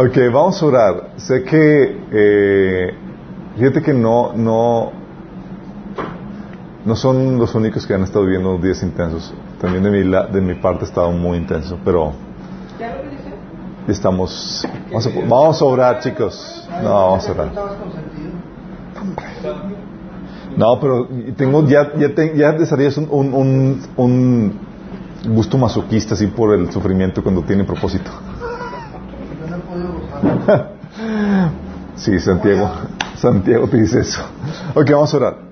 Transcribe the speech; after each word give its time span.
Ok, 0.00 0.16
vamos 0.32 0.62
a 0.62 0.66
orar. 0.66 1.10
Sé 1.16 1.42
que, 1.42 2.00
eh, 2.12 2.94
fíjate 3.56 3.82
que 3.82 3.92
no, 3.92 4.32
no, 4.32 4.92
no 6.84 6.94
son 6.94 7.36
los 7.36 7.52
únicos 7.56 7.84
que 7.84 7.94
han 7.94 8.04
estado 8.04 8.24
viviendo 8.24 8.56
días 8.58 8.80
intensos. 8.84 9.34
También 9.60 9.82
de 9.82 9.90
mi, 9.90 10.08
de 10.08 10.40
mi 10.40 10.54
parte 10.54 10.84
ha 10.84 10.88
estado 10.88 11.10
muy 11.10 11.36
intenso, 11.38 11.80
pero 11.84 12.12
estamos, 13.88 14.64
vamos 14.88 15.06
a, 15.08 15.10
vamos 15.28 15.62
a 15.62 15.64
orar, 15.64 15.98
chicos. 15.98 16.68
No, 16.80 16.90
vamos 16.90 17.28
a 17.28 17.32
orar. 17.32 17.52
No, 20.56 20.78
pero 20.80 21.08
tengo, 21.36 21.66
ya, 21.66 21.92
ya, 21.96 22.14
te, 22.14 22.36
ya 22.36 22.52
desarrollas 22.52 22.98
un, 22.98 23.34
un, 23.34 23.82
un, 23.96 24.58
gusto 25.34 25.58
masoquista 25.58 26.14
así 26.14 26.28
por 26.28 26.54
el 26.54 26.70
sufrimiento 26.70 27.20
cuando 27.20 27.42
tiene 27.42 27.64
propósito. 27.64 28.12
sí, 31.96 32.18
Santiago. 32.18 32.70
Santiago 33.16 33.66
te 33.68 33.76
dice 33.78 34.00
eso. 34.00 34.22
Ok, 34.74 34.90
vamos 34.90 35.12
a 35.14 35.16
orar. 35.16 35.48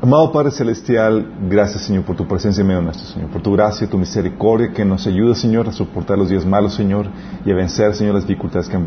Amado 0.00 0.30
Padre 0.30 0.52
Celestial, 0.52 1.26
gracias 1.50 1.82
Señor 1.82 2.04
por 2.04 2.14
tu 2.14 2.24
presencia 2.24 2.60
en 2.60 2.68
medio 2.68 2.80
nuestro, 2.80 3.04
Señor, 3.04 3.30
por 3.30 3.42
tu 3.42 3.52
gracia 3.54 3.90
tu 3.90 3.98
misericordia 3.98 4.72
que 4.72 4.84
nos 4.84 5.04
ayuda, 5.08 5.34
Señor, 5.34 5.66
a 5.66 5.72
soportar 5.72 6.16
los 6.16 6.28
días 6.28 6.46
malos, 6.46 6.74
Señor, 6.74 7.08
y 7.44 7.50
a 7.50 7.54
vencer, 7.56 7.92
Señor, 7.94 8.14
las 8.14 8.24
dificultades 8.24 8.68
que 8.68 8.78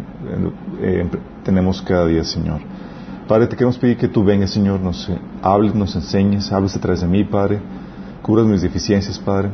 eh, 0.81 1.09
tenemos 1.43 1.81
cada 1.81 2.05
día, 2.05 2.23
Señor. 2.23 2.61
Padre, 3.27 3.47
te 3.47 3.57
queremos 3.57 3.77
pedir 3.77 3.97
que 3.97 4.07
tú 4.07 4.23
vengas, 4.23 4.51
Señor, 4.51 4.79
nos 4.79 5.11
hables, 5.41 5.75
nos 5.75 5.93
enseñes, 5.95 6.49
hables 6.49 6.77
a 6.77 6.79
través 6.79 7.01
de 7.01 7.07
mí, 7.07 7.25
Padre, 7.25 7.59
cubras 8.21 8.45
mis 8.45 8.61
deficiencias, 8.61 9.19
Padre, 9.19 9.49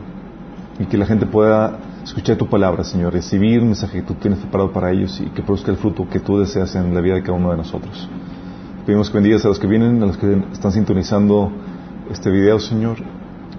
y 0.77 0.85
que 0.85 0.95
la 0.95 1.07
gente 1.07 1.25
pueda 1.25 1.79
escuchar 2.07 2.37
tu 2.37 2.47
palabra, 2.47 2.83
Señor, 2.83 3.11
recibir 3.11 3.59
un 3.59 3.67
mensaje 3.67 3.99
que 3.99 4.07
tú 4.07 4.13
tienes 4.13 4.39
preparado 4.39 4.71
para 4.71 4.91
ellos 4.91 5.19
y 5.19 5.29
que 5.29 5.41
produzca 5.41 5.71
el 5.71 5.77
fruto 5.77 6.07
que 6.09 6.19
tú 6.19 6.39
deseas 6.39 6.73
en 6.75 6.95
la 6.95 7.01
vida 7.01 7.15
de 7.15 7.21
cada 7.21 7.33
uno 7.33 7.51
de 7.51 7.57
nosotros. 7.57 8.07
Pedimos 8.85 9.09
que 9.09 9.17
bendigas 9.17 9.43
a 9.43 9.49
los 9.49 9.59
que 9.59 9.67
vienen, 9.67 10.01
a 10.01 10.05
los 10.05 10.17
que 10.17 10.41
están 10.53 10.71
sintonizando 10.71 11.51
este 12.09 12.31
video, 12.31 12.59
Señor, 12.59 12.97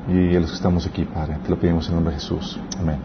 y 0.08 0.34
a 0.34 0.40
los 0.40 0.50
que 0.50 0.56
estamos 0.56 0.86
aquí, 0.86 1.04
Padre. 1.04 1.36
Te 1.44 1.50
lo 1.50 1.58
pedimos 1.58 1.86
en 1.88 1.96
nombre 1.96 2.14
de 2.14 2.20
Jesús. 2.20 2.58
Amén. 2.80 2.96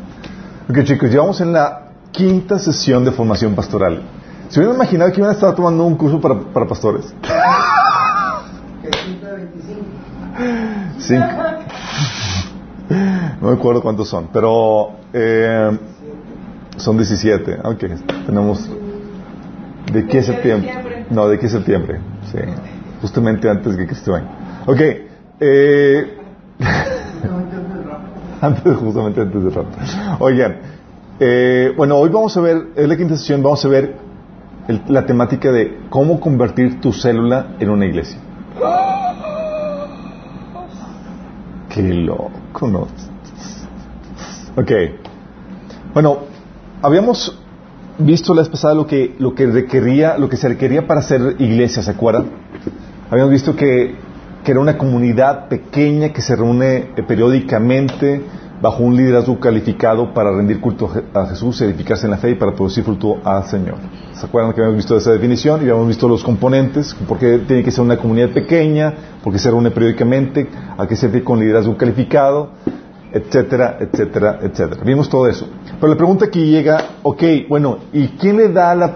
Ok, 0.70 0.84
chicos, 0.86 1.12
llevamos 1.12 1.42
en 1.42 1.52
la 1.52 1.89
quinta 2.12 2.58
sesión 2.58 3.04
de 3.04 3.12
formación 3.12 3.54
pastoral. 3.54 4.02
¿Se 4.48 4.60
hubieran 4.60 4.78
imaginado 4.78 5.12
que 5.12 5.20
iban 5.20 5.32
a 5.32 5.34
estar 5.34 5.54
tomando 5.54 5.84
un 5.84 5.95
curso 5.95 6.22
para, 6.22 6.39
para 6.39 6.66
pastores? 6.66 7.14
Cinco. 11.00 11.26
No 13.42 13.50
me 13.50 13.54
acuerdo 13.54 13.82
cuántos 13.82 14.08
son, 14.08 14.30
pero 14.32 15.03
eh, 15.14 15.78
son 16.78 16.97
17. 16.97 17.59
Ok, 17.64 17.83
tenemos. 18.25 18.69
¿De 19.92 20.08
qué 20.08 20.23
septiembre? 20.23 21.05
No, 21.09 21.28
¿de 21.28 21.38
qué 21.38 21.47
septiembre? 21.47 22.00
Sí, 22.31 22.39
justamente 23.02 23.50
antes 23.50 23.75
que 23.75 23.86
Cristo 23.86 24.14
venga. 24.14 24.64
Ok, 24.66 24.81
eh, 25.39 26.17
antes, 28.42 28.75
justamente 28.78 29.22
antes 29.22 29.44
de 29.44 29.50
rato. 29.50 29.70
Oigan, 30.20 30.58
eh, 31.20 31.73
bueno, 31.77 31.98
hoy 31.98 32.09
vamos 32.09 32.36
a 32.38 32.42
ver, 32.42 32.70
es 32.75 32.88
la 32.88 32.98
quinta 32.98 33.16
sesión, 33.17 33.44
vamos 33.44 33.64
a 33.66 33.67
ver 33.67 33.95
la 34.88 35.05
temática 35.05 35.52
de 35.52 35.81
cómo 35.89 36.20
convertir 36.20 36.81
tu 36.81 36.92
célula 36.92 37.55
en 37.59 37.70
una 37.70 37.86
iglesia. 37.86 38.17
Qué 41.70 41.81
loco, 41.81 42.67
¿no? 42.67 42.88
Ok. 44.56 44.72
Bueno, 45.96 46.20
habíamos 46.84 47.40
visto 47.98 48.36
la 48.36 48.44
vez 48.44 48.50
pasada 48.50 48.76
lo 48.76 48.86
que, 48.86 49.16
lo 49.18 49.34
que 49.34 49.48
requería, 49.48 50.16
lo 50.20 50.30
que 50.30 50.38
se 50.38 50.48
requería 50.48 50.86
para 50.86 51.00
hacer 51.00 51.38
iglesia, 51.40 51.82
¿se 51.82 51.90
acuerdan? 51.90 52.28
Habíamos 53.10 53.32
visto 53.32 53.56
que, 53.56 53.95
que 54.44 54.52
era 54.52 54.60
una 54.60 54.78
comunidad 54.78 55.48
pequeña 55.48 56.14
que 56.14 56.22
se 56.22 56.36
reúne 56.36 56.92
eh, 56.95 57.04
periódicamente 57.08 58.22
bajo 58.61 58.83
un 58.83 58.95
liderazgo 58.95 59.39
calificado 59.39 60.14
para 60.14 60.32
rendir 60.32 60.61
culto 60.61 60.88
a 61.16 61.26
Jesús, 61.26 61.60
edificarse 61.61 62.06
en 62.06 62.11
la 62.11 62.17
fe 62.17 62.30
y 62.30 62.36
para 62.36 62.54
producir 62.54 62.83
fruto 62.83 63.17
al 63.23 63.45
Señor. 63.45 63.77
¿Se 64.14 64.27
acuerdan 64.27 64.54
que 64.54 64.61
habíamos 64.61 64.77
visto 64.77 64.95
esa 64.95 65.11
definición 65.11 65.61
y 65.61 65.64
habíamos 65.64 65.88
visto 65.88 66.08
los 66.08 66.23
componentes? 66.23 66.94
¿Por 67.08 67.17
qué 67.17 67.39
tiene 67.39 67.64
que 67.64 67.72
ser 67.72 67.83
una 67.83 67.98
comunidad 67.98 68.30
pequeña? 68.30 68.94
¿Por 69.23 69.33
qué 69.33 69.39
se 69.39 69.50
reúne 69.50 69.72
periódicamente? 69.72 70.48
¿A 70.77 70.88
qué 70.88 70.95
se 70.95 71.02
servir 71.02 71.23
con 71.23 71.39
liderazgo 71.39 71.76
calificado? 71.76 72.52
Etcétera, 73.14 73.78
etcétera, 73.80 74.40
etcétera. 74.42 74.84
Vimos 74.84 75.08
todo 75.08 75.28
eso. 75.28 75.48
Pero 75.80 75.88
la 75.88 75.98
pregunta 75.98 76.26
aquí 76.26 76.46
llega, 76.46 76.96
ok, 77.04 77.24
bueno, 77.48 77.78
¿y 77.94 78.08
quién 78.10 78.38
le 78.38 78.50
da 78.50 78.72
a, 78.72 78.76
la 78.76 78.96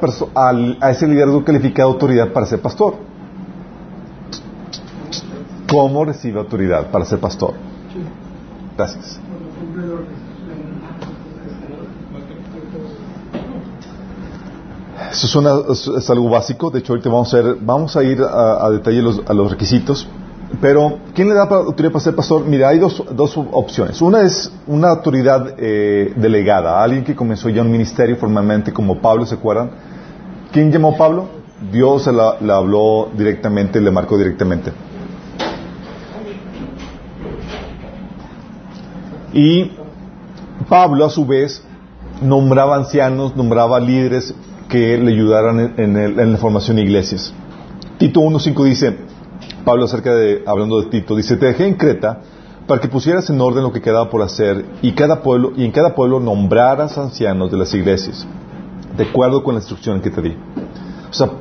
a 0.81 0.91
ese 0.91 1.07
liderazgo 1.07 1.45
calificado 1.45 1.89
autoridad 1.89 2.33
para 2.33 2.47
ser 2.47 2.59
pastor? 2.59 2.95
¿Cómo 5.69 6.03
recibe 6.03 6.39
autoridad 6.39 6.89
para 6.89 7.05
ser 7.05 7.19
pastor? 7.19 7.53
Gracias. 8.75 9.19
Eso 15.11 15.97
es, 15.97 16.09
algo 16.09 16.29
básico. 16.29 16.71
De 16.71 16.79
hecho, 16.79 16.93
ahorita 16.93 17.09
vamos 17.09 17.33
a, 17.33 17.41
vamos 17.61 17.95
a 17.95 18.03
ir 18.03 18.21
a, 18.21 18.69
detalle 18.71 18.99
a 19.27 19.33
los 19.33 19.51
requisitos. 19.51 20.07
Pero, 20.61 20.99
¿quién 21.13 21.27
le 21.27 21.35
da 21.35 21.43
autoridad 21.43 21.91
para 21.91 22.03
ser 22.03 22.15
pastor? 22.15 22.45
Mira, 22.45 22.69
hay 22.69 22.79
dos, 22.79 23.03
dos 23.11 23.37
opciones. 23.37 24.01
Una 24.01 24.21
es 24.21 24.51
una 24.65 24.89
autoridad 24.89 25.55
eh, 25.57 26.13
delegada, 26.15 26.81
alguien 26.81 27.03
que 27.03 27.15
comenzó 27.15 27.49
ya 27.49 27.61
un 27.61 27.71
ministerio 27.71 28.15
formalmente 28.15 28.71
como 28.71 28.99
Pablo, 28.99 29.25
¿se 29.25 29.35
acuerdan? 29.35 29.71
¿Quién 30.51 30.71
llamó 30.71 30.93
a 30.93 30.97
Pablo? 30.97 31.27
Dios 31.71 32.07
le 32.41 32.53
habló 32.53 33.09
directamente, 33.15 33.81
le 33.81 33.91
marcó 33.91 34.17
directamente. 34.17 34.71
Y 39.33 39.71
Pablo, 40.69 41.05
a 41.05 41.09
su 41.09 41.25
vez, 41.25 41.61
nombraba 42.21 42.77
ancianos, 42.77 43.35
nombraba 43.35 43.79
líderes 43.79 44.33
que 44.69 44.97
le 44.97 45.11
ayudaran 45.11 45.73
en, 45.77 45.97
en 45.97 46.31
la 46.31 46.37
formación 46.37 46.77
de 46.77 46.83
iglesias. 46.83 47.33
Tito 47.97 48.21
1.5 48.21 48.63
dice, 48.63 48.97
Pablo 49.67 49.83
acerca 49.83 50.15
de, 50.15 50.43
hablando 50.45 50.81
de 50.81 50.87
Tito, 50.87 51.13
dice, 51.13 51.35
te 51.35 51.47
dejé 51.47 51.67
en 51.67 51.73
Creta 51.73 52.21
para 52.67 52.79
que 52.79 52.87
pusieras 52.87 53.29
en 53.29 53.41
orden 53.41 53.63
lo 53.63 53.73
que 53.73 53.81
quedaba 53.81 54.09
por 54.09 54.21
hacer 54.21 54.65
y, 54.81 54.93
cada 54.93 55.21
pueblo, 55.21 55.51
y 55.57 55.65
en 55.65 55.71
cada 55.71 55.93
pueblo 55.93 56.21
nombraras 56.21 56.97
ancianos 56.97 57.51
de 57.51 57.57
las 57.57 57.73
iglesias, 57.73 58.25
de 58.95 59.03
acuerdo 59.03 59.43
con 59.43 59.55
la 59.55 59.59
instrucción 59.59 59.99
que 59.99 60.09
te 60.09 60.21
di. 60.21 60.37
O 61.09 61.13
sea, 61.13 61.31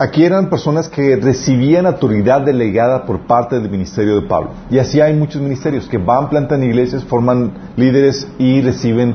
aquí 0.00 0.24
eran 0.24 0.50
personas 0.50 0.88
que 0.88 1.14
recibían 1.14 1.86
autoridad 1.86 2.40
delegada 2.40 3.06
por 3.06 3.28
parte 3.28 3.60
del 3.60 3.70
ministerio 3.70 4.20
de 4.20 4.26
Pablo. 4.26 4.50
Y 4.68 4.80
así 4.80 5.00
hay 5.00 5.14
muchos 5.14 5.40
ministerios 5.40 5.86
que 5.86 5.98
van, 5.98 6.30
plantan 6.30 6.64
iglesias, 6.64 7.04
forman 7.04 7.52
líderes 7.76 8.26
y 8.40 8.60
reciben 8.60 9.14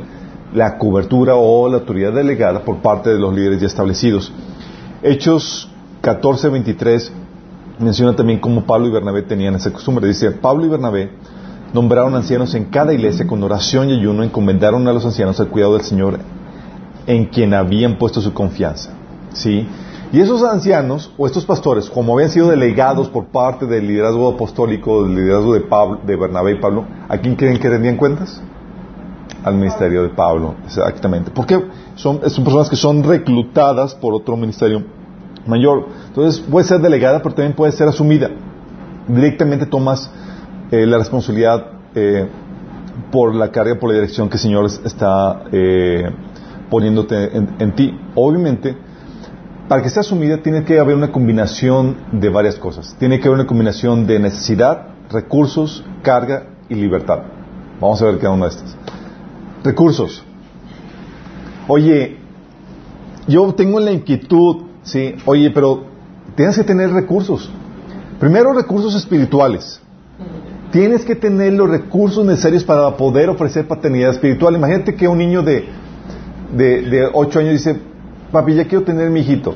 la 0.53 0.77
cobertura 0.77 1.35
o 1.35 1.67
la 1.67 1.79
autoridad 1.79 2.13
delegada 2.13 2.61
por 2.63 2.77
parte 2.77 3.09
de 3.09 3.19
los 3.19 3.35
líderes 3.35 3.59
ya 3.59 3.67
establecidos. 3.67 4.31
Hechos 5.03 5.69
14, 5.99 6.47
23 6.47 7.11
menciona 7.79 8.15
también 8.15 8.39
cómo 8.39 8.65
Pablo 8.65 8.87
y 8.87 8.91
Bernabé 8.91 9.23
tenían 9.23 9.55
esa 9.55 9.71
costumbre. 9.71 10.07
Dice, 10.07 10.31
Pablo 10.31 10.65
y 10.65 10.69
Bernabé 10.69 11.11
nombraron 11.73 12.15
ancianos 12.15 12.53
en 12.55 12.65
cada 12.65 12.93
iglesia 12.93 13.27
con 13.27 13.43
oración 13.43 13.89
y 13.89 13.99
ayuno, 13.99 14.23
encomendaron 14.23 14.87
a 14.87 14.93
los 14.93 15.05
ancianos 15.05 15.39
al 15.39 15.49
cuidado 15.49 15.73
del 15.73 15.83
Señor 15.83 16.19
en 17.05 17.25
quien 17.25 17.53
habían 17.53 17.97
puesto 17.97 18.21
su 18.21 18.33
confianza. 18.33 18.91
¿Sí? 19.33 19.67
Y 20.11 20.21
esos 20.21 20.41
ancianos, 20.43 21.11
o 21.17 21.27
estos 21.27 21.45
pastores, 21.45 21.89
como 21.89 22.13
habían 22.13 22.29
sido 22.29 22.49
delegados 22.49 23.09
por 23.09 23.25
parte 23.25 23.65
del 23.65 23.87
liderazgo 23.87 24.29
apostólico, 24.29 25.03
del 25.03 25.15
liderazgo 25.15 25.53
de, 25.53 25.61
Pablo, 25.61 25.99
de 26.05 26.15
Bernabé 26.15 26.53
y 26.53 26.55
Pablo, 26.55 26.85
¿a 27.09 27.17
quién 27.17 27.35
creen 27.35 27.59
que 27.59 27.69
rendían 27.69 27.97
cuentas? 27.97 28.41
Al 29.43 29.55
ministerio 29.55 30.03
de 30.03 30.09
Pablo, 30.09 30.55
exactamente. 30.65 31.29
Porque 31.31 31.61
son, 31.95 32.21
son 32.29 32.43
personas 32.43 32.69
que 32.69 32.77
son 32.77 33.03
reclutadas 33.03 33.95
por 33.95 34.13
otro 34.13 34.37
ministerio 34.37 34.83
mayor. 35.47 35.87
Entonces 36.07 36.41
puede 36.41 36.65
ser 36.65 36.79
delegada, 36.79 37.21
pero 37.21 37.35
también 37.35 37.53
puede 37.53 37.71
ser 37.71 37.87
asumida. 37.87 38.29
Directamente 39.07 39.65
tomas 39.65 40.11
eh, 40.71 40.85
la 40.85 40.97
responsabilidad 40.97 41.65
eh, 41.95 42.27
por 43.11 43.33
la 43.33 43.51
carga, 43.51 43.75
por 43.79 43.89
la 43.89 43.95
dirección 43.95 44.29
que 44.29 44.35
el 44.35 44.41
Señor 44.41 44.65
está 44.65 45.43
eh, 45.51 46.09
poniéndote 46.69 47.35
en, 47.35 47.75
ti. 47.75 47.97
Obviamente, 48.15 48.75
para 49.67 49.81
que 49.81 49.89
sea 49.89 50.01
asumida 50.01 50.37
tiene 50.37 50.63
que 50.63 50.79
haber 50.79 50.95
una 50.95 51.11
combinación 51.11 51.97
de 52.11 52.29
varias 52.29 52.55
cosas. 52.55 52.95
Tiene 52.99 53.19
que 53.19 53.27
haber 53.27 53.39
una 53.39 53.47
combinación 53.47 54.05
de 54.07 54.19
necesidad, 54.19 54.87
recursos, 55.09 55.85
carga 56.01 56.47
y 56.69 56.75
libertad. 56.75 57.19
Vamos 57.79 58.01
a 58.01 58.05
ver 58.05 58.17
cada 58.17 58.33
una 58.33 58.45
de 58.45 58.51
estas. 58.51 58.75
Recursos. 59.63 60.23
Oye, 61.67 62.17
yo 63.27 63.53
tengo 63.53 63.79
la 63.79 63.91
inquietud 63.91 64.66
Sí, 64.87 65.15
oye, 65.25 65.51
pero 65.51 65.83
tienes 66.35 66.55
que 66.55 66.63
tener 66.63 66.91
recursos. 66.91 67.51
Primero, 68.19 68.53
recursos 68.53 68.95
espirituales. 68.95 69.81
Tienes 70.71 71.03
que 71.03 71.15
tener 71.15 71.53
los 71.53 71.69
recursos 71.69 72.25
necesarios 72.25 72.63
para 72.63 72.95
poder 72.95 73.29
ofrecer 73.29 73.67
paternidad 73.67 74.11
espiritual. 74.11 74.55
Imagínate 74.55 74.95
que 74.95 75.07
un 75.07 75.17
niño 75.17 75.43
de, 75.43 75.67
de, 76.55 76.81
de 76.83 77.09
8 77.13 77.39
años 77.39 77.51
dice, 77.51 77.77
papi, 78.31 78.55
ya 78.55 78.65
quiero 78.65 78.85
tener 78.85 79.09
mi 79.09 79.19
hijito. 79.19 79.55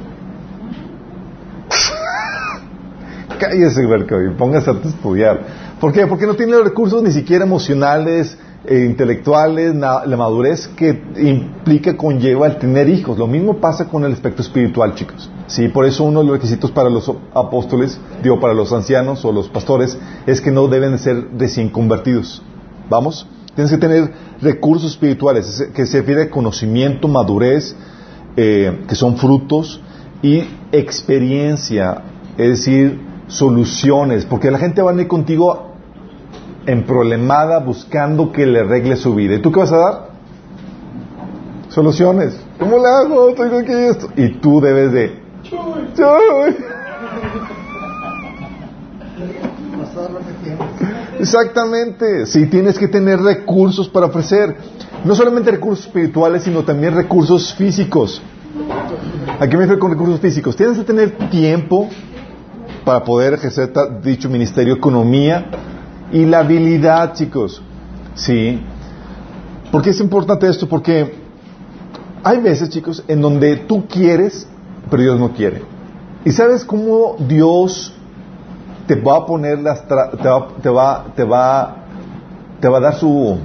Cállese, 3.40 3.84
y 3.84 4.30
póngase 4.38 4.70
a 4.70 4.74
estudiar. 4.74 5.40
¿Por 5.80 5.94
qué? 5.94 6.08
Porque 6.08 6.28
no 6.28 6.36
tiene 6.36 6.52
los 6.52 6.66
recursos 6.66 7.02
ni 7.02 7.12
siquiera 7.12 7.46
emocionales, 7.46 8.38
e 8.64 8.86
intelectuales, 8.86 9.74
la 9.76 10.16
madurez 10.18 10.68
que 10.68 11.02
implica, 11.18 11.98
conlleva 11.98 12.48
el 12.48 12.58
tener 12.58 12.90
hijos. 12.90 13.18
Lo 13.18 13.28
mismo 13.28 13.58
pasa 13.58 13.88
con 13.88 14.06
el 14.06 14.14
aspecto 14.14 14.42
espiritual, 14.42 14.94
chicos. 14.94 15.30
Sí, 15.48 15.68
por 15.68 15.86
eso 15.86 16.04
uno 16.04 16.20
de 16.20 16.26
los 16.28 16.36
requisitos 16.36 16.70
para 16.72 16.90
los 16.90 17.12
apóstoles, 17.34 18.00
digo, 18.22 18.40
para 18.40 18.54
los 18.54 18.72
ancianos 18.72 19.26
o 19.26 19.32
los 19.32 19.50
pastores, 19.50 19.98
es 20.28 20.42
que 20.42 20.52
no 20.52 20.68
deben 20.68 20.98
ser 21.00 21.28
recién 21.38 21.70
convertidos. 21.70 22.44
¿Vamos? 22.90 23.28
Tienes 23.56 23.72
que 23.72 23.78
tener 23.78 24.14
recursos 24.42 24.92
espirituales, 24.92 25.70
que 25.74 25.86
se 25.86 26.00
refiere 26.00 26.30
conocimiento, 26.30 27.08
madurez, 27.08 27.76
eh, 28.38 28.82
que 28.88 28.96
son 28.96 29.18
frutos, 29.18 29.82
y 30.22 30.44
experiencia, 30.72 32.04
es 32.38 32.50
decir, 32.50 33.00
soluciones, 33.28 34.26
porque 34.26 34.52
la 34.52 34.60
gente 34.60 34.82
va 34.82 34.92
a 34.92 34.94
venir 34.94 35.08
contigo 35.08 35.71
emproblemada 36.66 37.60
buscando 37.60 38.32
que 38.32 38.46
le 38.46 38.60
arregle 38.62 38.96
su 38.96 39.16
vida. 39.16 39.36
¿Y 39.36 39.42
tú 39.42 39.52
qué 39.52 39.60
vas 39.60 39.72
a 39.72 39.78
dar? 39.78 40.10
Soluciones. 41.70 42.40
¿Cómo 42.60 42.78
le 42.78 42.88
hago? 42.88 43.34
Tengo 43.34 43.60
aquí 43.60 43.72
esto. 43.72 44.10
Y 44.16 44.40
tú 44.40 44.60
debes 44.62 44.92
de... 44.92 45.22
Exactamente. 51.20 52.26
Si 52.26 52.48
tienes 52.48 52.78
que 52.78 52.88
tener 52.88 53.20
recursos 53.22 53.88
para 53.90 54.08
ofrecer. 54.08 54.56
No 55.04 55.16
solamente 55.16 55.50
recursos 55.50 55.86
espirituales, 55.86 56.44
sino 56.44 56.64
también 56.64 56.94
recursos 56.94 57.54
físicos. 57.56 58.22
Aquí 59.40 59.56
me 59.56 59.62
refiero 59.62 59.80
con 59.80 59.92
recursos 59.92 60.20
físicos. 60.20 60.56
Tienes 60.56 60.78
que 60.78 60.84
tener 60.84 61.30
tiempo 61.30 61.90
para 62.86 63.04
poder 63.04 63.34
ejercer 63.34 63.72
dicho 64.04 64.30
ministerio, 64.30 64.76
economía, 64.76 65.46
y 66.12 66.26
la 66.26 66.40
habilidad, 66.40 67.14
chicos. 67.14 67.62
¿Sí? 68.16 68.62
¿Por 69.72 69.82
qué 69.82 69.92
es 69.92 70.00
importante 70.02 70.48
esto? 70.48 70.68
Porque 70.68 71.16
hay 72.24 72.40
veces, 72.40 72.70
chicos, 72.70 73.04
en 73.08 73.22
donde 73.22 73.56
tú 73.56 73.88
quieres, 73.88 74.48
pero 74.90 75.02
Dios 75.02 75.20
no 75.20 75.32
quiere. 75.32 75.64
¿Y 76.26 76.32
sabes 76.32 76.66
cómo 76.66 77.16
Dios 77.20 77.94
te 78.88 78.96
va 78.96 79.18
a 79.18 79.26
poner 79.26 79.60
las 79.60 79.88
te 79.88 79.96
va, 79.96 80.48
te 80.62 80.70
va 80.70 81.06
te 81.16 81.24
va 81.24 81.76
te 82.60 82.68
va 82.68 82.78
a 82.78 82.82
dar 82.82 82.96
su 82.96 83.38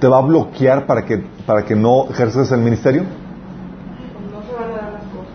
te 0.00 0.08
va 0.08 0.18
a 0.18 0.22
bloquear 0.22 0.86
para 0.86 1.04
que 1.04 1.24
para 1.46 1.64
que 1.64 1.76
no 1.76 2.06
ejerzas 2.10 2.50
el 2.52 2.60
ministerio? 2.60 3.04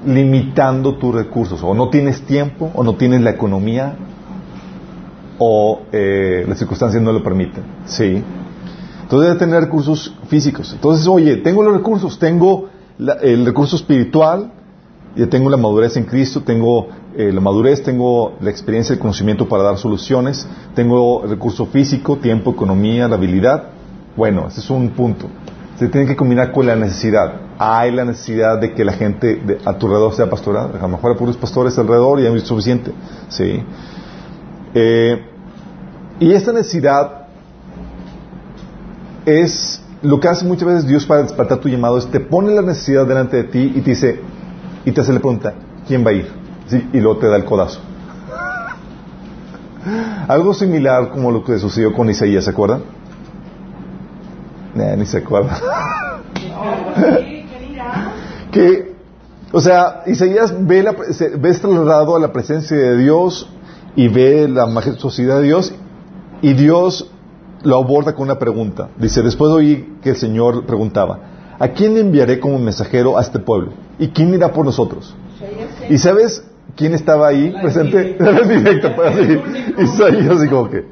Limitando 0.06 0.98
tus 0.98 1.14
recursos, 1.14 1.62
o 1.64 1.76
no 1.76 1.90
tienes 1.90 2.24
tiempo, 2.24 2.72
o 2.74 2.84
no 2.84 2.96
tienes 2.96 3.22
la 3.22 3.30
economía, 3.30 3.96
o 5.44 5.82
eh, 5.92 6.46
las 6.48 6.60
circunstancias 6.60 7.02
no 7.02 7.12
lo 7.12 7.24
permiten. 7.24 7.64
¿sí? 7.88 8.24
Entonces 9.02 9.28
debe 9.28 9.40
tener 9.40 9.60
recursos 9.60 10.14
físicos. 10.28 10.72
Entonces, 10.72 11.08
oye, 11.08 11.38
tengo 11.38 11.64
los 11.64 11.74
recursos, 11.74 12.20
tengo 12.20 12.70
el 13.00 13.44
recurso 13.44 13.76
espiritual, 13.76 14.52
ya 15.16 15.28
tengo 15.28 15.50
la 15.50 15.58
madurez 15.58 15.98
en 15.98 16.04
Cristo, 16.04 16.42
tengo 16.42 16.90
eh, 17.18 17.32
la 17.34 17.42
madurez, 17.42 17.82
tengo 17.82 18.34
la 18.40 18.52
experiencia, 18.52 18.94
el 18.94 19.00
conocimiento 19.00 19.50
para 19.50 19.64
dar 19.64 19.80
soluciones, 19.80 20.48
tengo 20.76 21.24
recurso 21.28 21.66
físico, 21.66 22.18
tiempo, 22.18 22.52
economía, 22.52 23.08
la 23.08 23.16
habilidad. 23.16 23.64
Bueno, 24.16 24.48
ese 24.48 24.60
es 24.60 24.70
un 24.70 24.92
punto. 24.92 25.26
Se 25.78 25.88
tiene 25.88 26.06
que 26.06 26.16
combinar 26.16 26.52
con 26.52 26.68
la 26.68 26.76
necesidad. 26.76 27.34
Hay 27.58 27.92
la 27.92 28.06
necesidad 28.06 28.62
de 28.62 28.76
que 28.76 28.86
la 28.86 28.94
gente 28.94 29.58
a 29.66 29.74
tu 29.74 29.88
alrededor 29.88 30.14
sea 30.14 30.30
pastorada. 30.30 30.70
A 30.78 30.84
lo 30.84 30.88
mejor 30.90 31.14
hay 31.14 31.18
puros 31.18 31.36
pastores 31.36 31.80
alrededor 31.80 32.20
y 32.20 32.28
es 32.28 32.44
suficiente. 32.44 32.92
¿sí? 33.30 33.64
Eh, 34.74 35.31
y 36.22 36.32
esta 36.34 36.54
necesidad 36.54 37.26
es 39.26 39.82
lo 40.04 40.20
que 40.20 40.28
hace 40.28 40.46
muchas 40.46 40.68
veces 40.68 40.88
Dios 40.88 41.08
para 41.08 41.24
despertar 41.24 41.58
tu 41.58 41.68
llamado, 41.68 41.98
es 41.98 42.06
te 42.12 42.20
pone 42.20 42.54
la 42.54 42.62
necesidad 42.62 43.08
delante 43.08 43.38
de 43.38 43.46
ti 43.46 43.74
y 43.76 43.82
te 43.82 43.90
dice, 43.90 44.20
y 44.86 44.92
te 44.92 45.02
hace 45.02 45.14
la 45.14 45.20
pregunta, 45.20 45.56
¿quién 45.88 46.06
va 46.06 46.12
a 46.12 46.14
ir? 46.14 46.40
y 46.94 47.02
luego 47.02 47.20
te 47.20 47.28
da 47.28 47.36
el 47.36 47.44
codazo. 47.44 47.82
Algo 50.28 50.54
similar 50.54 51.10
como 51.10 51.32
lo 51.32 51.44
que 51.44 51.58
sucedió 51.58 51.92
con 51.92 52.08
Isaías, 52.10 52.46
¿se 52.46 52.52
acuerdan? 52.52 52.84
ni 54.76 55.06
se 55.06 55.18
acuerdan. 55.18 55.58
que, 58.52 58.96
o 59.52 59.60
sea, 59.60 60.04
Isaías 60.06 60.54
ve, 60.66 60.84
la, 60.84 60.92
ve 60.92 61.54
trasladado 61.54 62.16
a 62.16 62.20
la 62.20 62.32
presencia 62.32 62.78
de 62.78 62.98
Dios 62.98 63.50
y 63.96 64.08
ve 64.08 64.48
la 64.48 64.68
majestuosidad 64.68 65.38
de 65.38 65.44
Dios 65.44 65.74
y 66.42 66.54
Dios 66.54 67.10
lo 67.64 67.78
aborda 67.78 68.14
con 68.14 68.24
una 68.24 68.40
pregunta. 68.40 68.90
Dice, 68.98 69.22
después 69.22 69.52
oí 69.52 69.98
que 70.02 70.10
el 70.12 70.16
Señor 70.16 70.66
preguntaba, 70.66 71.20
¿a 71.60 71.68
quién 71.70 71.98
enviaré 71.98 72.40
como 72.40 72.58
mensajero 72.60 73.18
a 73.18 73.22
este 73.22 73.40
pueblo? 73.40 73.74
¿Y 74.00 74.10
quién 74.10 74.34
irá 74.34 74.52
por 74.52 74.66
nosotros? 74.66 75.16
¿Y 75.90 75.98
sabes 75.98 76.44
quién 76.76 76.94
estaba 76.94 77.28
ahí 77.28 77.54
presente? 77.62 78.18
Directo, 78.48 78.92
pues 78.96 79.16
así. 79.16 79.40
Isaías 79.78 80.38
así 80.38 80.48
como 80.48 80.70
que, 80.70 80.86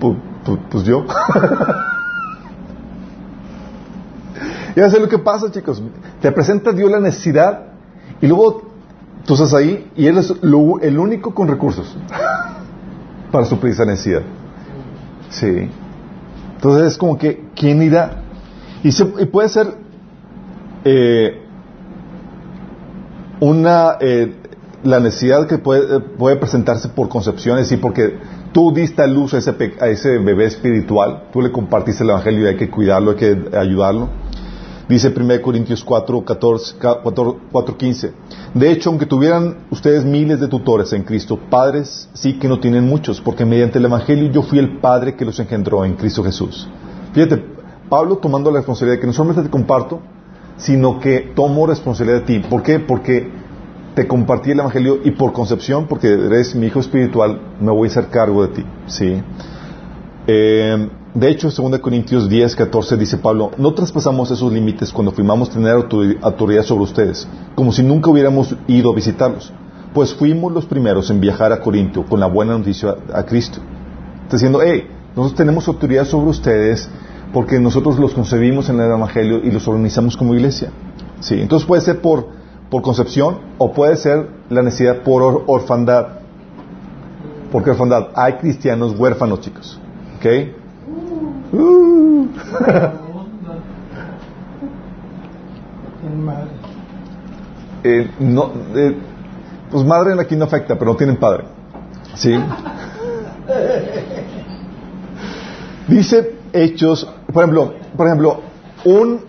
pues, 0.00 0.16
pues, 0.44 0.58
pues 0.70 0.84
yo. 0.84 1.04
ya 4.76 4.90
sé 4.90 5.00
lo 5.00 5.08
que 5.08 5.18
pasa, 5.18 5.50
chicos. 5.50 5.82
Te 6.20 6.30
presenta 6.30 6.72
Dios 6.72 6.90
la 6.90 7.00
necesidad 7.00 7.64
y 8.20 8.26
luego 8.28 8.70
tú 9.24 9.34
estás 9.34 9.54
ahí 9.54 9.90
y 9.96 10.06
Él 10.06 10.18
es 10.18 10.32
el 10.42 10.98
único 10.98 11.34
con 11.34 11.48
recursos 11.48 11.96
para 13.32 13.46
suplir 13.46 13.72
esa 13.72 13.84
necesidad. 13.84 14.22
Sí. 15.30 15.68
Entonces 16.54 16.92
es 16.92 16.98
como 16.98 17.18
que, 17.18 17.48
¿quién 17.56 17.82
irá? 17.82 18.22
Y, 18.84 18.92
puede 19.26 19.48
ser 19.48 19.66
eh, 20.84 21.40
una, 23.40 23.96
eh, 24.00 24.32
la 24.84 25.00
necesidad 25.00 25.46
que 25.46 25.58
puede, 25.58 26.00
puede 26.00 26.36
presentarse 26.36 26.88
por 26.88 27.08
concepciones 27.08 27.72
y 27.72 27.76
porque 27.76 28.16
tú 28.52 28.72
diste 28.72 29.06
luz 29.08 29.34
a 29.34 29.38
ese, 29.38 29.54
a 29.80 29.88
ese 29.88 30.18
bebé 30.18 30.46
espiritual, 30.46 31.24
tú 31.32 31.40
le 31.40 31.50
compartiste 31.50 32.04
el 32.04 32.10
Evangelio 32.10 32.44
y 32.44 32.46
hay 32.48 32.56
que 32.56 32.70
cuidarlo, 32.70 33.12
hay 33.12 33.16
que 33.16 33.56
ayudarlo. 33.56 34.08
Dice 34.92 35.08
1 35.08 35.40
Corintios 35.40 35.82
4, 35.82 36.22
14, 36.22 36.76
4, 37.50 37.76
15. 37.78 38.12
De 38.52 38.70
hecho, 38.70 38.90
aunque 38.90 39.06
tuvieran 39.06 39.56
ustedes 39.70 40.04
miles 40.04 40.38
de 40.38 40.48
tutores 40.48 40.92
en 40.92 41.02
Cristo, 41.02 41.38
padres 41.48 42.10
sí 42.12 42.34
que 42.34 42.46
no 42.46 42.60
tienen 42.60 42.86
muchos, 42.86 43.18
porque 43.18 43.46
mediante 43.46 43.78
el 43.78 43.86
Evangelio 43.86 44.30
yo 44.30 44.42
fui 44.42 44.58
el 44.58 44.80
padre 44.80 45.16
que 45.16 45.24
los 45.24 45.40
engendró 45.40 45.86
en 45.86 45.94
Cristo 45.94 46.22
Jesús. 46.22 46.68
Fíjate, 47.14 47.42
Pablo 47.88 48.18
tomando 48.18 48.50
la 48.50 48.58
responsabilidad 48.58 48.96
de 48.96 49.00
que 49.00 49.06
no 49.06 49.14
solamente 49.14 49.44
te 49.44 49.48
comparto, 49.48 50.02
sino 50.58 51.00
que 51.00 51.32
tomo 51.34 51.66
responsabilidad 51.66 52.20
de 52.20 52.26
ti. 52.26 52.46
¿Por 52.46 52.62
qué? 52.62 52.78
Porque 52.78 53.30
te 53.94 54.06
compartí 54.06 54.50
el 54.50 54.60
Evangelio 54.60 54.98
y 55.02 55.12
por 55.12 55.32
concepción, 55.32 55.86
porque 55.86 56.08
eres 56.08 56.54
mi 56.54 56.66
hijo 56.66 56.80
espiritual, 56.80 57.40
me 57.62 57.72
voy 57.72 57.88
a 57.88 57.90
hacer 57.92 58.08
cargo 58.08 58.46
de 58.46 58.56
ti. 58.56 58.64
¿sí? 58.88 59.22
Eh, 60.26 60.88
de 61.14 61.28
hecho, 61.28 61.48
en 61.48 61.70
2 61.70 61.80
Corintios 61.80 62.26
10, 62.26 62.56
14 62.56 62.96
dice 62.96 63.18
Pablo, 63.18 63.50
no 63.58 63.74
traspasamos 63.74 64.30
esos 64.30 64.50
límites 64.50 64.90
cuando 64.90 65.12
firmamos 65.12 65.50
tener 65.50 65.72
autoridad 65.72 66.62
sobre 66.62 66.84
ustedes, 66.84 67.28
como 67.54 67.70
si 67.70 67.82
nunca 67.82 68.08
hubiéramos 68.08 68.56
ido 68.66 68.90
a 68.90 68.94
visitarlos, 68.94 69.52
pues 69.92 70.14
fuimos 70.14 70.52
los 70.52 70.64
primeros 70.64 71.10
en 71.10 71.20
viajar 71.20 71.52
a 71.52 71.60
Corinto 71.60 72.06
con 72.06 72.18
la 72.18 72.26
buena 72.26 72.56
noticia 72.56 72.96
a 73.12 73.24
Cristo. 73.24 73.60
Está 74.22 74.36
diciendo, 74.36 74.60
hey, 74.64 74.88
nosotros 75.14 75.36
tenemos 75.36 75.68
autoridad 75.68 76.06
sobre 76.06 76.30
ustedes 76.30 76.88
porque 77.34 77.60
nosotros 77.60 77.98
los 77.98 78.14
concebimos 78.14 78.70
en 78.70 78.80
el 78.80 78.90
Evangelio 78.90 79.40
y 79.44 79.50
los 79.50 79.68
organizamos 79.68 80.16
como 80.16 80.34
iglesia. 80.34 80.70
Sí, 81.20 81.38
entonces 81.38 81.68
puede 81.68 81.82
ser 81.82 82.00
por, 82.00 82.28
por 82.70 82.80
concepción 82.80 83.38
o 83.58 83.72
puede 83.72 83.96
ser 83.96 84.30
la 84.48 84.62
necesidad 84.62 85.02
por 85.02 85.44
orfandad. 85.46 86.20
Porque 87.50 87.70
orfandad, 87.70 88.08
hay 88.14 88.34
cristianos 88.34 88.98
huérfanos, 88.98 89.40
chicos. 89.42 89.78
¿Ok? 90.16 90.61
Eh, 97.84 98.08
no, 98.20 98.52
eh, 98.76 98.96
pues 99.70 99.84
madre 99.84 100.14
aquí 100.20 100.36
no 100.36 100.44
afecta, 100.44 100.78
pero 100.78 100.92
no 100.92 100.96
tienen 100.96 101.16
padre. 101.16 101.44
¿Sí? 102.14 102.32
Dice 105.88 106.36
Hechos, 106.52 107.08
por 107.32 107.42
ejemplo, 107.42 107.74
por 107.96 108.06
ejemplo, 108.06 108.40
un, 108.84 109.20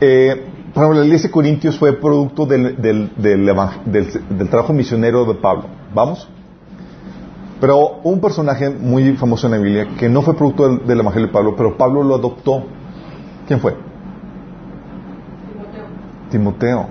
eh, 0.00 0.44
por 0.74 0.82
ejemplo, 0.82 1.00
la 1.00 1.06
iglesia 1.06 1.28
de 1.28 1.32
Corintios 1.32 1.78
fue 1.78 1.92
producto 1.92 2.46
del, 2.46 2.76
del 3.16 4.48
trabajo 4.50 4.72
misionero 4.72 5.24
de 5.24 5.34
Pablo. 5.34 5.66
¿Vamos? 5.94 6.28
Pero 7.60 8.00
un 8.04 8.20
personaje 8.20 8.70
muy 8.70 9.16
famoso 9.16 9.46
en 9.46 9.52
la 9.52 9.58
Biblia, 9.58 9.88
que 9.98 10.08
no 10.08 10.22
fue 10.22 10.34
producto 10.34 10.76
del, 10.78 11.00
Evangelio 11.00 11.26
de 11.26 11.32
Pablo, 11.32 11.54
pero 11.56 11.76
Pablo 11.76 12.02
lo 12.02 12.14
adoptó, 12.14 12.62
¿Quién 13.48 13.60
fue? 13.60 13.74
Timoteo. 16.30 16.86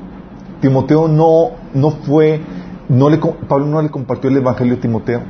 Timoteo 0.59 1.07
no, 1.07 1.51
no 1.75 1.91
fue, 1.91 2.41
no 2.89 3.09
le, 3.09 3.19
Pablo 3.19 3.67
no 3.67 3.81
le 3.81 3.89
compartió 3.89 4.29
el 4.29 4.37
Evangelio 4.37 4.73
a 4.73 4.79
Timoteo. 4.79 5.21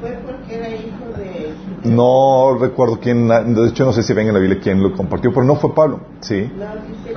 Fue 0.00 0.10
porque 0.26 0.56
era 0.56 0.68
hijo 0.68 1.16
de... 1.16 1.54
No 1.88 2.58
recuerdo 2.58 2.98
quién, 3.00 3.28
de 3.28 3.68
hecho 3.68 3.84
no 3.84 3.92
sé 3.92 4.02
si 4.02 4.12
ven 4.12 4.26
en 4.26 4.34
la 4.34 4.40
Biblia 4.40 4.58
quién 4.60 4.82
lo 4.82 4.92
compartió, 4.92 5.32
pero 5.32 5.46
no 5.46 5.54
fue 5.54 5.72
Pablo, 5.72 6.00
¿sí? 6.20 6.50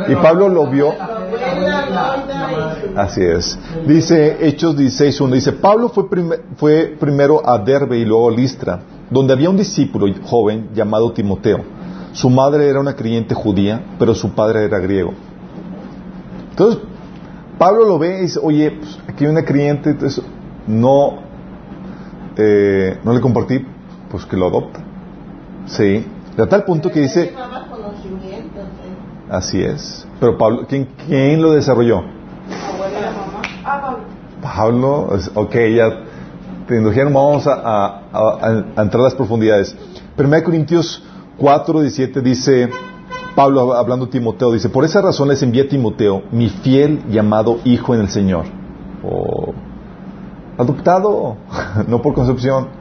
Y 0.08 0.16
Pablo 0.16 0.48
lo 0.50 0.68
vio. 0.68 0.94
Así 2.96 3.22
es. 3.24 3.58
Dice 3.88 4.38
Hechos 4.48 4.76
16.1, 4.76 5.34
dice, 5.34 5.54
Pablo 5.54 5.90
fue, 5.90 6.06
fue 6.58 6.96
primero 7.00 7.48
a 7.48 7.58
Derbe 7.58 7.98
y 7.98 8.06
luego 8.06 8.30
a 8.30 8.32
Listra, 8.32 8.80
donde 9.10 9.34
había 9.34 9.50
un 9.50 9.58
discípulo 9.58 10.08
joven 10.24 10.70
llamado 10.74 11.12
Timoteo. 11.12 11.64
Su 12.12 12.30
madre 12.30 12.68
era 12.68 12.80
una 12.80 12.96
creyente 12.96 13.36
judía, 13.36 13.82
pero 14.00 14.16
su 14.16 14.32
padre 14.32 14.66
era 14.66 14.80
griego. 14.80 15.14
Entonces, 16.50 16.82
Pablo 17.58 17.86
lo 17.86 18.00
ve 18.00 18.20
y 18.20 18.22
dice, 18.22 18.40
oye, 18.42 18.72
pues, 18.72 19.00
aquí 19.08 19.26
hay 19.26 19.32
una 19.32 19.44
creyente, 19.44 19.92
entonces 19.92 20.24
no, 20.68 21.20
eh, 22.36 22.98
no 23.04 23.14
le 23.14 23.22
compartí, 23.22 23.66
pues 24.10 24.26
que 24.26 24.36
lo 24.36 24.48
adopta. 24.48 24.80
Sí. 25.66 26.06
De 26.36 26.48
tal 26.48 26.64
punto 26.64 26.90
que 26.90 27.02
dice... 27.02 27.34
Así 29.30 29.62
es. 29.62 30.08
Pero 30.20 30.38
Pablo, 30.38 30.66
¿quién, 30.68 30.88
quién 31.08 31.42
lo 31.42 31.52
desarrolló? 31.52 32.04
Pablo, 34.42 35.10
ok, 35.36 35.56
ya 35.76 36.04
te 36.68 37.04
vamos 37.04 37.48
a, 37.48 37.54
a, 37.54 38.02
a, 38.12 38.82
entrar 38.82 39.02
a 39.02 39.04
las 39.06 39.16
profundidades. 39.16 39.76
1 40.18 40.44
Corintios 40.44 41.04
4, 41.38 41.82
17 41.82 42.22
dice, 42.22 42.70
Pablo 43.36 43.74
hablando 43.74 44.06
de 44.06 44.12
Timoteo, 44.12 44.52
dice, 44.52 44.70
por 44.70 44.86
esa 44.86 45.02
razón 45.02 45.30
les 45.30 45.42
envié 45.44 45.64
a 45.64 45.68
Timoteo, 45.68 46.24
mi 46.32 46.50
fiel 46.50 47.04
llamado 47.10 47.60
hijo 47.64 47.94
en 47.96 48.02
el 48.02 48.10
Señor. 48.10 48.46
Oh, 49.04 49.54
adoptado, 50.58 51.38
no 51.88 52.02
por 52.02 52.14
concepción. 52.14 52.79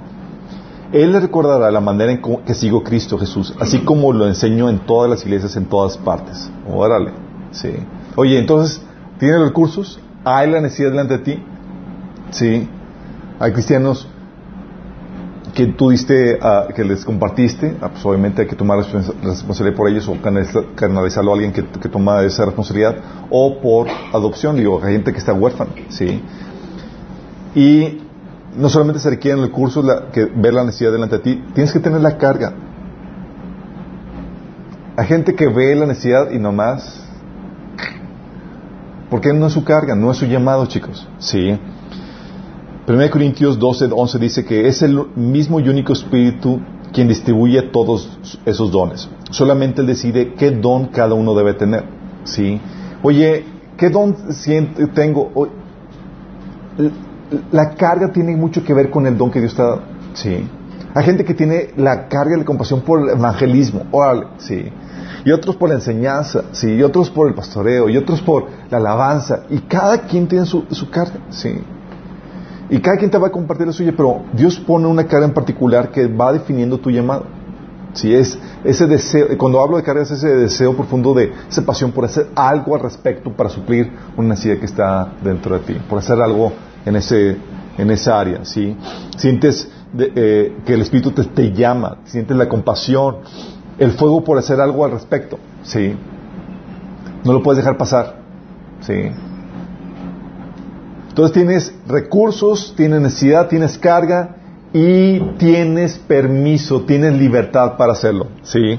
Él 0.92 1.12
le 1.12 1.20
recordará 1.20 1.70
la 1.70 1.80
manera 1.80 2.12
en 2.12 2.22
que 2.44 2.54
sigo 2.54 2.82
Cristo 2.82 3.18
Jesús, 3.18 3.54
así 3.60 3.80
como 3.80 4.12
lo 4.12 4.26
enseño 4.26 4.70
en 4.70 4.80
todas 4.80 5.10
las 5.10 5.22
iglesias, 5.24 5.56
en 5.56 5.66
todas 5.66 5.98
partes. 5.98 6.50
Órale, 6.70 7.10
sí. 7.50 7.70
Oye, 8.16 8.38
entonces, 8.38 8.80
¿tiene 9.18 9.38
recursos? 9.38 10.00
¿Hay 10.24 10.50
la 10.50 10.60
necesidad 10.60 10.90
delante 10.90 11.18
de 11.18 11.24
ti? 11.24 11.42
Sí. 12.30 12.68
Hay 13.38 13.52
cristianos 13.52 14.08
que 15.54 15.66
tú 15.66 15.90
diste, 15.90 16.38
que 16.74 16.84
les 16.84 17.04
compartiste, 17.04 17.76
ah, 17.80 17.88
pues 17.88 18.04
obviamente 18.06 18.42
hay 18.42 18.48
que 18.48 18.56
tomar 18.56 18.78
responsabilidad 18.78 19.76
por 19.76 19.88
ellos 19.88 20.08
o 20.08 20.16
canalizarlo 20.76 21.32
a 21.32 21.34
alguien 21.34 21.52
que, 21.52 21.64
que, 21.64 21.88
toma 21.88 22.22
esa 22.22 22.44
responsabilidad, 22.44 22.96
o 23.28 23.60
por 23.60 23.88
adopción, 24.12 24.56
digo, 24.56 24.80
hay 24.82 24.92
gente 24.92 25.12
que 25.12 25.18
está 25.18 25.32
huérfana, 25.32 25.72
¿sí? 25.88 26.22
Y 27.54 28.02
no 28.58 28.68
solamente 28.68 29.00
se 29.00 29.10
requiere 29.10 29.38
en 29.38 29.44
el 29.44 29.50
curso 29.50 29.82
que 30.12 30.24
ver 30.26 30.52
la 30.52 30.64
necesidad 30.64 30.92
delante 30.92 31.18
de 31.18 31.22
ti, 31.22 31.44
tienes 31.54 31.72
que 31.72 31.78
tener 31.78 32.00
la 32.00 32.18
carga. 32.18 32.52
Hay 34.96 35.06
gente 35.06 35.34
que 35.34 35.48
ve 35.48 35.74
la 35.76 35.86
necesidad 35.86 36.30
y 36.30 36.38
nomás, 36.38 37.06
porque 39.08 39.32
no 39.32 39.46
es 39.46 39.52
su 39.52 39.64
carga, 39.64 39.94
no 39.94 40.10
es 40.10 40.16
su 40.16 40.26
llamado, 40.26 40.66
chicos, 40.66 41.06
¿sí? 41.18 41.58
1 42.88 43.10
Corintios 43.10 43.58
12, 43.58 43.90
11 43.92 44.18
dice 44.18 44.44
que 44.44 44.66
es 44.66 44.82
el 44.82 45.08
mismo 45.14 45.60
y 45.60 45.68
único 45.68 45.92
Espíritu 45.92 46.60
quien 46.92 47.06
distribuye 47.06 47.60
todos 47.62 48.18
esos 48.44 48.72
dones. 48.72 49.08
Solamente 49.30 49.82
Él 49.82 49.86
decide 49.86 50.34
qué 50.34 50.50
don 50.50 50.86
cada 50.86 51.14
uno 51.14 51.34
debe 51.34 51.54
tener. 51.54 51.84
¿sí? 52.24 52.60
Oye, 53.02 53.44
¿qué 53.76 53.90
don 53.90 54.16
tengo? 54.94 55.48
La 57.52 57.70
carga 57.70 58.12
tiene 58.12 58.36
mucho 58.36 58.64
que 58.64 58.72
ver 58.74 58.90
con 58.90 59.06
el 59.06 59.16
don 59.16 59.30
que 59.30 59.40
Dios 59.40 59.54
te 59.54 59.62
ha 59.62 59.66
dado. 59.66 59.82
¿sí? 60.14 60.48
Hay 60.94 61.04
gente 61.04 61.24
que 61.24 61.34
tiene 61.34 61.70
la 61.76 62.08
carga 62.08 62.36
de 62.36 62.44
compasión 62.44 62.80
por 62.80 63.00
el 63.00 63.10
evangelismo. 63.10 63.82
Órale, 63.90 64.26
¿sí? 64.38 64.70
y 65.24 65.30
otros 65.30 65.56
por 65.56 65.68
la 65.68 65.76
enseñanza, 65.76 66.44
¿sí? 66.52 66.74
y 66.74 66.82
otros 66.82 67.10
por 67.10 67.28
el 67.28 67.34
pastoreo, 67.34 67.88
y 67.88 67.96
otros 67.96 68.20
por 68.22 68.46
la 68.70 68.78
alabanza, 68.78 69.44
y 69.50 69.58
cada 69.58 69.98
quien 70.02 70.26
tiene 70.28 70.46
su, 70.46 70.64
su 70.70 70.88
carga, 70.90 71.20
¿sí? 71.30 71.60
Y 72.70 72.80
cada 72.80 72.98
quien 72.98 73.10
te 73.10 73.18
va 73.18 73.28
a 73.28 73.30
compartir 73.30 73.66
la 73.66 73.72
suya, 73.72 73.92
pero 73.96 74.22
Dios 74.32 74.58
pone 74.58 74.86
una 74.86 75.06
carga 75.06 75.26
en 75.26 75.34
particular 75.34 75.90
que 75.90 76.06
va 76.06 76.32
definiendo 76.32 76.78
tu 76.78 76.90
llamado. 76.90 77.24
Si 77.94 78.14
es 78.14 78.38
ese 78.62 78.86
deseo, 78.86 79.26
cuando 79.38 79.60
hablo 79.60 79.78
de 79.78 79.82
carga 79.82 80.02
es 80.02 80.10
ese 80.10 80.28
deseo 80.28 80.76
profundo 80.76 81.14
de 81.14 81.32
esa 81.48 81.62
pasión 81.62 81.92
por 81.92 82.04
hacer 82.04 82.28
algo 82.34 82.74
al 82.74 82.82
respecto 82.82 83.32
para 83.32 83.48
suplir 83.48 83.90
una 84.16 84.28
necesidad 84.28 84.58
que 84.58 84.66
está 84.66 85.12
dentro 85.22 85.58
de 85.58 85.60
ti, 85.60 85.80
por 85.88 85.98
hacer 85.98 86.20
algo 86.20 86.52
en 86.88 86.96
ese 86.96 87.36
en 87.78 87.90
esa 87.90 88.18
área, 88.18 88.44
¿sí? 88.44 88.76
Sientes 89.16 89.70
eh, 89.98 90.56
que 90.66 90.74
el 90.74 90.82
Espíritu 90.82 91.12
te, 91.12 91.52
llama, 91.52 91.98
sientes 92.04 92.36
la 92.36 92.48
compasión, 92.48 93.18
el 93.78 93.92
fuego 93.92 94.24
por 94.24 94.36
hacer 94.36 94.60
algo 94.60 94.84
al 94.84 94.90
respecto, 94.90 95.38
¿sí? 95.62 95.94
No 97.24 97.32
lo 97.32 97.42
puedes 97.42 97.58
dejar 97.58 97.78
pasar, 97.78 98.16
¿sí? 98.80 99.12
Entonces 101.08 101.32
tienes 101.32 101.74
recursos, 101.86 102.74
tienes 102.76 103.00
necesidad, 103.00 103.48
tienes 103.48 103.78
carga 103.78 104.36
y 104.72 105.18
tienes 105.38 105.98
permiso, 105.98 106.82
tienes 106.82 107.14
libertad 107.14 107.76
para 107.76 107.92
hacerlo. 107.92 108.28
¿Sí? 108.42 108.78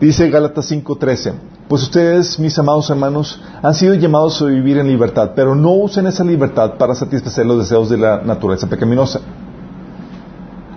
Dice 0.00 0.28
Gálatas 0.28 0.70
5:13, 0.70 1.32
pues 1.70 1.84
ustedes, 1.84 2.36
mis 2.40 2.58
amados 2.58 2.90
hermanos, 2.90 3.40
han 3.62 3.74
sido 3.74 3.94
llamados 3.94 4.42
a 4.42 4.46
vivir 4.46 4.76
en 4.78 4.88
libertad, 4.88 5.30
pero 5.36 5.54
no 5.54 5.70
usen 5.70 6.08
esa 6.08 6.24
libertad 6.24 6.74
para 6.76 6.96
satisfacer 6.96 7.46
los 7.46 7.60
deseos 7.60 7.88
de 7.88 7.96
la 7.96 8.20
naturaleza 8.22 8.66
pecaminosa. 8.66 9.20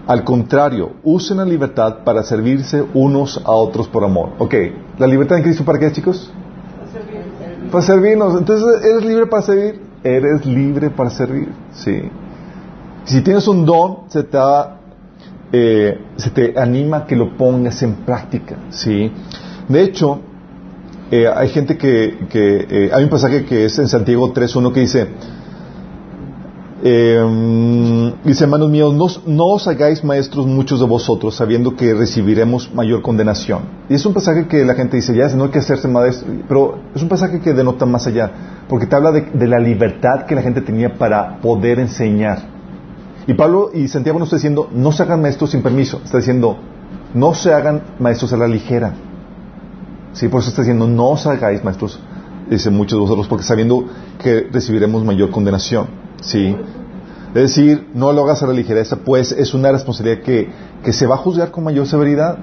Al 0.06 0.24
contrario, 0.24 0.92
usen 1.02 1.38
la 1.38 1.46
libertad 1.46 2.04
para 2.04 2.22
servirse 2.22 2.86
unos 2.94 3.42
a 3.44 3.54
otros 3.54 3.88
por 3.88 4.04
amor. 4.04 4.34
Ok, 4.38 4.54
¿la 5.00 5.08
libertad 5.08 5.40
en 5.40 5.44
Cristo 5.44 5.66
para 5.66 5.80
qué, 5.80 5.92
chicos? 5.92 6.32
Para 6.78 6.92
servirnos. 6.92 7.72
Para 7.72 7.84
servirnos. 7.84 8.38
Entonces, 8.38 8.86
¿eres 8.86 9.04
libre 9.04 9.26
para 9.26 9.42
servir? 9.42 9.94
eres 10.04 10.46
libre 10.46 10.92
para 10.92 11.10
servir. 11.10 11.50
¿sí? 11.72 12.04
Si 13.06 13.22
tienes 13.22 13.48
un 13.48 13.66
don, 13.66 14.10
se 14.10 14.22
te, 14.22 14.38
eh, 15.54 16.00
se 16.18 16.30
te 16.30 16.60
anima 16.60 17.08
que 17.08 17.16
lo 17.16 17.36
pongas 17.36 17.82
en 17.82 17.96
práctica. 18.06 18.58
¿sí? 18.70 19.12
De 19.68 19.82
hecho, 19.82 20.20
eh, 21.12 21.28
hay 21.28 21.50
gente 21.50 21.78
que, 21.78 22.18
eh, 22.34 22.90
hay 22.94 23.04
un 23.04 23.10
pasaje 23.10 23.46
que 23.46 23.66
es 23.66 23.78
en 23.78 23.88
Santiago 23.88 24.34
3.1 24.34 24.74
que 24.74 24.80
dice, 24.80 25.08
eh, 26.86 28.14
dice, 28.26 28.44
hermanos 28.44 28.70
míos, 28.70 29.22
no, 29.26 29.46
os 29.46 29.68
hagáis 29.70 30.04
maestros 30.04 30.46
muchos 30.46 30.82
de 30.82 30.86
vosotros, 30.86 31.34
sabiendo 31.34 31.78
que 31.78 31.94
recibiremos 31.94 32.74
mayor 32.74 33.02
condenación. 33.02 33.62
Y 33.90 33.94
es 33.94 34.06
un 34.06 34.14
pasaje 34.14 34.48
que 34.48 34.66
la 34.66 34.76
gente 34.76 34.98
dice, 34.98 35.16
ya, 35.16 35.30
no 35.30 35.46
hay 35.46 35.50
que 35.52 35.60
hacerse 35.60 35.88
maestro, 35.88 36.28
pero 36.46 36.80
es 36.94 37.02
un 37.02 37.08
pasaje 37.08 37.40
que 37.40 37.54
denota 37.54 37.86
más 37.86 38.06
allá, 38.08 38.32
porque 38.68 38.86
te 38.86 38.96
habla 38.98 39.14
de, 39.14 39.48
la 39.48 39.60
libertad 39.60 40.26
que 40.26 40.36
la 40.36 40.42
gente 40.42 40.60
tenía 40.60 40.94
para 40.96 41.40
poder 41.40 41.80
enseñar. 41.80 42.40
Y 43.28 43.34
Pablo 43.34 43.70
y 43.74 43.88
Santiago 43.88 44.20
no 44.20 44.26
está 44.26 44.36
diciendo, 44.36 44.68
no 44.74 44.92
se 44.92 45.04
hagan 45.04 45.22
maestros 45.22 45.52
sin 45.52 45.62
permiso, 45.62 46.02
está 46.04 46.18
diciendo, 46.18 46.58
no 47.14 47.34
se 47.34 47.54
hagan 47.54 47.82
maestros 48.00 48.34
a 48.34 48.38
la 48.38 48.48
ligera. 48.48 48.94
Sí, 50.13 50.27
por 50.27 50.41
eso 50.41 50.50
está 50.50 50.62
diciendo, 50.62 50.88
no 50.88 51.10
os 51.10 51.25
hagáis 51.25 51.63
maestros, 51.63 52.00
dice 52.50 52.70
muchos 52.70 52.98
de 52.98 53.01
vosotros, 53.01 53.27
porque 53.27 53.43
sabiendo 53.43 53.88
que 54.22 54.48
recibiremos 54.51 55.03
mayor 55.03 55.32
condenación. 55.32 55.88
Sí. 56.22 56.55
Es 57.29 57.41
decir, 57.41 57.89
no 57.96 58.13
lo 58.13 58.24
hagas 58.24 58.43
a 58.43 58.48
la 58.48 58.53
ligereza, 58.53 58.98
pues 58.98 59.32
es 59.32 59.53
una 59.53 59.72
responsabilidad 59.72 60.22
que, 60.24 60.50
que 60.84 60.93
se 60.93 61.08
va 61.08 61.15
a 61.15 61.17
juzgar 61.17 61.50
con 61.50 61.63
mayor 61.63 61.88
severidad. 61.88 62.38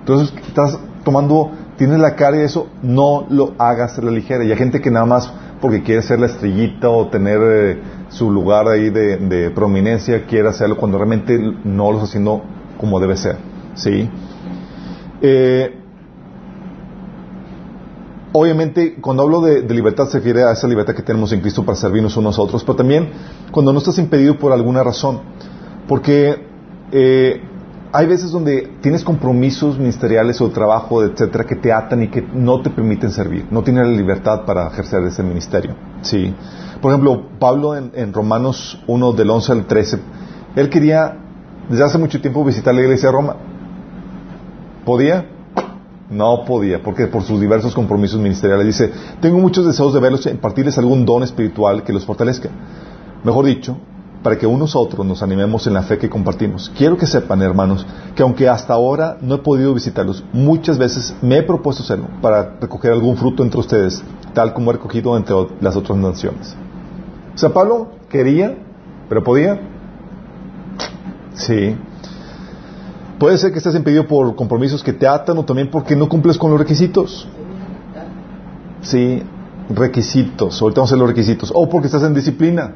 Entonces, 0.00 0.32
estás 0.46 0.78
tomando, 1.04 1.50
tienes 1.76 1.98
la 1.98 2.14
cara 2.14 2.36
de 2.36 2.44
eso, 2.44 2.68
no 2.82 3.26
lo 3.30 3.54
hagas 3.58 3.98
a 3.98 4.02
la 4.02 4.12
ligera. 4.12 4.44
Y 4.44 4.52
hay 4.52 4.56
gente 4.56 4.80
que 4.80 4.90
nada 4.90 5.06
más 5.06 5.32
porque 5.60 5.82
quiere 5.82 6.02
ser 6.02 6.20
la 6.20 6.26
estrellita 6.26 6.88
o 6.88 7.08
tener 7.08 7.40
eh, 7.42 7.82
su 8.10 8.30
lugar 8.30 8.68
ahí 8.68 8.90
de, 8.90 9.16
de, 9.16 9.50
prominencia, 9.50 10.24
quiere 10.24 10.48
hacerlo 10.48 10.76
cuando 10.76 10.98
realmente 10.98 11.36
no 11.64 11.90
lo 11.90 11.94
está 11.94 12.04
haciendo 12.04 12.42
como 12.78 13.00
debe 13.00 13.16
ser. 13.16 13.36
¿Sí? 13.74 14.08
Eh, 15.20 15.77
Obviamente, 18.32 18.96
cuando 19.00 19.22
hablo 19.22 19.40
de, 19.40 19.62
libertad 19.62 20.06
se 20.06 20.18
refiere 20.18 20.44
a 20.44 20.52
esa 20.52 20.68
libertad 20.68 20.94
que 20.94 21.02
tenemos 21.02 21.32
en 21.32 21.40
Cristo 21.40 21.64
para 21.64 21.76
servirnos 21.76 22.16
unos 22.16 22.38
a 22.38 22.42
otros, 22.42 22.62
pero 22.62 22.76
también 22.76 23.10
cuando 23.50 23.72
no 23.72 23.78
estás 23.78 23.98
impedido 23.98 24.38
por 24.38 24.52
alguna 24.52 24.82
razón. 24.82 25.20
Porque 25.88 26.46
eh, 26.92 27.40
hay 27.92 28.06
veces 28.06 28.30
donde 28.30 28.70
tienes 28.82 29.02
compromisos 29.02 29.78
ministeriales 29.78 30.40
o 30.42 30.50
trabajo, 30.50 31.02
etcétera, 31.02 31.44
que 31.44 31.56
te 31.56 31.72
atan 31.72 32.02
y 32.02 32.08
que 32.08 32.22
no 32.22 32.60
te 32.60 32.68
permiten 32.68 33.10
servir. 33.10 33.46
No 33.50 33.62
tienes 33.62 33.86
la 33.86 33.92
libertad 33.92 34.44
para 34.44 34.68
ejercer 34.68 35.02
ese 35.04 35.22
ministerio. 35.22 35.74
Sí. 36.02 36.34
Por 36.82 36.92
ejemplo, 36.92 37.22
Pablo 37.38 37.74
en, 37.74 38.12
Romanos 38.12 38.82
1, 38.86 39.12
del 39.12 39.30
11 39.30 39.52
al 39.52 39.66
13, 39.66 39.98
él 40.54 40.68
quería 40.68 41.16
desde 41.68 41.84
hace 41.84 41.98
mucho 41.98 42.20
tiempo 42.20 42.44
visitar 42.44 42.74
la 42.74 42.82
iglesia 42.82 43.08
de 43.08 43.12
Roma 43.12 43.36
¿Podía? 44.88 45.26
No 46.10 46.44
podía, 46.44 46.82
porque 46.82 47.06
por 47.06 47.22
sus 47.22 47.40
diversos 47.40 47.74
compromisos 47.74 48.20
ministeriales 48.20 48.66
dice, 48.66 48.92
tengo 49.20 49.38
muchos 49.38 49.66
deseos 49.66 49.92
de 49.92 50.00
verlos 50.00 50.24
y 50.24 50.30
impartirles 50.30 50.78
algún 50.78 51.04
don 51.04 51.22
espiritual 51.22 51.82
que 51.82 51.92
los 51.92 52.06
fortalezca. 52.06 52.48
Mejor 53.24 53.44
dicho, 53.44 53.76
para 54.22 54.36
que 54.36 54.46
unos 54.46 54.74
otros 54.74 55.06
nos 55.06 55.22
animemos 55.22 55.66
en 55.66 55.74
la 55.74 55.82
fe 55.82 55.98
que 55.98 56.08
compartimos. 56.08 56.72
Quiero 56.76 56.96
que 56.96 57.06
sepan, 57.06 57.42
hermanos, 57.42 57.86
que 58.14 58.22
aunque 58.22 58.48
hasta 58.48 58.72
ahora 58.72 59.18
no 59.20 59.36
he 59.36 59.38
podido 59.38 59.74
visitarlos, 59.74 60.24
muchas 60.32 60.78
veces 60.78 61.14
me 61.22 61.38
he 61.38 61.42
propuesto 61.42 61.82
hacerlo 61.82 62.08
para 62.20 62.56
recoger 62.60 62.92
algún 62.92 63.16
fruto 63.16 63.42
entre 63.42 63.60
ustedes, 63.60 64.02
tal 64.34 64.54
como 64.54 64.70
he 64.70 64.74
recogido 64.74 65.16
entre 65.16 65.34
las 65.60 65.76
otras 65.76 65.98
naciones. 65.98 66.56
O 67.34 67.38
sea, 67.38 67.50
Pablo 67.50 67.88
quería, 68.08 68.56
pero 69.08 69.22
podía. 69.22 69.60
Sí. 71.34 71.76
Puede 73.18 73.36
ser 73.36 73.52
que 73.52 73.58
estés 73.58 73.74
impedido 73.74 74.06
por 74.06 74.34
compromisos 74.36 74.82
que 74.82 74.92
te 74.92 75.06
atan 75.06 75.38
o 75.38 75.44
también 75.44 75.70
porque 75.70 75.96
no 75.96 76.08
cumples 76.08 76.38
con 76.38 76.50
los 76.50 76.60
requisitos. 76.60 77.28
Sí, 78.80 79.22
requisitos. 79.70 80.62
Ahorita 80.62 80.80
vamos 80.80 80.92
a 80.92 80.96
los 80.96 81.08
requisitos. 81.08 81.52
O 81.54 81.68
porque 81.68 81.86
estás 81.86 82.04
en 82.04 82.14
disciplina. 82.14 82.72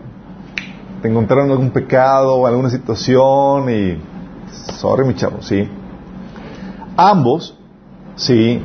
Te 1.01 1.09
encontraron 1.09 1.51
algún 1.51 1.71
pecado 1.71 2.47
alguna 2.47 2.71
situación 2.71 3.71
y... 3.71 3.99
Sorry, 4.79 5.07
mi 5.07 5.15
chavo, 5.15 5.43
sí. 5.43 5.69
Ambos, 6.97 7.57
sí, 8.17 8.61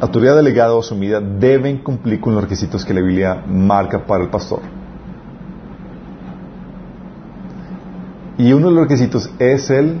autoridad 0.00 0.36
delegada 0.36 0.74
o 0.74 0.80
asumida, 0.80 1.20
deben 1.20 1.78
cumplir 1.78 2.20
con 2.20 2.34
los 2.34 2.42
requisitos 2.42 2.84
que 2.84 2.92
la 2.92 3.00
Biblia 3.00 3.44
marca 3.46 4.04
para 4.06 4.24
el 4.24 4.30
pastor. 4.30 4.60
Y 8.38 8.52
uno 8.52 8.68
de 8.68 8.72
los 8.74 8.82
requisitos 8.82 9.30
es 9.38 9.70
el 9.70 10.00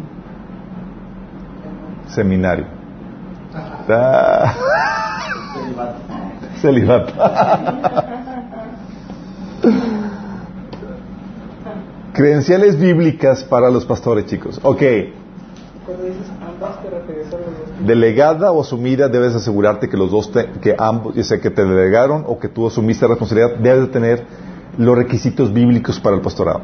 seminario. 2.08 2.66
Ah. 3.88 4.54
Celibato. 6.60 7.12
Credenciales 12.12 12.78
bíblicas 12.78 13.44
para 13.44 13.70
los 13.70 13.84
pastores, 13.84 14.26
chicos. 14.26 14.58
Ok. 14.62 14.82
Delegada 17.84 18.50
o 18.52 18.62
asumida, 18.62 19.08
debes 19.08 19.34
asegurarte 19.34 19.88
que 19.88 19.96
los 19.96 20.10
dos, 20.10 20.32
que 20.62 20.74
ambos, 20.78 21.14
ya 21.14 21.22
sea 21.22 21.40
que 21.40 21.50
te 21.50 21.64
delegaron 21.64 22.24
o 22.26 22.38
que 22.38 22.48
tú 22.48 22.66
asumiste 22.66 23.04
la 23.04 23.10
responsabilidad, 23.10 23.56
debes 23.58 23.82
de 23.82 23.88
tener 23.88 24.24
los 24.78 24.96
requisitos 24.96 25.52
bíblicos 25.52 26.00
para 26.00 26.16
el 26.16 26.22
pastorado. 26.22 26.62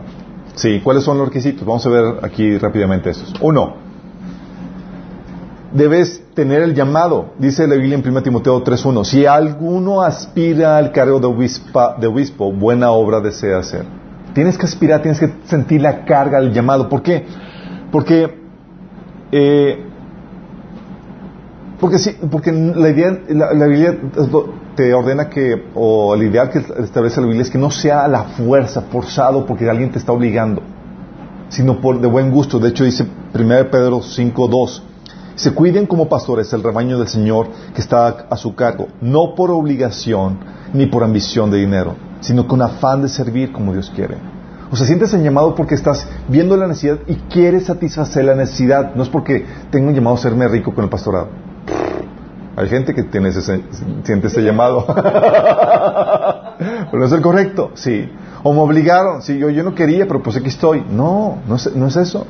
Sí, 0.54 0.80
¿cuáles 0.82 1.04
son 1.04 1.18
los 1.18 1.28
requisitos? 1.28 1.66
Vamos 1.66 1.86
a 1.86 1.90
ver 1.90 2.04
aquí 2.22 2.56
rápidamente 2.58 3.10
estos. 3.10 3.34
Uno, 3.40 3.76
debes 5.72 6.22
tener 6.34 6.62
el 6.62 6.74
llamado. 6.74 7.32
Dice 7.38 7.66
la 7.66 7.74
Biblia 7.74 7.96
en 7.96 8.06
1 8.06 8.22
Timoteo 8.22 8.62
3.1, 8.62 9.04
si 9.04 9.26
alguno 9.26 10.02
aspira 10.02 10.76
al 10.76 10.92
cargo 10.92 11.20
de, 11.20 11.50
de 12.00 12.06
obispo, 12.06 12.52
buena 12.52 12.90
obra 12.90 13.20
desea 13.20 13.58
hacer. 13.58 13.84
Tienes 14.34 14.56
que 14.56 14.66
aspirar, 14.66 15.02
tienes 15.02 15.20
que 15.20 15.30
sentir 15.44 15.82
la 15.82 16.04
carga 16.04 16.40
del 16.40 16.52
llamado. 16.52 16.88
¿Por 16.88 17.02
qué? 17.02 17.26
Porque, 17.90 18.38
eh, 19.30 19.86
porque 21.78 21.98
sí, 21.98 22.16
porque 22.30 22.52
la 22.52 22.88
idea, 22.88 23.18
la, 23.28 23.66
Biblia 23.66 23.98
te 24.74 24.94
ordena 24.94 25.28
que, 25.28 25.64
o 25.74 26.16
la 26.16 26.24
idea 26.24 26.48
que 26.48 26.60
establece 26.78 27.20
la 27.20 27.26
Biblia 27.26 27.42
es 27.42 27.50
que 27.50 27.58
no 27.58 27.70
sea 27.70 28.04
a 28.04 28.08
la 28.08 28.22
fuerza, 28.24 28.82
forzado, 28.82 29.44
porque 29.44 29.68
alguien 29.68 29.90
te 29.90 29.98
está 29.98 30.12
obligando, 30.12 30.62
sino 31.50 31.80
por 31.80 32.00
de 32.00 32.08
buen 32.08 32.30
gusto. 32.30 32.58
De 32.58 32.70
hecho, 32.70 32.84
dice 32.84 33.06
1 33.34 33.70
Pedro 33.70 33.98
5.2, 34.00 34.82
se 35.34 35.52
cuiden 35.52 35.86
como 35.86 36.08
pastores 36.08 36.52
el 36.52 36.62
rebaño 36.62 36.98
del 36.98 37.08
Señor 37.08 37.48
que 37.74 37.80
está 37.80 38.26
a 38.28 38.36
su 38.36 38.54
cargo, 38.54 38.88
no 39.00 39.34
por 39.34 39.50
obligación 39.50 40.38
ni 40.72 40.86
por 40.86 41.04
ambición 41.04 41.50
de 41.50 41.58
dinero, 41.58 41.94
sino 42.20 42.46
con 42.46 42.62
afán 42.62 43.02
de 43.02 43.08
servir 43.08 43.52
como 43.52 43.72
Dios 43.72 43.90
quiere. 43.94 44.16
O 44.70 44.76
sea, 44.76 44.86
sientes 44.86 45.12
el 45.12 45.22
llamado 45.22 45.54
porque 45.54 45.74
estás 45.74 46.06
viendo 46.28 46.56
la 46.56 46.66
necesidad 46.66 46.98
y 47.06 47.16
quieres 47.16 47.66
satisfacer 47.66 48.24
la 48.24 48.34
necesidad. 48.34 48.94
No 48.94 49.02
es 49.02 49.10
porque 49.10 49.44
tengo 49.70 49.88
un 49.88 49.94
llamado 49.94 50.16
a 50.16 50.18
serme 50.18 50.48
rico 50.48 50.74
con 50.74 50.84
el 50.84 50.90
pastorado. 50.90 51.28
Hay 52.56 52.68
gente 52.68 52.94
que 52.94 53.02
tiene 53.02 53.28
ese, 53.28 53.42
siente 54.02 54.28
ese 54.28 54.42
llamado. 54.42 54.86
pero 56.58 56.98
no 56.98 57.04
es 57.04 57.12
el 57.12 57.20
correcto, 57.20 57.72
sí. 57.74 58.10
O 58.42 58.54
me 58.54 58.60
obligaron, 58.60 59.20
sí, 59.20 59.36
yo, 59.38 59.50
yo 59.50 59.62
no 59.62 59.74
quería, 59.74 60.06
pero 60.06 60.22
pues 60.22 60.36
aquí 60.36 60.48
estoy. 60.48 60.82
No, 60.90 61.38
no 61.46 61.56
es, 61.56 61.74
no 61.76 61.86
es 61.86 61.96
eso. 61.96 62.26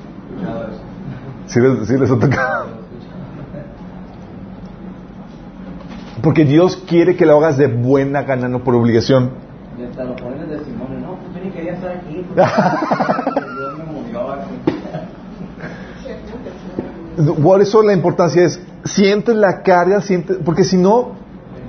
Sí 1.46 1.60
sí 1.86 1.98
les 1.98 2.10
ha 2.10 2.18
tocado. 2.18 2.61
Porque 6.22 6.44
Dios 6.44 6.76
quiere 6.86 7.16
que 7.16 7.26
lo 7.26 7.36
hagas 7.38 7.58
de 7.58 7.66
buena 7.66 8.22
gana, 8.22 8.48
no 8.48 8.62
por 8.62 8.74
obligación. 8.76 9.30
Y 9.78 9.84
hasta 9.84 10.04
lo 10.04 10.14
ponen 10.16 10.48
de 10.48 10.56
testimonio, 10.56 11.00
no, 11.00 11.16
pues 11.16 11.34
yo 11.34 11.44
ni 11.44 11.50
quería 11.50 11.72
estar 11.72 11.90
aquí. 11.96 12.14
Dios 12.34 13.78
me 13.78 13.84
movió 13.92 14.32
aquí. 14.32 14.54
Por 17.42 17.60
eso 17.60 17.82
la 17.82 17.92
importancia 17.92 18.44
es, 18.44 18.60
sientes 18.84 19.34
la 19.34 19.62
carga, 19.62 20.00
sientes, 20.00 20.38
porque 20.44 20.64
si 20.64 20.76
no, 20.76 21.12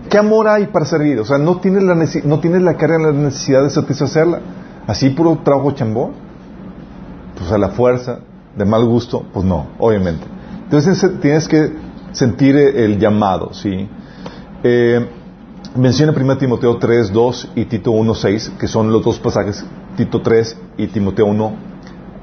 ¿qué 0.09 0.19
amor 0.19 0.47
hay 0.47 0.67
para 0.67 0.85
servir? 0.85 1.19
O 1.19 1.25
sea, 1.25 1.37
no 1.37 1.57
tienes 1.57 1.83
la, 1.83 1.95
no 1.95 2.39
tienes 2.39 2.61
la 2.61 2.75
carga, 2.75 2.99
la 2.99 3.11
necesidad 3.11 3.63
de 3.63 3.69
satisfacerla. 3.69 4.39
Así 4.85 5.09
puro 5.09 5.39
trabajo 5.43 5.71
chambón, 5.71 6.11
pues 7.37 7.51
a 7.51 7.57
la 7.57 7.69
fuerza, 7.69 8.19
de 8.55 8.65
mal 8.65 8.85
gusto, 8.85 9.25
pues 9.33 9.45
no, 9.45 9.67
obviamente. 9.79 10.25
Entonces 10.65 11.19
tienes 11.21 11.47
que 11.47 11.71
sentir 12.11 12.55
el 12.55 12.99
llamado, 12.99 13.53
¿sí? 13.53 13.89
Eh, 14.63 15.05
menciona 15.75 16.13
1 16.13 16.37
Timoteo 16.37 16.77
3, 16.77 17.11
2 17.11 17.51
y 17.55 17.65
Tito 17.65 17.91
1, 17.91 18.15
6, 18.15 18.53
que 18.59 18.67
son 18.67 18.91
los 18.91 19.03
dos 19.03 19.19
pasajes, 19.19 19.65
Tito 19.97 20.21
3 20.21 20.57
y 20.77 20.87
Timoteo 20.87 21.25
1, 21.25 21.53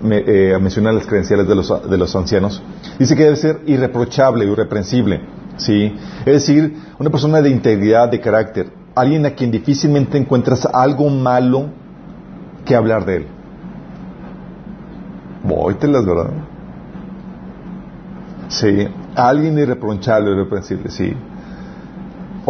me, 0.03 0.19
eh, 0.27 0.59
menciona 0.59 0.93
las 0.93 1.07
credenciales 1.07 1.47
de 1.47 1.55
los, 1.55 1.91
de 1.91 1.99
los 1.99 2.17
ancianos. 2.17 2.63
Dice 2.99 3.15
que 3.15 3.25
debe 3.25 3.37
ser 3.37 3.61
irreprochable, 3.67 4.47
irreprensible, 4.47 5.21
¿sí? 5.57 5.95
Es 6.21 6.47
decir, 6.47 6.75
una 6.99 7.11
persona 7.11 7.43
de 7.43 7.51
integridad, 7.51 8.09
de 8.09 8.21
carácter, 8.21 8.73
alguien 8.95 9.27
a 9.27 9.31
quien 9.31 9.51
difícilmente 9.51 10.17
encuentras 10.17 10.67
algo 10.67 11.09
malo 11.11 11.67
que 12.65 12.75
hablar 12.75 13.05
de 13.05 13.17
él. 13.17 13.27
las 15.83 16.07
¿verdad? 16.07 16.31
Sí, 18.49 18.89
alguien 19.15 19.59
irreprochable, 19.59 20.33
irreprensible, 20.33 20.91
sí. 20.91 21.15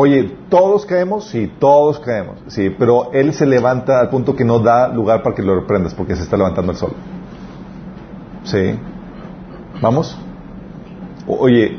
Oye, 0.02 0.34
¿todos 0.48 0.86
caemos? 0.86 1.28
Sí, 1.28 1.52
todos 1.58 2.00
caemos. 2.00 2.38
Sí, 2.46 2.70
pero 2.70 3.12
él 3.12 3.34
se 3.34 3.44
levanta 3.44 4.00
al 4.00 4.08
punto 4.08 4.34
que 4.34 4.46
no 4.46 4.58
da 4.58 4.88
lugar 4.88 5.22
para 5.22 5.36
que 5.36 5.42
lo 5.42 5.54
reprendas 5.54 5.92
porque 5.92 6.16
se 6.16 6.22
está 6.22 6.38
levantando 6.38 6.72
el 6.72 6.78
sol. 6.78 6.92
Sí. 8.44 8.78
¿Vamos? 9.82 10.16
oye, 11.26 11.78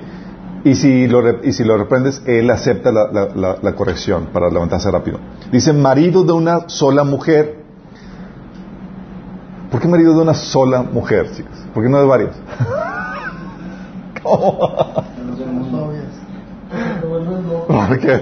y 0.63 0.75
si, 0.75 1.07
lo, 1.07 1.43
y 1.43 1.51
si 1.51 1.63
lo 1.63 1.75
reprendes, 1.79 2.21
él 2.27 2.51
acepta 2.51 2.91
la, 2.91 3.73
corrección 3.75 4.27
para 4.31 4.51
levantarse 4.51 4.91
rápido. 4.91 5.17
Dice, 5.51 5.73
marido 5.73 6.23
de 6.23 6.33
una 6.33 6.69
sola 6.69 7.03
mujer. 7.03 7.63
¿Por 9.71 9.81
qué 9.81 9.87
marido 9.87 10.13
de 10.13 10.21
una 10.21 10.35
sola 10.35 10.83
mujer, 10.83 11.31
chicos? 11.35 11.57
¿Por 11.73 11.81
qué 11.81 11.89
no 11.89 11.97
de 11.97 12.05
varias? 12.05 12.35
¿Cómo? 14.21 14.59
Mantengas. 17.89 18.21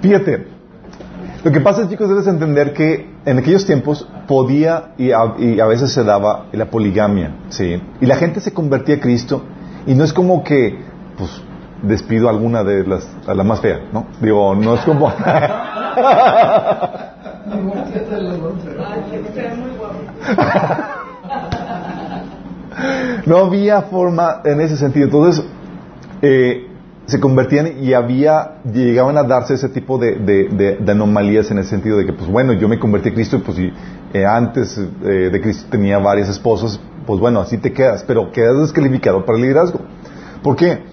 Fíjate, 0.00 0.46
lo 1.44 1.52
que 1.52 1.60
pasa, 1.60 1.88
chicos, 1.88 2.08
debes 2.08 2.26
entender 2.26 2.72
que 2.72 3.08
en 3.24 3.38
aquellos 3.38 3.64
tiempos 3.66 4.08
podía 4.26 4.92
y 4.98 5.12
a, 5.12 5.34
y 5.38 5.60
a, 5.60 5.66
veces 5.66 5.92
se 5.92 6.02
daba 6.02 6.46
la 6.52 6.66
poligamia, 6.66 7.36
¿sí? 7.48 7.80
Y 8.00 8.06
la 8.06 8.16
gente 8.16 8.40
se 8.40 8.52
convertía 8.52 8.96
a 8.96 9.00
Cristo 9.00 9.42
y 9.86 9.94
no 9.94 10.04
es 10.04 10.12
como 10.12 10.42
que, 10.42 10.78
pues, 11.16 11.42
despido 11.82 12.28
a 12.28 12.30
alguna 12.30 12.64
de 12.64 12.86
las, 12.86 13.08
a 13.26 13.34
la 13.34 13.44
más 13.44 13.60
fea, 13.60 13.80
¿no? 13.92 14.06
Digo, 14.20 14.54
no 14.54 14.74
es 14.74 14.80
como... 14.82 15.08
no 23.26 23.36
había 23.36 23.82
forma 23.82 24.40
en 24.44 24.60
ese 24.60 24.76
sentido. 24.76 25.06
Entonces, 25.06 25.44
eh, 26.22 26.68
se 27.06 27.20
convertían 27.20 27.82
y 27.82 27.94
había, 27.94 28.62
llegaban 28.72 29.18
a 29.18 29.24
darse 29.24 29.54
ese 29.54 29.68
tipo 29.68 29.98
de, 29.98 30.16
de, 30.16 30.78
de, 30.80 30.92
anomalías 30.92 31.50
en 31.50 31.58
el 31.58 31.64
sentido 31.64 31.98
de 31.98 32.06
que, 32.06 32.12
pues 32.12 32.30
bueno, 32.30 32.52
yo 32.52 32.68
me 32.68 32.78
convertí 32.78 33.08
a 33.10 33.14
Cristo 33.14 33.36
y 33.36 33.40
pues 33.40 33.58
y, 33.58 33.72
eh, 34.14 34.24
antes 34.24 34.78
eh, 34.78 35.30
de 35.32 35.40
Cristo 35.40 35.66
tenía 35.70 35.98
varias 35.98 36.28
esposas, 36.28 36.80
pues 37.06 37.18
bueno, 37.18 37.40
así 37.40 37.58
te 37.58 37.72
quedas, 37.72 38.04
pero 38.04 38.30
quedas 38.30 38.58
descalificado 38.60 39.24
para 39.26 39.36
el 39.36 39.42
liderazgo. 39.42 39.80
¿Por 40.42 40.56
qué? 40.56 40.91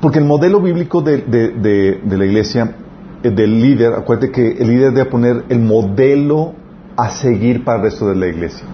Porque 0.00 0.18
el 0.18 0.24
modelo 0.24 0.60
bíblico 0.60 1.02
de, 1.02 2.00
la 2.06 2.24
iglesia, 2.24 2.76
eh, 3.22 3.30
del 3.30 3.60
líder, 3.60 3.92
acuérdate 3.94 4.32
que 4.32 4.52
el 4.52 4.68
líder 4.68 4.92
debe 4.92 5.10
poner 5.10 5.44
el 5.48 5.60
modelo 5.60 6.54
a 6.96 7.10
seguir 7.10 7.64
para 7.64 7.78
el 7.78 7.84
resto 7.84 8.08
de 8.08 8.16
la 8.16 8.26
iglesia. 8.26 8.64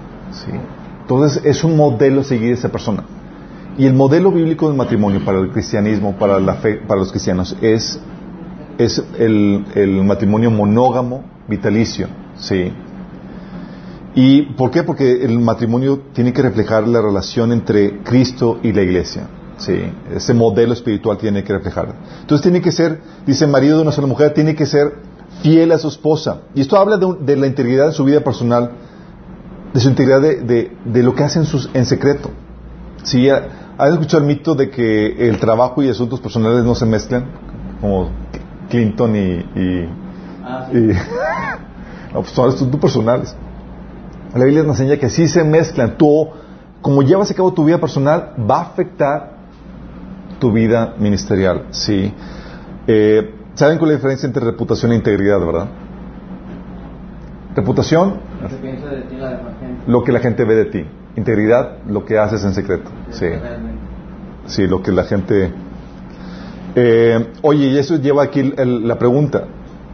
Entonces 1.03 1.45
es 1.45 1.65
un 1.65 1.77
modelo 1.77 2.21
a 2.21 2.25
seguir 2.25 2.53
esa 2.53 2.71
persona. 2.71 3.05
Y 3.79 3.87
el 3.87 3.95
modelo 3.95 4.33
bíblico 4.33 4.69
del 4.69 4.77
matrimonio 4.77 5.25
para 5.25 5.39
el 5.39 5.51
cristianismo, 5.51 6.17
para 6.19 6.41
la 6.41 6.55
fe, 6.55 6.81
para 6.87 7.01
los 7.01 7.11
cristianos, 7.11 7.57
es, 7.61 8.01
es 8.79 9.05
el, 9.19 9.65
el 9.75 10.05
matrimonio 10.05 10.51
monógamo 10.51 11.25
vitalicio. 11.47 12.09
¿sí? 12.37 12.73
¿Y 14.15 14.43
por 14.55 14.71
qué? 14.71 14.83
Porque 14.83 15.25
el 15.25 15.39
matrimonio 15.39 16.01
tiene 16.15 16.33
que 16.33 16.41
reflejar 16.41 16.89
la 16.89 17.03
relación 17.03 17.53
entre 17.53 17.99
Cristo 18.03 18.59
y 18.63 18.73
la 18.73 18.83
iglesia. 18.83 19.29
Sí, 19.59 19.91
ese 20.15 20.35
modelo 20.35 20.73
espiritual 20.75 21.17
tiene 21.17 21.43
que 21.43 21.53
reflejar. 21.55 21.95
Entonces 22.21 22.43
tiene 22.43 22.61
que 22.61 22.73
ser, 22.73 23.01
dice 23.27 23.47
marido 23.47 23.77
de 23.77 23.83
una 23.83 23.93
sola 23.93 24.07
mujer, 24.07 24.35
tiene 24.35 24.55
que 24.55 24.67
ser 24.67 24.97
fiel 25.43 25.73
a 25.73 25.79
su 25.79 25.89
esposa. 25.89 26.43
Y 26.55 26.61
esto 26.61 26.77
habla 26.77 26.97
de, 26.99 27.07
un- 27.07 27.25
de 27.25 27.37
la 27.37 27.47
integridad 27.47 27.87
de 27.87 27.93
su 27.93 28.05
vida 28.05 28.21
personal, 28.21 28.73
de 29.73 29.81
su 29.81 29.89
integridad 29.89 30.21
de, 30.21 30.41
de- 30.43 30.77
de 30.85 31.03
lo 31.03 31.15
que 31.15 31.25
hacen 31.25 31.47
sus, 31.47 31.71
en 31.73 31.87
secreto. 31.87 32.31
Sí, 33.03 33.31
¿ha- 33.31 33.47
¿has 33.79 33.93
escuchado 33.93 34.23
el 34.23 34.29
mito 34.29 34.55
de 34.55 34.69
que 34.69 35.29
el 35.29 35.39
trabajo 35.39 35.83
y 35.83 35.89
asuntos 35.89 36.21
personales 36.21 36.63
no 36.65 36.75
se 36.75 36.85
mezclan? 36.87 37.25
Como 37.81 38.11
Clinton 38.69 39.17
y... 39.17 39.21
y- 39.21 39.89
Ah, 40.49 40.69
y- 40.73 40.77
no, 42.15 42.21
pues 42.21 42.31
son 42.31 42.51
asuntos 42.51 42.79
personales. 42.81 43.35
La 44.35 44.45
Biblia 44.45 44.63
nos 44.65 44.79
enseña 44.81 44.99
que 45.01 45.09
sí 45.09 45.27
se 45.29 45.43
mezclan. 45.45 45.97
Tú, 45.97 46.29
como 46.83 47.03
llevas 47.03 47.31
a 47.31 47.35
cabo 47.35 47.53
tu 47.55 47.65
vida 47.65 47.79
personal, 47.79 48.33
va 48.49 48.59
a 48.59 48.63
afectar 48.63 49.36
tu 50.39 50.53
vida 50.53 50.95
ministerial. 50.99 51.67
Sí. 51.71 52.13
Eh, 52.87 53.35
¿Saben 53.55 53.79
cuál 53.79 53.91
es 53.91 53.95
la 53.95 53.99
diferencia 53.99 54.27
entre 54.27 54.45
reputación 54.45 54.93
e 54.93 54.97
integridad, 54.97 55.41
verdad? 55.41 55.69
Reputación, 57.55 58.17
Lo 58.43 58.49
que 58.49 58.55
piensa 58.57 58.87
de 58.89 59.01
ti 59.03 59.17
la 59.17 59.31
gente. 59.31 59.83
lo 59.87 60.05
que 60.05 60.13
la 60.13 60.21
gente 60.21 60.45
ve 60.45 60.55
de 60.57 60.65
ti. 60.67 60.85
Integridad, 61.17 61.79
lo 61.89 62.05
que 62.05 62.19
haces 62.19 62.45
en 62.45 62.53
secreto. 62.53 62.91
Sí. 63.11 63.27
Sí, 64.47 64.67
lo 64.67 64.83
que 64.83 64.93
la 64.93 65.05
gente... 65.05 65.53
Eh, 66.75 67.33
oye, 67.41 67.69
y 67.69 67.79
eso 67.79 67.97
lleva 67.97 68.25
aquí 68.25 68.53
el- 68.57 68.87
la 68.87 68.99
pregunta. 68.99 69.45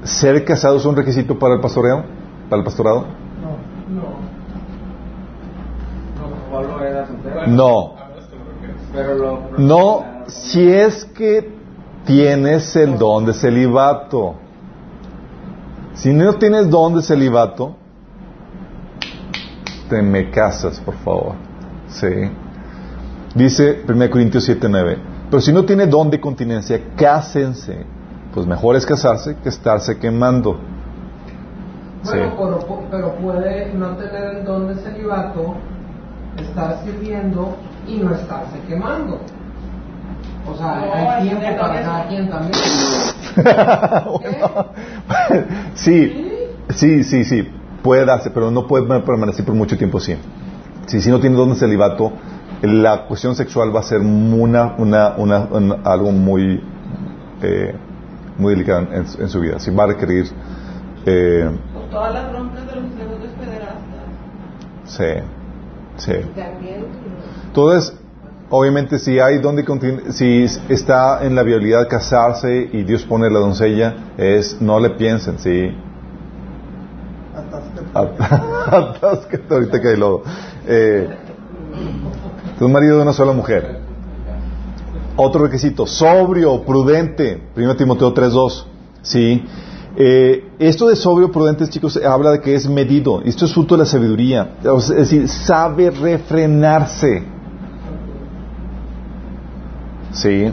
¿Ser 0.02 0.44
casado 0.44 0.76
es 0.78 0.84
un 0.84 0.96
requisito 0.96 1.38
para 1.38 1.54
el 1.54 1.60
pastoreo? 1.60 2.02
¿Para 2.50 2.58
el 2.58 2.64
pastorado? 2.64 3.06
No, 3.40 4.00
no. 4.00 4.22
Pablo 6.50 6.84
era 6.84 7.06
soltero. 7.06 7.46
No. 7.46 7.94
Pero 8.92 9.14
lo. 9.14 9.40
No, 9.58 10.04
si 10.32 10.68
es 10.68 11.04
que 11.04 11.52
tienes 12.04 12.74
el 12.76 12.98
don 12.98 13.26
de 13.26 13.34
celibato. 13.34 14.34
Si 15.94 16.12
no 16.12 16.34
tienes 16.34 16.70
don 16.70 16.94
de 16.94 17.02
celibato, 17.02 17.76
te 19.88 20.00
me 20.00 20.30
casas, 20.30 20.80
por 20.80 20.94
favor. 20.96 21.34
Sí. 21.88 22.08
Dice 23.34 23.82
1 23.86 24.10
Corintios 24.10 24.48
7:9. 24.48 24.96
Pero 25.30 25.40
si 25.40 25.52
no 25.52 25.64
tiene 25.64 25.86
don 25.86 26.10
de 26.10 26.20
continencia, 26.20 26.80
cásense. 26.96 27.84
Pues 28.32 28.46
mejor 28.46 28.76
es 28.76 28.86
casarse 28.86 29.36
que 29.36 29.50
estarse 29.50 29.98
quemando. 29.98 30.58
Sí. 32.02 32.16
Bueno, 32.16 32.58
pero, 32.58 32.82
pero 32.90 33.14
puede 33.16 33.72
no 33.74 33.96
tener 33.96 34.36
el 34.36 34.44
don 34.44 34.68
de 34.68 34.76
celibato, 34.76 35.54
estar 36.38 36.82
sirviendo 36.84 37.54
y 37.86 37.98
no 37.98 38.14
estarse 38.14 38.58
quemando. 38.66 39.20
O 40.50 40.56
sea, 40.56 40.74
No, 40.76 41.10
hay 41.10 41.28
tiempo 41.28 41.60
para 41.60 41.82
cada 41.82 42.08
quien 42.08 42.28
también. 42.28 42.52
sí, 45.74 46.12
sí, 46.70 47.04
sí, 47.04 47.24
sí, 47.24 47.48
puede 47.82 48.04
darse, 48.04 48.30
pero 48.30 48.50
no 48.50 48.66
puede 48.66 48.84
permanecer 49.02 49.44
por 49.44 49.54
mucho 49.54 49.76
tiempo 49.76 49.98
así. 49.98 50.16
Si, 50.86 51.00
si 51.00 51.10
no 51.10 51.20
tiene 51.20 51.36
don 51.36 51.50
de 51.50 51.56
celibato, 51.56 52.12
la 52.62 53.06
cuestión 53.06 53.34
sexual 53.34 53.74
va 53.74 53.80
a 53.80 53.84
ser 53.84 54.00
una, 54.00 54.74
una, 54.78 55.14
una, 55.16 55.38
una- 55.50 55.78
algo 55.84 56.12
muy, 56.12 56.62
eh, 57.42 57.74
muy 58.38 58.54
delicado 58.54 58.80
en, 58.92 59.04
en 59.18 59.28
su 59.28 59.40
vida. 59.40 59.58
Sí, 59.58 59.70
va 59.70 59.84
a 59.84 59.86
requerir, 59.88 60.26
eh, 61.06 61.50
todas 61.90 62.14
las 62.14 62.30
broncas 62.32 62.66
de 62.66 62.76
los 62.80 62.90
sacerdotes 62.92 63.30
pederastas. 63.38 63.82
sí, 64.84 65.04
sí. 65.96 66.12
También. 66.36 66.84
Entonces, 67.46 67.94
obviamente, 68.52 68.98
si 68.98 69.18
hay 69.18 69.38
donde 69.38 69.64
si 70.10 70.44
está 70.68 71.24
en 71.24 71.34
la 71.34 71.42
viabilidad 71.42 71.88
casarse 71.88 72.68
y 72.72 72.84
Dios 72.84 73.02
pone 73.02 73.28
la 73.30 73.40
doncella, 73.40 74.12
es 74.16 74.60
no 74.60 74.78
le 74.78 74.90
piensen, 74.90 75.38
sí. 75.38 75.74
Atáscate 77.94 79.42
ahorita 79.54 79.80
que 79.80 79.88
hay 79.88 79.96
lodo. 79.96 80.22
Eh, 80.66 81.08
tu 82.58 82.68
marido 82.68 82.96
de 82.98 83.02
una 83.02 83.12
sola 83.12 83.32
mujer. 83.32 83.80
Otro 85.16 85.44
requisito, 85.44 85.86
sobrio, 85.86 86.62
prudente. 86.62 87.48
1 87.56 87.76
Timoteo 87.76 88.14
3.2. 88.14 88.64
Sí. 89.00 89.44
Eh, 89.96 90.50
esto 90.58 90.88
de 90.88 90.96
sobrio, 90.96 91.32
prudente, 91.32 91.68
chicos, 91.68 91.98
habla 92.02 92.32
de 92.32 92.40
que 92.40 92.54
es 92.54 92.68
medido. 92.68 93.22
Esto 93.22 93.46
es 93.46 93.52
fruto 93.52 93.76
de 93.76 93.80
la 93.80 93.86
sabiduría. 93.86 94.56
Es 94.62 94.88
decir, 94.88 95.28
sabe 95.28 95.90
refrenarse. 95.90 97.24
Sí. 100.12 100.52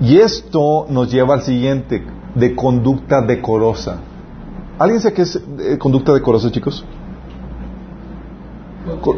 Y 0.00 0.18
esto 0.18 0.86
nos 0.88 1.10
lleva 1.10 1.34
al 1.34 1.42
siguiente, 1.42 2.04
de 2.34 2.54
conducta 2.54 3.22
decorosa. 3.22 3.98
¿Alguien 4.78 5.00
sabe 5.00 5.14
qué 5.14 5.22
es 5.22 5.36
eh, 5.60 5.78
conducta 5.78 6.12
decorosa, 6.12 6.50
chicos? 6.50 6.84
Co- 9.00 9.16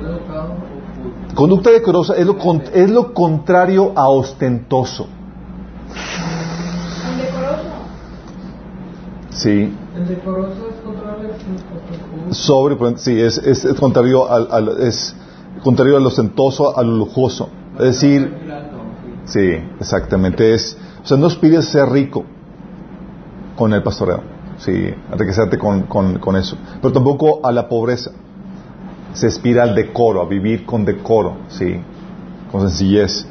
Conducta 1.35 1.71
decorosa 1.71 2.15
es 2.15 2.27
lo, 2.27 2.39
con- 2.39 2.63
es 2.73 2.89
lo 2.91 3.13
contrario 3.13 3.93
a 3.97 4.09
ostentoso. 4.09 5.07
Indecoroso. 7.13 7.63
Sí. 9.31 9.73
El 9.97 10.09
decoroso 10.09 10.69
es 10.71 10.77
contrario 10.85 11.29
al 12.29 12.35
Sobre, 12.35 12.99
sí, 12.99 13.21
es, 13.21 13.39
es, 13.39 13.65
es 13.65 13.79
contrario 13.81 14.31
al, 14.31 14.49
al- 14.51 14.81
es 14.83 15.15
contrario 15.63 15.97
al 15.97 16.07
ostentoso, 16.07 16.77
a 16.77 16.83
lo 16.83 16.93
lujoso. 16.97 17.49
Es 17.79 17.85
decir, 18.01 18.33
sí, 19.27 19.57
exactamente. 19.81 20.55
Es, 20.55 20.77
o 21.03 21.07
sea, 21.07 21.17
no 21.17 21.27
aspires 21.27 21.61
a 21.61 21.71
ser 21.71 21.89
rico 21.89 22.25
con 23.57 23.73
el 23.73 23.83
pastoreo. 23.83 24.23
Sí, 24.59 24.73
enriquecerte 25.13 25.59
con, 25.59 25.83
con, 25.83 26.19
con 26.19 26.37
eso. 26.37 26.57
Pero 26.81 26.93
tampoco 26.93 27.45
a 27.47 27.53
la 27.53 27.69
pobreza. 27.69 28.11
Se 29.13 29.27
aspira 29.27 29.63
al 29.63 29.75
decoro, 29.75 30.23
a 30.23 30.27
vivir 30.27 30.65
con 30.65 30.85
decoro, 30.85 31.37
sí, 31.49 31.77
con 32.51 32.63
sencillez. 32.63 33.27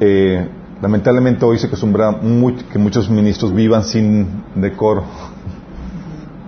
Eh, 0.00 0.48
lamentablemente 0.82 1.44
hoy 1.44 1.58
se 1.58 1.66
acostumbra 1.68 2.10
mu- 2.12 2.56
que 2.72 2.78
muchos 2.78 3.08
ministros 3.10 3.52
vivan 3.54 3.84
sin 3.84 4.42
decoro. 4.54 5.04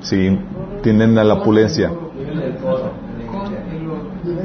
Sí, 0.03 0.39
tienden 0.83 1.19
a 1.19 1.25
la 1.25 1.35
opulencia. 1.35 1.91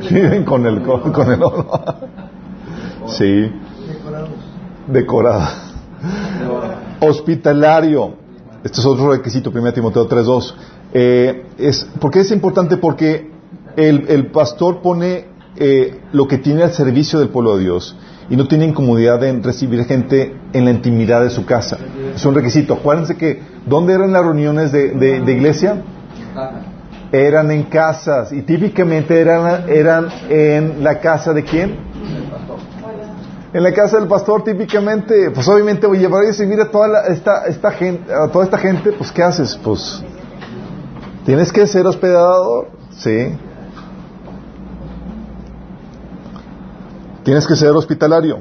Viven 0.09 0.43
con 0.43 0.65
el, 0.65 0.81
con 0.81 1.31
el 1.31 1.43
oro. 1.43 1.67
Sí. 3.07 3.51
Decorado. 4.91 5.47
Hospitalario. 6.99 8.15
Este 8.63 8.79
es 8.79 8.85
otro 8.85 9.11
requisito, 9.11 9.49
1 9.49 9.73
Timoteo 9.73 10.07
3.2. 10.07 10.53
Eh, 10.93 11.45
es, 11.57 11.87
¿Por 11.99 12.11
qué 12.11 12.19
es 12.19 12.31
importante? 12.31 12.77
Porque 12.77 13.29
el, 13.75 14.05
el 14.09 14.27
pastor 14.27 14.81
pone 14.81 15.25
eh, 15.57 15.99
lo 16.11 16.27
que 16.27 16.37
tiene 16.37 16.63
al 16.63 16.71
servicio 16.73 17.19
del 17.19 17.29
pueblo 17.29 17.57
de 17.57 17.63
Dios 17.63 17.95
y 18.29 18.35
no 18.35 18.47
tiene 18.47 18.65
incomodidad 18.65 19.23
en 19.23 19.41
recibir 19.43 19.83
gente 19.85 20.35
en 20.53 20.65
la 20.65 20.71
intimidad 20.71 21.21
de 21.23 21.29
su 21.29 21.45
casa. 21.45 21.77
Es 22.15 22.25
un 22.25 22.35
requisito. 22.35 22.75
Acuérdense 22.75 23.15
que, 23.17 23.41
¿dónde 23.65 23.93
eran 23.93 24.11
las 24.11 24.23
reuniones 24.23 24.71
de, 24.71 24.91
de- 24.91 25.21
de 25.21 25.31
iglesia? 25.33 25.81
Eran 27.11 27.51
en 27.51 27.63
casas 27.63 28.31
y 28.31 28.41
típicamente 28.43 29.19
eran, 29.19 29.69
eran 29.69 30.07
en 30.29 30.81
la 30.83 30.99
casa 30.99 31.33
de 31.33 31.43
quién? 31.43 31.75
En 33.53 33.63
la 33.63 33.73
casa 33.73 33.97
del 33.99 34.07
pastor 34.07 34.43
típicamente, 34.45 35.29
pues 35.31 35.45
obviamente 35.49 35.85
va 35.85 36.19
a 36.19 36.21
recibir 36.21 36.59
a 36.61 36.71
toda 36.71 36.87
la- 36.87 37.01
esta, 37.07 37.45
esta 37.47 37.71
gente, 37.71 38.13
a 38.13 38.29
toda 38.29 38.45
esta 38.45 38.57
gente, 38.57 38.93
pues 38.93 39.11
¿qué 39.11 39.23
haces? 39.23 39.59
Pues 39.61 40.01
tienes 41.25 41.51
que 41.51 41.67
ser 41.67 41.85
hospedador, 41.85 42.69
sí. 42.91 43.35
Tienes 47.23 47.45
que 47.45 47.55
ser 47.57 47.71
hospitalario. 47.71 48.39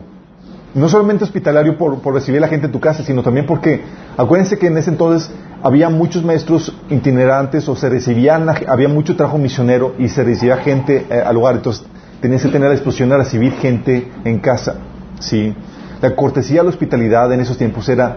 No 0.75 0.88
solamente 0.88 1.25
hospitalario 1.25 1.77
por, 1.77 2.01
recibir 2.14 2.38
a 2.38 2.42
la 2.42 2.49
gente 2.49 2.66
en 2.66 2.73
tu 2.73 2.79
casa, 2.79 3.03
sino 3.03 3.25
también 3.25 3.46
porque, 3.46 3.83
acuérdense 4.16 4.59
que 4.59 4.68
en 4.68 4.79
ese 4.79 4.90
entonces 4.90 5.29
había 5.61 5.88
muchos 5.88 6.25
maestros 6.25 6.73
itinerantes 6.88 7.68
o 7.68 7.75
se 7.75 7.88
recibían, 7.88 8.49
había 8.49 8.88
mucho 8.88 9.16
trabajo 9.16 9.38
misionero 9.38 9.94
y 9.99 10.09
se 10.09 10.23
recibía 10.23 10.59
gente 10.59 11.05
eh, 11.11 11.20
al 11.20 11.35
lugar. 11.35 11.57
Entonces 11.57 11.85
tenías 12.20 12.42
que 12.42 12.49
tener 12.49 12.68
la 12.68 12.75
disposición 12.75 13.12
a 13.12 13.16
recibir 13.16 13.53
gente 13.55 14.09
en 14.25 14.38
casa. 14.38 14.77
¿Sí? 15.20 15.54
La 16.02 16.14
cortesía, 16.16 16.62
la 16.62 16.70
hospitalidad 16.70 17.33
en 17.33 17.40
esos 17.40 17.56
tiempos 17.56 17.88
era, 17.88 18.16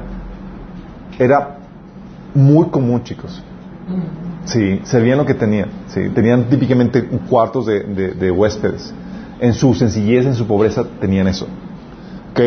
era 1.20 1.58
muy 2.34 2.68
común, 2.68 3.04
chicos. 3.04 3.44
Sí, 4.46 4.82
servían 4.84 5.18
lo 5.18 5.26
que 5.26 5.34
tenían. 5.34 5.70
Sí, 5.88 6.10
tenían 6.10 6.50
típicamente 6.50 7.04
cuartos 7.30 7.66
de, 7.66 7.82
de, 7.82 8.12
de 8.14 8.32
huéspedes. 8.32 8.94
En 9.40 9.54
su 9.54 9.74
sencillez, 9.74 10.26
en 10.26 10.36
su 10.36 10.48
pobreza, 10.48 10.84
tenían 11.00 11.28
eso. 11.28 11.48
¿Ok? 12.32 12.40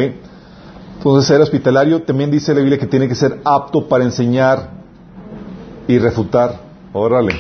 Entonces, 0.96 1.28
ser 1.28 1.40
hospitalario 1.40 2.02
también 2.02 2.30
dice 2.30 2.52
la 2.54 2.60
Biblia 2.60 2.78
que 2.78 2.86
tiene 2.86 3.06
que 3.06 3.14
ser 3.14 3.40
apto 3.44 3.86
para 3.86 4.04
enseñar 4.04 4.70
y 5.86 5.98
refutar. 5.98 6.60
Órale. 6.92 7.34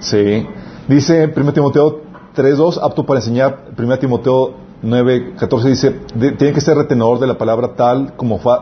Sí. 0.00 0.46
Dice 0.88 1.32
1 1.34 1.52
Timoteo 1.52 2.02
3.2, 2.36 2.80
apto 2.82 3.06
para 3.06 3.20
enseñar. 3.20 3.70
1 3.78 3.98
Timoteo 3.98 4.54
9.14 4.82 5.62
dice, 5.64 5.96
de- 6.14 6.32
tiene 6.32 6.52
que 6.54 6.60
ser 6.60 6.76
retenedor 6.76 7.18
de 7.18 7.26
la 7.26 7.36
palabra 7.36 7.74
tal 7.76 8.14
como 8.16 8.38
fue, 8.38 8.56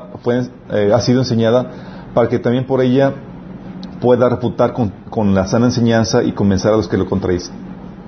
eh, 0.70 0.90
ha 0.92 1.00
sido 1.00 1.20
enseñada, 1.20 1.70
para 2.14 2.28
que 2.28 2.38
también 2.38 2.66
por 2.66 2.80
ella 2.80 3.14
pueda 4.00 4.28
refutar 4.28 4.72
con, 4.72 4.92
con 5.10 5.34
la 5.34 5.46
sana 5.46 5.66
enseñanza 5.66 6.22
y 6.22 6.32
convencer 6.32 6.72
a 6.72 6.76
los 6.76 6.88
que 6.88 6.96
lo 6.96 7.06
contradicen. 7.06 7.54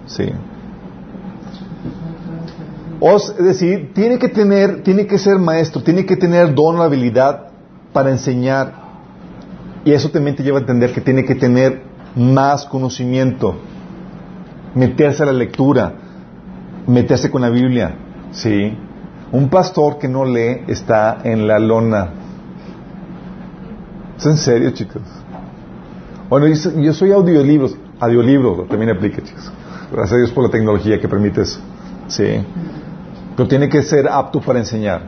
Sí. 0.06 0.24
O 3.00 3.16
es 3.16 3.36
decir, 3.38 3.92
tiene 3.94 4.18
que 4.18 4.28
tener, 4.28 4.82
tiene 4.82 5.06
que 5.06 5.18
ser 5.18 5.38
maestro, 5.38 5.82
tiene 5.82 6.04
que 6.04 6.16
tener 6.16 6.54
don 6.54 6.76
o 6.78 6.82
habilidad 6.82 7.48
para 7.92 8.10
enseñar. 8.10 8.74
Y 9.84 9.92
eso 9.92 10.10
también 10.10 10.36
te 10.36 10.42
lleva 10.42 10.58
a 10.58 10.60
entender 10.60 10.92
que 10.92 11.00
tiene 11.00 11.24
que 11.24 11.34
tener 11.34 11.82
más 12.14 12.66
conocimiento, 12.66 13.54
meterse 14.74 15.22
a 15.22 15.26
la 15.26 15.32
lectura, 15.32 15.94
meterse 16.86 17.30
con 17.30 17.42
la 17.42 17.50
Biblia. 17.50 17.94
Sí. 18.32 18.76
Un 19.32 19.48
pastor 19.48 19.98
que 19.98 20.08
no 20.08 20.24
lee 20.24 20.62
está 20.66 21.18
en 21.24 21.46
la 21.46 21.58
lona. 21.58 22.10
¿Es 24.18 24.26
en 24.26 24.36
serio, 24.36 24.70
chicos? 24.72 25.02
Bueno, 26.28 26.46
yo 26.46 26.56
soy- 26.56 26.84
yo 26.84 26.92
soy 26.92 27.12
audiolibros, 27.12 27.76
audiolibros 27.98 28.68
también 28.68 28.90
aplica, 28.90 29.22
chicos. 29.22 29.50
Gracias 29.92 30.12
a 30.12 30.16
Dios 30.18 30.30
por 30.32 30.44
la 30.44 30.50
tecnología 30.50 31.00
que 31.00 31.08
permite 31.08 31.42
eso. 31.42 31.60
Sí. 32.08 32.44
Pero 33.36 33.48
tiene 33.48 33.68
que 33.68 33.82
ser 33.82 34.08
apto 34.08 34.40
para 34.40 34.58
enseñar. 34.58 35.02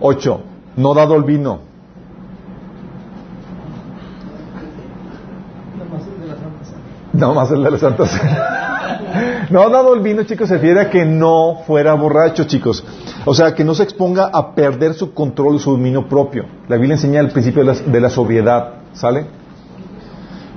Ocho, 0.00 0.42
no 0.76 0.94
dado 0.94 1.14
el 1.16 1.24
vino. 1.24 1.60
No 7.12 7.34
más 7.34 7.50
el 7.50 7.62
de 7.62 7.70
la 7.70 7.78
Santa 7.78 8.06
Cena. 8.06 8.61
No 9.50 9.68
dado 9.70 9.94
el 9.94 10.00
vino, 10.00 10.22
chicos, 10.24 10.48
se 10.48 10.54
refiere 10.54 10.80
a 10.80 10.90
que 10.90 11.04
no 11.04 11.62
fuera 11.66 11.94
borracho, 11.94 12.44
chicos. 12.44 12.84
O 13.24 13.34
sea, 13.34 13.54
que 13.54 13.64
no 13.64 13.74
se 13.74 13.82
exponga 13.82 14.30
a 14.32 14.54
perder 14.54 14.94
su 14.94 15.12
control 15.12 15.56
y 15.56 15.58
su 15.58 15.72
dominio 15.72 16.08
propio. 16.08 16.44
La 16.68 16.76
Biblia 16.76 16.94
enseña 16.94 17.20
el 17.20 17.30
principio 17.30 17.64
de 17.64 17.74
la, 17.74 17.80
de 17.80 18.00
la 18.00 18.10
sobriedad, 18.10 18.74
¿sale? 18.92 19.26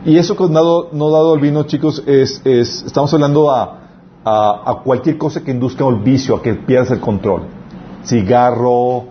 Y 0.05 0.17
eso 0.17 0.35
con 0.35 0.53
dado, 0.53 0.89
no 0.91 1.09
dado 1.09 1.33
el 1.33 1.41
vino, 1.41 1.63
chicos, 1.63 2.03
es, 2.05 2.41
es 2.45 2.83
estamos 2.85 3.13
hablando 3.13 3.49
a, 3.51 3.79
a, 4.23 4.71
a 4.71 4.81
cualquier 4.83 5.17
cosa 5.17 5.43
que 5.43 5.51
induzca 5.51 5.85
el 5.87 5.95
vicio, 5.95 6.35
a 6.35 6.41
que 6.41 6.53
pierdas 6.53 6.91
el 6.91 6.99
control. 6.99 7.43
Cigarro, 8.03 9.05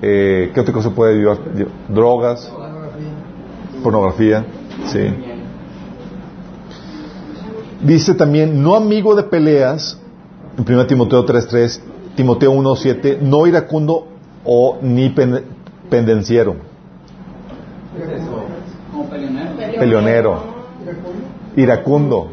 eh, 0.00 0.52
¿qué 0.54 0.60
otra 0.60 0.72
cosa 0.72 0.90
puede 0.90 1.16
llevar? 1.16 1.38
Drogas, 1.88 2.52
pornografía, 3.82 4.46
sí. 4.86 5.35
Dice 7.86 8.14
también, 8.14 8.62
no 8.62 8.74
amigo 8.74 9.14
de 9.14 9.22
peleas, 9.22 9.98
en 10.58 10.64
1 10.74 10.86
Timoteo 10.86 11.24
3.3, 11.24 11.80
Timoteo 12.16 12.52
1.7, 12.52 13.18
no 13.20 13.46
iracundo 13.46 14.08
o 14.44 14.78
ni 14.82 15.10
pen- 15.10 15.44
pendenciero, 15.88 16.56
peleonero. 19.10 19.78
peleonero, 19.78 20.42
iracundo, 21.56 22.28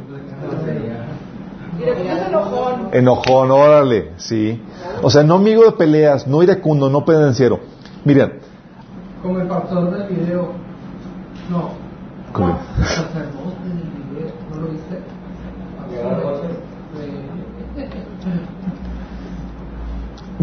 enojón. 2.27 2.89
enojón, 2.93 3.51
órale, 3.51 4.11
sí. 4.17 4.59
O 5.03 5.09
sea, 5.09 5.23
no 5.23 5.35
amigo 5.35 5.65
de 5.65 5.73
peleas, 5.73 6.25
no 6.27 6.41
iracundo, 6.41 6.89
no 6.89 7.05
pendenciero. 7.05 7.59
Miren, 8.05 8.39
Como 9.21 9.39
el 9.39 9.47
pastor 9.47 9.91
del 9.91 10.07
video. 10.17 10.47
No. 11.49 11.69
¿Cómo? 12.31 12.57
Sacerdote 12.79 13.67
del 13.67 13.77
video. 13.77 14.33
¿No 14.49 14.61
lo 14.61 14.67
viste? 14.71 14.97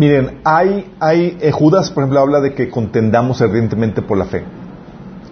Miren, 0.01 0.41
hay, 0.45 0.95
hay, 0.99 1.37
eh, 1.43 1.53
Judas, 1.53 1.91
por 1.91 2.03
ejemplo, 2.03 2.21
habla 2.21 2.41
de 2.41 2.55
que 2.55 2.71
contendamos 2.71 3.43
ardientemente 3.43 4.01
por 4.01 4.17
la 4.17 4.25
fe. 4.25 4.45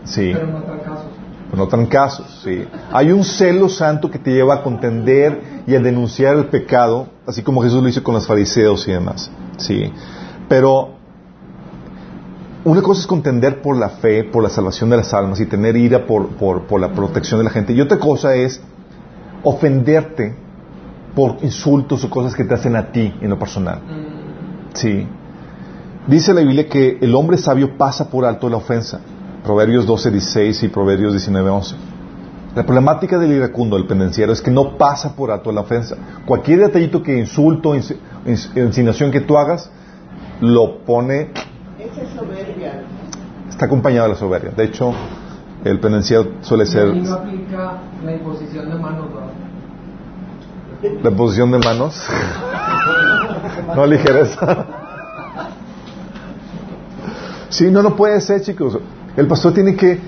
Sí. 0.05 0.33
Pero 0.35 0.47
no 0.47 0.63
tal 0.63 0.83
caso. 0.83 1.05
En 1.51 1.61
otros 1.61 1.89
casos, 1.89 2.41
sí. 2.45 2.67
Hay 2.93 3.11
un 3.11 3.25
celo 3.25 3.71
santo 3.71 4.11
que 4.11 4.19
te 4.19 4.31
lleva 4.31 4.57
a 4.57 4.63
contender 4.63 5.63
y 5.67 5.75
a 5.75 5.81
denunciar 5.81 6.37
el 6.37 6.47
pecado, 6.47 7.09
así 7.27 7.43
como 7.43 7.63
Jesús 7.63 7.83
lo 7.83 7.89
hizo 7.89 8.03
con 8.03 8.15
los 8.15 8.27
fariseos 8.27 8.87
y 8.87 8.93
demás. 8.93 9.31
Sí. 9.57 9.91
Pero 10.51 10.91
una 12.65 12.83
cosa 12.83 13.01
es 13.01 13.07
contender 13.07 13.63
por 13.63 13.79
la 13.79 13.89
fe, 13.89 14.25
por 14.25 14.43
la 14.43 14.51
salvación 14.51 14.91
de 14.91 14.99
las 14.99 15.15
almas 15.15 15.41
y 15.41 15.47
tener 15.47 15.77
ira 15.77 16.05
por, 16.05 16.29
por, 16.37 16.67
por 16.67 16.79
la 16.79 16.93
protección 16.93 17.41
de 17.41 17.45
la 17.45 17.51
gente. 17.51 17.73
Y 17.73 17.81
otra 17.81 17.99
cosa 17.99 18.35
es 18.35 18.61
ofenderte 19.43 20.37
por 21.15 21.39
insultos 21.41 22.05
o 22.05 22.11
cosas 22.11 22.35
que 22.35 22.45
te 22.45 22.53
hacen 22.53 22.77
a 22.77 22.93
ti 22.93 23.15
en 23.23 23.31
lo 23.31 23.39
personal. 23.39 23.81
Sí. 24.75 25.07
Dice 26.07 26.33
la 26.33 26.41
Biblia 26.41 26.69
que 26.69 26.99
el 27.01 27.15
hombre 27.15 27.37
sabio 27.37 27.77
pasa 27.77 28.09
por 28.11 28.25
alto 28.25 28.49
la 28.49 28.57
ofensa. 28.57 29.01
Proverbios 29.45 29.87
12, 29.87 30.11
16 30.11 30.63
y 30.65 30.69
Proverbios 30.69 31.13
19, 31.13 31.51
11. 31.51 31.77
La 32.55 32.65
problemática 32.65 33.19
del 33.19 33.33
iracundo, 33.33 33.77
del 33.77 33.87
pendenciero, 33.87 34.33
es 34.33 34.41
que 34.41 34.51
no 34.51 34.77
pasa 34.79 35.15
por 35.15 35.31
alto 35.31 35.53
la 35.53 35.61
ofensa. 35.61 35.97
Cualquier 36.27 36.61
detallito 36.61 37.03
que 37.03 37.17
insulto, 37.19 37.75
ins- 37.75 37.95
ins- 38.27 38.51
insinuación 38.57 39.11
que 39.11 39.21
tú 39.21 39.37
hagas, 39.37 39.71
lo 40.41 40.79
pone, 40.79 41.31
Esa 41.79 42.03
es 42.03 42.09
soberbia. 42.17 42.83
está 43.49 43.67
acompañado 43.67 44.05
de 44.09 44.15
la 44.15 44.19
soberbia. 44.19 44.51
De 44.57 44.65
hecho, 44.65 44.93
el 45.65 45.79
pendenciero 45.79 46.33
suele 46.41 46.65
Y 46.65 46.67
ser 46.67 46.91
ahí 46.91 47.01
no 47.03 47.13
aplica 47.15 47.73
la 48.05 48.13
imposición 48.15 48.69
de 48.71 48.75
manos, 48.77 49.07
¿verdad? 49.15 51.03
la 51.03 51.11
posición 51.11 51.51
de 51.51 51.59
manos. 51.59 52.03
no 53.75 53.87
ligereza. 53.87 54.67
Sí, 57.49 57.71
no, 57.71 57.83
no 57.83 57.97
puede 57.97 58.21
ser, 58.21 58.43
chicos. 58.43 58.79
El 59.17 59.27
pastor 59.27 59.55
tiene 59.55 59.75
que, 59.75 59.99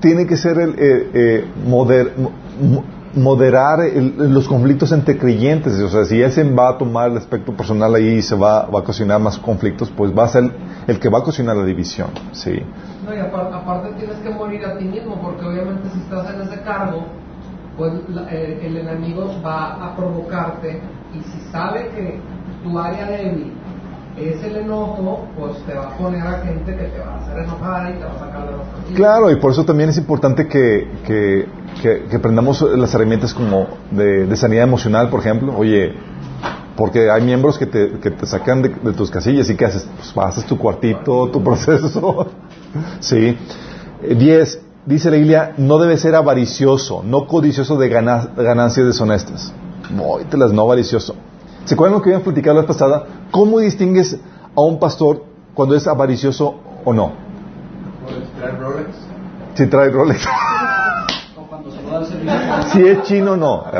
tiene 0.00 0.26
que 0.26 0.36
ser 0.36 0.58
el, 0.58 0.70
eh, 0.78 1.10
eh, 1.14 1.44
moder- 1.66 2.12
mo- 2.16 2.84
moderar 3.14 3.80
el- 3.84 4.32
los 4.32 4.48
conflictos 4.48 4.90
entre 4.92 5.16
creyentes. 5.18 5.78
O 5.80 5.88
sea, 5.88 6.04
si 6.04 6.20
él 6.20 6.32
se 6.32 6.42
va 6.50 6.70
a 6.70 6.78
tomar 6.78 7.10
el 7.10 7.16
aspecto 7.18 7.52
personal 7.52 7.94
ahí 7.94 8.14
y 8.16 8.22
se 8.22 8.34
va, 8.34 8.66
va 8.66 8.78
a 8.78 8.82
ocasionar 8.82 9.20
más 9.20 9.38
conflictos, 9.38 9.92
pues 9.96 10.16
va 10.16 10.24
a 10.24 10.28
ser 10.28 10.50
el 10.86 10.98
que 10.98 11.08
va 11.08 11.18
a 11.18 11.20
ocasionar 11.22 11.56
la 11.56 11.64
división. 11.64 12.08
Sí. 12.32 12.58
No, 13.06 13.14
y 13.14 13.18
aparte, 13.18 13.88
tienes 13.98 14.16
que 14.16 14.30
morir 14.30 14.64
a 14.64 14.76
ti 14.78 14.84
mismo, 14.84 15.20
porque 15.20 15.44
obviamente 15.44 15.88
si 15.92 16.00
estás 16.00 16.34
en 16.34 16.40
ese 16.42 16.62
cargo, 16.62 17.04
pues 17.76 17.92
la- 18.08 18.26
eh, 18.30 18.60
el 18.66 18.76
enemigo 18.76 19.30
va 19.44 19.74
a 19.86 19.96
provocarte 19.96 20.80
y 21.14 21.18
si 21.22 21.40
sabe 21.50 21.88
que 21.94 22.20
tu 22.62 22.78
área 22.78 23.06
débil 23.06 23.52
es 24.18 24.42
el 24.44 24.56
enojo, 24.56 25.26
pues 25.38 25.56
te 25.66 25.72
va 25.74 25.84
a 25.84 25.96
poner 25.96 26.20
a 26.26 26.38
gente 26.44 26.76
que 26.76 26.84
te 26.84 26.98
va 26.98 27.14
a 27.14 27.18
hacer 27.18 27.38
enojar 27.38 27.90
y 27.90 27.98
te 27.98 28.04
va 28.04 28.10
a 28.12 28.18
sacar 28.18 28.46
de 28.46 28.52
los. 28.52 28.94
Claro, 28.94 29.30
y 29.30 29.36
por 29.36 29.52
eso 29.52 29.64
también 29.64 29.88
es 29.90 29.96
importante 29.98 30.46
que, 30.48 30.86
que, 31.06 31.46
que- 31.80 32.04
que 32.10 32.16
aprendamos 32.16 32.60
las 32.62 32.94
herramientas 32.94 33.32
como 33.32 33.66
de, 33.90 34.26
de 34.26 34.36
sanidad 34.36 34.64
emocional, 34.64 35.08
por 35.08 35.20
ejemplo. 35.20 35.54
Oye, 35.56 35.94
porque 36.76 37.10
hay 37.10 37.22
miembros 37.22 37.58
que 37.58 37.66
te, 37.66 37.98
que 38.00 38.10
te 38.10 38.26
sacan 38.26 38.60
de, 38.62 38.68
de 38.68 38.92
tus 38.92 39.10
casillas 39.10 39.48
y 39.48 39.56
que 39.56 39.64
haces, 39.64 39.88
pues 40.14 40.26
haces 40.26 40.44
tu 40.44 40.58
cuartito, 40.58 41.28
tu 41.30 41.42
proceso. 41.42 42.26
sí. 43.00 43.36
Eh, 44.02 44.14
Diez, 44.14 44.60
dice 44.84 45.10
la 45.10 45.16
Biblia, 45.16 45.52
no 45.56 45.78
debe 45.78 45.96
ser 45.96 46.14
avaricioso, 46.14 47.02
no 47.02 47.26
codicioso 47.26 47.76
de 47.78 47.88
gana- 47.88 48.28
ganancias 48.36 48.86
deshonestas. 48.86 49.52
las 50.32 50.52
no 50.52 50.62
avaricioso. 50.62 51.14
¿Se 51.64 51.74
acuerdan 51.74 51.98
lo 51.98 52.02
que 52.02 52.10
habíamos 52.10 52.24
platicado 52.24 52.56
la 52.56 52.62
vez 52.62 52.68
pasada? 52.68 53.06
¿Cómo 53.30 53.60
distingues 53.60 54.18
a 54.54 54.60
un 54.60 54.78
pastor 54.78 55.24
cuando 55.54 55.76
es 55.76 55.86
avaricioso 55.86 56.60
o 56.84 56.92
no? 56.92 57.12
¿Trae 58.38 58.52
Rolex? 58.52 58.88
Si 59.54 59.66
trae 59.66 59.90
Rolex. 59.90 60.26
Si 62.72 62.82
es 62.82 63.02
chino, 63.02 63.36
no. 63.36 63.64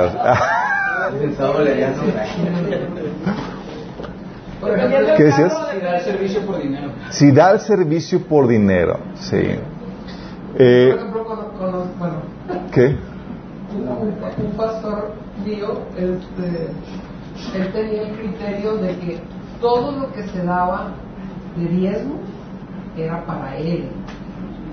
¿Qué 5.17 5.25
decías? 5.25 5.53
Y 5.77 5.81
dar 5.81 6.01
servicio 6.03 6.43
por 6.47 6.63
dinero. 6.63 6.93
Si 7.11 7.33
da 7.33 7.51
el 7.53 7.61
servicio 7.61 8.21
por 8.23 8.47
dinero, 8.47 8.99
sí. 9.15 9.37
por 9.37 10.63
Eh, 10.63 10.97
¿Qué? 12.73 12.97
un 13.75 14.53
pastor 14.57 15.13
mío, 15.45 15.81
este, 15.97 16.69
él 17.55 17.73
tenía 17.73 18.03
el 18.03 18.17
criterio 18.17 18.77
de 18.77 18.99
que 18.99 19.21
todo 19.61 19.93
lo 19.93 20.13
que 20.13 20.23
se 20.29 20.45
daba 20.45 20.93
de 21.57 21.67
diezmo 21.69 22.17
era 22.97 23.25
para 23.25 23.57
él, 23.57 23.89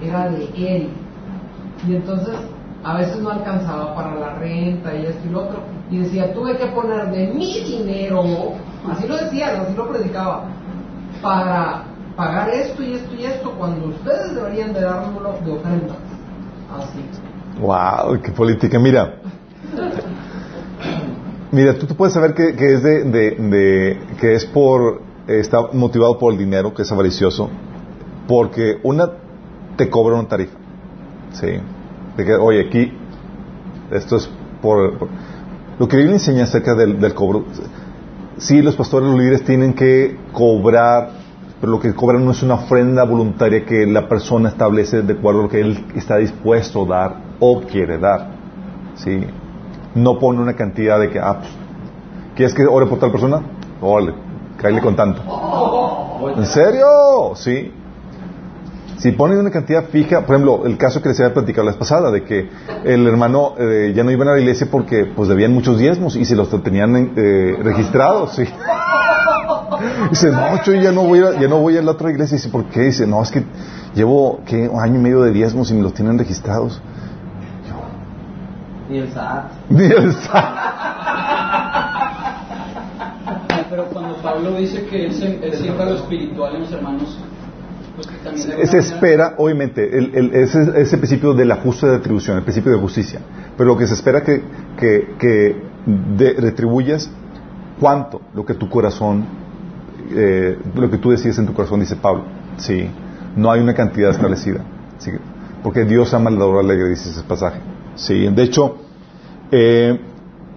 era 0.01 0.29
de 0.29 0.45
él. 0.55 0.89
Y 1.87 1.95
entonces 1.95 2.35
a 2.83 2.97
veces 2.97 3.17
no 3.21 3.29
alcanzaba 3.29 3.93
para 3.95 4.15
la 4.15 4.35
renta 4.35 4.95
y 4.95 5.05
esto 5.05 5.27
y 5.27 5.31
lo 5.31 5.41
otro. 5.41 5.59
Y 5.91 5.99
decía, 5.99 6.33
tuve 6.33 6.57
que 6.57 6.67
poner 6.67 7.09
de 7.11 7.27
mi 7.33 7.61
dinero, 7.61 8.23
así 8.89 9.07
lo 9.07 9.17
decía, 9.17 9.61
así 9.61 9.73
lo 9.75 9.89
predicaba, 9.89 10.45
para 11.21 11.83
pagar 12.15 12.49
esto 12.49 12.83
y 12.83 12.93
esto 12.93 13.15
y 13.15 13.25
esto, 13.25 13.51
cuando 13.57 13.87
ustedes 13.87 14.35
deberían 14.35 14.73
de 14.73 14.81
dármelo 14.81 15.33
de 15.43 15.51
ofrenda. 15.51 15.95
Así. 16.77 17.03
Wow, 17.59 18.21
qué 18.21 18.31
política. 18.31 18.77
Mira, 18.79 19.15
mira, 21.51 21.77
tú, 21.77 21.85
tú 21.87 21.95
puedes 21.95 22.13
saber 22.13 22.33
que, 22.33 22.55
que 22.55 22.73
es 22.73 22.83
de, 22.83 23.03
de- 23.03 23.31
de- 23.35 23.97
que 24.19 24.33
es 24.35 24.45
por 24.45 25.01
eh, 25.27 25.39
está 25.39 25.61
motivado 25.73 26.17
por 26.17 26.33
el 26.33 26.39
dinero, 26.39 26.73
que 26.73 26.81
es 26.83 26.91
avaricioso, 26.91 27.49
porque 28.27 28.77
una 28.83 29.09
te 29.77 29.89
cobra 29.89 30.15
una 30.15 30.27
tarifa, 30.27 30.57
sí, 31.31 31.47
de 32.17 32.25
que 32.25 32.33
oye 32.35 32.67
aquí 32.67 32.93
esto 33.91 34.17
es 34.17 34.29
por, 34.61 35.07
lo 35.79 35.87
que 35.87 35.97
Biblia 35.97 36.15
enseña 36.15 36.43
acerca 36.43 36.75
del, 36.75 36.99
del 36.99 37.13
cobro. 37.13 37.45
Sí, 38.37 38.61
los 38.61 38.75
pastores, 38.75 39.09
los 39.09 39.17
líderes 39.19 39.43
tienen 39.43 39.73
que 39.73 40.17
cobrar, 40.31 41.09
pero 41.59 41.71
lo 41.73 41.79
que 41.79 41.93
cobran 41.93 42.23
no 42.25 42.31
es 42.31 42.41
una 42.43 42.55
ofrenda 42.55 43.03
voluntaria 43.03 43.65
que 43.65 43.85
la 43.85 44.07
persona 44.07 44.49
establece 44.49 45.01
de 45.01 45.13
acuerdo 45.13 45.41
a 45.41 45.43
lo 45.43 45.49
que 45.49 45.61
él 45.61 45.85
está 45.95 46.17
dispuesto 46.17 46.83
a 46.85 46.87
dar 46.87 47.15
o 47.39 47.61
quiere 47.61 47.97
dar. 47.97 48.29
¿sí? 48.95 49.25
No 49.95 50.19
pone 50.19 50.39
una 50.39 50.53
cantidad 50.53 50.99
de 50.99 51.09
que, 51.09 51.19
ah, 51.19 51.39
pues, 51.39 51.49
¿quieres 52.35 52.53
que 52.53 52.65
ore 52.65 52.85
por 52.85 52.99
tal 52.99 53.11
persona? 53.11 53.41
Órale, 53.81 54.13
cállale 54.57 54.81
con 54.81 54.95
tanto. 54.95 55.21
¿En 56.35 56.45
serio? 56.45 57.35
Sí. 57.35 57.71
Si 58.97 59.13
ponen 59.13 59.37
una 59.37 59.49
cantidad 59.49 59.85
fija, 59.85 60.25
por 60.25 60.35
ejemplo, 60.35 60.65
el 60.65 60.77
caso 60.77 61.01
que 61.01 61.07
les 61.09 61.19
había 61.21 61.33
platicado 61.33 61.63
la 61.63 61.71
vez 61.71 61.79
pasada, 61.79 62.11
de 62.11 62.25
que 62.25 62.49
el 62.83 63.07
hermano 63.07 63.53
eh, 63.57 63.93
ya 63.95 64.03
no 64.03 64.11
iban 64.11 64.27
a 64.27 64.33
la 64.33 64.39
iglesia 64.39 64.67
porque 64.69 65.05
pues 65.05 65.29
debían 65.29 65.53
muchos 65.53 65.79
diezmos 65.79 66.17
y 66.17 66.25
se 66.25 66.35
los 66.35 66.49
tenían 66.61 67.13
eh, 67.15 67.55
registrados, 67.61 68.35
sí. 68.35 68.43
Dice, 70.09 70.31
no, 70.31 70.61
yo 70.63 70.73
ya 70.73 70.91
no 70.91 71.03
voy 71.03 71.19
a, 71.19 71.39
ya 71.39 71.47
no 71.47 71.59
voy 71.59 71.77
a 71.77 71.81
la 71.81 71.91
otra 71.91 72.11
iglesia. 72.11 72.35
Dice, 72.35 72.49
¿por 72.49 72.65
qué? 72.65 72.81
Dice, 72.81 73.07
no, 73.07 73.21
es 73.23 73.31
que 73.31 73.43
llevo, 73.95 74.41
¿qué? 74.45 74.67
Un 74.67 74.81
año 74.81 74.95
y 74.95 75.03
medio 75.03 75.21
de 75.21 75.31
diezmos 75.31 75.71
y 75.71 75.75
me 75.75 75.81
los 75.81 75.93
tienen 75.93 76.17
registrados. 76.17 76.81
Y 78.89 78.97
el 78.97 79.09
SAT. 79.11 79.51
Ni 79.69 79.83
el 79.85 80.13
Pero 83.69 83.85
cuando 83.93 84.15
Pablo 84.17 84.55
dice 84.57 84.85
que 84.85 85.05
él, 85.05 85.13
se, 85.13 85.45
él 85.45 85.53
siembra 85.53 85.85
lo 85.85 85.95
espiritual 85.95 86.55
en 86.55 86.61
los 86.61 86.71
hermanos, 86.71 87.17
pues 87.95 88.07
que 88.07 88.15
también 88.17 88.43
se 88.43 88.49
manera- 88.55 88.79
espera, 88.79 89.33
obviamente, 89.37 89.95
el, 89.97 90.15
el- 90.15 90.33
ese, 90.33 90.81
ese 90.81 90.97
principio 90.97 91.33
de 91.35 91.45
la 91.45 91.57
justa 91.57 91.87
de 91.87 91.97
atribución, 91.97 92.37
el 92.37 92.43
principio 92.43 92.71
de 92.71 92.79
justicia. 92.79 93.19
Pero 93.55 93.69
lo 93.69 93.77
que 93.77 93.85
se 93.85 93.93
espera 93.93 94.23
que, 94.23 94.41
que, 94.77 95.13
que 95.19 95.61
de- 95.85 96.33
retribuyas 96.39 97.11
cuánto, 97.79 98.21
lo 98.33 98.43
que 98.45 98.55
tu 98.55 98.69
corazón, 98.69 99.25
eh, 100.11 100.57
lo 100.75 100.89
que 100.89 100.97
tú 100.97 101.11
decides 101.11 101.37
en 101.37 101.45
tu 101.45 101.53
corazón, 101.53 101.79
dice 101.79 101.95
Pablo. 101.95 102.23
Sí, 102.57 102.89
no 103.35 103.51
hay 103.51 103.61
una 103.61 103.75
cantidad 103.75 104.09
establecida. 104.09 104.61
Sí, 104.97 105.11
porque 105.61 105.85
Dios 105.85 106.11
ama 106.15 106.29
al 106.31 106.39
dador 106.39 106.63
alegre, 106.63 106.89
dice 106.89 107.09
ese 107.11 107.21
pasaje. 107.21 107.59
Sí, 107.99 108.27
de 108.29 108.43
hecho, 108.43 108.77
eh, 109.51 109.99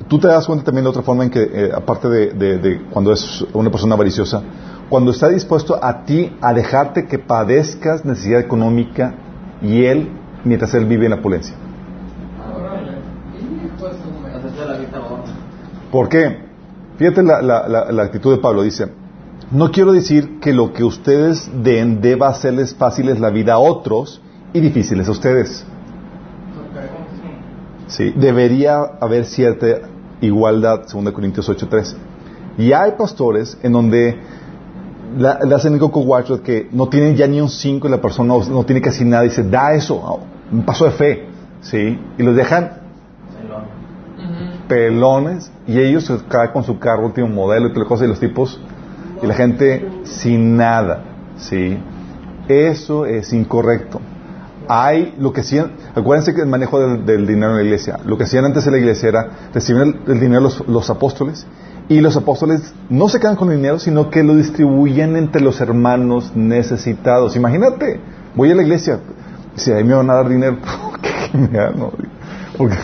tú 0.08 0.18
te 0.18 0.28
das 0.28 0.46
cuenta 0.46 0.64
también 0.64 0.84
de 0.84 0.90
otra 0.90 1.02
forma 1.02 1.24
en 1.24 1.30
que, 1.30 1.42
eh, 1.42 1.70
aparte 1.74 2.08
de, 2.08 2.32
cuando 2.92 3.12
es 3.12 3.44
una 3.52 3.70
persona 3.70 3.94
avariciosa, 3.94 4.42
cuando 4.88 5.10
está 5.10 5.28
dispuesto 5.28 5.78
a 5.82 6.04
ti 6.04 6.32
a 6.40 6.52
dejarte 6.54 7.06
que 7.06 7.18
padezcas 7.18 8.04
necesidad 8.04 8.40
económica 8.40 9.14
y 9.60 9.84
él, 9.84 10.08
mientras 10.44 10.72
él 10.74 10.84
vive 10.86 11.06
en 11.06 11.10
la 11.12 11.20
gorda. 11.22 11.54
¿Por 15.90 16.08
qué? 16.08 16.38
Fíjate 16.98 17.22
la, 17.22 17.42
la- 17.42 17.68
la- 17.68 17.90
la 17.90 18.02
actitud 18.02 18.30
de 18.36 18.38
Pablo. 18.40 18.62
Dice, 18.62 18.86
no 19.50 19.70
quiero 19.72 19.92
decir 19.92 20.38
que 20.40 20.52
lo 20.52 20.72
que 20.72 20.84
ustedes 20.84 21.50
den 21.62 22.00
deba 22.00 22.28
hacerles 22.28 22.74
fáciles 22.74 23.18
la 23.18 23.30
vida 23.30 23.54
a 23.54 23.58
otros 23.58 24.20
y 24.52 24.60
difíciles 24.60 25.08
a 25.08 25.10
ustedes. 25.10 25.64
Sí, 27.92 28.10
debería 28.16 28.78
haber 29.00 29.26
cierta 29.26 29.66
igualdad, 30.22 30.86
2 30.90 31.12
Corintios 31.12 31.46
8:13. 31.46 31.94
Y 32.56 32.72
hay 32.72 32.92
pastores 32.92 33.58
en 33.62 33.72
donde 33.72 34.16
la- 35.18 35.40
le 35.46 35.54
hacen 35.54 35.74
el 35.74 35.78
coco 35.78 36.02
que 36.42 36.68
no 36.72 36.88
tienen 36.88 37.16
ya 37.16 37.26
ni 37.26 37.38
un 37.38 37.50
5 37.50 37.88
y 37.88 37.90
la 37.90 38.00
persona 38.00 38.34
no, 38.48 38.64
tiene 38.64 38.80
casi 38.80 39.04
nada 39.04 39.26
y 39.26 39.28
dice, 39.28 39.42
da 39.42 39.74
eso, 39.74 40.20
un 40.50 40.62
paso 40.62 40.86
de 40.86 40.90
fe, 40.92 41.26
¿sí? 41.60 41.98
Y 42.16 42.22
los 42.22 42.34
dejan 42.34 42.70
pelones 44.68 45.52
y 45.66 45.78
ellos 45.78 46.04
se 46.06 46.16
caen 46.28 46.50
con 46.52 46.64
su 46.64 46.78
carro 46.78 47.04
último 47.04 47.28
modelo 47.28 47.66
y 47.66 47.70
toda 47.72 47.82
la 47.82 47.88
cosa 47.88 48.06
y 48.06 48.08
los 48.08 48.20
tipos 48.20 48.58
y 49.22 49.26
la 49.26 49.34
gente 49.34 49.86
sin 50.04 50.56
nada, 50.56 51.02
¿sí? 51.36 51.76
Eso 52.48 53.04
es 53.04 53.34
incorrecto. 53.34 54.00
Hay 54.68 55.14
lo 55.18 55.32
que 55.32 55.40
hacían, 55.42 55.72
acuérdense 55.94 56.34
que 56.34 56.40
el 56.42 56.46
manejo 56.48 56.78
del, 56.80 57.04
del 57.06 57.26
dinero 57.26 57.50
en 57.52 57.56
la 57.58 57.62
iglesia, 57.64 57.98
lo 58.04 58.16
que 58.16 58.24
hacían 58.24 58.44
antes 58.44 58.66
en 58.66 58.72
la 58.72 58.78
iglesia 58.78 59.08
era 59.08 59.28
recibir 59.52 59.82
el, 59.82 60.00
el 60.06 60.20
dinero 60.20 60.40
los, 60.42 60.66
los 60.68 60.88
apóstoles 60.90 61.46
y 61.88 62.00
los 62.00 62.16
apóstoles 62.16 62.74
no 62.88 63.08
se 63.08 63.18
quedan 63.20 63.36
con 63.36 63.50
el 63.50 63.56
dinero, 63.56 63.78
sino 63.78 64.08
que 64.10 64.22
lo 64.22 64.34
distribuyen 64.36 65.16
entre 65.16 65.42
los 65.42 65.60
hermanos 65.60 66.32
necesitados. 66.34 67.36
Imagínate, 67.36 68.00
voy 68.34 68.50
a 68.50 68.54
la 68.54 68.62
iglesia, 68.62 69.00
si 69.56 69.72
ahí 69.72 69.84
me 69.84 69.94
van 69.94 70.08
a 70.10 70.14
dar 70.14 70.28
dinero, 70.28 70.56
qué 71.02 71.08
genial, 71.32 71.74
¿no? 71.76 71.92
Porque 72.56 72.76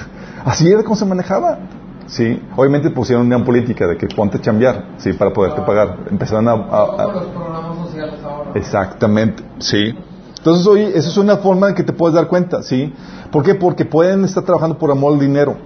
así 0.45 0.69
era 0.71 0.83
como 0.83 0.97
se 0.97 1.05
manejaba. 1.07 1.59
Sí, 2.07 2.43
obviamente 2.57 2.88
pusieron 2.91 3.27
una 3.27 3.45
política 3.45 3.87
de 3.87 3.99
que 3.99 4.07
ponte 4.07 4.38
a 4.38 4.41
chambear, 4.41 4.85
sí, 4.97 5.12
para 5.12 5.31
poderte 5.31 5.61
pagar. 5.61 5.99
Empezaron 6.11 6.49
a, 6.49 6.53
a- 6.53 6.55
a- 6.55 6.97
Todos 6.97 7.14
los 7.14 7.33
programas 7.33 7.77
sociales 7.87 8.14
ahora. 8.25 8.51
Exactamente, 8.55 9.43
sí. 9.59 9.95
Entonces, 10.38 10.66
oye, 10.66 10.88
esa 10.96 11.09
es 11.09 11.16
una 11.16 11.37
forma 11.38 11.68
en 11.70 11.74
que 11.74 11.83
te 11.83 11.92
puedes 11.92 12.14
dar 12.14 12.29
cuenta, 12.29 12.62
¿sí? 12.62 12.92
¿Por 13.31 13.42
qué? 13.42 13.55
Porque 13.55 13.85
pueden 13.85 14.24
estar 14.24 14.44
trabajando 14.44 14.79
por 14.79 14.90
amor 14.90 15.14
al 15.14 15.20
dinero, 15.20 15.57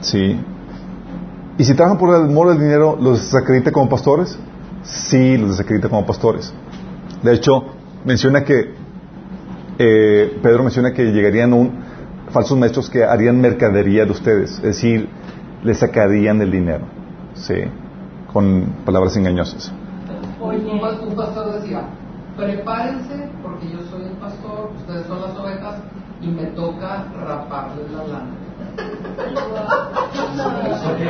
¿sí? 0.00 0.38
Y 1.58 1.64
si 1.64 1.74
trabajan 1.74 1.98
por 1.98 2.14
amor 2.14 2.50
al 2.50 2.58
dinero, 2.58 2.98
¿los 3.00 3.20
desacredita 3.20 3.70
como 3.70 3.88
pastores? 3.88 4.36
Sí, 4.82 5.36
los 5.38 5.50
desacredita 5.50 5.88
como 5.88 6.04
pastores. 6.04 6.52
De 7.22 7.32
hecho, 7.32 7.62
menciona 8.04 8.42
que, 8.44 8.74
eh, 9.78 10.38
Pedro 10.42 10.64
menciona 10.64 10.92
que 10.92 11.04
llegarían 11.12 11.70
falsos 12.30 12.58
maestros 12.58 12.90
que 12.90 13.04
harían 13.04 13.40
mercadería 13.40 14.04
de 14.04 14.10
ustedes, 14.10 14.52
es 14.58 14.62
decir, 14.62 15.08
les 15.62 15.78
sacarían 15.78 16.42
el 16.42 16.50
dinero, 16.50 16.84
¿sí? 17.34 17.54
Con 18.32 18.66
palabras 18.84 19.16
engañosas. 19.16 19.72
Pas- 20.40 21.00
un 21.00 21.14
pastor 21.14 21.60
decía, 21.60 21.86
prepárense 22.36 23.28
porque 23.42 23.70
yo 23.70 23.78
soy 23.90 24.02
el 24.04 24.16
pastor, 24.18 24.70
ustedes 24.76 25.06
son 25.06 25.20
las 25.22 25.36
ovejas 25.36 25.76
y 26.20 26.28
me 26.28 26.44
toca 26.46 27.04
raparles 27.26 27.90
la 27.92 28.04
lana. 28.04 28.34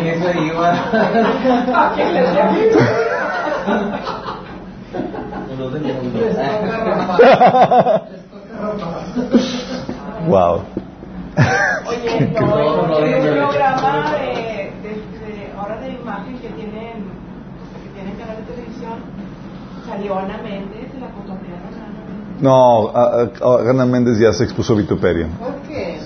Eso 0.05 0.31
iba. 0.43 0.75
Los 5.59 5.73
del 5.73 5.83
mundo. 5.83 6.19
Les 6.21 6.35
toca 6.37 6.77
rapar. 6.85 7.21
Les 8.11 8.23
toca 8.31 8.55
rapar. 8.61 10.29
Wow. 10.29 10.63
Oye, 11.89 12.31
No, 12.35 12.41
no, 12.47 12.87
no, 12.87 12.99
en 12.99 13.11
no, 13.13 13.31
un 13.33 13.39
no. 13.39 13.49
programa 13.49 14.11
de, 14.13 14.73
de, 14.83 14.91
de 14.91 15.53
ahora 15.59 15.77
de 15.81 15.89
imagen 15.93 16.39
que 16.39 16.49
tienen, 16.51 16.95
que 17.83 17.89
tienen 17.95 18.15
canal 18.17 18.37
de 18.37 18.43
televisión, 18.53 18.99
salió 19.87 20.19
Ana 20.19 20.39
Méndez, 20.43 20.91
se 20.93 20.99
la 21.01 21.09
fotografiaron 21.09 21.75
a 21.75 21.87
Ana 21.87 22.01
Méndez. 22.09 22.34
No, 22.45 22.89
a, 22.95 23.03
a- 23.23 23.55
a 23.61 23.63
Gana 23.63 23.87
Méndez 23.87 24.19
ya 24.19 24.33
se 24.33 24.45
expuso 24.45 24.75
vituperio. 24.77 25.27
¿Por 25.39 25.55
qué? 25.69 25.99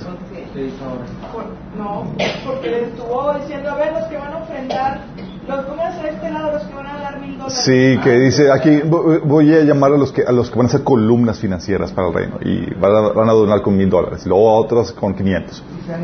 ¿Por 1.33 1.45
no, 1.79 2.05
porque 2.47 2.71
le 2.71 2.83
estuvo 2.85 3.33
diciendo, 3.41 3.71
a 3.71 3.75
ver, 3.77 3.93
los 3.93 4.05
que 4.09 4.17
van 4.17 4.33
a 4.33 4.37
ofrendar, 4.39 5.01
los 5.47 5.65
pónganse 5.67 6.01
a 6.01 6.11
este 6.11 6.31
lado, 6.31 6.53
los 6.53 6.63
que 6.65 6.75
van 6.75 6.87
a 6.87 6.99
dar 7.01 7.21
mil 7.21 7.39
dólares. 7.39 7.61
Sí, 7.65 7.99
que 8.03 8.11
dice 8.19 8.51
aquí 8.51 8.71
vo- 8.81 9.21
voy 9.25 9.55
a 9.55 9.61
llamar 9.63 9.93
a 9.93 9.97
los 9.97 10.11
que 10.11 10.23
a 10.23 10.33
los 10.33 10.51
que 10.51 10.57
van 10.59 10.67
a 10.67 10.71
ser 10.71 10.83
columnas 10.83 11.39
financieras 11.39 11.93
para 11.93 12.09
el 12.09 12.15
reino 12.15 12.39
y 12.45 12.75
van 12.75 12.93
a, 12.97 13.01
van 13.11 13.29
a 13.29 13.33
donar 13.33 13.63
con 13.63 13.77
mil 13.77 13.89
dólares 13.89 14.23
y 14.27 14.29
luego 14.29 14.51
a 14.51 14.55
otros 14.59 14.93
con 14.93 15.15
500 15.15 15.63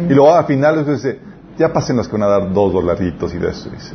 y 0.09 0.15
luego 0.15 0.33
al 0.35 0.45
final 0.47 0.77
les 0.77 0.87
dice 1.03 1.19
ya 1.59 1.73
pasen 1.73 1.97
los 1.97 2.07
que 2.09 2.13
van 2.13 2.23
a 2.23 2.27
dar 2.29 2.53
dos 2.53 2.73
dolaritos 2.73 3.35
y 3.35 3.39
de 3.39 3.49
eso 3.51 3.69
dice. 3.71 3.95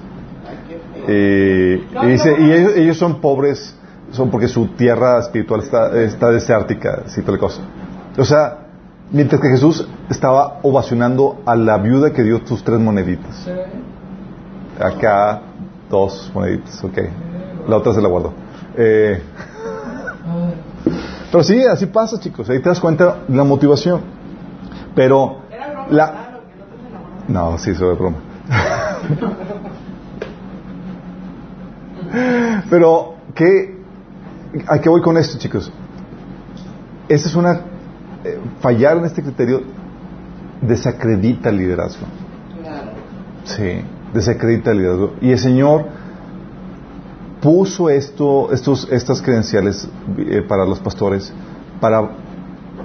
Y, 1.08 2.06
y 2.06 2.08
dice 2.12 2.36
y 2.38 2.52
ellos, 2.52 2.74
ellos 2.76 2.98
son 2.98 3.22
pobres 3.22 3.76
son 4.12 4.30
porque 4.30 4.48
su 4.48 4.68
tierra 4.70 5.20
espiritual 5.20 5.62
está, 5.62 6.02
está 6.02 6.32
desértica 6.32 7.04
así 7.06 7.22
tal 7.22 7.38
cosa 7.38 7.62
o 8.18 8.26
sea 8.26 8.66
mientras 9.12 9.42
que 9.42 9.50
Jesús 9.50 9.88
estaba 10.10 10.60
ovacionando 10.64 11.42
a 11.46 11.56
la 11.56 11.78
viuda 11.78 12.12
que 12.12 12.24
dio 12.24 12.46
sus 12.46 12.64
tres 12.64 12.80
moneditas 12.80 13.48
acá 14.80 15.42
Dos 15.90 16.32
moneditas, 16.34 16.84
ok. 16.84 16.98
La 17.68 17.78
otra 17.78 17.94
se 17.94 18.02
la 18.02 18.08
guardo. 18.08 18.34
Eh, 18.78 19.22
pero 21.32 21.44
sí, 21.44 21.64
así 21.66 21.88
pasa, 21.88 22.20
chicos. 22.20 22.48
Ahí 22.50 22.60
te 22.60 22.70
das 22.70 22.80
cuenta 22.80 23.18
de 23.28 23.36
la 23.36 23.44
motivación. 23.44 24.02
Pero 24.96 25.40
Era 25.52 25.72
broma, 25.72 25.88
la... 25.90 26.06
se. 26.06 26.14
No, 27.28 27.58
sí, 27.58 27.72
eso 27.72 27.92
es 27.92 27.98
broma. 27.98 28.18
Pero, 32.70 33.16
¿qué, 33.36 33.79
¿a 34.68 34.80
qué 34.80 34.90
voy 34.90 35.02
con 35.02 35.18
esto, 35.18 35.38
chicos? 35.38 35.72
Esta 37.08 37.28
es 37.30 37.36
una... 37.36 37.62
eh, 38.24 38.40
fallar 38.60 38.98
en 38.98 39.06
este 39.06 39.22
criterio 39.24 39.62
desacredita 40.62 41.50
el 41.50 41.58
liderazgo. 41.58 42.06
Claro. 42.62 42.92
Sí, 43.46 43.82
desacredita 44.14 44.72
el 44.72 44.78
liderazgo. 44.80 45.14
Y 45.22 45.32
el 45.32 45.40
Señor 45.40 45.86
puso 47.42 47.90
esto, 47.90 48.52
estos, 48.52 48.88
estas 48.92 49.22
credenciales 49.22 49.88
eh, 50.18 50.42
para 50.48 50.66
los 50.66 50.80
pastores 50.80 51.32
para, 51.80 52.02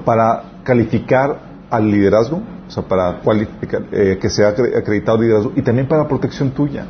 para 0.05 0.45
calificar 0.63 1.41
al 1.71 1.91
liderazgo, 1.91 2.41
o 2.69 2.71
sea, 2.71 2.85
para 2.85 3.19
cualificar, 3.19 3.83
eh, 3.91 4.17
que 4.21 4.31
sea 4.31 4.55
acre- 4.55 4.79
acreditado 4.79 5.17
el 5.19 5.25
liderazgo 5.25 5.53
y 5.57 5.63
también 5.63 5.89
para 5.89 6.07
protección 6.07 6.51
tuya. 6.53 6.87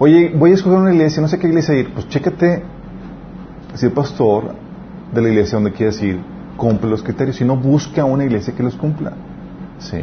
Oye, 0.00 0.32
voy 0.36 0.50
a 0.50 0.54
escoger 0.54 0.78
una 0.80 0.92
iglesia, 0.92 1.22
no 1.22 1.28
sé 1.28 1.38
qué 1.38 1.46
iglesia 1.46 1.74
ir. 1.76 1.94
Pues 1.94 2.08
chécate 2.08 2.64
si 3.74 3.86
el 3.86 3.92
pastor 3.92 4.54
de 5.12 5.22
la 5.22 5.28
iglesia 5.28 5.56
donde 5.56 5.72
quieres 5.72 6.02
ir 6.02 6.20
cumple 6.56 6.90
los 6.90 7.02
criterios. 7.02 7.36
Si 7.36 7.44
no, 7.44 7.56
busca 7.56 8.04
una 8.04 8.24
iglesia 8.24 8.54
que 8.54 8.62
los 8.62 8.74
cumpla. 8.74 9.12
Sí. 9.78 9.98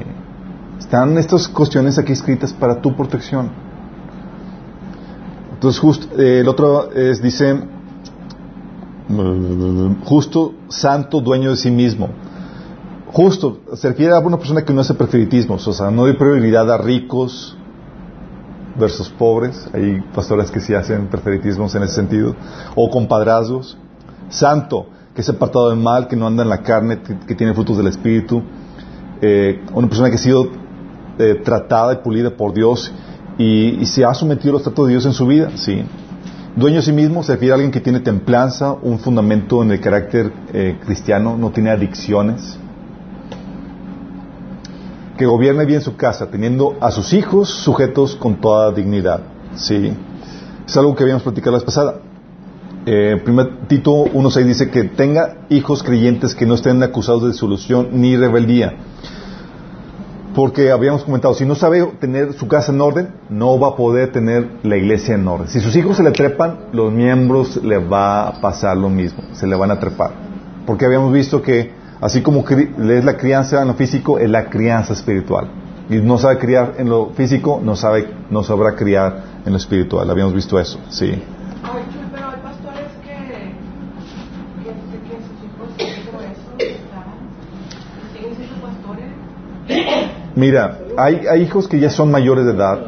Están 0.79 1.17
estas 1.17 1.47
cuestiones 1.47 1.97
aquí 1.97 2.11
escritas 2.11 2.53
para 2.53 2.81
tu 2.81 2.95
protección. 2.95 3.49
Entonces, 5.53 5.79
justo, 5.79 6.19
eh, 6.19 6.39
el 6.39 6.47
otro 6.47 6.91
es, 6.91 7.21
dice, 7.21 7.61
justo, 10.03 10.53
santo, 10.69 11.21
dueño 11.21 11.51
de 11.51 11.57
sí 11.57 11.69
mismo. 11.69 12.09
Justo, 13.13 13.59
se 13.75 13.89
refiere 13.89 14.15
a 14.15 14.19
una 14.19 14.37
persona 14.37 14.63
que 14.63 14.73
no 14.73 14.81
hace 14.81 14.93
preferitismos, 14.93 15.67
o 15.67 15.73
sea, 15.73 15.91
no 15.91 16.05
hay 16.05 16.13
prioridad 16.13 16.71
a 16.71 16.77
ricos 16.77 17.57
versus 18.75 19.09
pobres. 19.09 19.69
Hay 19.73 20.01
pastores 20.13 20.51
que 20.51 20.59
sí 20.59 20.73
hacen 20.73 21.07
preferitismos 21.07 21.73
en 21.75 21.83
ese 21.83 21.95
sentido. 21.95 22.35
O 22.75 22.89
compadrazgos. 22.89 23.77
Santo, 24.29 24.87
que 25.13 25.21
es 25.21 25.29
apartado 25.29 25.69
del 25.69 25.79
mal, 25.79 26.07
que 26.07 26.15
no 26.15 26.27
anda 26.27 26.43
en 26.43 26.49
la 26.49 26.61
carne, 26.61 27.01
que, 27.27 27.35
tiene 27.35 27.53
frutos 27.53 27.77
del 27.77 27.87
Espíritu. 27.87 28.41
Eh, 29.21 29.61
una 29.73 29.87
persona 29.87 30.09
que 30.09 30.15
ha 30.15 30.19
sido 30.19 30.47
eh, 31.19 31.41
tratada 31.43 31.93
y 31.93 31.95
pulida 31.97 32.31
por 32.35 32.53
Dios 32.53 32.91
y, 33.37 33.81
y 33.81 33.85
se 33.85 34.05
ha 34.05 34.13
sometido 34.13 34.51
a 34.51 34.53
los 34.53 34.63
tratos 34.63 34.87
de 34.87 34.93
Dios 34.93 35.05
en 35.05 35.13
su 35.13 35.27
vida, 35.27 35.51
sí. 35.55 35.83
Dueño 36.55 36.77
de 36.77 36.81
sí 36.81 36.91
mismo 36.91 37.23
se 37.23 37.33
refiere 37.33 37.53
a 37.53 37.55
alguien 37.55 37.71
que 37.71 37.79
tiene 37.79 38.01
templanza, 38.01 38.73
un 38.73 38.99
fundamento 38.99 39.63
en 39.63 39.71
el 39.71 39.79
carácter 39.79 40.33
eh, 40.53 40.77
cristiano, 40.83 41.37
no 41.37 41.51
tiene 41.51 41.69
adicciones, 41.69 42.57
que 45.21 45.27
gobierne 45.27 45.65
bien 45.65 45.81
su 45.81 45.95
casa, 45.95 46.31
teniendo 46.31 46.77
a 46.81 46.89
sus 46.89 47.13
hijos 47.13 47.47
sujetos 47.47 48.15
con 48.15 48.41
toda 48.41 48.71
dignidad, 48.71 49.19
sí. 49.53 49.93
Es 50.65 50.75
algo 50.77 50.95
que 50.95 51.03
habíamos 51.03 51.21
platicado 51.21 51.55
la 51.55 51.63
pasada. 51.63 51.99
Eh, 52.87 53.21
primer 53.23 53.67
Tito 53.67 54.05
1.6 54.05 54.43
dice 54.45 54.71
que 54.71 54.85
tenga 54.85 55.45
hijos 55.49 55.83
creyentes 55.83 56.33
que 56.33 56.47
no 56.47 56.55
estén 56.55 56.81
acusados 56.81 57.21
de 57.21 57.27
disolución 57.33 57.89
ni 57.91 58.17
rebeldía. 58.17 58.73
Porque 60.33 60.71
habíamos 60.71 61.03
comentado, 61.03 61.35
si 61.35 61.45
no 61.45 61.53
sabe 61.53 61.85
tener 61.99 62.33
su 62.33 62.47
casa 62.47 62.71
en 62.71 62.81
orden, 62.81 63.09
no 63.29 63.59
va 63.59 63.67
a 63.67 63.75
poder 63.75 64.11
tener 64.11 64.49
la 64.63 64.75
iglesia 64.75 65.13
en 65.13 65.27
orden. 65.27 65.49
Si 65.49 65.59
sus 65.59 65.75
hijos 65.75 65.97
se 65.97 66.03
le 66.03 66.09
trepan, 66.13 66.61
los 66.73 66.91
miembros 66.91 67.63
le 67.63 67.77
va 67.77 68.27
a 68.27 68.41
pasar 68.41 68.75
lo 68.75 68.89
mismo, 68.89 69.21
se 69.33 69.45
le 69.45 69.55
van 69.55 69.69
a 69.69 69.77
trepar. 69.77 70.13
Porque 70.65 70.85
habíamos 70.85 71.13
visto 71.13 71.43
que, 71.43 71.79
así 72.01 72.21
como 72.21 72.43
es 72.49 73.05
la 73.05 73.15
crianza 73.15 73.61
en 73.61 73.67
lo 73.67 73.75
físico, 73.75 74.19
es 74.19 74.29
la 74.29 74.49
crianza 74.49 74.93
espiritual. 74.93 75.47
Y 75.89 75.97
no 75.97 76.17
sabe 76.17 76.37
criar 76.39 76.75
en 76.77 76.89
lo 76.89 77.11
físico, 77.11 77.61
no, 77.63 77.75
sabe, 77.75 78.09
no 78.29 78.43
sabrá 78.43 78.75
criar 78.75 79.23
en 79.45 79.51
lo 79.51 79.57
espiritual. 79.57 80.09
Habíamos 80.09 80.33
visto 80.33 80.59
eso, 80.59 80.79
sí. 80.89 81.21
Mira, 90.33 90.79
hay, 90.97 91.27
hay 91.29 91.41
hijos 91.43 91.67
que 91.67 91.79
ya 91.79 91.89
son 91.89 92.09
mayores 92.09 92.45
de 92.45 92.53
edad 92.53 92.79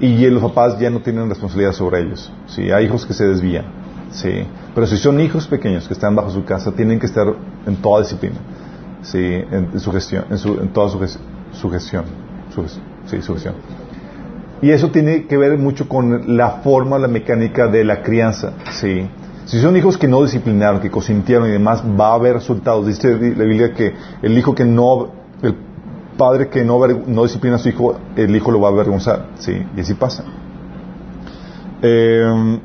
y 0.00 0.26
los 0.26 0.42
papás 0.42 0.78
ya 0.78 0.90
no 0.90 1.00
tienen 1.00 1.28
responsabilidad 1.28 1.72
sobre 1.72 2.02
ellos. 2.02 2.30
Sí, 2.46 2.70
hay 2.70 2.84
hijos 2.84 3.06
que 3.06 3.14
se 3.14 3.26
desvían. 3.26 3.83
Sí, 4.14 4.46
pero 4.74 4.86
si 4.86 4.96
son 4.96 5.20
hijos 5.20 5.48
pequeños 5.48 5.88
que 5.88 5.94
están 5.94 6.14
bajo 6.14 6.30
su 6.30 6.44
casa, 6.44 6.70
tienen 6.70 7.00
que 7.00 7.06
estar 7.06 7.26
en 7.66 7.76
toda 7.76 8.00
disciplina. 8.02 8.36
Sí, 9.02 9.18
en, 9.20 9.78
su 9.80 9.90
gestión, 9.90 10.24
en, 10.30 10.38
su, 10.38 10.54
en 10.54 10.68
toda 10.68 10.88
su, 10.88 11.00
ges- 11.00 11.18
su 11.52 11.68
gestión. 11.68 12.04
Su 12.54 12.62
sí, 13.06 13.20
su 13.20 13.34
gestión. 13.34 13.54
Y 14.62 14.70
eso 14.70 14.90
tiene 14.90 15.26
que 15.26 15.36
ver 15.36 15.58
mucho 15.58 15.88
con 15.88 16.36
la 16.36 16.50
forma, 16.62 16.96
la 16.98 17.08
mecánica 17.08 17.66
de 17.66 17.84
la 17.84 18.02
crianza. 18.02 18.52
Sí. 18.70 19.06
Si 19.46 19.60
son 19.60 19.76
hijos 19.76 19.98
que 19.98 20.06
no 20.06 20.22
disciplinaron, 20.22 20.80
que 20.80 20.90
consintieron 20.90 21.48
y 21.48 21.52
demás, 21.52 21.82
va 21.82 22.12
a 22.12 22.14
haber 22.14 22.34
resultados. 22.34 22.86
Dice 22.86 23.10
la 23.36 23.44
Biblia 23.44 23.74
que 23.74 23.94
el 24.22 24.38
hijo 24.38 24.54
que 24.54 24.64
no, 24.64 25.08
el 25.42 25.56
padre 26.16 26.48
que 26.48 26.64
no, 26.64 26.78
no 26.86 27.24
disciplina 27.24 27.56
a 27.56 27.58
su 27.58 27.68
hijo, 27.68 27.98
el 28.14 28.34
hijo 28.34 28.52
lo 28.52 28.60
va 28.60 28.68
a 28.68 28.72
avergonzar. 28.72 29.26
Sí, 29.40 29.52
y 29.76 29.80
así 29.80 29.94
pasa. 29.94 30.22
Eh, 31.82 32.60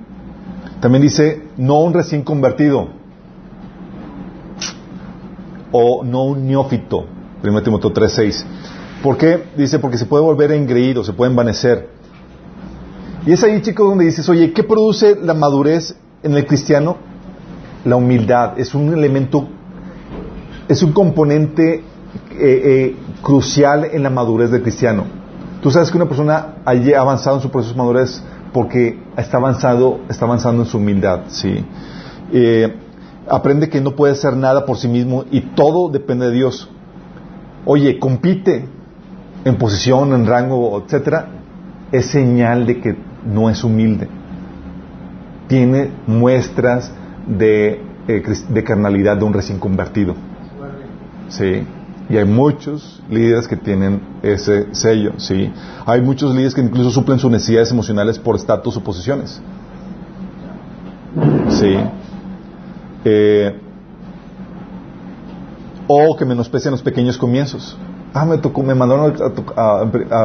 también 0.80 1.02
dice, 1.02 1.44
no 1.58 1.80
un 1.82 1.94
recién 1.94 2.24
convertido 2.24 2.90
o 5.72 6.04
no 6.04 6.24
un 6.24 6.48
neófito. 6.48 7.06
1 7.44 7.64
Timoteo 7.64 7.94
3:6. 7.94 8.46
¿Por 9.04 9.18
qué? 9.18 9.44
Dice, 9.56 9.80
porque 9.80 9.98
se 9.98 10.06
puede 10.06 10.24
volver 10.24 10.52
engreído, 10.52 11.04
se 11.04 11.14
puede 11.14 11.32
envanecer. 11.32 11.90
Y 13.26 13.32
es 13.34 13.44
ahí, 13.44 13.62
chicos, 13.62 13.88
donde 13.88 14.06
dices, 14.06 14.28
oye, 14.30 14.54
¿qué 14.54 14.64
produce 14.64 15.16
la 15.22 15.34
madurez 15.34 15.96
en 16.24 16.36
el 16.36 16.46
cristiano? 16.46 16.98
La 17.86 17.96
humildad. 17.96 18.60
Es 18.60 18.74
un 18.74 18.94
elemento, 18.94 19.48
es 20.68 20.84
un 20.84 20.92
componente 20.92 21.76
eh, 21.76 21.84
eh, 22.40 22.96
crucial 23.22 23.86
en 23.86 24.04
la 24.04 24.10
madurez 24.10 24.52
del 24.52 24.62
cristiano. 24.62 25.06
Tú 25.62 25.72
sabes 25.72 25.92
que 25.92 25.98
una 25.98 26.08
persona 26.08 26.56
haya 26.66 27.00
avanzado 27.00 27.38
en 27.38 27.42
su 27.42 27.52
proceso 27.52 27.74
de 27.74 27.78
madurez 27.78 28.24
porque 28.54 29.00
está 29.18 29.38
avanzado, 29.38 30.00
está 30.10 30.26
avanzando 30.26 30.64
en 30.64 30.70
su 30.70 30.78
humildad, 30.78 31.22
¿sí? 31.28 31.64
Eh, 32.32 32.76
aprende 33.30 33.70
que 33.70 33.82
no 33.82 33.96
puede 33.96 34.14
hacer 34.14 34.36
nada 34.36 34.66
por 34.66 34.78
sí 34.78 34.88
mismo 34.88 35.26
y 35.32 35.42
todo 35.42 35.90
depende 35.90 36.28
de 36.28 36.32
Dios. 36.34 36.70
Oye, 37.66 38.00
compite 38.00 38.66
en 39.46 39.56
posición, 39.58 40.14
en 40.14 40.26
rango, 40.26 40.84
etcétera, 40.84 41.28
es 41.92 42.08
señal 42.08 42.66
de 42.66 42.80
que 42.80 42.96
no 43.26 43.50
es 43.50 43.64
humilde. 43.64 44.08
Tiene 45.48 45.92
muestras 46.08 46.92
de, 47.28 47.82
eh, 48.08 48.24
de 48.50 48.64
carnalidad 48.64 49.18
de 49.18 49.24
un 49.26 49.34
recién 49.34 49.60
convertido. 49.60 50.16
Sí. 51.30 51.64
Y 52.10 52.18
hay 52.18 52.26
muchos 52.26 53.02
líderes 53.10 53.48
que 53.48 53.56
tienen 53.56 54.02
ese 54.24 54.74
sello, 54.74 55.14
sí. 55.18 55.52
Hay 55.86 56.02
muchos 56.02 56.32
líderes 56.34 56.56
que 56.56 56.62
incluso 56.62 56.90
suplen 56.90 57.20
sus 57.20 57.30
necesidades 57.30 57.72
emocionales 57.72 58.18
por 58.18 58.36
estatus 58.36 58.76
o 58.78 58.84
posiciones. 58.84 59.40
Sí. 61.50 61.76
Eh, 63.06 63.56
o 65.88 66.16
que 66.16 66.26
menosprecian 66.26 66.72
los 66.72 66.82
pequeños 66.82 67.18
comienzos. 67.18 67.78
Ah, 68.14 68.26
me 68.26 68.38
tocó, 68.40 68.64
me 68.64 68.74
mandaron 68.74 69.12
a, 69.12 69.16
to- 69.16 69.54
a, 69.56 69.82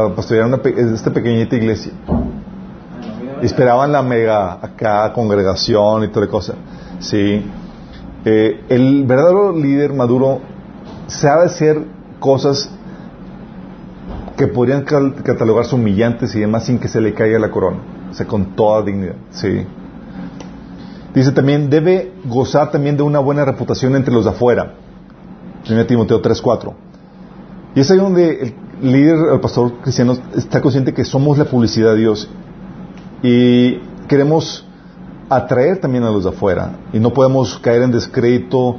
a 0.07 0.15
pastorear 0.15 0.47
una, 0.47 0.57
esta 0.95 1.13
pequeñita 1.13 1.55
iglesia. 1.57 1.93
Y 3.43 3.47
esperaban 3.47 3.93
la 3.93 4.03
mega 4.03 4.55
acá 4.55 5.13
congregación 5.13 6.05
y 6.05 6.09
toda 6.09 6.27
la 6.27 6.33
cosa. 6.33 6.55
Sí. 6.99 7.45
Eh, 8.25 8.65
el 8.71 9.05
verdadero 9.05 9.53
líder 9.55 9.93
maduro 9.93 10.41
sabe 11.07 11.47
hacer 11.47 11.83
cosas 12.21 12.71
que 14.37 14.49
podrían 14.49 14.83
catalogarse 14.83 15.75
humillantes 15.75 16.35
y 16.35 16.41
demás 16.41 16.65
sin 16.65 16.79
que 16.79 16.89
se 16.89 17.01
le 17.01 17.15
caiga 17.15 17.39
la 17.39 17.51
corona. 17.51 17.79
O 18.11 18.15
sea, 18.15 18.27
con 18.27 18.57
toda 18.57 18.83
dignidad. 18.83 19.17
Sí. 19.31 19.67
Dice 21.15 21.33
también, 21.33 21.71
debe 21.71 22.13
gozar 22.25 22.71
también 22.71 22.97
de 22.97 23.03
una 23.03 23.21
buena 23.21 23.45
reputación 23.45 23.95
entre 23.95 24.13
los 24.13 24.25
de 24.25 24.31
afuera. 24.31 24.75
1 25.69 25.87
Timoteo 25.87 26.21
3.4. 26.21 26.73
Y 27.75 27.81
es 27.81 27.91
ahí 27.91 27.99
donde 27.99 28.55
el 28.83 28.93
líder, 28.93 29.33
el 29.33 29.41
pastor 29.41 29.81
cristiano, 29.81 30.17
está 30.37 30.61
consciente 30.61 30.93
que 30.93 31.05
somos 31.05 31.39
la 31.39 31.45
publicidad 31.45 31.93
de 31.93 31.99
Dios 31.99 32.29
y 33.23 33.79
queremos 34.07 34.67
atraer 35.29 35.79
también 35.79 36.05
a 36.05 36.11
los 36.11 36.25
de 36.25 36.31
afuera 36.31 36.79
y 36.93 36.99
no 36.99 37.13
podemos 37.13 37.59
caer 37.59 37.83
en 37.83 37.93
descrédito 37.93 38.77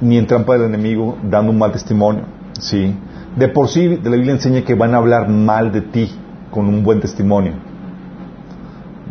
ni 0.00 0.18
en 0.18 0.26
trampa 0.26 0.54
del 0.54 0.64
enemigo 0.64 1.18
dando 1.22 1.52
un 1.52 1.58
mal 1.58 1.72
testimonio. 1.72 2.24
¿sí? 2.60 2.94
De 3.36 3.48
por 3.48 3.68
sí, 3.68 3.98
la 4.02 4.10
Biblia 4.10 4.32
enseña 4.32 4.62
que 4.62 4.74
van 4.74 4.94
a 4.94 4.98
hablar 4.98 5.28
mal 5.28 5.72
de 5.72 5.82
ti 5.82 6.10
con 6.50 6.66
un 6.66 6.82
buen 6.82 7.00
testimonio. 7.00 7.54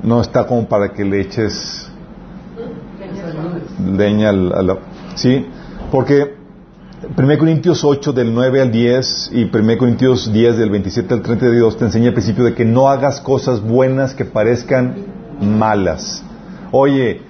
no 0.04 0.22
está 0.22 0.46
como 0.46 0.68
para 0.68 0.94
que 0.94 1.04
le 1.04 1.22
eches 1.22 1.92
leña 3.98 4.30
al, 4.30 4.80
¿Sí? 5.16 5.46
Porque 5.92 6.36
1 7.16 7.38
Corintios 7.38 7.84
8 7.84 8.14
del 8.14 8.34
9 8.34 8.62
al 8.62 8.72
10 8.72 9.32
y 9.34 9.44
1 9.44 9.78
Corintios 9.78 10.32
10 10.32 10.58
del 10.58 10.70
27 10.72 11.14
al 11.14 11.22
32 11.22 11.78
te 11.78 11.86
enseña 11.86 12.08
el 12.08 12.14
principio 12.14 12.44
de 12.44 12.54
que 12.54 12.66
no 12.66 12.90
hagas 12.90 13.22
cosas 13.22 13.62
buenas 13.62 14.14
que 14.14 14.26
parezcan 14.26 14.96
malas. 15.40 16.24
Oye, 16.72 17.22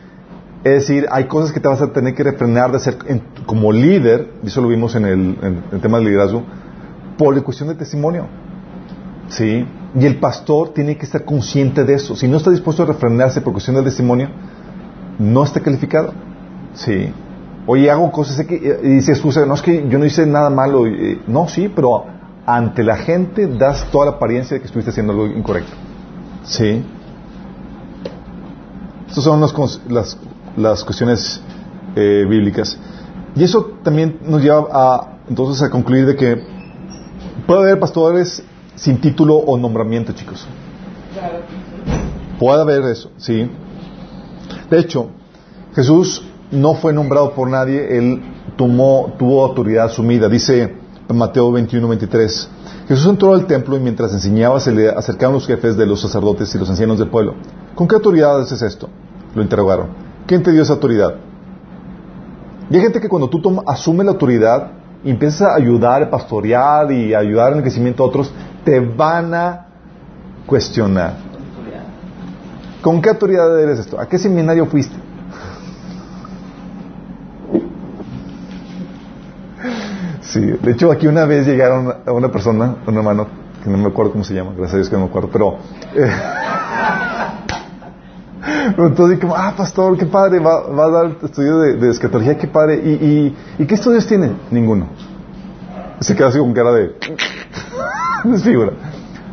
es 0.76 0.88
decir, 0.88 1.08
hay 1.12 1.26
cosas 1.26 1.52
que 1.52 1.60
te 1.60 1.68
vas 1.68 1.82
a 1.82 1.92
tener 1.92 2.14
que 2.16 2.24
refrenar 2.24 2.72
de 2.72 2.80
en- 3.08 3.22
como 3.46 3.72
líder, 3.72 4.32
y 4.44 4.48
eso 4.48 4.62
lo 4.62 4.68
vimos 4.68 4.96
en 4.96 5.06
el, 5.06 5.36
tema 5.82 5.98
del 5.98 6.08
liderazgo, 6.08 6.44
por 7.18 7.42
cuestión 7.44 7.70
de 7.70 7.76
testimonio. 7.76 8.26
¿Sí? 9.30 9.66
Y 10.00 10.06
el 10.06 10.18
pastor 10.20 10.74
tiene 10.74 10.98
que 10.98 11.06
estar 11.06 11.26
consciente 11.26 11.84
de 11.84 11.96
eso. 11.96 12.16
Si 12.16 12.28
no 12.28 12.38
está 12.38 12.50
dispuesto 12.50 12.84
a 12.84 12.86
refrenarse 12.86 13.42
por 13.42 13.52
cuestión 13.54 13.76
del 13.76 13.86
testimonio, 13.86 14.30
no 15.20 15.44
está 15.44 15.60
calificado. 15.60 16.14
Sí. 16.74 17.12
Oye, 17.66 17.92
hago 17.92 18.12
cosas 18.12 18.46
que, 18.46 18.56
y 18.56 18.88
dice 18.88 19.12
excusa, 19.12 19.46
no 19.46 19.54
es 19.56 19.62
que 19.62 19.88
yo 19.90 20.00
no 20.00 20.06
hice 20.06 20.26
nada 20.26 20.50
malo. 20.50 20.88
eh, 20.88 21.20
no, 21.28 21.48
sí, 21.50 21.70
pero 21.74 22.06
ante 22.46 22.84
la 22.84 22.96
gente 22.96 23.48
das 23.48 23.86
toda 23.92 24.06
la 24.06 24.12
apariencia 24.14 24.56
de 24.56 24.62
que 24.62 24.68
estuviste 24.68 24.92
haciendo 24.92 25.12
algo 25.12 25.28
incorrecto. 25.28 25.74
Sí. 26.44 26.84
Estas 29.10 29.24
son 29.24 29.42
las, 29.42 30.18
las 30.58 30.84
cuestiones 30.84 31.40
eh, 31.96 32.26
bíblicas. 32.28 32.78
Y 33.36 33.44
eso 33.44 33.78
también 33.84 34.20
nos 34.24 34.42
lleva 34.42 34.68
a, 34.72 35.20
entonces, 35.30 35.64
a 35.64 35.70
concluir 35.70 36.06
de 36.06 36.16
que 36.16 36.44
puede 37.46 37.62
haber 37.62 37.80
pastores 37.80 38.44
sin 38.76 39.00
título 39.00 39.36
o 39.36 39.58
nombramiento, 39.58 40.14
chicos. 40.14 40.46
Puede 42.40 42.62
haber 42.62 42.84
eso, 42.84 43.12
sí. 43.18 43.50
De 44.70 44.80
hecho, 44.80 45.10
Jesús 45.76 46.24
no 46.52 46.76
fue 46.76 46.94
nombrado 46.94 47.34
por 47.34 47.50
nadie, 47.50 47.98
él 47.98 48.22
tomó, 48.56 49.14
tuvo 49.18 49.46
autoridad 49.46 49.86
asumida. 49.86 50.30
Dice 50.30 50.76
Mateo 51.14 51.52
21, 51.52 51.88
23. 51.88 52.50
Jesús 52.88 53.06
entró 53.08 53.34
al 53.34 53.46
templo 53.46 53.76
y 53.76 53.80
mientras 53.80 54.14
enseñaba 54.14 54.60
se 54.60 54.72
le 54.72 54.90
acercaron 54.90 55.34
los 55.36 55.46
jefes 55.46 55.78
de 55.78 55.86
los 55.86 56.02
sacerdotes 56.02 56.54
y 56.56 56.58
los 56.58 56.70
ancianos 56.70 57.00
del 57.00 57.10
pueblo. 57.10 57.36
¿Con 57.76 57.88
qué 57.88 57.96
autoridad 57.96 58.40
haces 58.40 58.62
esto? 58.62 58.90
Lo 59.36 59.42
interrogaron. 59.42 60.07
¿Quién 60.28 60.44
te 60.44 60.52
dio 60.52 60.62
esa 60.62 60.74
autoridad? 60.74 61.16
Y 62.70 62.76
hay 62.76 62.82
gente 62.82 63.00
que 63.00 63.08
cuando 63.08 63.30
tú 63.30 63.42
toma, 63.42 63.64
asumes 63.66 64.06
la 64.06 64.12
autoridad 64.12 64.72
y 65.04 65.10
empiezas 65.10 65.44
a 65.44 65.56
ayudar, 65.56 66.04
a 66.04 66.10
pastorear 66.10 66.92
y 66.92 67.14
a 67.14 67.20
ayudar 67.20 67.54
en 67.54 67.60
el 67.60 67.64
crecimiento 67.64 68.04
de 68.04 68.10
otros, 68.10 68.34
te 68.66 68.82
van 68.82 69.34
a 69.34 69.68
cuestionar. 70.46 71.14
¿Con 72.82 73.02
qué 73.02 73.10
autoridad 73.10 73.58
eres 73.60 73.80
esto? 73.80 74.00
¿A 74.00 74.08
qué 74.08 74.20
seminario 74.20 74.66
fuiste? 74.66 74.98
Sí, 80.22 80.42
de 80.42 80.72
hecho 80.72 80.92
aquí 80.92 81.08
una 81.08 81.26
vez 81.26 81.48
llegaron 81.48 81.94
a 82.06 82.12
una 82.12 82.30
persona, 82.30 82.76
un 82.86 82.98
hermano, 82.98 83.28
que 83.64 83.70
no 83.70 83.78
me 83.78 83.88
acuerdo 83.88 84.12
cómo 84.12 84.26
se 84.26 84.34
llama, 84.34 84.52
gracias 84.52 84.74
a 84.74 84.78
Dios 84.78 84.90
que 84.90 84.96
no 84.98 85.04
me 85.04 85.08
acuerdo, 85.08 85.30
pero... 85.32 85.58
eh, 85.96 86.12
pero 88.76 88.88
entonces 88.88 89.20
como, 89.20 89.36
ah, 89.36 89.54
pastor, 89.56 89.98
qué 89.98 90.06
padre, 90.06 90.40
va, 90.40 90.68
va 90.68 90.86
a 90.86 90.90
dar 90.90 91.16
estudio 91.24 91.60
de, 91.60 91.74
de 91.76 91.90
escatología, 91.90 92.38
qué 92.38 92.48
padre. 92.48 92.82
¿Y, 92.84 92.90
y, 92.90 93.38
¿Y 93.60 93.66
qué 93.66 93.76
estudios 93.76 94.08
tiene? 94.08 94.32
Ninguno. 94.52 94.88
Se 96.00 96.16
queda 96.16 96.28
así 96.28 96.40
con 96.40 96.54
cara 96.54 96.72
de... 96.72 96.96
desfigura. 98.24 98.72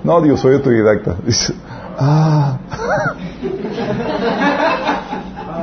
No, 0.03 0.21
digo, 0.21 0.37
soy 0.37 0.55
autodidacta. 0.55 1.17
Dice, 1.25 1.55
ah... 1.99 2.59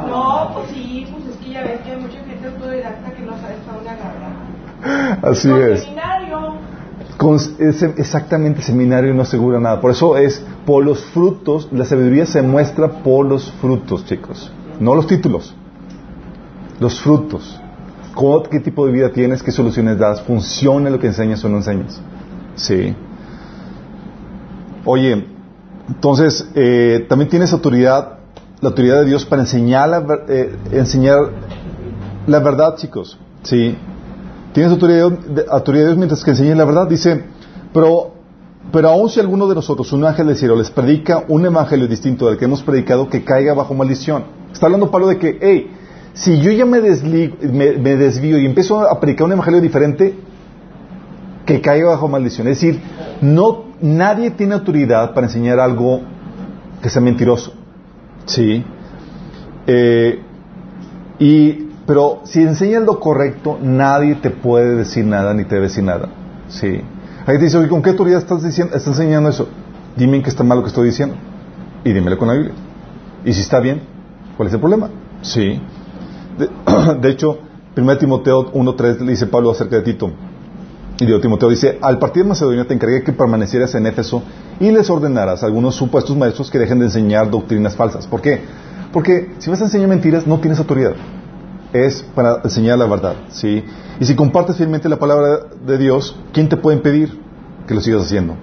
No, 0.08 0.52
pues 0.54 0.70
sí, 0.72 1.08
pues 1.12 1.26
es 1.26 1.38
que 1.38 1.52
ya 1.52 1.62
ves 1.64 1.82
que 1.82 1.92
hay 1.92 2.02
mucha 2.02 2.20
gente 2.20 2.48
autodidacta 2.48 3.12
que 3.12 3.22
no 3.24 3.32
sabe 3.34 3.56
para 3.66 3.76
dónde 3.76 3.90
agarrar. 3.90 5.22
Así 5.24 5.52
es. 5.52 5.88
Con 7.22 7.36
ese- 7.36 7.94
exactamente 7.98 8.62
el 8.62 8.66
seminario 8.66 9.14
no 9.14 9.22
asegura 9.22 9.60
nada. 9.60 9.80
Por 9.80 9.92
eso 9.92 10.18
es 10.18 10.44
por 10.66 10.84
los 10.84 11.04
frutos, 11.14 11.70
la 11.72 11.86
sabiduría 11.86 12.26
se 12.26 12.42
muestra 12.42 13.04
por 13.04 13.28
los 13.28 13.52
frutos, 13.62 14.06
chicos. 14.06 14.52
No 14.80 14.96
los 14.96 15.06
títulos. 15.06 15.54
Los 16.80 17.00
frutos. 17.00 17.60
¿Cómo- 18.16 18.42
¿Qué 18.42 18.60
tipo 18.60 18.88
de 18.88 18.92
vida 18.92 19.10
tienes? 19.12 19.44
¿Qué 19.44 19.52
soluciones 19.52 20.00
das? 20.00 20.24
¿Funciona 20.24 20.90
lo 20.90 20.98
que 20.98 21.08
enseñas 21.08 21.46
o 21.46 21.50
no 21.50 21.58
enseñas? 21.58 22.02
Sí. 22.56 22.96
Oye, 24.84 25.28
entonces, 25.90 26.50
eh, 26.56 27.06
también 27.08 27.30
tienes 27.30 27.54
autoridad, 27.54 28.18
la 28.62 28.70
autoridad 28.70 29.00
de 29.02 29.06
Dios 29.06 29.26
para 29.26 29.44
enseñar 29.44 29.90
la, 29.90 30.04
eh, 30.28 30.56
enseñar 30.72 31.20
la 32.26 32.40
verdad, 32.40 32.76
chicos. 32.78 33.20
Sí. 33.44 33.78
Tienes 34.54 34.72
autoridad, 34.72 35.12
autoridad 35.50 35.84
de 35.84 35.88
Dios 35.90 35.98
mientras 35.98 36.24
que 36.24 36.32
enseñes 36.32 36.58
la 36.58 36.66
verdad. 36.66 36.88
Dice, 36.88 37.24
pero, 37.74 38.12
pero 38.72 38.90
aun 38.90 39.10
si 39.10 39.20
alguno 39.20 39.48
de 39.48 39.56
nosotros, 39.56 39.92
un 39.94 40.06
ángel 40.06 40.28
del 40.28 40.36
cielo, 40.36 40.56
les 40.56 40.70
predica 40.70 41.24
un 41.28 41.46
evangelio 41.46 41.88
distinto 41.88 42.28
del 42.28 42.38
que 42.38 42.46
hemos 42.46 42.62
predicado, 42.62 43.10
que 43.10 43.24
caiga 43.24 43.54
bajo 43.54 43.74
maldición. 43.74 44.24
Está 44.52 44.66
hablando 44.66 44.92
Pablo 44.92 45.08
de 45.08 45.18
que, 45.18 45.38
hey, 45.42 45.72
si 46.14 46.42
yo 46.42 46.52
ya 46.52 46.66
me, 46.66 46.80
desli- 46.82 47.34
me, 47.40 47.78
me 47.78 47.96
desvío 47.96 48.38
y 48.38 48.46
empiezo 48.46 48.82
a 48.82 49.00
predicar 49.00 49.26
un 49.28 49.32
evangelio 49.34 49.62
diferente, 49.62 50.16
que 51.46 51.62
caiga 51.62 51.90
bajo 51.90 52.08
maldición. 52.08 52.48
Es 52.48 52.60
decir, 52.62 52.82
no, 53.22 53.64
nadie 53.82 54.32
tiene 54.32 54.54
autoridad 54.54 55.14
para 55.14 55.28
enseñar 55.28 55.60
algo 55.60 56.02
que 56.82 56.90
sea 56.90 57.02
mentiroso. 57.02 57.54
Sí. 58.26 58.64
Eh, 59.68 60.20
y, 61.20 61.68
pero 61.86 62.22
si 62.24 62.42
enseñas 62.42 62.84
lo 62.84 63.00
correcto, 63.00 63.58
nadie 63.62 64.16
te 64.16 64.30
puede 64.30 64.76
decir 64.76 65.06
nada 65.06 65.34
ni 65.34 65.44
te 65.44 65.56
debe 65.56 65.68
decir 65.68 65.84
nada. 65.84 66.10
Sí. 66.50 66.82
Ahí 67.26 67.38
te 67.38 67.46
dice, 67.46 67.68
¿con 67.68 67.82
qué 67.82 67.92
autoridad 67.92 68.20
estás, 68.20 68.44
diciendo, 68.44 68.76
estás 68.76 69.00
enseñando 69.00 69.30
eso? 69.30 69.48
Dime 69.96 70.18
en 70.18 70.24
qué 70.24 70.30
está 70.30 70.44
mal 70.44 70.58
lo 70.58 70.64
que 70.64 70.70
estoy 70.70 70.88
diciendo. 70.88 71.16
Y 71.84 71.94
dímelo 71.94 72.18
con 72.18 72.28
la 72.28 72.36
Biblia. 72.36 72.54
Y 73.26 73.34
si 73.34 73.42
está 73.42 73.60
bien, 73.60 73.82
¿cuál 74.38 74.48
es 74.48 74.54
el 74.54 74.60
problema? 74.60 74.90
Sí. 75.22 75.62
De, 76.38 77.10
hecho, 77.10 77.40
1 77.76 77.98
Timoteo 77.98 78.52
1.3 78.54 79.00
le 79.00 79.12
dice 79.12 79.28
Pablo 79.28 79.52
acerca 79.52 79.78
de 79.78 79.82
Tito. 79.84 80.12
Y 81.00 81.20
Timoteo 81.20 81.50
dice, 81.50 81.80
al 81.82 81.98
partir 81.98 82.24
de 82.24 82.30
Macedonia 82.30 82.66
te 82.66 82.76
encargué 82.76 83.02
que 83.02 83.12
permanecieras 83.12 83.74
en 83.74 83.88
Éfeso 83.88 84.22
y 84.60 84.70
les 84.70 84.88
ordenaras 84.88 85.42
a 85.42 85.48
algunos 85.48 85.74
supuestos 85.74 86.16
maestros 86.16 86.52
que 86.52 86.60
dejen 86.60 86.78
de 86.78 86.86
enseñar 86.86 87.32
doctrinas 87.32 87.76
falsas. 87.76 88.06
¿Por 88.06 88.22
qué? 88.22 88.42
Porque 88.94 89.32
si 89.40 89.50
vas 89.50 89.62
a 89.62 89.66
enseñar 89.66 89.90
mentiras 89.90 90.28
no 90.28 90.40
tienes 90.40 90.60
autoridad. 90.60 90.94
Es 91.74 92.04
para 92.16 92.42
enseñar 92.44 92.78
la 92.78 92.86
verdad, 92.86 93.16
¿sí? 93.30 93.64
Y 94.00 94.06
si 94.06 94.16
compartes 94.16 94.58
fielmente 94.58 94.90
la 94.90 94.98
palabra 94.98 95.40
de 95.66 95.78
Dios, 95.78 96.18
¿quién 96.34 96.50
te 96.50 96.58
puede 96.58 96.78
impedir 96.78 97.20
que 97.68 97.74
lo 97.74 97.82
sigas 97.82 98.04
haciendo? 98.04 98.36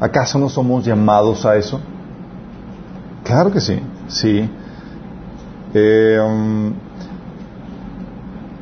¿Acaso 0.00 0.38
no 0.38 0.48
somos 0.48 0.84
llamados 0.84 1.44
a 1.44 1.56
eso? 1.56 1.80
Claro 3.24 3.50
que 3.50 3.60
sí, 3.60 3.80
sí. 4.08 4.48
Eh, 5.74 6.18
um, 6.20 6.72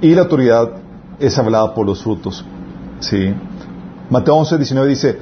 y 0.00 0.14
la 0.14 0.22
autoridad 0.22 0.70
es 1.18 1.38
hablada 1.38 1.74
por 1.74 1.86
los 1.86 2.02
frutos. 2.02 2.44
Sí. 3.00 3.34
Mateo 4.08 4.36
11, 4.36 4.56
19 4.56 4.88
dice, 4.88 5.18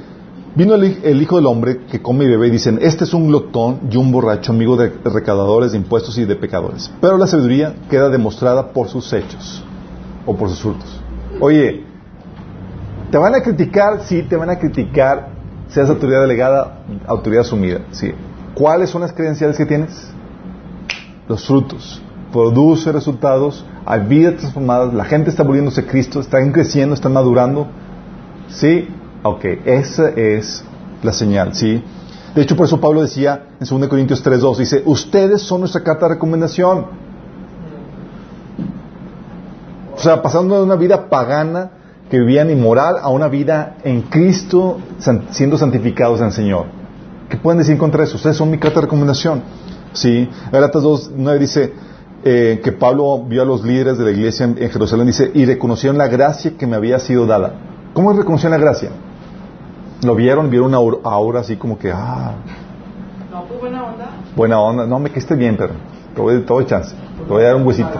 vino 0.59 0.75
el, 0.75 0.83
hij- 0.83 0.99
el 1.03 1.21
Hijo 1.21 1.37
del 1.37 1.45
Hombre 1.47 1.79
que 1.89 2.01
come 2.01 2.25
y 2.25 2.27
bebe 2.27 2.47
y 2.47 2.51
dicen, 2.51 2.79
este 2.81 3.03
es 3.05 3.13
un 3.13 3.27
glotón 3.29 3.79
y 3.89 3.97
un 3.97 4.11
borracho, 4.11 4.51
amigo 4.51 4.75
de 4.77 4.91
recaudadores 5.05 5.71
de 5.71 5.77
impuestos 5.77 6.17
y 6.17 6.25
de 6.25 6.35
pecadores. 6.35 6.91
Pero 7.01 7.17
la 7.17 7.27
sabiduría 7.27 7.73
queda 7.89 8.09
demostrada 8.09 8.73
por 8.73 8.89
sus 8.89 9.11
hechos 9.13 9.63
o 10.25 10.35
por 10.35 10.49
sus 10.49 10.59
frutos. 10.61 11.01
Oye, 11.39 11.83
¿te 13.11 13.17
van 13.17 13.33
a 13.35 13.41
criticar? 13.41 14.01
Sí, 14.03 14.23
te 14.23 14.35
van 14.35 14.49
a 14.49 14.59
criticar, 14.59 15.29
seas 15.69 15.89
autoridad 15.89 16.21
delegada, 16.21 16.83
autoridad 17.07 17.41
asumida. 17.41 17.79
Sí. 17.91 18.11
¿Cuáles 18.53 18.89
son 18.89 19.01
las 19.01 19.13
credenciales 19.13 19.57
que 19.57 19.65
tienes? 19.65 20.11
Los 21.27 21.45
frutos. 21.47 22.01
Produce 22.33 22.91
resultados, 22.91 23.65
hay 23.85 24.01
vidas 24.01 24.35
transformadas, 24.37 24.93
la 24.93 25.05
gente 25.05 25.29
está 25.29 25.43
volviéndose 25.43 25.85
Cristo, 25.85 26.19
están 26.19 26.51
creciendo, 26.51 26.93
están 26.93 27.13
madurando. 27.13 27.67
¿Sí? 28.49 28.87
Ok, 29.21 29.43
esa 29.65 30.09
es 30.09 30.63
la 31.03 31.11
señal, 31.11 31.53
¿sí? 31.53 31.83
De 32.35 32.41
hecho, 32.41 32.55
por 32.55 32.67
eso 32.67 32.79
Pablo 32.79 33.01
decía 33.01 33.47
en 33.59 33.67
2 33.67 33.89
Corintios 33.89 34.23
3.2, 34.23 34.57
dice, 34.57 34.83
ustedes 34.85 35.41
son 35.41 35.61
nuestra 35.61 35.83
carta 35.83 36.07
de 36.07 36.13
recomendación. 36.13 36.85
O 39.93 39.99
sea, 39.99 40.21
pasando 40.21 40.55
de 40.55 40.63
una 40.63 40.75
vida 40.75 41.09
pagana 41.09 41.71
que 42.09 42.17
vivían 42.17 42.49
inmoral 42.49 42.95
a 43.01 43.09
una 43.09 43.27
vida 43.27 43.75
en 43.83 44.03
Cristo 44.03 44.79
siendo 45.31 45.57
santificados 45.57 46.21
en 46.21 46.27
el 46.27 46.31
Señor. 46.31 46.65
¿Qué 47.29 47.35
pueden 47.35 47.59
decir 47.59 47.77
contra 47.77 48.03
eso? 48.05 48.15
Ustedes 48.15 48.37
son 48.37 48.49
mi 48.49 48.57
carta 48.57 48.79
de 48.79 48.85
recomendación. 48.85 49.43
Sí. 49.91 50.29
Galatas 50.51 50.81
2.9 50.83 51.37
dice 51.37 51.73
eh, 52.23 52.61
que 52.63 52.71
Pablo 52.71 53.23
vio 53.27 53.41
a 53.41 53.45
los 53.45 53.63
líderes 53.65 53.97
de 53.97 54.05
la 54.05 54.11
iglesia 54.11 54.45
en, 54.45 54.57
en 54.57 54.69
Jerusalén 54.69 55.07
dice, 55.07 55.29
y 55.33 55.45
reconocieron 55.45 55.97
la 55.97 56.07
gracia 56.07 56.53
que 56.57 56.65
me 56.65 56.77
había 56.77 56.99
sido 56.99 57.25
dada. 57.25 57.53
¿Cómo 57.93 58.13
reconocieron 58.13 58.57
la 58.57 58.65
gracia? 58.65 58.91
Lo 60.01 60.15
vieron, 60.15 60.49
vieron 60.49 60.73
una 60.73 60.99
aura, 61.03 61.41
así 61.41 61.57
como 61.57 61.77
que, 61.77 61.91
ah, 61.91 62.33
No, 63.31 63.43
pues 63.45 63.59
buena 63.59 63.83
onda. 63.83 64.09
Buena 64.35 64.59
onda. 64.59 64.85
No, 64.85 64.99
me 64.99 65.11
quedé 65.11 65.35
bien, 65.35 65.57
pero 65.57 65.73
te 66.15 66.21
voy, 66.21 66.39
te 66.39 66.45
doy 66.45 66.65
chance. 66.65 66.95
Te 66.95 67.33
voy 67.33 67.43
a 67.43 67.47
dar 67.47 67.55
un 67.55 67.67
huesito. 67.67 67.91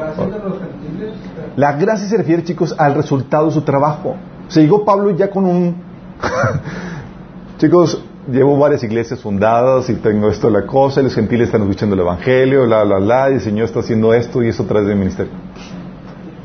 La 1.57 1.73
gracia 1.73 2.07
se 2.07 2.17
refiere, 2.17 2.43
chicos, 2.43 2.73
al 2.77 2.95
resultado 2.95 3.47
de 3.47 3.51
su 3.51 3.61
trabajo. 3.61 4.15
Se 4.47 4.61
llegó 4.61 4.85
Pablo 4.85 5.11
ya 5.11 5.29
con 5.29 5.45
un... 5.45 5.75
chicos, 7.57 8.01
llevo 8.31 8.57
varias 8.57 8.83
iglesias 8.83 9.19
fundadas 9.21 9.89
y 9.89 9.95
tengo 9.95 10.29
esto 10.29 10.49
la 10.49 10.65
cosa, 10.65 11.01
y 11.01 11.03
los 11.03 11.15
gentiles 11.15 11.47
están 11.47 11.63
escuchando 11.63 11.95
el 11.95 12.01
Evangelio, 12.01 12.65
la, 12.65 12.85
la, 12.85 12.99
la, 12.99 13.29
y 13.31 13.33
el 13.35 13.41
Señor 13.41 13.65
está 13.65 13.81
haciendo 13.81 14.13
esto 14.13 14.41
y 14.41 14.49
eso 14.49 14.63
a 14.63 14.67
través 14.67 14.87
del 14.87 14.97
ministerio. 14.97 15.33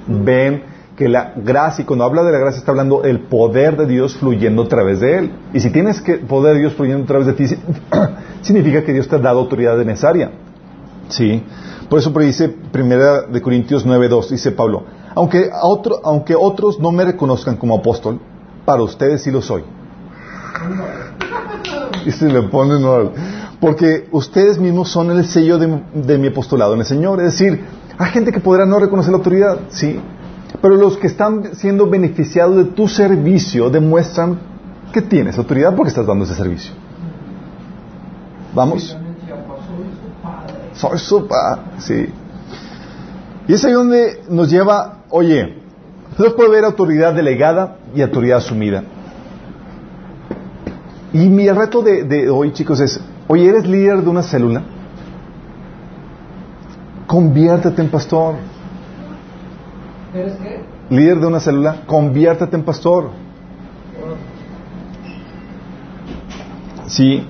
Ven 0.06 0.73
que 0.96 1.08
la 1.08 1.32
gracia, 1.36 1.82
y 1.82 1.86
cuando 1.86 2.04
habla 2.04 2.22
de 2.22 2.30
la 2.30 2.38
gracia 2.38 2.58
está 2.60 2.70
hablando 2.70 3.02
el 3.02 3.20
poder 3.20 3.76
de 3.76 3.86
Dios 3.86 4.16
fluyendo 4.16 4.62
a 4.62 4.68
través 4.68 5.00
de 5.00 5.18
Él. 5.18 5.32
Y 5.52 5.60
si 5.60 5.70
tienes 5.70 6.00
que 6.00 6.14
poder 6.18 6.54
de 6.54 6.60
Dios 6.60 6.74
fluyendo 6.74 7.02
a 7.04 7.06
través 7.06 7.26
de 7.26 7.32
ti, 7.32 7.48
si- 7.48 7.58
significa 8.42 8.84
que 8.84 8.92
Dios 8.92 9.08
te 9.08 9.16
ha 9.16 9.18
dado 9.18 9.40
autoridad 9.40 9.76
necesaria. 9.78 10.30
Sí. 11.08 11.42
Por 11.88 11.98
eso 11.98 12.10
dice 12.10 12.48
Primera 12.48 13.22
de 13.22 13.42
Corintios 13.42 13.84
9:2 13.86 14.30
dice 14.30 14.52
Pablo, 14.52 14.84
aunque 15.14 15.50
a 15.52 15.66
otro, 15.66 16.00
aunque 16.04 16.34
otros 16.34 16.78
no 16.80 16.92
me 16.92 17.04
reconozcan 17.04 17.56
como 17.56 17.76
apóstol, 17.76 18.20
para 18.64 18.82
ustedes 18.82 19.22
sí 19.22 19.30
lo 19.30 19.42
soy. 19.42 19.64
Y 22.06 22.10
se 22.10 22.28
le 22.28 22.42
pone 22.42 22.78
no, 22.80 23.10
porque 23.60 24.08
ustedes 24.12 24.58
mismos 24.58 24.90
son 24.90 25.10
el 25.10 25.26
sello 25.26 25.58
de, 25.58 25.80
de 25.94 26.18
mi 26.18 26.28
apostolado 26.28 26.74
en 26.74 26.80
el 26.80 26.86
Señor. 26.86 27.20
Es 27.20 27.32
decir, 27.32 27.64
hay 27.98 28.10
gente 28.10 28.30
que 28.32 28.40
podrá 28.40 28.64
no 28.66 28.78
reconocer 28.78 29.10
la 29.12 29.18
autoridad, 29.18 29.58
sí, 29.68 30.00
pero 30.64 30.76
los 30.76 30.96
que 30.96 31.08
están 31.08 31.54
siendo 31.56 31.90
beneficiados 31.90 32.56
de 32.56 32.64
tu 32.64 32.88
servicio 32.88 33.68
demuestran 33.68 34.38
que 34.94 35.02
tienes 35.02 35.36
autoridad 35.36 35.76
porque 35.76 35.90
estás 35.90 36.06
dando 36.06 36.24
ese 36.24 36.34
servicio. 36.34 36.72
Vamos. 38.54 38.96
padre. 40.22 40.54
Soy 40.72 40.98
su 40.98 41.28
pa- 41.28 41.64
sí. 41.76 42.06
Y 43.46 43.52
es 43.52 43.62
ahí 43.62 43.72
donde 43.72 44.22
nos 44.30 44.50
lleva, 44.50 45.00
oye, 45.10 45.58
Dios 46.16 46.32
puede 46.32 46.48
ver 46.48 46.64
autoridad 46.64 47.12
delegada 47.12 47.76
y 47.94 48.00
autoridad 48.00 48.38
asumida. 48.38 48.84
Y 51.12 51.28
mi 51.28 51.46
reto 51.50 51.82
de, 51.82 52.04
de 52.04 52.30
hoy, 52.30 52.54
chicos, 52.54 52.80
es, 52.80 52.98
oye, 53.28 53.46
¿eres 53.50 53.66
líder 53.66 54.00
de 54.00 54.08
una 54.08 54.22
célula? 54.22 54.62
Conviértete 57.06 57.82
en 57.82 57.90
pastor. 57.90 58.53
¿Eres 60.14 60.34
qué? 60.36 60.60
Líder 60.94 61.18
de 61.18 61.26
una 61.26 61.40
célula, 61.40 61.82
conviértete 61.86 62.56
en 62.56 62.62
pastor. 62.62 63.10
Sí. 66.86 67.26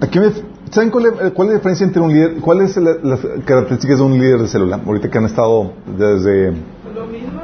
Aquí 0.00 0.18
me- 0.20 0.32
¿Saben 0.70 0.90
cuál 0.90 1.06
es, 1.06 1.32
cuál 1.32 1.48
es 1.48 1.52
la 1.54 1.58
diferencia 1.58 1.86
entre 1.86 2.02
un 2.02 2.12
líder? 2.12 2.40
¿Cuáles 2.40 2.72
son 2.72 2.84
la- 2.84 2.96
las 3.02 3.20
características 3.44 3.98
de 3.98 4.04
un 4.04 4.12
líder 4.18 4.38
de 4.40 4.48
célula? 4.48 4.80
Ahorita 4.86 5.10
que 5.10 5.18
han 5.18 5.24
estado 5.24 5.72
desde... 5.96 6.52
Pues 6.82 6.94
lo 6.94 7.06
mismo, 7.06 7.40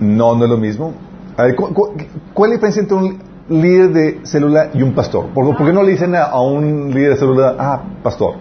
¿no? 0.00 0.06
No, 0.32 0.34
no 0.36 0.44
es 0.44 0.50
lo 0.50 0.56
mismo. 0.56 0.92
A 1.36 1.42
ver, 1.44 1.54
¿cu- 1.54 1.72
cu- 1.74 1.92
¿cuál 2.34 2.52
es 2.52 2.60
la 2.62 2.68
diferencia 2.68 2.82
entre 2.82 2.96
un 2.96 3.18
líder 3.60 3.92
de 3.92 4.20
célula 4.24 4.70
y 4.74 4.82
un 4.82 4.92
pastor? 4.94 5.26
¿Por, 5.26 5.56
por 5.56 5.66
qué 5.66 5.72
no 5.72 5.82
le 5.82 5.90
dicen 5.92 6.14
a, 6.14 6.24
a 6.24 6.40
un 6.40 6.90
líder 6.92 7.10
de 7.10 7.16
célula, 7.16 7.54
ah, 7.58 7.82
pastor? 8.02 8.34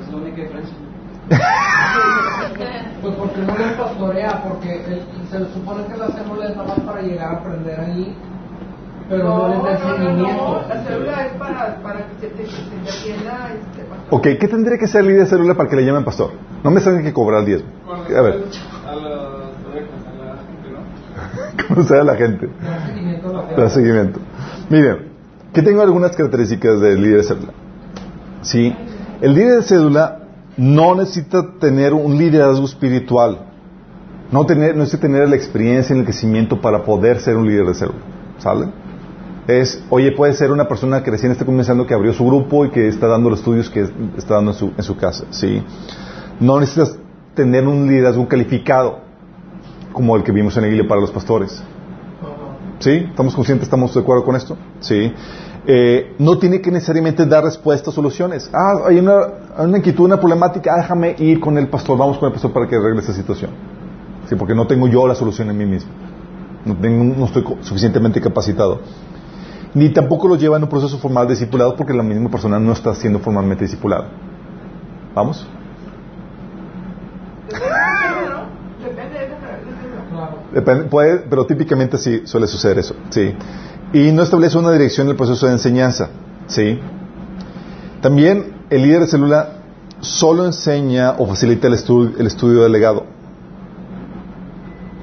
Es 0.00 0.10
la 0.12 0.16
única 0.18 0.36
diferencia. 0.42 0.76
Pues 3.22 3.30
porque 3.34 3.52
no 3.52 3.58
les 3.58 3.72
pastorea, 3.76 4.42
porque 4.42 4.84
el- 4.84 5.02
se 5.30 5.52
supone 5.54 5.84
que 5.86 5.96
la 5.96 6.08
célula 6.08 6.48
es 6.48 6.56
nada 6.56 6.68
más 6.68 6.80
para 6.80 7.02
llegar 7.02 7.34
a 7.34 7.38
aprender 7.38 7.80
ahí, 7.80 8.16
pero 9.08 9.24
no, 9.24 9.48
les 9.48 9.62
da 9.62 9.72
no, 9.72 9.88
no, 9.88 9.96
seguimiento. 9.96 10.42
no. 10.62 10.68
La 10.68 10.82
célula 10.84 11.26
es 11.26 11.32
para, 11.34 11.76
para 11.82 11.98
que 12.06 12.14
se 12.20 12.26
te, 12.28 12.46
se 12.46 12.62
te 12.62 12.90
atienda 13.12 13.48
este 13.54 13.82
pastor. 13.84 14.06
Ok, 14.10 14.22
¿qué 14.40 14.48
tendría 14.48 14.78
que 14.78 14.86
ser 14.88 15.02
el 15.02 15.06
líder 15.08 15.20
de 15.24 15.26
célula 15.30 15.54
para 15.54 15.68
que 15.68 15.76
le 15.76 15.84
llamen 15.84 16.04
pastor? 16.04 16.30
No 16.64 16.70
me 16.70 16.80
saben 16.80 17.02
que 17.04 17.12
cobrar 17.12 17.40
el 17.40 17.46
diezmo. 17.46 17.68
A 17.88 18.20
ver, 18.22 18.44
A 18.86 18.94
la 18.96 20.36
gente, 20.46 20.68
¿no? 20.72 21.68
conocer 21.68 22.00
a 22.00 22.04
la 22.04 22.16
gente. 22.16 22.48
Dar 22.62 22.86
seguimiento 22.86 23.28
a 23.28 23.32
la 23.32 23.56
Dar 23.56 23.70
seguimiento. 23.70 24.20
Miren, 24.68 24.96
que 25.52 25.62
tengo 25.62 25.82
algunas 25.82 26.16
características 26.16 26.80
del 26.80 27.02
líder 27.02 27.18
de 27.18 27.22
célula. 27.24 27.52
¿Sí? 28.42 28.74
El 29.20 29.34
líder 29.34 29.56
de 29.58 29.62
célula 29.62 30.18
no 30.56 30.94
necesita 30.94 31.58
tener 31.58 31.94
un 31.94 32.16
liderazgo 32.16 32.64
espiritual. 32.64 33.46
No, 34.30 34.46
tener, 34.46 34.74
no 34.74 34.80
necesita 34.80 35.02
tener 35.02 35.28
la 35.28 35.36
experiencia 35.36 35.94
y 35.94 35.98
el 35.98 36.04
crecimiento 36.04 36.60
para 36.60 36.82
poder 36.84 37.20
ser 37.20 37.36
un 37.36 37.46
líder 37.46 37.66
de 37.66 37.74
célula. 37.74 37.98
¿Sale? 38.38 38.66
Es, 39.46 39.82
oye, 39.90 40.12
puede 40.12 40.34
ser 40.34 40.52
una 40.52 40.68
persona 40.68 41.02
que 41.02 41.10
recién 41.10 41.32
está 41.32 41.44
comenzando, 41.44 41.86
que 41.86 41.94
abrió 41.94 42.12
su 42.12 42.24
grupo 42.24 42.64
y 42.64 42.70
que 42.70 42.88
está 42.88 43.08
dando 43.08 43.28
los 43.28 43.40
estudios 43.40 43.68
que 43.68 43.88
está 44.16 44.34
dando 44.36 44.52
en 44.52 44.56
su, 44.56 44.72
en 44.76 44.82
su 44.82 44.96
casa. 44.96 45.24
¿Sí? 45.30 45.62
No 46.40 46.60
necesitas 46.60 46.96
tener 47.34 47.66
un 47.66 47.86
liderazgo 47.88 48.28
calificado 48.28 49.00
como 49.92 50.16
el 50.16 50.22
que 50.22 50.32
vimos 50.32 50.56
en 50.56 50.64
iglesia 50.64 50.88
para 50.88 51.00
los 51.00 51.10
pastores. 51.10 51.62
¿Sí? 52.78 53.06
¿Estamos 53.08 53.34
conscientes? 53.34 53.66
¿Estamos 53.66 53.94
de 53.94 54.00
acuerdo 54.00 54.24
con 54.24 54.36
esto? 54.36 54.56
Sí. 54.80 55.12
Eh, 55.64 56.16
no 56.18 56.38
tiene 56.38 56.60
que 56.60 56.72
necesariamente 56.72 57.24
dar 57.24 57.44
respuestas, 57.44 57.94
soluciones. 57.94 58.50
Ah, 58.52 58.88
hay 58.88 58.98
una, 58.98 59.18
hay 59.56 59.66
una 59.66 59.78
inquietud, 59.78 60.04
una 60.04 60.18
problemática, 60.18 60.74
ah, 60.74 60.78
déjame 60.78 61.14
ir 61.18 61.38
con 61.38 61.56
el 61.56 61.68
pastor, 61.68 61.96
vamos 61.96 62.18
con 62.18 62.26
el 62.26 62.32
pastor 62.32 62.52
para 62.52 62.66
que 62.66 62.74
arregle 62.74 63.00
esa 63.00 63.12
situación. 63.12 63.50
Sí, 64.28 64.34
porque 64.34 64.54
no 64.54 64.66
tengo 64.66 64.88
yo 64.88 65.06
la 65.06 65.14
solución 65.14 65.50
en 65.50 65.58
mí 65.58 65.66
mismo. 65.66 65.90
No, 66.64 66.76
tengo, 66.76 67.04
no 67.16 67.26
estoy 67.26 67.44
suficientemente 67.60 68.20
capacitado. 68.20 68.80
Ni 69.74 69.88
tampoco 69.90 70.28
lo 70.28 70.36
lleva 70.36 70.56
en 70.56 70.64
un 70.64 70.68
proceso 70.68 70.98
formal 70.98 71.26
de 71.26 71.34
discipulado 71.34 71.76
porque 71.76 71.94
la 71.94 72.02
misma 72.02 72.28
persona 72.28 72.58
no 72.58 72.72
está 72.72 72.94
siendo 72.94 73.20
formalmente 73.20 73.64
discipulada. 73.64 74.08
¿Vamos? 75.14 75.46
Depende, 77.48 78.30
¿no? 78.30 78.84
Depende 78.84 79.18
de 79.18 79.26
esa 79.26 79.36
célula. 79.38 80.04
Claro. 80.10 80.41
Depende- 80.54 80.84
puede, 80.84 81.18
pero 81.28 81.46
típicamente 81.46 81.96
sí 81.98 82.22
suele 82.24 82.46
suceder 82.46 82.78
eso, 82.78 82.94
sí. 83.10 83.34
Y 83.92 84.12
no 84.12 84.22
establece 84.22 84.58
una 84.58 84.72
dirección 84.72 85.06
en 85.06 85.12
el 85.12 85.16
proceso 85.16 85.46
de 85.46 85.52
enseñanza, 85.52 86.10
sí. 86.46 86.78
También 88.00 88.52
el 88.70 88.82
líder 88.82 89.00
de 89.02 89.06
célula 89.06 89.48
solo 90.00 90.44
enseña 90.46 91.12
o 91.18 91.26
facilita 91.26 91.68
el, 91.68 91.74
estu- 91.74 92.12
el 92.18 92.26
estudio 92.26 92.62
delegado, 92.62 93.04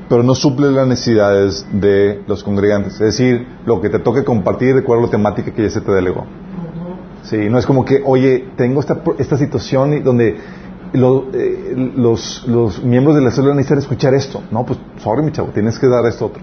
pero 0.09 0.23
no 0.23 0.33
suple 0.35 0.71
las 0.71 0.87
necesidades 0.87 1.65
de 1.71 2.23
los 2.27 2.43
congregantes. 2.43 2.93
Es 2.93 2.99
decir, 2.99 3.47
lo 3.65 3.79
que 3.79 3.89
te 3.89 3.99
toque 3.99 4.23
compartir 4.23 4.73
de 4.73 4.81
acuerdo 4.81 5.03
a 5.03 5.05
la 5.05 5.11
temática 5.11 5.51
que 5.51 5.63
ya 5.63 5.69
se 5.69 5.81
te 5.81 5.91
delegó. 5.91 6.25
Sí, 7.23 7.37
no 7.49 7.59
es 7.59 7.65
como 7.65 7.85
que, 7.85 8.01
oye, 8.05 8.47
tengo 8.57 8.79
esta, 8.79 9.01
esta 9.19 9.37
situación 9.37 10.03
donde 10.03 10.37
lo- 10.93 11.27
eh, 11.33 11.91
los, 11.95 12.45
los 12.47 12.83
miembros 12.83 13.15
de 13.15 13.21
la 13.21 13.31
célula 13.31 13.53
necesitan 13.53 13.79
escuchar 13.79 14.13
esto. 14.13 14.41
No, 14.51 14.65
pues, 14.65 14.79
sorry, 14.99 15.23
mi 15.23 15.31
chavo, 15.31 15.49
tienes 15.49 15.77
que 15.79 15.87
dar 15.87 16.05
esto 16.05 16.27
otro. 16.27 16.41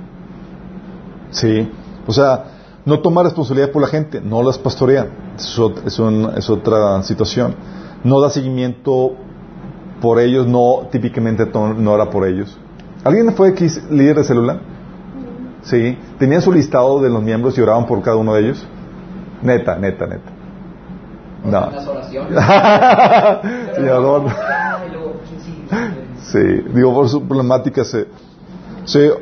Sí, 1.31 1.71
o 2.07 2.13
sea, 2.13 2.45
no 2.85 3.01
toma 3.01 3.23
responsabilidad 3.23 3.71
por 3.71 3.83
la 3.83 3.89
gente, 3.89 4.21
no 4.21 4.43
las 4.43 4.59
pastorea. 4.59 5.07
Es, 5.37 5.99
un- 5.99 6.31
es 6.37 6.49
otra 6.49 7.03
situación. 7.03 7.55
No 8.05 8.21
da 8.21 8.31
seguimiento 8.31 9.13
por 10.01 10.21
ellos, 10.21 10.47
no 10.47 10.89
típicamente 10.91 11.47
no 11.47 11.93
ora 11.93 12.09
por 12.11 12.27
ellos. 12.27 12.57
¿Alguien 13.05 13.33
fue 13.35 13.49
aquí 13.49 13.67
líder 13.91 14.17
de 14.17 14.25
célula? 14.25 14.61
Sí. 15.63 15.99
¿Tenían 16.19 16.43
su 16.43 16.53
listado 16.53 17.01
de 17.01 17.09
los 17.11 17.23
miembros 17.23 17.59
y 17.59 17.61
oraban 17.61 17.87
por 17.87 18.01
cada 18.03 18.17
uno 18.17 18.35
de 18.35 18.43
ellos? 18.43 18.67
Neta, 19.43 19.77
neta, 19.77 20.07
neta. 20.07 20.33
No. 21.45 21.71
Las 21.71 21.87
oraciones. 21.87 22.33
Señor 23.77 23.91
Adorno. 23.91 24.31
Ay, 24.31 24.91
luego, 24.93 25.13
sí, 26.23 26.39
digo, 26.75 26.95
por 26.95 27.09
su 27.09 27.27
problemática 27.27 27.85
se... 27.85 28.07
se, 28.85 29.13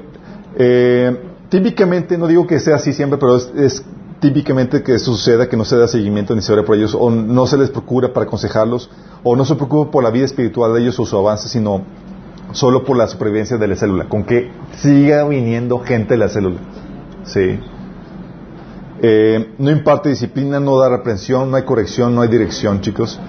eh, 0.57 1.21
típicamente, 1.49 2.17
no 2.17 2.27
digo 2.27 2.47
que 2.47 2.59
sea 2.59 2.77
así 2.77 2.93
siempre, 2.93 3.19
pero 3.19 3.37
es, 3.37 3.53
es 3.57 3.85
típicamente 4.21 4.83
que 4.83 4.99
suceda, 4.99 5.49
que 5.49 5.57
no 5.57 5.65
se 5.65 5.77
da 5.77 5.87
seguimiento 5.87 6.35
ni 6.35 6.41
se 6.41 6.53
ore 6.53 6.63
por 6.63 6.77
ellos, 6.77 6.97
o 6.99 7.11
no 7.11 7.47
se 7.47 7.59
les 7.59 7.71
procura 7.71 8.13
para 8.13 8.25
aconsejarlos, 8.25 8.91
o 9.23 9.37
no 9.37 9.45
se 9.45 9.55
preocupa 9.55 9.91
por 9.91 10.03
la 10.03 10.11
vida 10.11 10.25
espiritual 10.25 10.73
de 10.73 10.81
ellos 10.81 10.99
o 10.99 11.05
su 11.05 11.17
avance, 11.17 11.49
sino 11.49 11.83
solo 12.53 12.85
por 12.85 12.97
la 12.97 13.07
supervivencia 13.07 13.59
de 13.59 13.69
la 13.69 13.77
célula, 13.77 14.09
con 14.09 14.25
que 14.25 14.51
siga 14.77 15.25
viniendo 15.29 15.81
gente 15.81 16.15
de 16.15 16.19
la 16.19 16.29
célula. 16.29 16.57
Sí. 17.25 17.59
Eh, 19.07 19.51
no 19.59 19.71
imparte 19.71 20.09
disciplina, 20.09 20.61
no 20.61 20.79
da 20.79 20.89
reprensión, 20.89 21.51
no 21.51 21.59
hay 21.59 21.65
corrección, 21.65 22.15
no 22.15 22.23
hay 22.23 22.29
dirección, 22.29 22.81
chicos. 22.81 23.21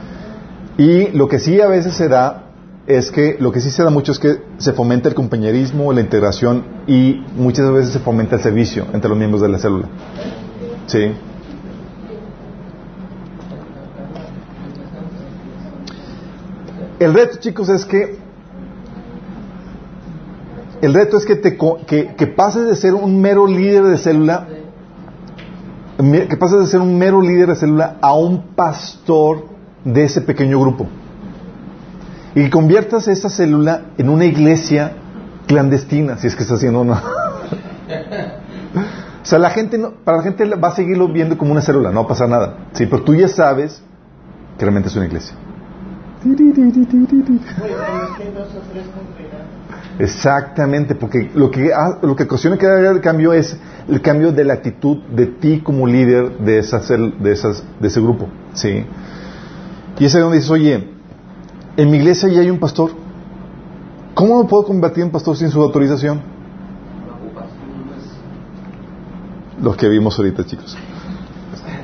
Y 0.78 1.10
lo 1.10 1.28
que 1.28 1.38
sí 1.38 1.60
a 1.60 1.68
veces 1.68 1.96
se 1.96 2.08
da 2.08 2.46
es 2.88 3.12
que, 3.12 3.36
lo 3.42 3.52
que 3.52 3.60
sí 3.60 3.70
se 3.70 3.84
da 3.84 3.90
mucho 3.90 4.14
es 4.14 4.20
que 4.20 4.42
se 4.58 4.72
fomenta 4.72 5.10
el 5.10 5.16
compañerismo, 5.16 5.92
la 5.92 6.00
integración 6.00 6.64
y 6.88 7.26
muchas 7.36 7.70
veces 7.74 7.92
se 7.92 8.00
fomenta 8.00 8.38
el 8.38 8.42
servicio 8.42 8.86
entre 8.94 9.10
los 9.10 9.18
miembros 9.18 9.42
de 9.42 9.50
la 9.50 9.60
célula. 9.60 9.90
Sí. 10.88 11.12
El 17.00 17.14
reto, 17.14 17.36
chicos, 17.42 17.68
es 17.68 17.84
que 17.84 18.18
el 20.82 20.94
reto 20.94 21.18
es 21.18 21.26
que, 21.26 21.36
te, 21.36 21.58
que, 21.58 22.28
pases 22.28 22.66
de 22.66 22.78
ser 22.78 22.94
un 22.94 23.20
mero 23.20 23.46
líder 23.46 23.84
de 23.84 23.98
célula, 23.98 24.48
que 25.98 26.38
pasas 26.38 26.60
de 26.62 26.68
ser 26.68 26.82
un 26.82 26.98
mero 26.98 27.22
líder 27.22 27.50
de 27.50 27.56
célula 27.56 27.98
a 28.02 28.14
un 28.16 28.48
pastor 28.56 29.46
de 29.84 30.04
ese 30.04 30.22
pequeño 30.22 30.60
grupo. 30.60 30.88
Y 32.34 32.44
que 32.44 32.50
conviertas 32.50 33.08
esa 33.08 33.30
célula 33.30 33.82
en 33.98 34.10
una 34.10 34.26
iglesia 34.26 34.92
clandestina, 35.48 36.18
si 36.18 36.28
es 36.28 36.36
que 36.36 36.44
está 36.44 36.56
haciendo 36.56 36.82
una. 36.82 36.96
o 39.24 39.26
sea, 39.26 39.40
la 39.40 39.50
gente 39.52 39.78
no- 39.78 39.92
para 39.92 40.18
la 40.18 40.24
gente 40.24 40.46
va 40.56 40.68
a 40.70 40.76
seguirlo 40.76 41.08
viendo 41.08 41.38
como 41.38 41.52
una 41.54 41.62
célula, 41.62 41.92
no 41.92 42.02
va 42.02 42.06
a 42.06 42.10
pasar 42.10 42.28
nada. 42.30 42.58
Sí, 42.74 42.88
pero 42.88 43.04
tú 43.04 43.16
ya 43.16 43.28
sabes 43.30 43.82
que 44.58 44.66
realmente 44.66 44.90
es 44.90 44.96
una 44.96 45.06
iglesia. 45.06 45.34
Exactamente, 50.00 50.96
porque 50.96 51.30
lo 51.36 51.50
que, 51.52 51.72
lo 52.02 52.16
que 52.16 52.24
ocasiona 52.24 52.58
que 52.58 52.66
el 52.66 53.00
cambio 53.02 53.32
es 53.34 53.58
el 53.88 54.02
cambio 54.02 54.32
de 54.32 54.44
la 54.44 54.54
actitud 54.56 54.98
de 55.16 55.28
ti 55.28 55.62
como 55.62 55.88
líder 55.88 56.38
de, 56.40 56.58
esa 56.60 56.82
cel- 56.82 57.18
de, 57.20 57.32
esas, 57.32 57.64
de 57.80 57.88
ese 57.88 58.02
grupo. 58.02 58.28
¿sí? 58.54 58.84
Y 60.00 60.06
es 60.06 60.14
donde 60.14 60.38
dices, 60.38 60.52
oye, 60.52 60.90
en 61.78 61.92
mi 61.92 61.98
iglesia 61.98 62.28
ya 62.30 62.42
hay 62.42 62.50
un 62.50 62.60
pastor. 62.60 62.92
¿Cómo 64.14 64.42
me 64.42 64.50
puedo 64.50 64.64
convertir 64.66 65.04
en 65.04 65.12
pastor 65.12 65.38
sin 65.38 65.50
su 65.50 65.62
autorización? 65.62 66.22
Los 69.62 69.78
que 69.78 69.88
vimos 69.88 70.18
ahorita, 70.18 70.46
chicos. 70.46 70.78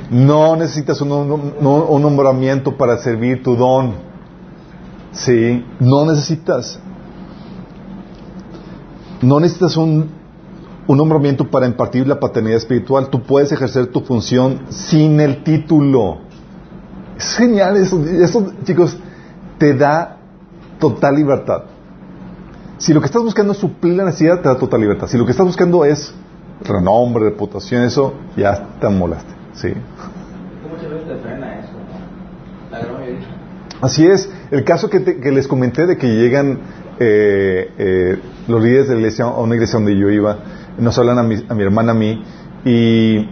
No 0.09 0.55
necesitas 0.57 0.99
un, 1.01 1.11
un 1.11 2.01
nombramiento 2.01 2.75
para 2.75 2.97
servir 2.97 3.41
tu 3.43 3.55
don. 3.55 4.10
Sí, 5.11 5.65
no 5.79 6.05
necesitas. 6.05 6.79
No 9.21 9.39
necesitas 9.39 9.77
un, 9.77 10.19
nombramiento 10.87 11.49
para 11.49 11.67
impartir 11.67 12.07
la 12.07 12.19
paternidad 12.19 12.57
espiritual. 12.57 13.09
Tú 13.09 13.21
puedes 13.21 13.51
ejercer 13.51 13.87
tu 13.87 14.01
función 14.01 14.61
sin 14.69 15.19
el 15.19 15.43
título. 15.43 16.19
Es 17.17 17.35
genial 17.35 17.77
eso. 17.77 18.03
Eso, 18.03 18.51
chicos, 18.63 18.97
te 19.57 19.73
da 19.73 20.17
total 20.79 21.15
libertad. 21.15 21.63
Si 22.77 22.93
lo 22.93 22.99
que 22.99 23.05
estás 23.05 23.21
buscando 23.21 23.53
es 23.53 23.59
suplir 23.59 23.93
la 23.93 24.05
necesidad, 24.05 24.41
te 24.41 24.49
da 24.49 24.57
total 24.57 24.81
libertad. 24.81 25.07
Si 25.07 25.17
lo 25.17 25.25
que 25.25 25.31
estás 25.31 25.45
buscando 25.45 25.85
es 25.85 26.13
renombre, 26.63 27.25
reputación, 27.25 27.83
eso, 27.83 28.13
ya 28.35 28.69
te 28.79 28.89
molaste. 28.89 29.31
Sí. 29.53 29.69
Muchas 30.69 30.89
veces 30.89 31.07
te 31.07 31.15
frena 31.17 31.59
eso, 31.59 31.73
¿no? 31.73 32.71
La 32.71 32.79
gran 32.79 32.93
mayoría. 32.95 33.27
Así 33.81 34.05
es. 34.05 34.29
El 34.51 34.63
caso 34.63 34.89
que, 34.89 34.99
te- 34.99 35.19
que 35.19 35.31
les 35.31 35.47
comenté 35.47 35.85
de 35.87 35.97
que 35.97 36.07
llegan 36.07 36.59
eh, 36.99 37.71
eh, 37.77 38.19
los 38.47 38.61
líderes 38.63 38.87
de 38.87 38.93
la 38.95 38.99
iglesia 39.01 39.25
a 39.25 39.39
una 39.39 39.55
iglesia 39.55 39.75
donde 39.79 39.97
yo 39.97 40.09
iba, 40.09 40.37
nos 40.77 40.97
hablan 40.99 41.17
a 41.19 41.23
mi, 41.23 41.43
a 41.49 41.53
mi 41.55 41.63
hermana, 41.63 41.91
a 41.91 41.95
mí, 41.95 42.23
y, 42.63 43.17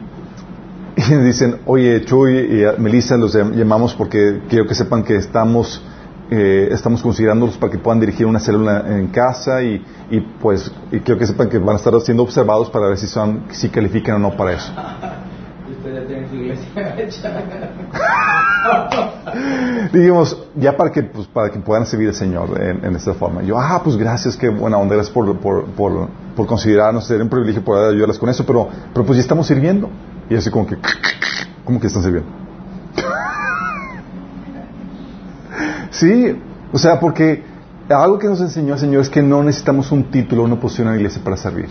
y 0.97 1.13
dicen, 1.23 1.57
oye, 1.65 2.03
Chuy 2.03 2.37
y 2.39 2.63
a 2.65 2.73
Melissa 2.79 3.15
los 3.17 3.35
llam- 3.35 3.53
llamamos 3.53 3.93
porque 3.93 4.41
quiero 4.49 4.65
que 4.65 4.73
sepan 4.73 5.03
que 5.03 5.17
estamos, 5.17 5.83
eh, 6.31 6.69
estamos 6.71 7.01
considerándolos 7.03 7.57
para 7.57 7.71
que 7.71 7.77
puedan 7.77 7.99
dirigir 7.99 8.25
una 8.25 8.39
célula 8.39 8.85
en 8.87 9.07
casa 9.07 9.61
y, 9.61 9.85
y 10.09 10.19
pues 10.41 10.71
y 10.91 10.99
quiero 10.99 11.19
que 11.19 11.27
sepan 11.27 11.47
que 11.49 11.59
van 11.59 11.75
a 11.75 11.77
estar 11.77 11.93
siendo 12.01 12.23
observados 12.23 12.69
para 12.71 12.87
ver 12.87 12.97
si 12.97 13.05
son 13.07 13.43
si 13.51 13.69
califican 13.69 14.15
o 14.15 14.19
no 14.19 14.35
para 14.37 14.53
eso. 14.53 14.71
Ya 16.09 16.27
su 16.29 16.35
iglesia 16.35 16.95
hecha. 16.97 17.29
Dijimos, 19.93 20.37
ya 20.55 20.75
para 20.75 20.91
que, 20.91 21.03
pues, 21.03 21.27
para 21.27 21.49
que 21.49 21.59
puedan 21.59 21.85
servir 21.85 22.09
al 22.09 22.15
Señor 22.15 22.61
en, 22.61 22.95
esta 22.95 23.13
forma. 23.13 23.41
Yo, 23.43 23.59
ah, 23.59 23.81
pues 23.83 23.97
gracias, 23.97 24.37
qué 24.37 24.49
buena 24.49 24.77
onda, 24.77 24.95
gracias 24.95 25.13
por, 25.13 25.37
por, 25.39 25.65
por, 25.65 26.47
considerarnos, 26.47 27.05
sería 27.05 27.23
un 27.23 27.29
privilegio 27.29 27.63
poder 27.63 27.91
ayudarlas 27.91 28.19
con 28.19 28.29
eso, 28.29 28.45
pero, 28.45 28.69
pero 28.93 29.05
pues 29.05 29.17
ya 29.17 29.21
estamos 29.21 29.47
sirviendo. 29.47 29.89
Y 30.29 30.35
así 30.35 30.49
como 30.49 30.67
que, 30.67 30.77
¿cómo 31.65 31.79
que 31.79 31.87
están 31.87 32.03
sirviendo? 32.03 32.29
sí, 35.91 36.39
o 36.71 36.77
sea, 36.77 36.99
porque 36.99 37.43
algo 37.89 38.19
que 38.19 38.27
nos 38.27 38.41
enseñó 38.41 38.75
el 38.75 38.79
Señor 38.79 39.01
es 39.01 39.09
que 39.09 39.21
no 39.21 39.43
necesitamos 39.43 39.91
un 39.91 40.11
título, 40.11 40.43
una 40.43 40.59
posición 40.59 40.87
en 40.87 40.93
la 40.93 40.99
iglesia 40.99 41.21
para 41.23 41.37
servir. 41.37 41.69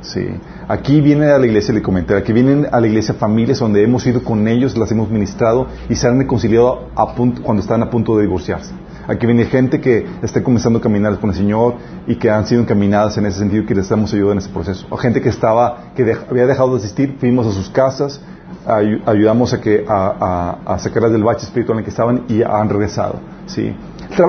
Sí. 0.00 0.26
Aquí 0.68 1.00
viene 1.00 1.26
a 1.30 1.38
la 1.38 1.46
iglesia, 1.46 1.74
le 1.74 1.82
comenté, 1.82 2.14
aquí 2.16 2.32
vienen 2.32 2.66
a 2.70 2.80
la 2.80 2.86
iglesia 2.86 3.14
familias 3.14 3.58
donde 3.58 3.82
hemos 3.82 4.06
ido 4.06 4.22
con 4.22 4.46
ellos, 4.46 4.76
las 4.76 4.92
hemos 4.92 5.10
ministrado 5.10 5.66
y 5.88 5.96
se 5.96 6.06
han 6.06 6.18
reconciliado 6.18 6.88
a 6.94 7.14
punto, 7.14 7.42
cuando 7.42 7.62
están 7.62 7.82
a 7.82 7.90
punto 7.90 8.16
de 8.16 8.22
divorciarse. 8.22 8.72
Aquí 9.08 9.26
viene 9.26 9.46
gente 9.46 9.80
que 9.80 10.06
está 10.22 10.42
comenzando 10.42 10.78
a 10.78 10.82
caminar 10.82 11.18
con 11.18 11.30
el 11.30 11.36
Señor 11.36 11.74
y 12.06 12.16
que 12.16 12.30
han 12.30 12.46
sido 12.46 12.60
encaminadas 12.60 13.16
en 13.18 13.26
ese 13.26 13.38
sentido 13.38 13.62
y 13.62 13.66
que 13.66 13.74
les 13.74 13.88
damos 13.88 14.12
ayuda 14.14 14.32
en 14.32 14.38
ese 14.38 14.50
proceso. 14.50 14.86
O 14.90 14.96
gente 14.98 15.20
que 15.20 15.30
estaba, 15.30 15.92
que 15.96 16.14
había 16.30 16.46
dejado 16.46 16.72
de 16.72 16.76
asistir, 16.76 17.16
fuimos 17.18 17.46
a 17.46 17.52
sus 17.52 17.70
casas, 17.70 18.20
ayu- 18.66 19.00
ayudamos 19.06 19.52
a, 19.54 19.60
que, 19.60 19.84
a, 19.88 20.76
sacarlas 20.78 21.10
del 21.10 21.24
bache 21.24 21.44
espiritual 21.46 21.76
en 21.76 21.78
el 21.80 21.84
que 21.84 21.90
estaban 21.90 22.24
y 22.28 22.42
han 22.42 22.68
regresado. 22.68 23.16
¿sí? 23.46 23.74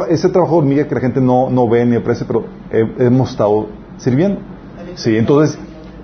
Ese 0.10 0.30
trabajo 0.30 0.56
hormiga 0.56 0.88
que 0.88 0.96
la 0.96 1.02
gente 1.02 1.20
no, 1.22 1.50
no 1.50 1.68
ve 1.70 1.86
ni 1.86 1.98
aprecia, 1.98 2.26
pero 2.26 2.46
he- 2.72 3.06
hemos 3.06 3.32
estado 3.32 3.68
sirviendo. 3.98 4.40
Sí, 4.96 5.18
entonces, 5.18 5.58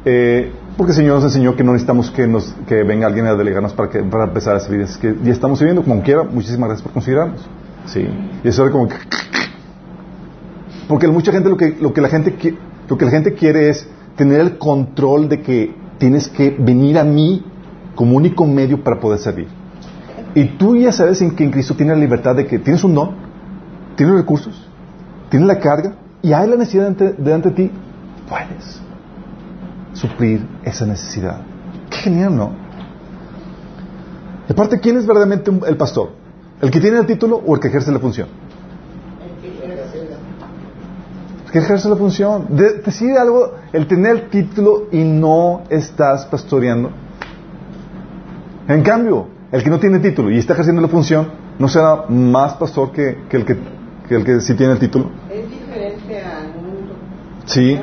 eh, 0.06 0.52
porque 0.78 0.92
el 0.92 0.98
Señor 0.98 1.16
nos 1.16 1.26
enseñó 1.26 1.56
que 1.56 1.64
no 1.64 1.72
necesitamos 1.72 2.12
que, 2.12 2.28
nos, 2.28 2.54
que 2.68 2.84
venga 2.84 3.08
alguien 3.08 3.26
a 3.26 3.36
delegarnos 3.36 3.74
para, 3.74 3.90
que, 3.90 4.04
para 4.04 4.26
empezar 4.26 4.56
a 4.56 4.60
servir, 4.60 4.82
es 4.82 4.98
que 4.98 5.16
ya 5.24 5.32
estamos 5.32 5.60
sirviendo 5.60 5.84
como 5.84 6.02
quiera. 6.02 6.24
Muchísimas 6.24 6.70
gracias 6.70 6.84
por 6.84 6.94
considerarnos. 6.94 7.42
Sí, 7.86 8.08
y 8.44 8.48
eso 8.48 8.64
era 8.64 8.72
como 8.72 8.88
que... 8.88 8.96
Porque 10.88 11.08
mucha 11.08 11.32
gente 11.32 11.50
lo 11.50 11.58
que, 11.58 11.78
lo 11.80 11.94
que 11.94 12.02
la 12.02 12.10
gente 12.10 12.36
lo 12.88 12.98
que 12.98 13.06
la 13.06 13.12
gente 13.12 13.34
quiere 13.34 13.70
es 13.70 13.88
tener 14.16 14.40
el 14.40 14.58
control 14.58 15.30
de 15.30 15.42
que 15.42 15.76
tienes 15.98 16.28
que 16.28 16.56
venir 16.58 16.98
a 16.98 17.04
mí 17.04 17.44
como 17.96 18.18
único 18.18 18.46
medio 18.46 18.84
para 18.84 19.00
poder 19.00 19.20
servir. 19.20 19.48
Y 20.34 20.46
tú 20.58 20.76
ya 20.76 20.92
sabes 20.92 21.22
en 21.22 21.36
que 21.36 21.44
en 21.44 21.52
Cristo 21.52 21.76
tienes 21.76 21.96
la 21.96 22.02
libertad 22.02 22.36
de 22.36 22.46
que 22.46 22.60
tienes 22.60 22.84
un 22.84 22.94
don, 22.94 23.12
tienes 23.96 24.16
recursos, 24.16 24.68
tienes 25.30 25.48
la 25.48 25.60
carga 25.60 25.96
y 26.22 26.34
hay 26.34 26.48
la 26.50 26.58
necesidad 26.58 26.92
delante 26.92 27.50
de 27.50 27.56
ti, 27.56 27.72
puedes 28.28 28.82
suplir 29.94 30.46
esa 30.64 30.86
necesidad. 30.86 31.42
Qué 31.90 31.98
genial, 31.98 32.36
¿no? 32.36 32.52
Y 34.48 34.52
aparte, 34.52 34.80
¿quién 34.80 34.98
es 34.98 35.08
verdaderamente 35.08 35.52
el 35.68 35.78
pastor? 35.78 36.12
¿El 36.62 36.72
que 36.72 36.80
tiene 36.80 37.00
el 37.00 37.06
título 37.06 37.42
o 37.46 37.56
el 37.56 37.62
que 37.62 37.68
ejerce 37.68 37.92
la 37.92 38.00
función? 38.00 38.28
El 41.46 41.52
que 41.52 41.60
ejerce 41.60 41.90
la 41.90 41.96
función. 41.96 42.48
De, 42.50 42.82
decir 42.82 43.18
algo, 43.18 43.56
el 43.74 43.88
tener 43.88 44.12
el 44.12 44.30
título 44.30 44.88
y 44.92 45.04
no 45.04 45.64
estás 45.70 46.26
pastoreando. 46.26 46.92
En 48.68 48.84
cambio, 48.84 49.28
el 49.52 49.64
que 49.64 49.70
no 49.70 49.80
tiene 49.80 50.00
título 50.00 50.32
y 50.32 50.38
está 50.38 50.54
ejerciendo 50.54 50.82
la 50.82 50.88
función, 50.88 51.28
¿no 51.60 51.68
será 51.68 52.06
más 52.10 52.56
pastor 52.56 52.92
que, 52.92 53.24
que 53.30 53.38
el, 53.38 53.46
que, 53.46 53.58
que 54.08 54.16
el 54.16 54.24
que 54.24 54.42
sí 54.42 54.56
tiene 54.56 54.74
el 54.74 54.80
título? 54.80 55.12
Es 55.32 55.50
diferente 55.50 56.22
al 56.22 56.48
mundo. 56.62 56.94
Sí. 57.46 57.80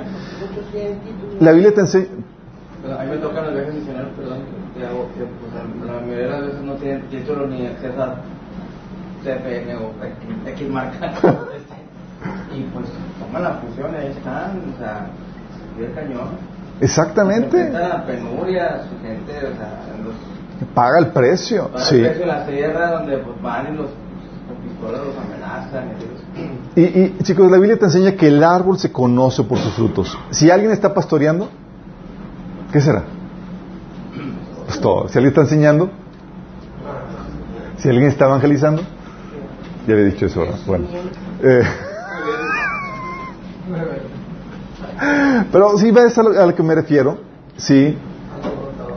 La 1.42 1.52
Biblia 1.52 1.74
te 1.74 1.80
enseña... 1.80 2.06
A 2.98 3.04
mí 3.04 3.10
me 3.10 3.16
tocan 3.18 3.44
los 3.44 3.54
viajes 3.54 3.74
misioneros, 3.74 4.10
perdón, 4.16 4.38
que 4.76 4.86
hago, 4.86 5.08
que 5.14 5.20
pues, 5.20 5.86
la, 5.86 6.00
mayoría 6.00 6.24
de 6.24 6.30
las 6.30 6.46
veces 6.46 6.62
no 6.62 6.74
tienen 6.74 7.02
título 7.02 7.46
ni 7.46 7.66
acceso 7.66 8.02
a 8.02 8.16
CFN 9.22 9.76
o 9.76 10.48
X, 10.48 10.68
marca. 10.68 11.12
y 12.54 12.62
pues 12.74 12.86
toman 13.20 13.42
la 13.42 13.52
función 13.54 13.92
y 13.94 13.96
ahí 13.96 14.08
están, 14.08 14.74
o 14.74 14.78
sea, 14.78 15.06
y 15.78 15.84
el 15.84 15.94
cañón. 15.94 16.28
Exactamente. 16.80 17.70
La 17.70 18.04
penuria, 18.04 18.82
su 18.88 19.06
gente, 19.06 19.36
o 19.36 19.56
sea, 19.56 19.78
los, 20.04 20.14
Paga 20.74 20.98
el 20.98 21.06
precio. 21.08 21.68
para 21.68 21.84
Sí. 21.84 21.96
el 21.96 22.02
precio 22.02 22.20
de 22.20 22.26
la 22.26 22.46
tierra 22.46 22.90
donde 22.90 23.18
pues 23.18 23.42
van 23.42 23.74
y 23.74 23.76
los, 23.76 23.90
con 24.46 24.56
pistolas 24.62 24.70
los 24.70 24.70
amenazan. 24.70 24.71
Y, 26.74 26.82
Y, 26.82 27.16
chicos, 27.22 27.50
la 27.50 27.58
Biblia 27.58 27.78
te 27.78 27.84
enseña 27.86 28.12
que 28.12 28.28
el 28.28 28.42
árbol 28.42 28.78
se 28.78 28.90
conoce 28.90 29.42
por 29.44 29.58
sus 29.58 29.72
frutos. 29.74 30.18
Si 30.30 30.50
alguien 30.50 30.72
está 30.72 30.92
pastoreando, 30.94 31.48
¿qué 32.72 32.80
será? 32.80 33.04
Pues 34.66 34.80
todo. 34.80 35.08
Si 35.08 35.18
alguien 35.18 35.28
está 35.28 35.42
enseñando, 35.42 35.90
si 37.78 37.88
alguien 37.88 38.08
está 38.08 38.26
evangelizando, 38.26 38.82
ya 39.86 39.94
había 39.94 40.06
dicho 40.06 40.26
eso, 40.26 40.40
¿verdad? 40.40 40.58
Bueno. 40.66 40.86
Eh, 41.42 41.62
pero 45.52 45.76
si 45.78 45.90
ves 45.90 46.16
a 46.16 46.22
lo, 46.22 46.40
a 46.40 46.46
lo 46.46 46.54
que 46.54 46.62
me 46.62 46.74
refiero, 46.74 47.18
sí, 47.56 47.96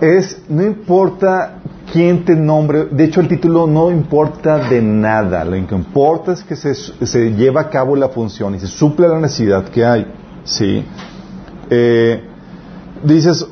es, 0.01 0.41
no 0.49 0.63
importa 0.63 1.59
quién 1.95 2.25
te 2.25 2.35
nombre, 2.35 2.87
de 2.91 3.05
hecho 3.05 3.21
el 3.21 3.29
título 3.29 3.67
no 3.67 3.89
importa 3.89 4.57
de 4.57 4.81
nada, 4.81 5.45
lo 5.45 5.51
que 5.65 5.75
importa 5.75 6.33
es 6.33 6.43
que 6.43 6.57
se, 6.57 6.75
se 6.75 7.31
lleva 7.31 7.61
a 7.61 7.69
cabo 7.69 7.95
la 7.95 8.09
función 8.09 8.53
y 8.53 8.59
se 8.59 8.67
suple 8.67 9.07
la 9.07 9.17
necesidad 9.17 9.63
que 9.69 9.85
hay, 9.85 10.05
sí. 10.43 10.83
Eh, 11.69 12.21
dices, 13.01 13.47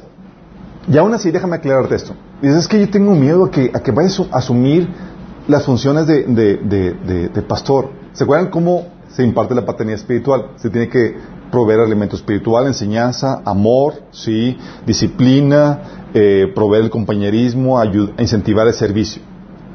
y 0.91 0.97
aún 0.97 1.13
así, 1.13 1.31
déjame 1.31 1.55
aclararte 1.55 1.95
esto. 1.95 2.15
Dices, 2.41 2.57
es 2.57 2.67
que 2.67 2.81
yo 2.81 2.89
tengo 2.89 3.15
miedo 3.15 3.45
a 3.45 3.49
que, 3.49 3.71
a 3.73 3.79
que 3.79 3.91
vayas 3.91 4.19
a 4.19 4.39
asumir 4.39 4.89
las 5.47 5.63
funciones 5.63 6.05
de, 6.05 6.23
de, 6.25 7.29
de, 7.33 7.41
pastor. 7.43 7.91
¿Se 8.11 8.25
acuerdan 8.25 8.49
cómo 8.49 8.87
se 9.07 9.23
imparte 9.23 9.55
la 9.55 9.65
paternidad 9.65 10.01
espiritual? 10.01 10.47
Se 10.57 10.69
tiene 10.69 10.89
que 10.89 11.15
proveer 11.53 11.79
alimento 11.81 12.15
espiritual, 12.15 12.65
enseñanza, 12.65 13.43
amor, 13.45 13.93
sí, 14.11 14.57
disciplina, 14.87 15.79
eh, 16.15 16.51
proveer 16.55 16.85
el 16.85 16.89
compañerismo, 16.89 17.77
ayu- 17.79 18.11
incentivar 18.17 18.65
el 18.67 18.73
servicio. 18.73 19.21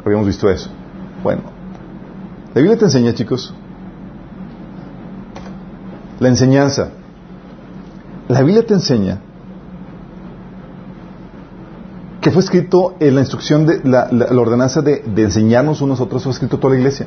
Habíamos 0.05 0.27
visto 0.27 0.51
eso. 0.51 0.69
Bueno, 1.23 1.43
la 2.53 2.61
Biblia 2.61 2.77
te 2.77 2.87
enseña, 2.87 3.15
chicos, 3.15 3.55
la 6.19 6.29
enseñanza. 6.29 6.91
La 8.27 8.41
Biblia 8.43 8.67
te 8.67 8.75
enseña 8.75 9.21
que 12.21 12.33
fue 12.33 12.43
escrito 12.43 12.97
en 12.99 13.15
la 13.15 13.21
instrucción 13.21 13.67
de 13.67 13.81
la, 13.85 14.09
ordenanza 14.41 14.83
de, 14.83 15.05
de 15.07 15.23
enseñarnos 15.23 15.81
unos 15.81 16.01
a 16.01 16.03
otros, 16.03 16.25
fue 16.25 16.33
escrito 16.33 16.59
toda 16.59 16.75
la 16.75 16.81
iglesia. 16.81 17.07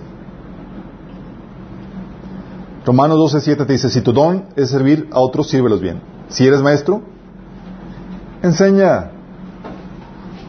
Romanos 2.86 3.18
12, 3.18 3.42
7 3.42 3.66
te 3.66 3.74
dice, 3.74 3.90
si 3.90 4.02
tu 4.02 4.12
don 4.12 4.46
es 4.56 4.70
servir 4.70 5.08
a 5.12 5.20
otros, 5.20 5.50
sírvelos 5.50 5.82
bien. 5.82 6.02
Si 6.30 6.48
eres 6.48 6.62
maestro, 6.62 7.02
enseña. 8.42 9.12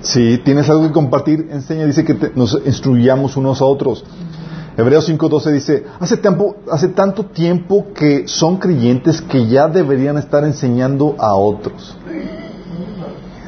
Si 0.01 0.39
tienes 0.39 0.69
algo 0.71 0.87
que 0.87 0.93
compartir, 0.93 1.49
enseña. 1.51 1.85
Dice 1.87 2.05
que 2.05 2.33
nos 2.35 2.59
instruyamos 2.65 3.37
unos 3.37 3.61
a 3.61 3.67
otros. 3.67 4.05
Hebreos 4.77 5.09
5.12 5.09 5.53
dice, 5.53 5.85
hace, 6.01 6.17
tiempo, 6.17 6.57
hace 6.71 6.89
tanto 6.89 7.27
tiempo 7.27 7.89
que 7.95 8.27
son 8.27 8.57
creyentes 8.57 9.21
que 9.21 9.47
ya 9.47 9.69
deberían 9.69 10.17
estar 10.17 10.45
enseñando 10.45 11.15
a 11.19 11.35
otros. 11.35 11.95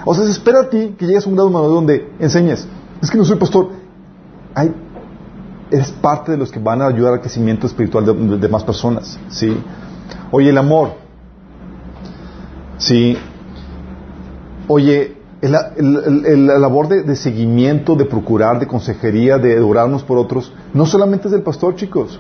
O 0.05 0.15
sea, 0.15 0.25
se 0.25 0.33
espera 0.33 0.61
a 0.61 0.69
ti 0.69 0.95
que 0.99 1.07
llegues 1.07 1.25
a 1.25 1.31
un 1.31 1.35
grado 1.35 1.49
maduro 1.49 1.77
donde 1.77 2.11
enseñes. 2.19 2.67
Es 3.01 3.11
que 3.11 3.17
no 3.17 3.25
soy 3.25 3.39
pastor. 3.39 3.71
Hay, 4.55 4.75
eres 5.71 5.91
parte 5.91 6.33
de 6.33 6.39
los 6.39 6.51
que 6.51 6.59
van 6.59 6.83
a 6.83 6.87
ayudar 6.87 7.15
al 7.15 7.21
crecimiento 7.21 7.67
espiritual 7.67 8.41
de, 8.41 8.49
más 8.49 8.65
personas. 8.65 9.19
¿sí? 9.29 9.57
Oye, 10.31 10.51
el 10.51 10.59
amor. 10.59 10.93
Sí. 12.79 13.17
Oye, 14.69 15.17
el- 15.43 15.55
el- 16.27 16.47
la 16.47 16.59
labor 16.59 16.89
de, 16.89 17.17
seguimiento, 17.17 17.95
de 17.97 18.05
procurar, 18.07 18.59
de 18.59 18.67
consejería, 18.67 19.39
de 19.39 19.61
orarnos 19.61 20.03
por 20.03 20.19
otros, 20.19 20.53
no 20.73 20.87
solamente 20.87 21.29
es 21.29 21.33
del 21.33 21.43
pastor, 21.43 21.75
chicos. 21.77 22.19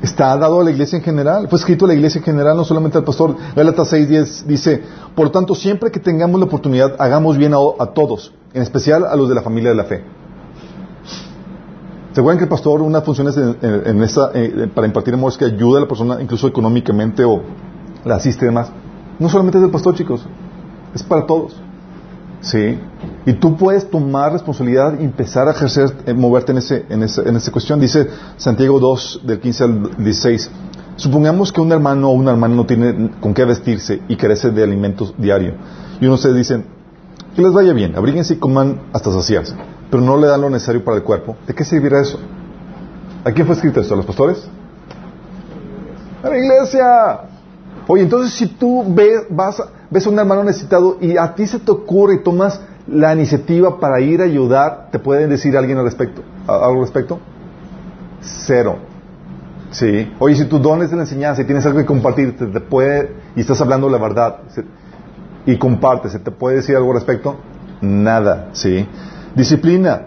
Está 0.00 0.36
dado 0.36 0.60
a 0.60 0.64
la 0.64 0.70
iglesia 0.70 0.96
en 0.98 1.02
general. 1.02 1.48
Fue 1.48 1.58
escrito 1.58 1.84
a 1.84 1.88
la 1.88 1.94
iglesia 1.94 2.20
en 2.20 2.24
general, 2.24 2.56
no 2.56 2.64
solamente 2.64 2.96
al 2.98 3.04
pastor. 3.04 3.34
Gálatas 3.56 3.92
6.10 3.92 4.44
dice, 4.46 4.82
por 5.14 5.30
tanto, 5.30 5.54
siempre 5.54 5.90
que 5.90 5.98
tengamos 5.98 6.38
la 6.38 6.46
oportunidad, 6.46 6.94
hagamos 7.00 7.36
bien 7.36 7.52
a 7.54 7.86
todos, 7.86 8.32
en 8.54 8.62
especial 8.62 9.04
a 9.04 9.16
los 9.16 9.28
de 9.28 9.34
la 9.34 9.42
familia 9.42 9.70
de 9.70 9.76
la 9.76 9.84
fe. 9.84 10.04
¿Se 12.18 12.20
acuerdan 12.20 12.38
que 12.38 12.44
el 12.46 12.50
pastor, 12.50 12.82
una 12.82 13.00
función 13.02 13.28
es 13.28 13.36
en, 13.36 13.56
en- 13.62 14.02
eh, 14.34 14.68
para 14.74 14.88
impartir 14.88 15.14
amor 15.14 15.30
es 15.30 15.38
que 15.38 15.44
ayuda 15.44 15.78
a 15.78 15.82
la 15.82 15.86
persona 15.86 16.20
incluso 16.20 16.48
económicamente 16.48 17.22
o 17.24 17.42
la 18.04 18.16
asiste 18.16 18.44
y 18.44 18.48
demás? 18.48 18.72
No 19.20 19.28
solamente 19.28 19.58
es 19.58 19.62
del 19.62 19.70
pastor, 19.70 19.94
chicos, 19.94 20.26
es 20.92 21.04
para 21.04 21.24
todos. 21.26 21.54
¿Sí? 22.40 22.76
Y 23.24 23.34
tú 23.34 23.56
puedes 23.56 23.88
tomar 23.88 24.32
responsabilidad 24.32 24.98
y 24.98 25.04
empezar 25.04 25.46
a 25.46 25.52
ejercer, 25.52 25.92
eh, 26.06 26.12
moverte 26.12 26.50
en, 26.50 26.58
ese, 26.58 26.86
en, 26.88 27.04
ese, 27.04 27.20
en 27.20 27.36
esa 27.36 27.52
cuestión. 27.52 27.78
Dice 27.78 28.08
Santiago 28.36 28.80
2, 28.80 29.20
del 29.22 29.38
15 29.38 29.62
al 29.62 29.82
16. 29.98 30.50
Supongamos 30.96 31.52
que 31.52 31.60
un 31.60 31.70
hermano 31.70 32.08
o 32.08 32.14
una 32.14 32.32
hermana 32.32 32.52
no 32.52 32.66
tiene 32.66 33.12
con 33.20 33.32
qué 33.32 33.44
vestirse 33.44 34.02
y 34.08 34.16
carece 34.16 34.50
de 34.50 34.64
alimentos 34.64 35.14
diario. 35.18 35.54
Y 36.00 36.06
uno 36.06 36.16
se 36.16 36.32
dicen, 36.34 36.64
que 37.36 37.42
les 37.42 37.52
vaya 37.52 37.72
bien, 37.74 37.94
abríguense 37.94 38.34
y 38.34 38.36
coman 38.38 38.80
hasta 38.92 39.12
saciarse, 39.12 39.54
pero 39.90 40.02
no 40.02 40.16
le 40.16 40.26
dan 40.26 40.40
lo 40.40 40.50
necesario 40.50 40.84
para 40.84 40.96
el 40.96 41.02
cuerpo. 41.02 41.36
¿De 41.46 41.54
qué 41.54 41.64
servirá 41.64 42.00
eso? 42.00 42.18
¿A 43.24 43.32
quién 43.32 43.46
fue 43.46 43.54
escrito 43.56 43.80
esto? 43.80 43.94
¿A 43.94 43.96
los 43.96 44.06
pastores? 44.06 44.48
A 46.22 46.28
la 46.28 46.38
iglesia. 46.38 47.20
Oye, 47.86 48.02
entonces 48.02 48.32
si 48.34 48.46
tú 48.46 48.84
ves, 48.88 49.22
vas, 49.30 49.62
ves 49.90 50.06
a 50.06 50.10
un 50.10 50.18
hermano 50.18 50.44
necesitado 50.44 50.98
y 51.00 51.16
a 51.16 51.34
ti 51.34 51.46
se 51.46 51.58
te 51.58 51.70
ocurre 51.70 52.14
y 52.16 52.22
tomas 52.22 52.60
la 52.86 53.14
iniciativa 53.14 53.78
para 53.80 54.00
ir 54.00 54.20
a 54.20 54.24
ayudar, 54.24 54.88
¿te 54.90 54.98
puede 54.98 55.26
decir 55.26 55.56
alguien 55.56 55.78
al 55.78 55.84
respecto? 55.84 56.22
¿A- 56.46 56.54
¿Algo 56.56 56.76
al 56.76 56.80
respecto? 56.80 57.18
Cero. 58.20 58.78
Sí. 59.70 60.10
Oye, 60.18 60.34
si 60.34 60.46
tu 60.46 60.58
don 60.58 60.82
es 60.82 60.90
de 60.90 60.96
la 60.96 61.02
enseñanza 61.02 61.42
y 61.42 61.44
tienes 61.44 61.64
algo 61.66 61.78
que 61.78 61.86
compartir, 61.86 62.36
te, 62.36 62.46
te 62.46 62.60
puede, 62.60 63.14
y 63.36 63.40
estás 63.40 63.60
hablando 63.60 63.88
la 63.88 63.98
verdad, 63.98 64.38
y 65.46 65.56
compartes, 65.58 66.12
¿se 66.12 66.18
te 66.18 66.30
puede 66.30 66.56
decir 66.56 66.74
algo 66.76 66.90
al 66.90 66.96
respecto? 66.96 67.36
Nada, 67.80 68.48
¿sí? 68.52 68.86
Disciplina. 69.34 70.06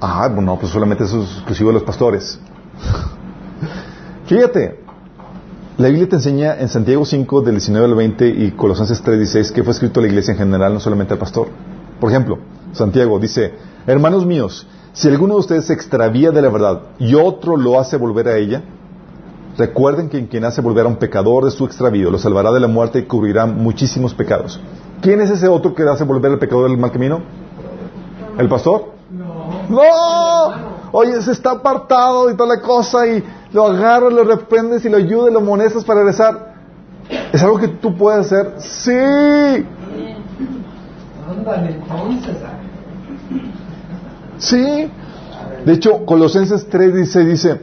Ah, 0.00 0.28
bueno, 0.32 0.56
pues 0.58 0.72
solamente 0.72 1.04
eso 1.04 1.22
es 1.22 1.30
exclusivo 1.36 1.70
de 1.70 1.74
los 1.74 1.82
pastores. 1.82 2.38
Fíjate, 4.26 4.80
la 5.78 5.88
Biblia 5.88 6.08
te 6.08 6.16
enseña 6.16 6.56
en 6.58 6.68
Santiago 6.68 7.04
5, 7.04 7.40
del 7.42 7.54
19 7.54 7.86
al 7.86 7.94
20 7.94 8.28
y 8.28 8.50
Colosenses 8.52 9.00
3, 9.00 9.18
16, 9.18 9.52
que 9.52 9.62
fue 9.62 9.72
escrito 9.72 10.00
a 10.00 10.02
la 10.02 10.08
iglesia 10.08 10.32
en 10.32 10.38
general, 10.38 10.74
no 10.74 10.80
solamente 10.80 11.14
al 11.14 11.18
pastor. 11.18 11.48
Por 12.00 12.10
ejemplo, 12.10 12.38
Santiago 12.72 13.18
dice, 13.18 13.54
hermanos 13.86 14.26
míos, 14.26 14.66
si 14.92 15.08
alguno 15.08 15.34
de 15.34 15.40
ustedes 15.40 15.66
se 15.66 15.72
extravía 15.72 16.30
de 16.30 16.42
la 16.42 16.48
verdad 16.48 16.82
y 16.98 17.14
otro 17.14 17.56
lo 17.56 17.78
hace 17.78 17.96
volver 17.96 18.28
a 18.28 18.36
ella, 18.36 18.62
recuerden 19.56 20.08
que 20.08 20.26
quien 20.28 20.44
hace 20.44 20.60
volver 20.60 20.84
a 20.84 20.88
un 20.88 20.96
pecador 20.96 21.44
de 21.44 21.50
su 21.50 21.64
extravío 21.64 22.10
lo 22.10 22.18
salvará 22.18 22.52
de 22.52 22.60
la 22.60 22.68
muerte 22.68 22.98
y 22.98 23.04
cubrirá 23.04 23.46
muchísimos 23.46 24.14
pecados. 24.14 24.60
¿Quién 25.00 25.20
es 25.20 25.30
ese 25.30 25.48
otro 25.48 25.74
que 25.74 25.84
hace 25.84 26.04
volver 26.04 26.32
al 26.32 26.38
pecador 26.38 26.68
del 26.68 26.78
mal 26.78 26.92
camino? 26.92 27.22
¿El 28.38 28.48
pastor? 28.48 28.92
No. 29.68 30.52
Oye, 30.92 31.20
se 31.22 31.32
está 31.32 31.50
apartado 31.52 32.30
y 32.30 32.36
toda 32.36 32.56
la 32.56 32.62
cosa 32.62 33.06
y 33.06 33.22
lo 33.52 33.66
agarras, 33.66 34.12
lo 34.12 34.24
reprendes 34.24 34.84
y 34.84 34.88
lo 34.88 34.96
ayudas 34.96 35.32
lo 35.32 35.40
amonestas 35.40 35.84
para 35.84 36.00
regresar. 36.00 36.54
¿Es 37.32 37.42
algo 37.42 37.58
que 37.58 37.68
tú 37.68 37.94
puedes 37.96 38.26
hacer? 38.26 38.54
Sí. 38.58 39.66
Ándale, 41.28 41.70
entonces. 41.70 42.36
Sí. 44.38 44.90
De 45.64 45.72
hecho, 45.72 46.06
Colosenses 46.06 46.68
3 46.68 46.94
dice, 46.94 47.24
dice, 47.24 47.60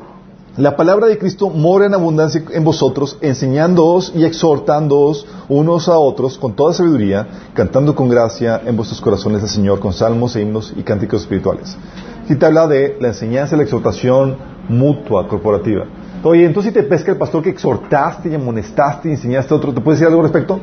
la 0.57 0.77
palabra 0.77 1.07
de 1.07 1.17
Cristo 1.17 1.49
mora 1.49 1.85
en 1.85 1.93
abundancia 1.93 2.41
en 2.51 2.63
vosotros, 2.63 3.17
enseñándoos 3.21 4.13
y 4.15 4.23
exhortándoos 4.23 5.27
unos 5.49 5.89
a 5.89 5.97
otros 5.97 6.37
con 6.37 6.53
toda 6.55 6.73
sabiduría, 6.73 7.27
cantando 7.53 7.93
con 7.93 8.07
gracia 8.07 8.61
en 8.65 8.77
vuestros 8.77 9.01
corazones 9.01 9.43
al 9.43 9.49
Señor 9.49 9.79
con 9.79 9.91
salmos 9.91 10.35
e 10.35 10.41
himnos 10.41 10.73
y 10.75 10.83
cánticos 10.83 11.21
espirituales. 11.23 11.77
Aquí 12.23 12.35
te 12.35 12.45
habla 12.45 12.67
de 12.67 12.97
la 13.01 13.09
enseñanza 13.09 13.55
y 13.55 13.57
la 13.57 13.63
exhortación 13.63 14.37
mutua, 14.69 15.27
corporativa. 15.27 15.85
Oye, 16.23 16.45
entonces 16.45 16.73
si 16.73 16.79
te 16.79 16.83
pesca 16.87 17.11
el 17.11 17.17
pastor 17.17 17.43
que 17.43 17.49
exhortaste 17.49 18.29
y 18.29 18.35
amonestaste 18.35 19.09
y 19.09 19.11
enseñaste 19.11 19.53
a 19.53 19.57
otro, 19.57 19.73
¿te 19.73 19.81
puedes 19.81 19.99
decir 19.99 20.07
algo 20.09 20.21
al 20.21 20.31
respecto? 20.31 20.59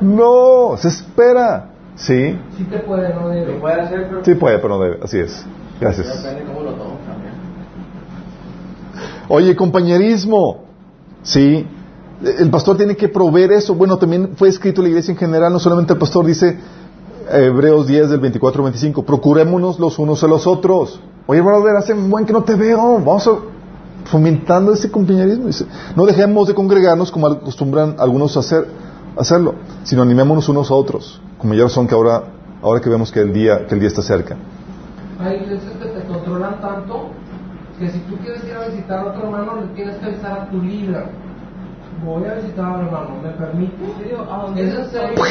No, 0.00 0.76
se 0.76 0.88
espera. 0.88 1.70
Sí, 1.94 2.38
Sí 2.56 2.64
te 2.64 2.78
puede, 2.80 3.12
no 3.14 3.22
Lo 3.22 3.28
debe. 3.30 3.54
puede 3.60 3.80
hacer, 3.80 4.06
pero 4.08 4.24
sí 4.24 4.34
puede, 4.34 4.58
pero 4.58 4.76
no 4.76 4.80
debe. 4.84 4.98
Así 5.02 5.18
es. 5.18 5.44
Gracias. 5.80 6.22
depende 6.22 6.44
cómo 6.52 6.60
lo 6.62 6.72
tomo 6.74 6.96
también. 7.06 7.17
Oye, 9.28 9.54
compañerismo. 9.56 10.64
Sí. 11.22 11.66
El 12.22 12.50
pastor 12.50 12.76
tiene 12.76 12.96
que 12.96 13.08
proveer 13.08 13.52
eso. 13.52 13.74
Bueno, 13.74 13.98
también 13.98 14.30
fue 14.36 14.48
escrito 14.48 14.80
en 14.80 14.84
la 14.84 14.88
iglesia 14.90 15.12
en 15.12 15.18
general, 15.18 15.52
no 15.52 15.58
solamente 15.58 15.92
el 15.92 15.98
pastor, 15.98 16.26
dice 16.26 16.58
Hebreos 17.30 17.86
10 17.86 18.10
del 18.10 18.20
24 18.20 18.60
al 18.60 18.64
25, 18.70 19.02
procurémonos 19.04 19.78
los 19.78 19.98
unos 19.98 20.24
a 20.24 20.26
los 20.26 20.46
otros. 20.46 21.00
Oye, 21.26 21.40
brother, 21.40 21.76
hace 21.76 21.92
un 21.92 22.10
buen 22.10 22.24
que 22.24 22.32
no 22.32 22.42
te 22.42 22.54
veo. 22.54 22.94
Vamos 22.94 23.26
a 23.28 23.32
fomentando 24.08 24.72
ese 24.72 24.90
compañerismo. 24.90 25.48
No 25.94 26.06
dejemos 26.06 26.48
de 26.48 26.54
congregarnos 26.54 27.10
como 27.10 27.26
acostumbran 27.26 27.96
algunos 27.98 28.36
a 28.36 28.40
hacer, 28.40 28.66
hacerlo, 29.16 29.54
sino 29.84 30.02
animémonos 30.02 30.48
unos 30.48 30.70
a 30.70 30.74
otros, 30.74 31.20
con 31.36 31.50
mayor 31.50 31.64
razón 31.64 31.86
que 31.86 31.94
ahora, 31.94 32.24
ahora 32.62 32.80
que 32.80 32.88
vemos 32.88 33.12
que 33.12 33.20
el 33.20 33.32
día, 33.32 33.66
que 33.66 33.74
el 33.74 33.80
día 33.80 33.88
está 33.88 34.02
cerca. 34.02 34.36
Hay 35.20 35.36
iglesias 35.36 35.72
que 35.80 35.88
te 35.88 36.06
controlan 36.06 36.60
tanto 36.60 37.10
que 37.78 37.88
si 37.90 37.98
tú 38.00 38.16
quieres 38.18 38.44
ir 38.44 38.54
a 38.54 38.66
visitar 38.68 38.98
a 39.00 39.04
otro 39.06 39.24
hermano, 39.24 39.60
le 39.60 39.66
tienes 39.74 39.96
que 39.96 40.06
avisar 40.06 40.32
a 40.40 40.46
tu 40.50 40.60
líder. 40.62 41.04
Voy 42.04 42.24
a 42.28 42.34
visitar 42.34 42.64
a 42.64 42.76
mi 42.78 42.84
hermano, 42.86 43.10
¿me 43.22 43.30
permite? 43.30 43.76
Digo, 44.04 44.26
¿a 44.30 44.42
dónde 44.42 44.68
¿Es 44.68 44.74
en 44.74 44.84
serio? 44.86 45.22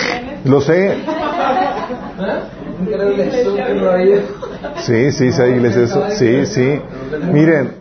Lo 0.46 0.62
sé. 0.62 0.94
¿Eh? 0.94 0.98
Increíble, 2.82 3.32
Sí, 4.78 5.12
sí, 5.12 5.32
sí, 5.32 5.42
hay 5.42 5.52
iglesias 5.52 5.90
eso. 5.92 6.10
Sí, 6.12 6.46
sí. 6.46 6.82
Miren, 7.32 7.74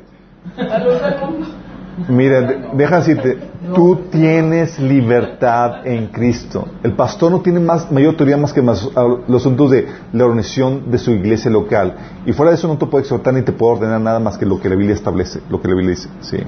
miren, 2.08 2.46
de- 2.46 2.58
deja 2.74 2.96
decirte, 2.98 3.38
tú 3.74 4.00
tienes 4.10 4.78
libertad 4.78 5.86
en 5.86 6.08
Cristo. 6.08 6.66
El 6.82 6.94
pastor 6.94 7.30
no 7.30 7.40
tiene 7.40 7.60
más, 7.60 7.90
mayor 7.90 8.10
autoridad 8.10 8.38
más 8.38 8.52
que 8.52 8.62
más, 8.62 8.88
los 9.28 9.42
asuntos 9.42 9.70
de 9.70 9.86
la 10.12 10.24
organización 10.24 10.90
de 10.90 10.98
su 10.98 11.10
iglesia 11.10 11.50
local. 11.50 11.94
Y 12.26 12.32
fuera 12.32 12.50
de 12.50 12.56
eso 12.56 12.68
no 12.68 12.78
te 12.78 12.86
puede 12.86 13.02
exhortar 13.02 13.34
ni 13.34 13.42
te 13.42 13.52
puede 13.52 13.76
ordenar 13.76 14.00
nada 14.00 14.20
más 14.20 14.38
que 14.38 14.46
lo 14.46 14.60
que 14.60 14.68
la 14.68 14.76
Biblia 14.76 14.94
establece, 14.94 15.40
lo 15.48 15.60
que 15.60 15.68
la 15.68 15.74
Biblia 15.74 15.90
dice. 15.90 16.08
Sí. 16.20 16.38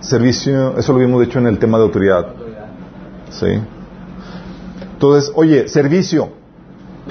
Servicio, 0.00 0.76
eso 0.78 0.92
lo 0.92 0.98
vimos 0.98 1.20
de 1.20 1.26
hecho 1.26 1.38
en 1.38 1.46
el 1.46 1.58
tema 1.58 1.78
de 1.78 1.84
autoridad. 1.84 2.26
Sí. 3.30 3.60
Entonces, 4.92 5.32
oye, 5.34 5.68
servicio. 5.68 6.30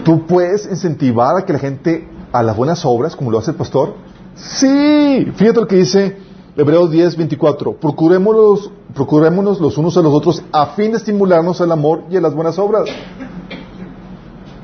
¿Tú 0.03 0.25
puedes 0.25 0.65
incentivar 0.69 1.37
a 1.37 1.45
que 1.45 1.53
la 1.53 1.59
gente 1.59 2.07
a 2.31 2.43
las 2.43 2.57
buenas 2.57 2.83
obras, 2.85 3.15
como 3.15 3.31
lo 3.31 3.39
hace 3.39 3.51
el 3.51 3.57
pastor? 3.57 3.95
Sí. 4.35 5.31
Fíjate 5.35 5.61
lo 5.61 5.67
que 5.67 5.77
dice 5.77 6.24
Hebreos 6.57 6.89
10, 6.89 7.17
24. 7.17 7.73
Procurémonos, 7.73 8.71
procurémonos 8.93 9.59
los 9.59 9.77
unos 9.77 9.97
a 9.97 10.01
los 10.01 10.13
otros 10.13 10.43
a 10.51 10.67
fin 10.67 10.91
de 10.91 10.97
estimularnos 10.97 11.59
al 11.59 11.71
amor 11.71 12.03
y 12.09 12.15
a 12.17 12.21
las 12.21 12.33
buenas 12.33 12.57
obras. 12.57 12.89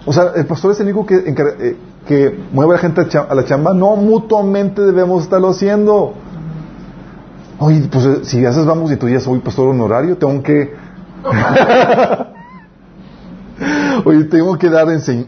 O 0.06 0.14
sea, 0.14 0.32
el 0.36 0.46
pastor 0.46 0.72
es 0.72 0.80
el 0.80 0.88
único 0.88 1.06
que, 1.06 1.16
eh, 1.18 1.78
que 2.08 2.40
mueve 2.52 2.72
a 2.74 2.76
la 2.76 2.80
gente 2.80 3.02
a 3.18 3.36
la 3.36 3.46
chamba. 3.46 3.74
No, 3.74 3.96
mutuamente 3.98 4.82
debemos 4.82 5.24
estarlo 5.24 5.50
haciendo. 5.50 6.14
Oye, 7.60 7.88
pues 7.92 8.06
eh, 8.06 8.20
si 8.24 8.44
haces 8.46 8.66
vamos 8.66 8.92
y 8.92 8.96
tú 8.96 9.08
ya 9.08 9.20
soy 9.20 9.40
pastor 9.40 9.70
honorario, 9.70 10.18
tengo 10.18 10.42
que... 10.42 10.74
Oye, 14.06 14.24
tengo 14.24 14.58
que 14.58 14.70
dar, 14.70 14.88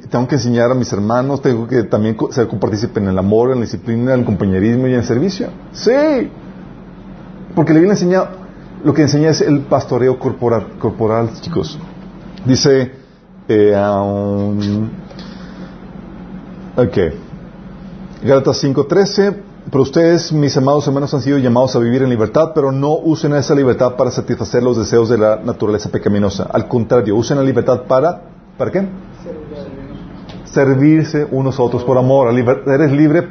tengo 0.10 0.28
que 0.28 0.36
enseñar 0.36 0.72
a 0.72 0.74
mis 0.74 0.92
hermanos, 0.92 1.44
tengo 1.44 1.68
que 1.68 1.84
también 1.84 2.18
ser 2.32 2.48
partícipe 2.48 3.00
en 3.00 3.10
el 3.10 3.20
amor, 3.20 3.52
en 3.52 3.58
la 3.58 3.66
disciplina, 3.66 4.16
en 4.16 4.22
el 4.22 4.26
compañerismo 4.26 4.88
y 4.88 4.94
en 4.94 5.00
el 5.00 5.06
servicio. 5.06 5.50
Sí. 5.74 5.92
Porque 7.56 7.74
la 7.74 7.80
Biblia 7.80 7.94
enseña, 7.94 8.24
lo 8.84 8.94
que 8.94 9.04
enseña 9.04 9.30
es 9.30 9.42
el 9.42 9.62
pastoreo 9.62 10.18
corporal, 10.18 10.78
corporal 10.80 11.30
chicos. 11.42 11.78
Dice, 12.46 12.92
eh, 13.48 13.76
um, 13.76 14.90
ok. 16.76 16.98
Gálatas 18.24 18.64
5:13, 18.64 19.36
pero 19.70 19.84
ustedes, 19.84 20.32
mis 20.32 20.56
amados 20.58 20.88
hermanos, 20.88 21.14
han 21.14 21.22
sido 21.22 21.38
llamados 21.38 21.76
a 21.76 21.80
vivir 21.80 22.04
en 22.04 22.10
libertad, 22.10 22.52
pero 22.56 22.72
no 22.72 22.98
usen 22.98 23.34
esa 23.34 23.54
libertad 23.54 23.96
para 23.96 24.12
satisfacer 24.12 24.64
los 24.64 24.78
deseos 24.78 25.10
de 25.10 25.18
la 25.18 25.38
naturaleza 25.38 25.90
pecaminosa. 25.90 26.48
Al 26.52 26.68
contrario, 26.68 27.16
usen 27.16 27.38
la 27.38 27.44
libertad 27.44 27.84
para, 27.84 28.22
¿para 28.58 28.72
qué? 28.72 28.88
Servirse 30.46 31.28
unos 31.32 31.60
a 31.60 31.64
otros 31.64 31.84
por 31.84 31.98
amor. 31.98 32.34
Eres 32.68 32.92
libre 32.92 33.28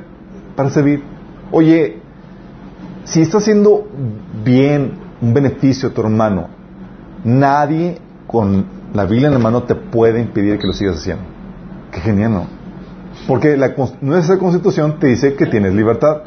para 0.55 0.71
servir. 0.71 1.03
Oye, 1.51 2.01
si 3.05 3.21
estás 3.23 3.43
haciendo 3.43 3.89
bien 4.45 4.93
un 5.21 5.35
beneficio 5.35 5.89
a 5.89 5.93
tu 5.93 6.01
hermano, 6.03 6.49
nadie 7.25 7.99
con 8.27 8.65
la 8.95 9.05
Biblia 9.05 9.29
en 9.29 9.35
la 9.35 9.41
mano 9.41 9.65
te 9.65 9.75
puede 9.75 10.21
impedir 10.21 10.59
que 10.59 10.67
lo 10.67 10.73
sigas 10.73 10.97
haciendo. 10.97 11.25
Qué 11.91 12.01
genial, 12.01 12.33
¿no? 12.33 12.47
Porque 13.27 13.57
la, 13.57 13.75
nuestra 14.01 14.39
constitución 14.39 14.99
te 14.99 15.09
dice 15.09 15.35
que 15.35 15.47
tienes 15.47 15.75
libertad. 15.75 16.23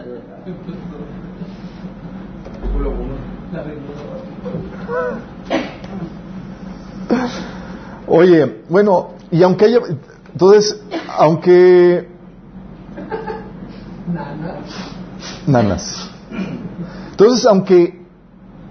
Oye, 8.07 8.61
bueno, 8.69 9.09
y 9.31 9.41
aunque 9.43 9.65
haya, 9.65 9.79
entonces, 10.31 10.81
aunque 11.17 12.07
Nana. 14.07 14.55
nanas. 15.47 16.14
Entonces, 17.15 17.45
aunque 17.45 18.05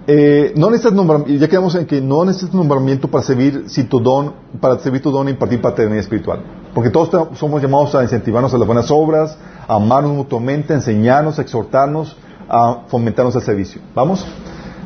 eh, 0.05 0.53
no 0.55 0.69
necesitas 0.69 0.93
nombramiento, 0.93 1.33
ya 1.33 1.47
quedamos 1.47 1.73
en 1.73 1.87
que 1.87 1.99
no 1.99 2.23
necesitas 2.25 2.53
nombramiento 2.53 3.07
para 3.07 3.23
servir 3.23 3.63
si 3.65 3.85
tu 3.85 3.99
don, 3.99 4.33
para 4.61 4.77
servir 4.77 5.01
tu 5.01 5.09
don 5.09 5.27
y 5.27 5.31
impartir 5.31 5.59
paternidad 5.59 5.97
espiritual. 5.97 6.41
Porque 6.75 6.91
todos 6.91 7.09
somos 7.39 7.59
llamados 7.59 7.95
a 7.95 8.03
incentivarnos 8.03 8.53
a 8.53 8.59
las 8.59 8.67
buenas 8.67 8.91
obras, 8.91 9.35
a 9.67 9.75
amarnos 9.77 10.13
mutuamente, 10.13 10.73
a 10.73 10.75
enseñarnos, 10.75 11.39
a 11.39 11.41
exhortarnos, 11.41 12.15
a 12.47 12.83
fomentarnos 12.87 13.35
el 13.35 13.41
servicio. 13.41 13.81
¿Vamos? 13.95 14.23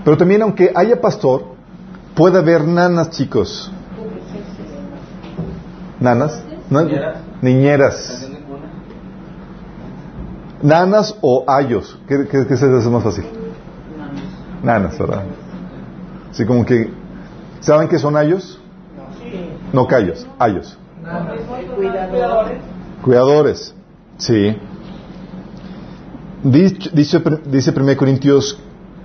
Pero 0.06 0.16
también, 0.16 0.42
aunque 0.42 0.72
haya 0.74 1.02
pastor, 1.02 1.44
puede 2.16 2.38
haber 2.38 2.64
nanas, 2.64 3.10
chicos. 3.10 3.70
¿Nanas? 6.00 6.42
Niñeras. 7.42 8.26
Nanas 10.62 11.14
o 11.20 11.44
ayos. 11.46 12.00
¿Qué, 12.08 12.26
qué, 12.32 12.48
qué 12.48 12.56
se 12.56 12.66
hace 12.68 12.90
más 12.90 13.04
fácil? 13.04 13.26
Nanas, 14.64 14.98
¿verdad? 14.98 15.24
Así 16.32 16.46
como 16.46 16.66
que... 16.66 16.92
¿Saben 17.60 17.88
qué 17.88 18.00
son 18.00 18.16
ayos? 18.16 18.60
No 19.74 19.86
callos, 19.88 20.26
ayos. 20.38 20.78
Cuidadores. 21.76 22.58
Cuidadores. 23.04 23.76
Sí. 24.18 24.58
Dice, 26.44 27.22
dice 27.46 27.74
1 27.76 27.98
Corintios 27.98 28.58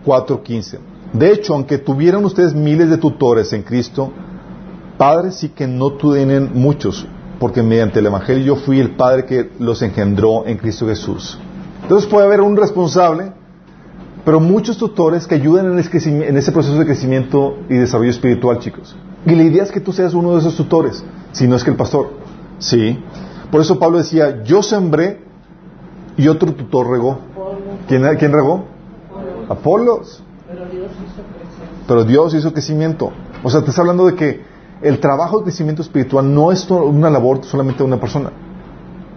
4:15. 0.04 0.78
De 1.12 1.32
hecho, 1.32 1.54
aunque 1.54 1.78
tuvieran 1.78 2.24
ustedes 2.24 2.54
miles 2.54 2.90
de 2.90 2.98
tutores 2.98 3.52
en 3.52 3.62
Cristo, 3.62 4.12
padres 4.98 5.36
sí 5.36 5.48
que 5.50 5.66
no 5.66 5.92
tienen 5.92 6.50
muchos, 6.54 7.06
porque 7.38 7.62
mediante 7.62 8.00
el 8.00 8.06
Evangelio 8.06 8.44
yo 8.44 8.56
fui 8.56 8.80
el 8.80 8.92
padre 8.92 9.24
que 9.24 9.50
los 9.58 9.82
engendró 9.82 10.46
en 10.46 10.56
Cristo 10.56 10.86
Jesús. 10.86 11.38
Entonces 11.82 12.08
puede 12.08 12.26
haber 12.26 12.40
un 12.40 12.56
responsable, 12.56 13.32
pero 14.24 14.40
muchos 14.40 14.78
tutores 14.78 15.26
que 15.26 15.34
ayudan 15.34 15.66
en, 15.72 15.78
el 15.78 15.90
crecimi- 15.90 16.26
en 16.26 16.36
ese 16.36 16.52
proceso 16.52 16.78
de 16.78 16.86
crecimiento 16.86 17.58
y 17.68 17.74
desarrollo 17.74 18.10
espiritual, 18.10 18.58
chicos. 18.58 18.96
Y 19.26 19.34
la 19.34 19.42
idea 19.42 19.62
es 19.62 19.72
que 19.72 19.80
tú 19.80 19.92
seas 19.92 20.14
uno 20.14 20.32
de 20.32 20.38
esos 20.38 20.56
tutores, 20.56 21.04
si 21.32 21.46
no 21.46 21.56
es 21.56 21.64
que 21.64 21.70
el 21.70 21.76
pastor. 21.76 22.10
Sí. 22.58 23.02
Por 23.50 23.60
eso 23.60 23.78
Pablo 23.78 23.98
decía, 23.98 24.42
yo 24.42 24.62
sembré 24.62 25.22
y 26.16 26.28
otro 26.28 26.52
tutor 26.54 26.90
regó. 26.90 27.18
¿Quién, 27.88 28.02
quién 28.18 28.32
regó? 28.32 28.64
Apolos. 29.48 30.22
Pero 30.48 30.64
Dios 30.66 30.90
hizo 30.92 31.22
crecer. 31.22 31.68
Pero 31.86 32.04
Dios 32.04 32.34
hizo 32.34 32.52
crecimiento. 32.52 33.12
O 33.42 33.50
sea, 33.50 33.62
te 33.62 33.70
está 33.70 33.82
hablando 33.82 34.06
de 34.06 34.14
que 34.14 34.42
el 34.82 35.00
trabajo 35.00 35.38
de 35.38 35.44
crecimiento 35.44 35.82
espiritual 35.82 36.32
no 36.34 36.50
es 36.52 36.68
una 36.70 37.10
labor 37.10 37.44
solamente 37.44 37.78
de 37.78 37.84
una 37.84 38.00
persona. 38.00 38.30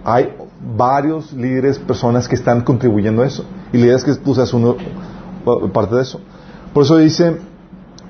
Hay 0.04 0.34
varios 0.76 1.32
líderes, 1.32 1.78
personas 1.78 2.28
que 2.28 2.34
están 2.34 2.62
contribuyendo 2.62 3.22
a 3.22 3.26
eso. 3.26 3.44
Y 3.72 3.78
la 3.78 3.86
idea 3.86 3.96
es 3.96 4.04
que 4.04 4.14
seas 4.34 4.52
uno, 4.52 4.76
pa- 5.44 5.68
parte 5.72 5.94
de 5.94 6.02
eso. 6.02 6.20
Por 6.74 6.84
eso 6.84 6.96
dice, 6.96 7.38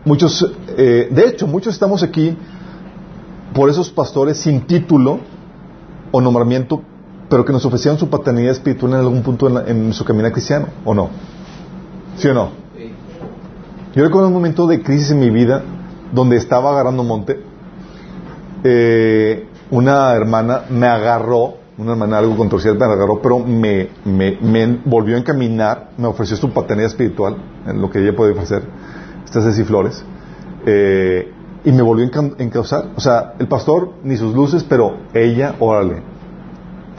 muchos, 0.05 0.51
eh, 0.77 1.09
de 1.11 1.27
hecho, 1.29 1.47
muchos 1.47 1.75
estamos 1.75 2.03
aquí 2.03 2.37
por 3.55 3.71
esos 3.71 3.91
pastores 3.91 4.39
sin 4.39 4.63
título 4.63 5.21
o 6.11 6.21
nombramiento, 6.21 6.83
pero 7.29 7.45
que 7.45 7.53
nos 7.53 7.65
ofrecieron 7.65 7.99
su 7.99 8.09
paternidad 8.09 8.53
espiritual 8.53 8.93
en 8.93 8.99
algún 9.01 9.23
punto 9.23 9.49
en, 9.67 9.93
su 9.93 10.05
caminar 10.05 10.33
cristiano, 10.33 10.67
¿o 10.85 10.95
no? 10.95 11.11
¿Sí 12.17 12.29
o 12.29 12.35
no? 12.35 12.51
Yo 13.95 14.05
recuerdo 14.05 14.29
un 14.29 14.35
momento 14.35 14.67
de 14.67 14.83
crisis 14.83 15.11
en 15.11 15.21
mi 15.21 15.31
vida 15.31 15.63
donde 16.13 16.37
estaba 16.37 16.71
agarrando 16.71 17.03
monte. 17.05 17.41
Eh, 18.65 19.47
una 19.71 20.13
hermana 20.15 20.63
me 20.71 20.87
agarró, 20.87 21.55
una 21.79 21.93
hermana 21.93 22.19
algo 22.19 22.37
controversial 22.37 22.77
me 22.77 22.85
agarró, 22.85 23.23
pero 23.23 23.39
me, 23.39 23.89
me, 24.05 24.37
me 24.41 24.67
volvió 24.85 25.17
a 25.17 25.21
encaminar, 25.21 25.91
me 25.97 26.09
ofreció 26.09 26.37
su 26.37 26.51
paternidad 26.51 26.91
espiritual, 26.91 27.37
en 27.67 27.81
lo 27.81 27.89
que 27.91 28.01
ella 28.01 28.15
podía 28.17 28.33
ofrecer, 28.35 28.63
estas 29.25 29.45
Ceci 29.45 29.63
Flores, 29.65 30.05
eh, 30.67 31.33
y 31.65 31.71
me 31.73 31.83
volvió 31.83 32.05
a 32.07 32.11
enca- 32.11 32.35
encauzar. 32.39 32.87
O 32.97 33.01
sea, 33.01 33.35
el 33.39 33.47
pastor, 33.47 33.93
ni 34.03 34.17
sus 34.17 34.35
luces, 34.35 34.65
pero 34.65 34.97
ella, 35.15 35.55
órale, 35.61 36.03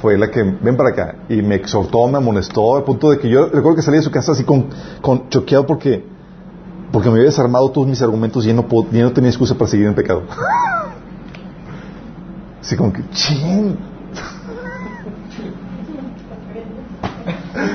fue 0.01 0.17
la 0.17 0.31
que, 0.31 0.43
ven 0.43 0.77
para 0.77 0.89
acá, 0.91 1.15
y 1.27 1.41
me 1.41 1.55
exhortó, 1.55 2.07
me 2.07 2.17
amonestó, 2.17 2.77
al 2.77 2.83
punto 2.83 3.11
de 3.11 3.19
que 3.19 3.29
yo 3.29 3.47
recuerdo 3.47 3.75
que 3.75 3.81
salí 3.81 3.97
de 3.97 4.03
su 4.03 4.11
casa 4.11 4.31
así 4.31 4.45
con, 4.45 4.67
con 5.01 5.27
choqueado 5.27 5.65
porque, 5.65 6.05
porque 6.93 7.09
me 7.09 7.15
había 7.15 7.25
desarmado 7.25 7.69
todos 7.71 7.85
mis 7.85 8.01
argumentos 8.01 8.45
y 8.45 8.53
no, 8.53 8.65
pod- 8.65 8.89
ya 8.91 9.03
no 9.03 9.11
tenía 9.11 9.29
excusa 9.29 9.55
para 9.55 9.69
seguir 9.69 9.87
en 9.87 9.95
pecado. 9.95 10.23
así 12.61 12.77
como 12.77 12.93
que, 12.93 13.01
chin. 13.11 13.88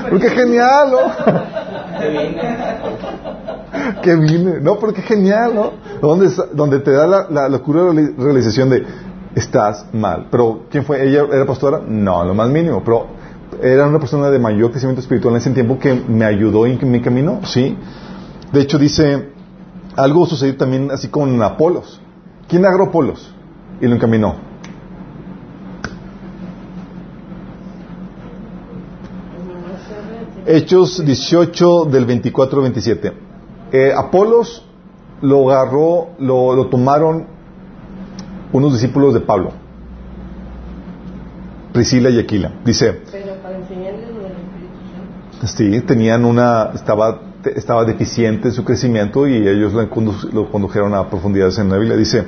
Porque 0.09 0.29
genial, 0.29 0.91
¿no? 0.91 0.99
Que 4.01 4.15
vine. 4.15 4.59
No, 4.61 4.79
porque 4.79 5.01
genial, 5.01 5.53
¿no? 5.55 5.71
Donde, 6.01 6.29
donde 6.53 6.79
te 6.79 6.91
da 6.91 7.07
la, 7.07 7.27
la 7.29 7.49
locura 7.49 7.83
de 7.83 7.93
la 7.93 8.09
realización 8.17 8.69
de 8.69 8.85
estás 9.35 9.85
mal. 9.93 10.27
Pero, 10.31 10.61
¿quién 10.69 10.85
fue? 10.85 11.07
¿Ella 11.07 11.25
era 11.31 11.45
pastora? 11.45 11.81
No, 11.85 12.23
lo 12.23 12.33
más 12.33 12.49
mínimo. 12.49 12.81
Pero 12.83 13.07
era 13.61 13.85
una 13.87 13.99
persona 13.99 14.29
de 14.29 14.39
mayor 14.39 14.71
crecimiento 14.71 15.01
espiritual 15.01 15.33
en 15.33 15.41
ese 15.41 15.51
tiempo 15.51 15.77
que 15.77 15.93
me 15.93 16.25
ayudó 16.25 16.65
y 16.67 16.77
que 16.77 16.85
me 16.85 16.97
encaminó, 16.97 17.41
¿sí? 17.43 17.77
De 18.51 18.61
hecho, 18.61 18.77
dice, 18.77 19.29
algo 19.95 20.25
sucedió 20.25 20.55
también 20.57 20.91
así 20.91 21.09
con 21.09 21.41
Apolos. 21.41 22.01
¿Quién 22.47 22.65
agarró 22.65 22.85
Apolos? 22.85 23.33
Y 23.81 23.87
lo 23.87 23.95
encaminó. 23.95 24.35
Hechos 30.45 31.03
18 31.03 31.85
del 31.85 32.05
24 32.05 32.57
al 32.59 32.63
27. 32.63 33.13
Eh, 33.71 33.91
Apolos 33.95 34.63
lo 35.21 35.49
agarró, 35.49 36.09
lo, 36.19 36.55
lo 36.55 36.67
tomaron 36.67 37.25
unos 38.53 38.73
discípulos 38.73 39.13
de 39.13 39.21
Pablo, 39.21 39.51
Priscila 41.73 42.09
y 42.09 42.19
Aquila. 42.19 42.51
Dice, 42.63 43.01
Pero 43.11 43.35
para 43.41 43.57
enseñarles 43.57 44.09
lo 44.09 44.21
del 44.21 44.31
Espíritu 44.31 45.41
Santo. 45.41 45.47
sí, 45.47 45.81
tenían 45.81 46.25
una, 46.25 46.71
estaba, 46.73 47.19
estaba 47.55 47.83
deficiente 47.85 48.49
en 48.49 48.53
su 48.53 48.63
crecimiento 48.63 49.27
y 49.27 49.35
ellos 49.47 49.73
lo, 49.73 49.89
condu- 49.89 50.31
lo 50.31 50.49
condujeron 50.51 50.93
a 50.93 51.09
profundidades 51.09 51.57
en 51.57 51.69
la 51.69 51.77
Biblia. 51.77 51.97
Dice, 51.97 52.23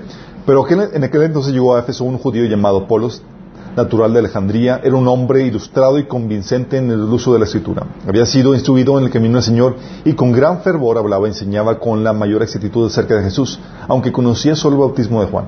pero 0.45 0.65
aquel- 0.65 0.89
en 0.93 1.03
aquel 1.03 1.21
entonces 1.23 1.53
llegó 1.53 1.75
a 1.75 1.79
Éfeso 1.79 2.03
un 2.03 2.17
judío 2.17 2.45
llamado 2.45 2.77
Apolos, 2.79 3.21
natural 3.77 4.11
de 4.11 4.19
Alejandría, 4.19 4.81
era 4.83 4.95
un 4.95 5.07
hombre 5.07 5.43
ilustrado 5.43 5.99
y 5.99 6.05
convincente 6.05 6.77
en 6.77 6.89
el 6.89 7.01
uso 7.01 7.31
de 7.31 7.39
la 7.39 7.45
escritura. 7.45 7.85
Había 8.07 8.25
sido 8.25 8.53
instruido 8.53 8.97
en 8.97 9.05
el 9.05 9.11
camino 9.11 9.35
del 9.35 9.43
Señor 9.43 9.77
y 10.03 10.13
con 10.13 10.31
gran 10.31 10.61
fervor 10.61 10.97
hablaba 10.97 11.27
y 11.27 11.29
enseñaba 11.29 11.79
con 11.79 12.03
la 12.03 12.11
mayor 12.11 12.41
exactitud 12.41 12.87
acerca 12.87 13.15
de 13.15 13.23
Jesús, 13.23 13.59
aunque 13.87 14.11
conocía 14.11 14.55
solo 14.55 14.75
el 14.75 14.81
bautismo 14.81 15.21
de 15.21 15.27
Juan. 15.27 15.45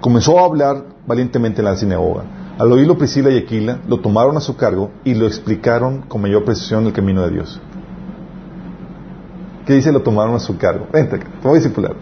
Comenzó 0.00 0.38
a 0.38 0.46
hablar 0.46 0.84
valientemente 1.06 1.60
en 1.60 1.66
la 1.66 1.76
sinagoga. 1.76 2.24
Al 2.58 2.72
oírlo 2.72 2.98
Priscila 2.98 3.30
y 3.30 3.36
Aquila, 3.36 3.78
lo 3.86 4.00
tomaron 4.00 4.36
a 4.36 4.40
su 4.40 4.56
cargo 4.56 4.90
y 5.04 5.14
lo 5.14 5.26
explicaron 5.26 6.02
con 6.08 6.22
mayor 6.22 6.44
precisión 6.44 6.86
el 6.86 6.92
camino 6.92 7.22
de 7.22 7.30
Dios. 7.30 7.60
¿Qué 9.66 9.74
dice? 9.74 9.92
Lo 9.92 10.00
tomaron 10.00 10.34
a 10.34 10.38
su 10.38 10.56
cargo. 10.56 10.86
Vente, 10.90 11.18
te 11.18 11.26
voy 11.42 11.52
a 11.52 11.54
discipular. 11.60 11.94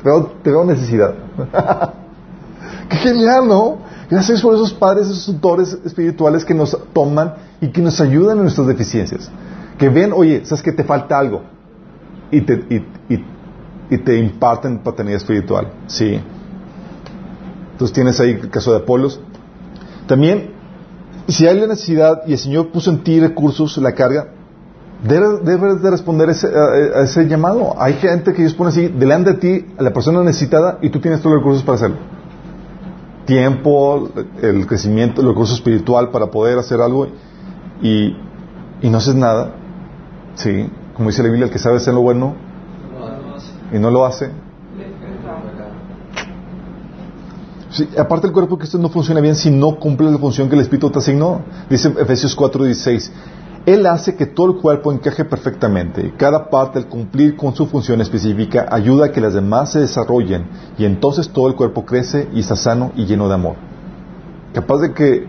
Te 0.42 0.50
veo, 0.50 0.64
necesidad. 0.64 1.14
Qué 2.88 2.96
genial, 2.98 3.48
¿no? 3.48 3.78
Gracias 4.08 4.40
por 4.40 4.54
esos 4.54 4.72
padres, 4.72 5.08
esos 5.08 5.26
tutores 5.26 5.76
espirituales 5.84 6.44
que 6.44 6.54
nos 6.54 6.78
toman 6.92 7.34
y 7.60 7.68
que 7.68 7.82
nos 7.82 8.00
ayudan 8.00 8.36
en 8.36 8.44
nuestras 8.44 8.68
deficiencias. 8.68 9.30
Que 9.78 9.88
ven, 9.88 10.12
oye, 10.12 10.44
sabes 10.44 10.62
que 10.62 10.72
te 10.72 10.84
falta 10.84 11.18
algo 11.18 11.42
y 12.30 12.40
te, 12.40 14.16
imparten 14.16 14.78
paternidad 14.78 15.16
espiritual. 15.16 15.72
Sí. 15.88 16.20
Entonces 17.72 17.94
tienes 17.94 18.20
ahí 18.20 18.30
el 18.30 18.48
caso 18.48 18.70
de 18.72 18.78
Apolos. 18.78 19.20
También, 20.06 20.52
si 21.26 21.48
hay 21.48 21.58
la 21.58 21.66
necesidad 21.66 22.22
y 22.26 22.32
el 22.32 22.38
Señor 22.38 22.70
puso 22.70 22.90
en 22.90 23.02
ti 23.02 23.18
recursos, 23.18 23.76
la 23.78 23.92
carga, 23.92 24.28
debes, 25.02 25.44
debes 25.44 25.82
de 25.82 25.90
responder 25.90 26.30
ese, 26.30 26.46
a, 26.46 27.00
a 27.00 27.02
ese 27.02 27.26
llamado. 27.26 27.74
Hay 27.76 27.94
gente 27.94 28.32
que 28.32 28.42
Dios 28.42 28.54
pone 28.54 28.70
así 28.70 28.86
delante 28.86 29.32
de 29.32 29.38
ti, 29.38 29.66
a 29.76 29.82
la 29.82 29.92
persona 29.92 30.22
necesitada, 30.22 30.78
y 30.80 30.90
tú 30.90 31.00
tienes 31.00 31.20
todos 31.20 31.34
los 31.34 31.40
recursos 31.42 31.64
para 31.64 31.76
hacerlo 31.76 32.15
tiempo, 33.26 34.08
el 34.40 34.66
crecimiento, 34.66 35.20
el 35.20 35.28
recurso 35.28 35.54
espiritual 35.54 36.10
para 36.10 36.30
poder 36.30 36.58
hacer 36.58 36.80
algo 36.80 37.08
y, 37.82 38.16
y 38.80 38.88
no 38.88 38.98
haces 38.98 39.14
nada. 39.14 39.52
Sí, 40.36 40.70
como 40.94 41.10
dice 41.10 41.22
la 41.22 41.28
Biblia, 41.28 41.46
el 41.46 41.52
que 41.52 41.58
sabe 41.58 41.76
hacer 41.76 41.92
lo 41.92 42.00
bueno 42.00 42.34
y 43.72 43.78
no 43.78 43.90
lo 43.90 44.06
hace. 44.06 44.30
Sí, 47.70 47.88
aparte 47.98 48.26
el 48.26 48.32
cuerpo 48.32 48.54
de 48.54 48.60
Cristo 48.60 48.78
no 48.78 48.88
funciona 48.88 49.20
bien 49.20 49.36
si 49.36 49.50
no 49.50 49.78
cumple 49.78 50.10
la 50.10 50.16
función 50.16 50.48
que 50.48 50.54
el 50.54 50.62
Espíritu 50.62 50.88
te 50.88 50.98
asignó. 50.98 51.42
Dice 51.68 51.92
Efesios 51.98 52.34
4:16. 52.34 53.10
Él 53.66 53.84
hace 53.86 54.14
que 54.14 54.26
todo 54.26 54.52
el 54.52 54.58
cuerpo 54.58 54.92
encaje 54.92 55.24
perfectamente 55.24 56.06
y 56.06 56.10
cada 56.12 56.50
parte 56.50 56.78
al 56.78 56.86
cumplir 56.86 57.36
con 57.36 57.52
su 57.56 57.66
función 57.66 58.00
específica 58.00 58.68
ayuda 58.70 59.06
a 59.06 59.12
que 59.12 59.20
las 59.20 59.34
demás 59.34 59.72
se 59.72 59.80
desarrollen 59.80 60.46
y 60.78 60.84
entonces 60.84 61.30
todo 61.30 61.48
el 61.48 61.56
cuerpo 61.56 61.84
crece 61.84 62.28
y 62.32 62.40
está 62.40 62.54
sano 62.54 62.92
y 62.94 63.06
lleno 63.06 63.26
de 63.26 63.34
amor. 63.34 63.56
Capaz 64.54 64.78
de 64.78 64.94
que 64.94 65.26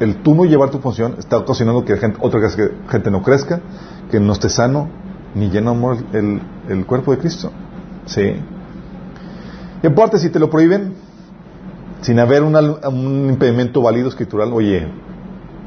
el 0.00 0.16
tú 0.16 0.34
no 0.34 0.44
llevar 0.44 0.70
tu 0.70 0.80
función 0.80 1.16
está 1.18 1.38
ocasionando 1.38 1.82
que 1.82 1.96
gente, 1.96 2.18
otra 2.20 2.40
que 2.40 2.72
gente 2.90 3.10
no 3.10 3.22
crezca, 3.22 3.60
que 4.10 4.20
no 4.20 4.34
esté 4.34 4.50
sano 4.50 4.90
ni 5.34 5.48
lleno 5.48 5.70
de 5.70 5.76
amor 5.78 5.96
el, 6.68 6.84
cuerpo 6.84 7.12
de 7.12 7.18
Cristo. 7.18 7.50
Sí. 8.04 8.34
Y 9.82 9.86
aparte, 9.86 10.18
si 10.18 10.28
te 10.28 10.38
lo 10.38 10.50
prohíben, 10.50 10.94
sin 12.02 12.18
haber 12.18 12.42
un 12.42 13.28
impedimento 13.30 13.80
válido 13.80 14.08
escritural, 14.08 14.52
oye, 14.52 14.88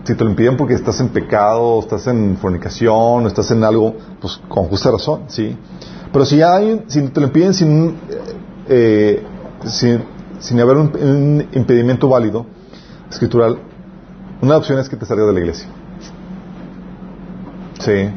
si 0.05 0.13
te 0.13 0.23
lo 0.23 0.29
impiden 0.29 0.55
porque 0.55 0.75
estás 0.75 0.99
en 0.99 1.09
pecado, 1.09 1.79
estás 1.79 2.05
en 2.07 2.37
fornicación, 2.37 3.25
estás 3.25 3.49
en 3.49 3.63
algo, 3.63 3.95
pues 4.21 4.39
con 4.47 4.65
justa 4.65 4.91
razón, 4.91 5.23
¿sí? 5.27 5.57
Pero 6.13 6.25
si 6.25 6.43
hay, 6.43 6.83
si 6.87 7.01
te 7.09 7.19
lo 7.19 7.27
impiden 7.27 7.53
sin, 7.55 7.97
eh, 8.69 9.23
sin, 9.65 10.03
sin, 10.39 10.59
haber 10.61 10.77
un, 10.77 10.91
un, 10.95 11.47
impedimento 11.53 12.07
válido, 12.07 12.45
escritural, 13.09 13.57
una 14.41 14.57
opción 14.57 14.77
es 14.77 14.87
que 14.89 14.95
te 14.95 15.07
salgas 15.07 15.25
de 15.25 15.33
la 15.33 15.39
iglesia. 15.39 15.67
¿Sí? 17.79 18.09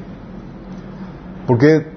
Porque 1.47 1.91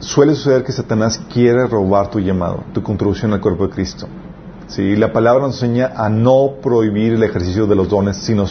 suele 0.00 0.34
suceder 0.34 0.64
que 0.64 0.72
Satanás 0.72 1.20
quiere 1.32 1.68
robar 1.68 2.10
tu 2.10 2.18
llamado, 2.18 2.64
tu 2.74 2.82
contribución 2.82 3.32
al 3.32 3.40
cuerpo 3.40 3.68
de 3.68 3.74
Cristo. 3.74 4.08
¿Sí? 4.66 4.96
La 4.96 5.12
palabra 5.12 5.46
nos 5.46 5.62
enseña 5.62 5.92
a 5.94 6.08
no 6.08 6.56
prohibir 6.60 7.12
el 7.12 7.22
ejercicio 7.22 7.68
de 7.68 7.76
los 7.76 7.88
dones, 7.88 8.16
sino 8.16 8.46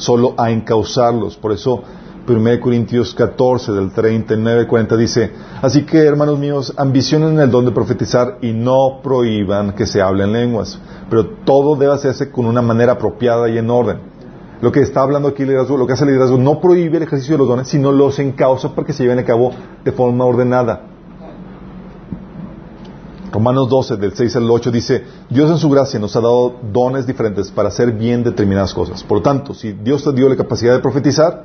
solo 0.00 0.34
a 0.36 0.50
encauzarlos. 0.50 1.36
Por 1.36 1.52
eso 1.52 1.82
1 2.26 2.60
Corintios 2.60 3.14
14 3.14 3.72
del 3.72 3.92
39 3.92 4.66
40 4.66 4.96
dice, 4.96 5.30
así 5.62 5.82
que 5.82 5.98
hermanos 5.98 6.38
míos, 6.38 6.72
ambicionen 6.76 7.38
el 7.38 7.50
don 7.50 7.64
de 7.64 7.72
profetizar 7.72 8.38
y 8.40 8.52
no 8.52 9.00
prohíban 9.02 9.72
que 9.72 9.86
se 9.86 10.00
hablen 10.00 10.32
lenguas, 10.32 10.78
pero 11.08 11.26
todo 11.44 11.76
debe 11.76 11.92
hacerse 11.92 12.30
con 12.30 12.46
una 12.46 12.62
manera 12.62 12.92
apropiada 12.92 13.48
y 13.48 13.58
en 13.58 13.70
orden. 13.70 13.98
Lo 14.60 14.70
que 14.72 14.80
está 14.80 15.00
hablando 15.00 15.28
aquí 15.28 15.42
el 15.42 15.48
liderazgo, 15.48 15.76
lo 15.76 15.86
que 15.86 15.94
hace 15.94 16.04
el 16.04 16.10
liderazgo, 16.10 16.36
no 16.36 16.60
prohíbe 16.60 16.98
el 16.98 17.04
ejercicio 17.04 17.34
de 17.34 17.38
los 17.38 17.48
dones, 17.48 17.68
sino 17.68 17.92
los 17.92 18.18
encausa 18.18 18.74
para 18.74 18.86
que 18.86 18.92
se 18.92 19.02
lleven 19.02 19.18
a 19.18 19.24
cabo 19.24 19.52
de 19.84 19.92
forma 19.92 20.24
ordenada. 20.26 20.89
Romanos 23.32 23.68
12, 23.68 23.96
del 23.96 24.12
6 24.12 24.36
al 24.36 24.50
8 24.50 24.70
dice, 24.70 25.04
Dios 25.28 25.50
en 25.50 25.58
su 25.58 25.70
gracia 25.70 26.00
nos 26.00 26.16
ha 26.16 26.20
dado 26.20 26.56
dones 26.72 27.06
diferentes 27.06 27.50
para 27.50 27.68
hacer 27.68 27.92
bien 27.92 28.24
determinadas 28.24 28.74
cosas. 28.74 29.04
Por 29.04 29.18
lo 29.18 29.22
tanto, 29.22 29.54
si 29.54 29.72
Dios 29.72 30.02
te 30.02 30.12
dio 30.12 30.28
la 30.28 30.36
capacidad 30.36 30.74
de 30.74 30.80
profetizar, 30.80 31.44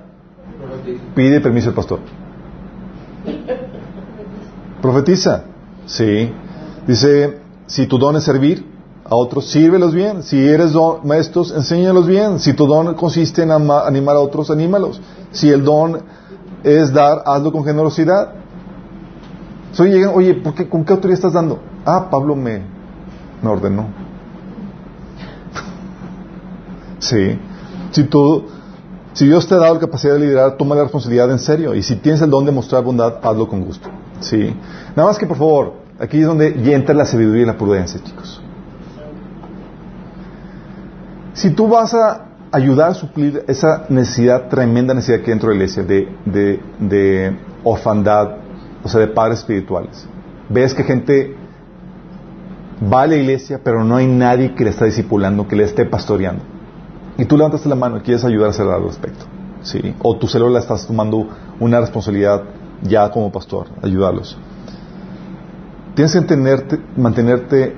pide 1.14 1.42
permiso 1.42 1.70
al 1.70 1.76
pastor. 1.76 2.00
Profetiza. 4.82 5.44
Sí. 5.86 6.32
Dice, 6.88 7.40
si 7.68 7.88
tu 7.88 7.98
don 7.98 8.16
es 8.16 8.24
servir 8.24 8.66
a 9.04 9.16
otros, 9.16 9.48
sírvelos 9.48 9.94
bien. 9.94 10.24
Si 10.24 10.38
eres 10.38 10.74
don, 10.74 11.00
maestros, 11.04 11.52
enséñalos 11.52 12.08
bien. 12.08 12.40
Si 12.40 12.54
tu 12.54 12.66
don 12.66 12.96
consiste 12.96 13.44
en 13.44 13.52
animar 13.52 14.16
a 14.16 14.20
otros, 14.20 14.50
anímalos. 14.50 15.00
Si 15.32 15.50
el 15.50 15.64
don 15.64 16.00
es 16.64 16.92
dar, 16.92 17.24
hazlo 17.26 17.52
con 17.52 17.64
generosidad. 17.64 18.45
So, 19.76 19.84
llegan, 19.84 20.12
oye, 20.14 20.36
¿por 20.36 20.56
qué, 20.56 20.70
¿con 20.70 20.86
qué 20.86 20.94
autoridad 20.94 21.18
estás 21.18 21.34
dando? 21.34 21.60
Ah, 21.86 22.08
Pablo 22.10 22.34
me, 22.34 22.62
me 23.42 23.50
ordenó. 23.50 23.88
sí. 27.00 27.38
Si 27.92 28.06
tú, 28.06 28.46
si 29.12 29.26
Dios 29.26 29.46
te 29.46 29.56
ha 29.56 29.58
dado 29.58 29.74
la 29.74 29.82
capacidad 29.82 30.14
de 30.14 30.22
liderar, 30.22 30.56
toma 30.56 30.76
la 30.76 30.84
responsabilidad 30.84 31.30
en 31.30 31.40
serio. 31.40 31.76
Y 31.76 31.84
si 31.84 31.98
tienes 31.98 32.22
el 32.22 32.30
don 32.30 32.46
de 32.46 32.54
mostrar 32.54 32.86
bondad, 32.86 33.16
hazlo 33.22 33.50
con 33.50 33.66
gusto. 33.66 33.90
Sí. 34.22 34.56
Nada 34.96 35.10
más 35.10 35.18
que, 35.18 35.28
por 35.28 35.36
favor, 35.36 35.74
aquí 36.00 36.22
es 36.22 36.26
donde 36.26 36.58
ya 36.64 36.72
entra 36.72 36.96
la 36.96 37.04
sabiduría 37.04 37.44
y 37.44 37.46
la 37.46 37.58
prudencia, 37.58 38.02
chicos. 38.02 38.42
Si 41.34 41.50
tú 41.50 41.68
vas 41.68 41.94
a 41.94 42.28
ayudar 42.50 42.92
a 42.92 42.94
suplir 42.94 43.44
esa 43.50 43.88
necesidad, 43.90 44.48
tremenda 44.48 44.94
necesidad 44.94 45.18
que 45.18 45.26
hay 45.26 45.32
dentro 45.32 45.50
de 45.50 45.56
la 45.56 45.64
iglesia, 45.66 45.84
de, 45.84 46.08
de, 46.24 46.62
de 46.80 47.38
orfandad, 47.66 48.45
o 48.86 48.88
sea, 48.88 49.02
de 49.02 49.08
padres 49.08 49.40
espirituales, 49.40 50.08
ves 50.48 50.76
que 50.76 50.84
gente 50.84 51.36
va 52.82 53.02
a 53.02 53.08
la 53.08 53.16
iglesia, 53.16 53.60
pero 53.64 53.84
no 53.84 53.96
hay 53.96 54.06
nadie 54.06 54.54
que 54.54 54.64
le 54.64 54.70
está 54.70 54.86
discipulando, 54.86 55.48
que 55.48 55.56
le 55.56 55.64
esté 55.64 55.86
pastoreando. 55.86 56.44
Y 57.18 57.26
tú 57.26 57.36
levantas 57.36 57.66
la 57.66 57.74
mano 57.74 57.98
y 57.98 58.02
quieres 58.02 58.24
ayudar 58.24 58.48
a 58.48 58.50
hacer 58.52 58.68
al 58.68 58.84
respecto. 58.84 59.26
¿sí? 59.64 59.96
O 60.04 60.18
tu 60.18 60.28
célula 60.28 60.60
estás 60.60 60.86
tomando 60.86 61.28
una 61.60 61.80
responsabilidad 61.80 62.44
ya 62.84 63.10
como 63.10 63.32
pastor, 63.32 63.70
ayudarlos. 63.82 64.38
Tienes 65.96 66.14
que 66.14 66.22
tenerte, 66.22 66.80
mantenerte, 66.96 67.76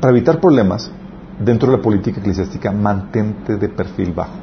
para 0.00 0.16
evitar 0.16 0.40
problemas 0.40 0.90
dentro 1.38 1.70
de 1.70 1.76
la 1.76 1.82
política 1.82 2.18
eclesiástica, 2.18 2.72
mantente 2.72 3.56
de 3.56 3.68
perfil 3.68 4.12
bajo. 4.12 4.41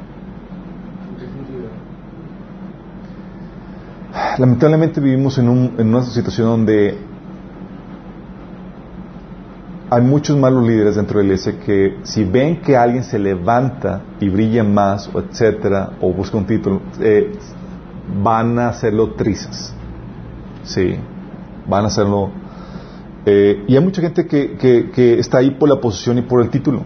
Lamentablemente 4.38 5.00
vivimos 5.00 5.38
en, 5.38 5.48
un, 5.48 5.74
en 5.78 5.88
una 5.88 6.02
situación 6.02 6.46
donde 6.46 6.98
hay 9.92 10.02
muchos 10.02 10.36
malos 10.36 10.66
líderes 10.66 10.94
dentro 10.94 11.18
de 11.18 11.24
la 11.24 11.32
iglesia 11.32 11.58
que 11.58 11.98
si 12.04 12.22
ven 12.22 12.60
que 12.62 12.76
alguien 12.76 13.02
se 13.02 13.18
levanta 13.18 14.02
y 14.20 14.28
brilla 14.28 14.62
más, 14.62 15.10
o 15.12 15.18
etcétera, 15.18 15.90
o 16.00 16.12
busca 16.12 16.38
un 16.38 16.46
título, 16.46 16.80
eh, 17.00 17.32
van 18.22 18.56
a 18.60 18.68
hacerlo 18.68 19.14
trizas. 19.14 19.74
Sí, 20.62 20.94
van 21.66 21.84
a 21.84 21.86
hacerlo. 21.88 22.30
Eh, 23.26 23.64
y 23.66 23.74
hay 23.74 23.82
mucha 23.82 24.00
gente 24.00 24.26
que, 24.26 25.18
está 25.18 25.38
ahí 25.38 25.50
por 25.50 25.68
la 25.68 25.80
posición 25.80 26.18
y 26.18 26.22
por 26.22 26.40
el 26.40 26.50
título. 26.50 26.82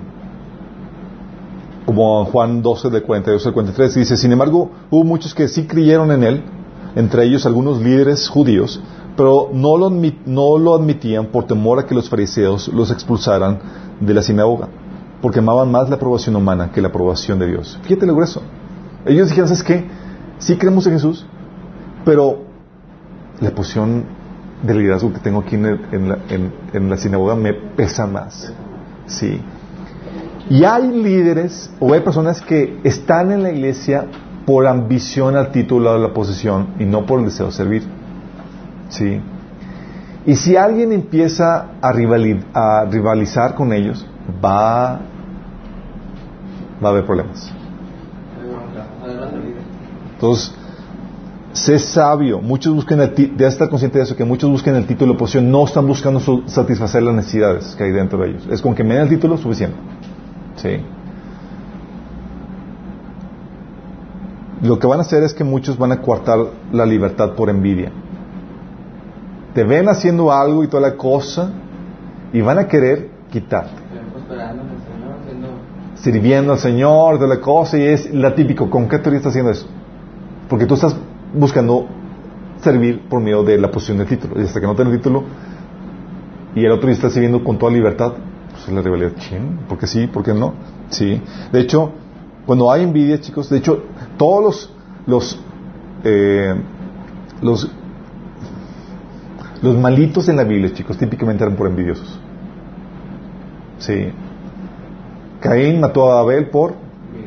Como 1.84 2.24
Juan 2.24 2.62
12, 2.62 2.88
de 2.88 3.02
42 3.02 3.46
al 3.46 3.52
43, 3.52 3.94
dice: 3.94 4.16
Sin 4.16 4.32
embargo, 4.32 4.70
hubo 4.90 5.04
muchos 5.04 5.34
que 5.34 5.46
sí 5.48 5.66
creyeron 5.66 6.10
en 6.10 6.24
él, 6.24 6.42
entre 6.94 7.24
ellos 7.24 7.46
algunos 7.46 7.80
líderes 7.80 8.28
judíos, 8.28 8.80
pero 9.16 9.50
no 9.52 9.76
lo, 9.76 9.90
no 9.90 10.58
lo, 10.58 10.74
admitían 10.74 11.26
por 11.26 11.46
temor 11.46 11.78
a 11.78 11.86
que 11.86 11.94
los 11.94 12.08
fariseos 12.08 12.68
los 12.68 12.90
expulsaran 12.90 13.58
de 14.00 14.14
la 14.14 14.22
sinagoga, 14.22 14.68
porque 15.22 15.38
amaban 15.38 15.70
más 15.70 15.88
la 15.88 15.96
aprobación 15.96 16.36
humana 16.36 16.70
que 16.72 16.80
la 16.80 16.88
aprobación 16.88 17.38
de 17.38 17.46
Dios. 17.46 17.78
Fíjate 17.82 18.06
lo 18.06 18.14
grueso. 18.14 18.42
Ellos 19.06 19.28
dijeron, 19.28 19.48
¿sabes 19.48 19.62
qué? 19.62 19.84
Sí 20.38 20.56
creemos 20.56 20.86
en 20.86 20.94
Jesús, 20.94 21.26
pero 22.04 22.38
la 23.40 23.50
posición 23.50 24.04
de 24.62 24.74
liderazgo 24.74 25.12
que 25.12 25.18
tengo 25.18 25.40
aquí 25.40 25.56
en, 25.56 26.08
la, 26.08 26.18
en 26.72 26.90
la, 26.90 26.96
sinagoga 26.96 27.34
me 27.34 27.52
pesa 27.52 28.06
más. 28.06 28.52
Sí. 29.06 29.40
Y 30.48 30.64
hay 30.64 30.88
líderes 30.88 31.70
o 31.80 31.92
hay 31.92 32.00
personas 32.00 32.40
que 32.40 32.80
están 32.84 33.30
en 33.32 33.42
la 33.42 33.50
iglesia 33.50 34.06
por 34.46 34.66
ambición 34.66 35.36
al 35.36 35.50
título 35.50 35.94
de 35.94 36.00
la 36.00 36.12
posición 36.12 36.68
y 36.78 36.84
no 36.84 37.06
por 37.06 37.20
el 37.20 37.26
deseo 37.26 37.46
de 37.46 37.52
servir. 37.52 37.82
¿Sí? 38.88 39.20
Y 40.26 40.36
si 40.36 40.56
alguien 40.56 40.92
empieza 40.92 41.68
a, 41.82 41.92
rivali- 41.92 42.42
a 42.54 42.84
rivalizar 42.90 43.54
con 43.54 43.72
ellos, 43.72 44.06
va, 44.42 44.92
a 44.94 45.00
haber 46.82 47.04
problemas. 47.04 47.52
Entonces, 50.14 50.54
sé 51.52 51.78
sabio. 51.78 52.40
Muchos 52.40 52.74
buscan 52.74 53.00
el 53.00 53.36
ya 53.36 53.48
estar 53.48 53.68
consciente 53.68 53.98
de 53.98 54.04
eso, 54.04 54.16
que 54.16 54.24
muchos 54.24 54.50
buscan 54.50 54.76
el 54.76 54.86
título 54.86 55.12
de 55.12 55.18
posición, 55.18 55.50
no 55.50 55.64
están 55.64 55.86
buscando 55.86 56.20
satisfacer 56.46 57.02
las 57.02 57.14
necesidades 57.14 57.74
que 57.76 57.84
hay 57.84 57.90
dentro 57.92 58.18
de 58.20 58.30
ellos. 58.30 58.48
Es 58.50 58.62
con 58.62 58.74
que 58.74 58.82
me 58.82 58.94
den 58.94 59.04
el 59.04 59.08
título 59.10 59.36
suficiente. 59.36 59.76
Sí. 60.56 60.80
Lo 64.64 64.78
que 64.78 64.86
van 64.86 64.98
a 64.98 65.02
hacer 65.02 65.22
es 65.22 65.34
que 65.34 65.44
muchos 65.44 65.78
van 65.78 65.92
a 65.92 66.00
coartar 66.00 66.38
la 66.72 66.86
libertad 66.86 67.34
por 67.34 67.50
envidia. 67.50 67.92
Te 69.54 69.62
ven 69.62 69.88
haciendo 69.88 70.32
algo 70.32 70.64
y 70.64 70.68
toda 70.68 70.88
la 70.88 70.96
cosa 70.96 71.52
y 72.32 72.40
van 72.40 72.58
a 72.58 72.66
querer 72.66 73.10
quitarte 73.30 73.84
sirviendo 76.04 76.52
al 76.52 76.58
Señor, 76.58 77.18
de 77.18 77.26
la 77.26 77.40
cosa, 77.40 77.78
y 77.78 77.82
es 77.82 78.12
la 78.12 78.34
típico. 78.34 78.68
¿Con 78.68 78.88
qué 78.88 78.98
teoría 78.98 79.16
estás 79.16 79.30
haciendo 79.30 79.50
eso? 79.50 79.66
Porque 80.50 80.66
tú 80.66 80.74
estás 80.74 80.94
buscando 81.32 81.86
servir 82.60 83.08
por 83.08 83.20
medio 83.20 83.42
de 83.42 83.56
la 83.56 83.70
posición 83.70 83.96
del 83.98 84.06
título. 84.06 84.38
Y 84.38 84.44
hasta 84.44 84.60
que 84.60 84.66
no 84.66 84.74
tenga 84.74 84.90
el 84.90 84.98
título, 84.98 85.24
y 86.54 86.62
el 86.62 86.72
otro 86.72 86.90
está 86.90 87.08
sirviendo 87.08 87.42
con 87.42 87.58
toda 87.58 87.72
libertad, 87.72 88.12
pues 88.50 88.68
es 88.68 88.74
la 88.74 88.82
rivalidad. 88.82 89.12
¿Por 89.66 89.78
qué 89.78 89.86
sí? 89.86 90.06
¿Por 90.06 90.22
qué 90.22 90.34
no? 90.34 90.52
Sí. 90.90 91.22
De 91.50 91.60
hecho, 91.60 91.92
cuando 92.44 92.70
hay 92.70 92.84
envidia, 92.84 93.18
chicos, 93.18 93.48
de 93.48 93.56
hecho, 93.56 93.84
todos 94.16 94.44
los, 94.44 94.72
los, 95.06 95.40
eh, 96.04 96.54
los, 97.42 97.70
los 99.62 99.76
malitos 99.76 100.28
en 100.28 100.36
la 100.36 100.44
Biblia, 100.44 100.72
chicos, 100.72 100.98
típicamente 100.98 101.44
eran 101.44 101.56
por 101.56 101.68
envidiosos. 101.68 102.20
Sí. 103.78 104.12
Caín 105.40 105.80
mató 105.80 106.12
a 106.12 106.20
Abel 106.20 106.48
por 106.48 106.74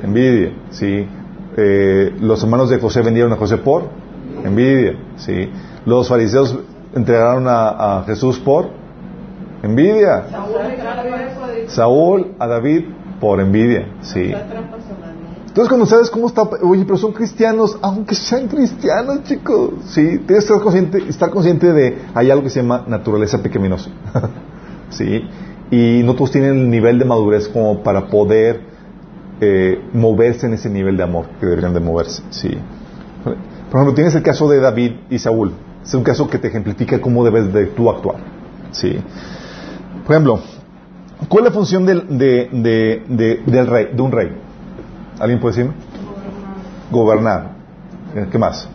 envidia, 0.03 0.53
sí. 0.72 1.07
Eh, 1.55 2.15
los 2.19 2.43
hermanos 2.43 2.69
de 2.69 2.80
José 2.80 3.01
vendieron 3.01 3.31
a 3.34 3.35
José 3.35 3.57
por 3.57 3.89
envidia, 4.43 4.97
sí. 5.18 5.49
Los 5.85 6.07
fariseos 6.07 6.57
entregaron 6.95 7.47
a, 7.47 7.99
a 7.99 8.03
Jesús 8.03 8.39
por 8.39 8.69
envidia. 9.64 10.26
Saúl 11.68 12.35
a 12.39 12.47
David 12.47 12.85
por 13.19 13.39
envidia, 13.39 13.88
sí. 14.01 14.34
Entonces 15.57 15.69
cuando 15.69 15.85
sabes 15.88 16.11
cómo 16.11 16.27
está, 16.27 16.43
oye, 16.43 16.84
pero 16.85 16.97
son 16.97 17.13
cristianos, 17.13 17.79
aunque 17.81 18.13
sean 18.13 18.47
cristianos, 18.47 19.23
chicos, 19.23 19.71
sí, 19.88 20.03
tienes 20.03 20.27
que 20.27 20.38
estar 20.53 20.59
consciente, 20.61 21.03
estar 21.09 21.31
consciente 21.31 21.73
de, 21.73 21.97
hay 22.13 22.29
algo 22.29 22.43
que 22.43 22.51
se 22.51 22.61
llama 22.61 22.84
naturaleza 22.88 23.41
pecaminosa, 23.41 23.89
sí, 24.91 25.23
y 25.71 26.03
no 26.03 26.13
todos 26.13 26.29
tienen 26.29 26.59
el 26.59 26.69
nivel 26.69 26.99
de 26.99 27.05
madurez 27.05 27.47
como 27.47 27.81
para 27.81 28.05
poder 28.05 28.61
eh, 29.41 29.81
moverse 29.93 30.45
en 30.45 30.53
ese 30.53 30.69
nivel 30.69 30.95
de 30.95 31.01
amor 31.01 31.25
que 31.39 31.47
deberían 31.47 31.73
de 31.73 31.79
moverse, 31.79 32.21
sí. 32.29 32.51
Por 33.23 33.34
ejemplo, 33.81 33.95
tienes 33.95 34.13
el 34.13 34.21
caso 34.21 34.47
de 34.47 34.59
David 34.59 34.91
y 35.09 35.17
Saúl, 35.17 35.53
es 35.84 35.91
un 35.91 36.03
caso 36.03 36.29
que 36.29 36.38
te 36.38 36.49
ejemplifica 36.49 37.01
cómo 37.01 37.25
debes 37.25 37.51
de 37.51 37.65
tú 37.65 37.89
actuar, 37.89 38.17
sí. 38.69 38.95
Por 40.05 40.11
ejemplo, 40.17 40.39
¿cuál 41.27 41.45
es 41.45 41.49
la 41.49 41.55
función 41.55 41.84
del, 41.88 42.15
de, 42.15 42.47
de- 42.51 43.03
de- 43.09 43.41
del 43.47 43.65
rey, 43.65 43.88
de 43.95 44.01
un 44.03 44.11
rey? 44.11 44.31
¿Alguien 45.19 45.39
puede 45.39 45.56
decirme? 45.56 45.76
Gobernar. 46.91 47.52
¿Qué 48.31 48.38
más? 48.38 48.68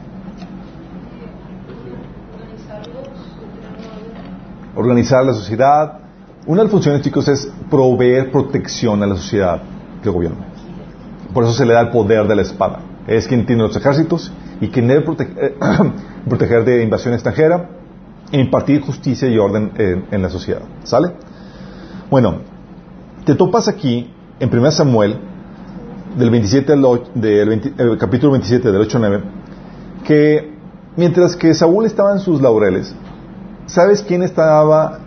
Organizar 4.74 5.24
la 5.24 5.32
sociedad. 5.34 5.98
Una 6.46 6.58
de 6.60 6.64
las 6.64 6.72
funciones, 6.72 7.02
chicos, 7.02 7.28
es 7.28 7.50
proveer 7.70 8.30
protección 8.32 9.02
a 9.02 9.06
la 9.06 9.16
sociedad 9.16 9.62
que 10.02 10.10
gobierna. 10.10 10.46
Por 11.32 11.44
eso 11.44 11.52
se 11.52 11.64
le 11.64 11.72
da 11.74 11.80
el 11.80 11.90
poder 11.90 12.26
de 12.26 12.36
la 12.36 12.42
espada. 12.42 12.80
Es 13.06 13.26
quien 13.26 13.46
tiene 13.46 13.62
los 13.62 13.76
ejércitos 13.76 14.32
y 14.60 14.68
quien 14.68 14.88
debe 14.88 15.04
prote- 15.04 15.32
eh, 15.36 15.56
proteger 16.28 16.64
de 16.64 16.82
invasión 16.82 17.14
extranjera 17.14 17.68
e 18.30 18.40
impartir 18.40 18.80
justicia 18.80 19.28
y 19.28 19.38
orden 19.38 19.72
en, 19.76 20.06
en 20.10 20.22
la 20.22 20.28
sociedad. 20.28 20.62
¿Sale? 20.84 21.12
Bueno, 22.10 22.38
te 23.24 23.34
topas 23.34 23.68
aquí 23.68 24.12
en 24.40 24.56
1 24.56 24.70
Samuel 24.72 25.18
del 26.16 26.30
27 26.30 26.72
al 26.72 26.84
och- 26.84 27.12
del 27.14 27.48
20 27.48 27.68
eh, 27.78 27.96
capítulo 27.98 28.32
27 28.32 28.70
del 28.72 28.80
8 28.80 28.98
al 28.98 29.02
9 29.02 29.20
que 30.04 30.52
mientras 30.96 31.36
que 31.36 31.54
Saúl 31.54 31.86
estaba 31.86 32.12
en 32.12 32.18
sus 32.20 32.40
laureles 32.42 32.94
¿sabes 33.66 34.02
quién 34.02 34.22
estaba 34.22 34.98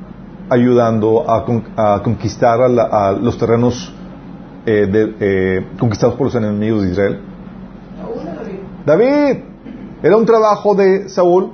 ayudando 0.49 1.29
a, 1.29 1.45
con- 1.45 1.63
a 1.75 2.01
conquistar 2.03 2.61
a, 2.61 2.67
la- 2.67 2.83
a 2.83 3.11
los 3.11 3.37
terrenos 3.37 3.93
eh, 4.65 4.87
de- 4.91 5.15
eh, 5.19 5.67
conquistados 5.79 6.15
por 6.15 6.27
los 6.27 6.35
enemigos 6.35 6.83
de 6.83 6.91
Israel? 6.91 7.19
David. 8.85 9.05
David 9.11 9.43
era 10.03 10.17
un 10.17 10.25
trabajo 10.25 10.73
de 10.75 11.09
Saúl 11.09 11.51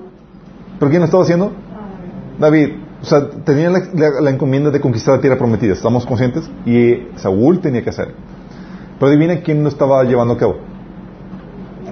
¿pero 0.79 0.89
quién 0.89 1.01
lo 1.01 1.05
estaba 1.05 1.23
haciendo? 1.23 1.51
David 2.39 2.69
o 3.01 3.05
sea, 3.05 3.27
tenía 3.43 3.69
la, 3.71 3.79
la- 3.93 4.21
la 4.21 4.29
encomienda 4.29 4.69
de 4.69 4.79
conquistar 4.79 5.15
la 5.15 5.21
tierra 5.21 5.37
prometida, 5.37 5.73
¿estamos 5.73 6.05
conscientes? 6.05 6.49
Y 6.67 7.07
Saúl 7.17 7.59
tenía 7.59 7.83
que 7.83 7.89
hacer. 7.89 8.13
Pero 9.01 9.09
adivina 9.09 9.41
quién 9.41 9.63
lo 9.63 9.69
estaba 9.69 10.03
llevando 10.03 10.35
a 10.35 10.37
cabo. 10.37 10.57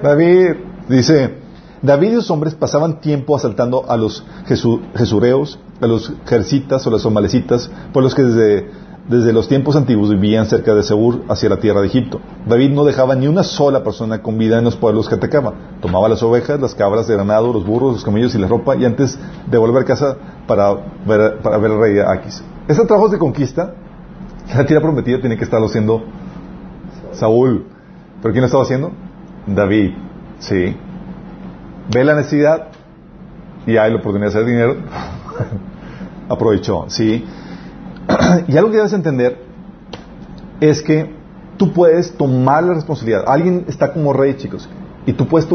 David. 0.04 0.52
Dice, 0.88 1.36
David 1.82 2.12
y 2.12 2.16
sus 2.16 2.30
hombres 2.30 2.54
pasaban 2.54 3.02
tiempo 3.02 3.36
asaltando 3.36 3.86
a 3.90 3.98
los 3.98 4.24
jesu- 4.48 4.82
jesureos, 4.96 5.60
a 5.82 5.88
los 5.88 6.14
jercitas 6.28 6.86
o 6.86 6.92
los 6.92 7.02
somalecitas, 7.02 7.70
por 7.94 8.04
los 8.04 8.14
que 8.16 8.24
desde, 8.24 8.70
desde 9.08 9.34
los 9.34 9.48
tiempos 9.48 9.76
antiguos 9.76 10.10
vivían 10.10 10.46
cerca 10.46 10.74
de 10.76 10.84
Seúr 10.84 11.24
hacia 11.30 11.50
la 11.50 11.58
tierra 11.58 11.82
de 11.82 11.88
Egipto. 11.88 12.22
David 12.48 12.72
no 12.72 12.84
dejaba 12.86 13.16
ni 13.16 13.28
una 13.28 13.44
sola 13.44 13.84
persona 13.84 14.22
con 14.22 14.38
vida 14.38 14.60
en 14.60 14.66
los 14.66 14.76
pueblos 14.76 15.10
que 15.10 15.16
atacaba. 15.16 15.54
Tomaba 15.82 16.10
las 16.10 16.22
ovejas, 16.22 16.60
las 16.60 16.76
cabras 16.76 17.08
de 17.08 17.16
ganado, 17.16 17.52
los 17.54 17.66
burros, 17.66 17.94
los 17.94 18.04
camellos 18.04 18.36
y 18.36 18.38
la 18.38 18.48
ropa, 18.48 18.76
y 18.76 18.86
antes 18.86 19.18
de 19.50 19.58
volver 19.58 19.82
a 19.82 19.86
casa 19.86 20.16
para 20.48 20.74
ver, 21.08 21.40
para 21.40 21.58
ver 21.58 21.72
al 21.72 21.80
rey 21.80 22.00
Aquis. 22.00 22.44
Estos 22.68 22.86
trabajos 22.88 23.12
de 23.12 23.18
conquista, 23.18 23.74
la 24.56 24.66
tierra 24.66 24.82
prometida 24.82 25.20
tiene 25.20 25.38
que 25.38 25.44
estarlo 25.44 25.68
haciendo 25.68 26.04
Saúl. 27.20 27.66
¿Pero 28.22 28.32
quién 28.32 28.42
lo 28.42 28.48
estaba 28.48 28.64
haciendo? 28.64 28.92
David. 29.46 29.92
Sí. 30.40 30.76
Ve 31.94 32.04
la 32.04 32.16
necesidad 32.16 32.68
y 33.66 33.78
hay 33.78 33.92
la 33.92 33.98
oportunidad 33.98 34.32
de 34.32 34.38
hacer 34.40 34.46
dinero. 34.46 34.76
Aprovechó, 36.30 36.86
sí. 36.90 37.26
y 38.48 38.58
algo 38.58 38.72
que 38.72 38.78
debes 38.78 38.94
entender 38.94 39.44
es 40.60 40.82
que 40.82 41.14
tú 41.58 41.74
puedes 41.74 42.16
tomar 42.16 42.64
la 42.64 42.74
responsabilidad. 42.74 43.24
Alguien 43.28 43.66
está 43.68 43.92
como 43.94 44.14
rey, 44.14 44.36
chicos, 44.36 44.70
y 45.06 45.14
tú 45.14 45.28
puedes 45.28 45.48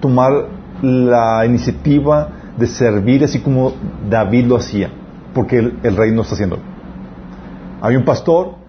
tomar 0.00 0.48
la 0.82 1.46
iniciativa 1.46 2.28
de 2.56 2.66
servir 2.66 3.24
así 3.24 3.40
como 3.40 3.72
David 4.08 4.46
lo 4.46 4.56
hacía, 4.56 4.90
porque 5.34 5.58
el, 5.58 5.78
el 5.82 5.96
rey 5.96 6.12
no 6.12 6.22
está 6.22 6.34
haciéndolo. 6.34 6.62
Hay 7.80 7.96
un 7.96 8.04
pastor, 8.04 8.63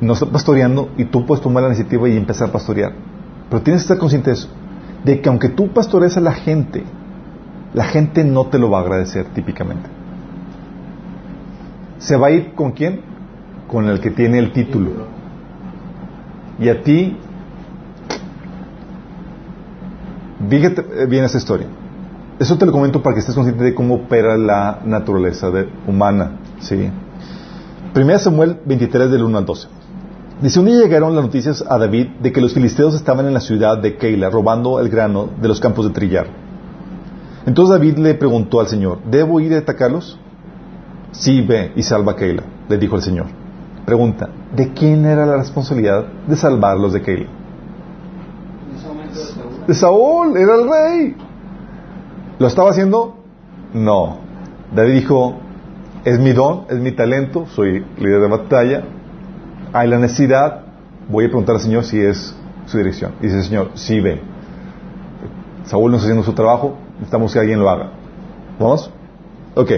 no 0.00 0.12
está 0.12 0.26
pastoreando, 0.26 0.90
y 0.96 1.04
tú 1.06 1.24
puedes 1.26 1.42
tomar 1.42 1.62
la 1.62 1.70
iniciativa 1.70 2.08
y 2.08 2.16
empezar 2.16 2.48
a 2.48 2.52
pastorear. 2.52 2.92
Pero 3.48 3.62
tienes 3.62 3.82
que 3.82 3.84
estar 3.84 3.98
consciente 3.98 4.30
de 4.30 4.34
eso, 4.34 4.48
de 5.04 5.20
que 5.20 5.28
aunque 5.28 5.48
tú 5.48 5.68
pastorees 5.72 6.16
a 6.16 6.20
la 6.20 6.32
gente, 6.32 6.84
la 7.74 7.84
gente 7.84 8.24
no 8.24 8.46
te 8.46 8.58
lo 8.58 8.70
va 8.70 8.78
a 8.78 8.82
agradecer 8.82 9.26
típicamente. 9.34 9.88
¿Se 11.98 12.16
va 12.16 12.28
a 12.28 12.30
ir 12.30 12.54
con 12.54 12.72
quién? 12.72 13.00
Con 13.66 13.88
el 13.88 14.00
que 14.00 14.10
tiene 14.10 14.38
el 14.38 14.52
título. 14.52 14.90
Y 16.58 16.68
a 16.68 16.82
ti, 16.82 17.16
fíjate 20.48 20.84
eh, 21.02 21.06
bien 21.06 21.24
esa 21.24 21.38
historia. 21.38 21.66
Eso 22.38 22.58
te 22.58 22.66
lo 22.66 22.72
comento 22.72 23.02
para 23.02 23.14
que 23.14 23.20
estés 23.20 23.34
consciente 23.34 23.64
de 23.64 23.74
cómo 23.74 23.94
opera 23.94 24.36
la 24.36 24.80
naturaleza 24.84 25.50
humana. 25.86 26.32
¿sí? 26.60 26.90
Primera 27.92 28.18
Samuel 28.18 28.58
23 28.64 29.10
del 29.10 29.22
1 29.22 29.38
al 29.38 29.44
12. 29.44 29.68
Dice, 30.40 30.58
un 30.58 30.66
día 30.66 30.80
llegaron 30.80 31.14
las 31.14 31.24
noticias 31.24 31.64
a 31.68 31.78
David 31.78 32.08
de 32.20 32.32
que 32.32 32.40
los 32.40 32.52
filisteos 32.52 32.94
estaban 32.94 33.26
en 33.26 33.34
la 33.34 33.40
ciudad 33.40 33.78
de 33.78 33.96
Keila 33.96 34.30
robando 34.30 34.80
el 34.80 34.88
grano 34.88 35.28
de 35.40 35.48
los 35.48 35.60
campos 35.60 35.86
de 35.86 35.92
trillar. 35.92 36.26
Entonces 37.46 37.76
David 37.76 37.98
le 37.98 38.14
preguntó 38.14 38.60
al 38.60 38.66
Señor, 38.66 38.98
¿debo 39.08 39.38
ir 39.38 39.54
a 39.54 39.58
atacarlos? 39.58 40.18
Sí, 41.12 41.40
ve 41.40 41.72
y 41.76 41.82
salva 41.82 42.12
a 42.12 42.16
Keila, 42.16 42.42
le 42.68 42.78
dijo 42.78 42.96
el 42.96 43.02
Señor. 43.02 43.26
Pregunta, 43.86 44.28
¿de 44.54 44.72
quién 44.72 45.04
era 45.04 45.24
la 45.24 45.36
responsabilidad 45.36 46.04
de 46.26 46.36
salvarlos 46.36 46.92
de 46.92 47.02
Keila? 47.02 47.26
De 49.68 49.74
Saúl, 49.74 50.36
era 50.36 50.56
el 50.56 50.68
rey. 50.68 51.16
¿Lo 52.38 52.48
estaba 52.48 52.70
haciendo? 52.70 53.16
No. 53.72 54.18
David 54.74 54.94
dijo, 54.94 55.36
es 56.04 56.18
mi 56.18 56.32
don, 56.32 56.64
es 56.68 56.80
mi 56.80 56.92
talento, 56.92 57.46
soy 57.46 57.84
líder 57.98 58.20
de 58.20 58.28
batalla, 58.28 58.84
hay 59.74 59.88
la 59.88 59.98
necesidad, 59.98 60.60
voy 61.08 61.24
a 61.24 61.28
preguntar 61.28 61.56
al 61.56 61.60
Señor 61.60 61.84
si 61.84 62.00
es 62.00 62.32
su 62.66 62.78
dirección. 62.78 63.12
Y 63.20 63.24
dice 63.24 63.38
el 63.38 63.44
Señor, 63.44 63.70
sí 63.74 64.00
ven. 64.00 64.20
Saúl 65.64 65.90
no 65.90 65.96
está 65.96 66.06
haciendo 66.06 66.24
su 66.24 66.32
trabajo, 66.32 66.76
necesitamos 66.94 67.32
que 67.32 67.40
alguien 67.40 67.58
lo 67.58 67.68
haga. 67.68 67.90
¿Vamos? 68.60 68.88
Ok. 69.56 69.72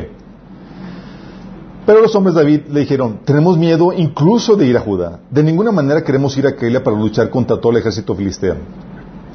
Pero 1.86 2.02
los 2.02 2.14
hombres 2.14 2.34
de 2.34 2.42
David 2.42 2.60
le 2.68 2.80
dijeron, 2.80 3.20
tenemos 3.24 3.56
miedo 3.56 3.90
incluso 3.90 4.56
de 4.56 4.66
ir 4.66 4.76
a 4.76 4.80
Judá. 4.80 5.20
De 5.30 5.42
ninguna 5.42 5.72
manera 5.72 6.04
queremos 6.04 6.36
ir 6.36 6.46
a 6.46 6.56
Keila 6.56 6.84
para 6.84 6.94
luchar 6.94 7.30
contra 7.30 7.58
todo 7.58 7.72
el 7.72 7.78
ejército 7.78 8.14
filisteo. 8.14 8.56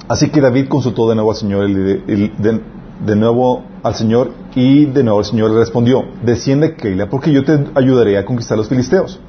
Así 0.08 0.30
que 0.30 0.42
David 0.42 0.68
consultó 0.68 1.10
de 1.10 1.16
nuevo 1.16 1.32
al 1.32 1.38
Señor, 1.38 1.70
y 1.70 1.74
de, 1.74 3.16
nuevo 3.16 3.64
al 3.82 3.96
Señor, 3.96 4.32
y 4.54 4.86
de 4.86 5.04
nuevo 5.04 5.22
el 5.22 5.26
Señor 5.26 5.50
le 5.50 5.58
respondió, 5.58 6.04
desciende 6.24 6.68
a 6.68 6.76
Keila, 6.76 7.10
porque 7.10 7.32
yo 7.32 7.44
te 7.44 7.66
ayudaré 7.74 8.20
a 8.20 8.26
conquistar 8.26 8.60
los 8.60 8.68
filisteos. 8.68 9.20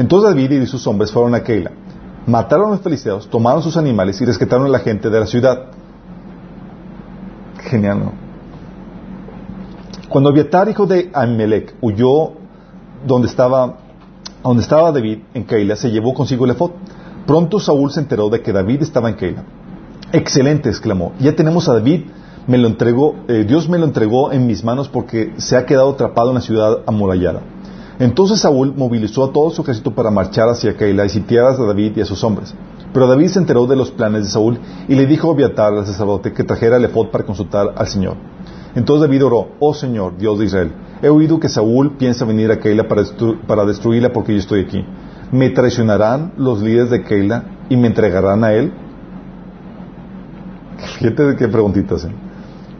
Entonces 0.00 0.30
David 0.30 0.62
y 0.62 0.66
sus 0.66 0.86
hombres 0.86 1.12
fueron 1.12 1.34
a 1.34 1.42
Keila, 1.42 1.72
mataron 2.26 2.68
a 2.68 2.70
los 2.70 2.80
filisteos, 2.80 3.28
tomaron 3.28 3.62
sus 3.62 3.76
animales 3.76 4.18
y 4.22 4.24
rescataron 4.24 4.64
a 4.64 4.70
la 4.70 4.78
gente 4.78 5.10
de 5.10 5.20
la 5.20 5.26
ciudad. 5.26 5.66
Genial, 7.64 7.98
¿no? 7.98 8.12
Cuando 10.08 10.30
Abiatar, 10.30 10.70
hijo 10.70 10.86
de 10.86 11.10
Ahimelech, 11.12 11.74
huyó 11.82 12.32
donde 13.06 13.28
estaba, 13.28 13.76
donde 14.42 14.62
estaba 14.62 14.90
David, 14.90 15.18
en 15.34 15.44
Keila, 15.44 15.76
se 15.76 15.90
llevó 15.90 16.14
consigo 16.14 16.46
el 16.46 16.52
efod. 16.52 16.70
Pronto 17.26 17.60
Saúl 17.60 17.90
se 17.90 18.00
enteró 18.00 18.30
de 18.30 18.40
que 18.40 18.54
David 18.54 18.80
estaba 18.80 19.10
en 19.10 19.16
Keila. 19.16 19.44
Excelente, 20.12 20.70
exclamó. 20.70 21.12
Ya 21.18 21.36
tenemos 21.36 21.68
a 21.68 21.74
David, 21.74 22.06
me 22.46 22.56
lo 22.56 22.68
entregó, 22.68 23.16
eh, 23.28 23.44
Dios 23.46 23.68
me 23.68 23.76
lo 23.76 23.84
entregó 23.84 24.32
en 24.32 24.46
mis 24.46 24.64
manos 24.64 24.88
porque 24.88 25.34
se 25.36 25.58
ha 25.58 25.66
quedado 25.66 25.90
atrapado 25.90 26.30
en 26.30 26.36
la 26.36 26.40
ciudad 26.40 26.78
amurallada. 26.86 27.42
Entonces 28.00 28.40
Saúl 28.40 28.72
movilizó 28.74 29.24
a 29.24 29.32
todo 29.32 29.50
su 29.50 29.60
ejército 29.60 29.94
para 29.94 30.10
marchar 30.10 30.48
hacia 30.48 30.74
Keila 30.74 31.04
y 31.04 31.10
sitiar 31.10 31.44
a 31.44 31.52
David 31.54 31.98
y 31.98 32.00
a 32.00 32.06
sus 32.06 32.24
hombres. 32.24 32.54
Pero 32.94 33.06
David 33.06 33.28
se 33.28 33.38
enteró 33.38 33.66
de 33.66 33.76
los 33.76 33.90
planes 33.90 34.24
de 34.24 34.30
Saúl 34.30 34.58
y 34.88 34.94
le 34.94 35.06
dijo 35.06 35.28
a 35.28 35.34
Abiatar, 35.34 35.74
al 35.74 35.86
sacerdote, 35.86 36.32
que 36.32 36.42
trajera 36.42 36.78
el 36.78 36.84
efod 36.86 37.08
para 37.08 37.24
consultar 37.24 37.74
al 37.76 37.86
Señor. 37.86 38.16
Entonces 38.74 39.06
David 39.06 39.26
oró, 39.26 39.48
oh 39.60 39.74
Señor, 39.74 40.16
Dios 40.16 40.38
de 40.38 40.46
Israel, 40.46 40.72
he 41.02 41.10
oído 41.10 41.38
que 41.38 41.50
Saúl 41.50 41.98
piensa 41.98 42.24
venir 42.24 42.50
a 42.50 42.58
Keila 42.58 42.88
para, 42.88 43.02
para 43.46 43.66
destruirla 43.66 44.14
porque 44.14 44.32
yo 44.32 44.38
estoy 44.38 44.62
aquí. 44.62 44.82
¿Me 45.30 45.50
traicionarán 45.50 46.32
los 46.38 46.62
líderes 46.62 46.88
de 46.88 47.02
Keila 47.04 47.44
y 47.68 47.76
me 47.76 47.88
entregarán 47.88 48.42
a 48.44 48.54
él? 48.54 48.72
Fíjate 50.98 51.36
qué 51.36 51.48
preguntitas. 51.48 52.06
¿eh? 52.06 52.12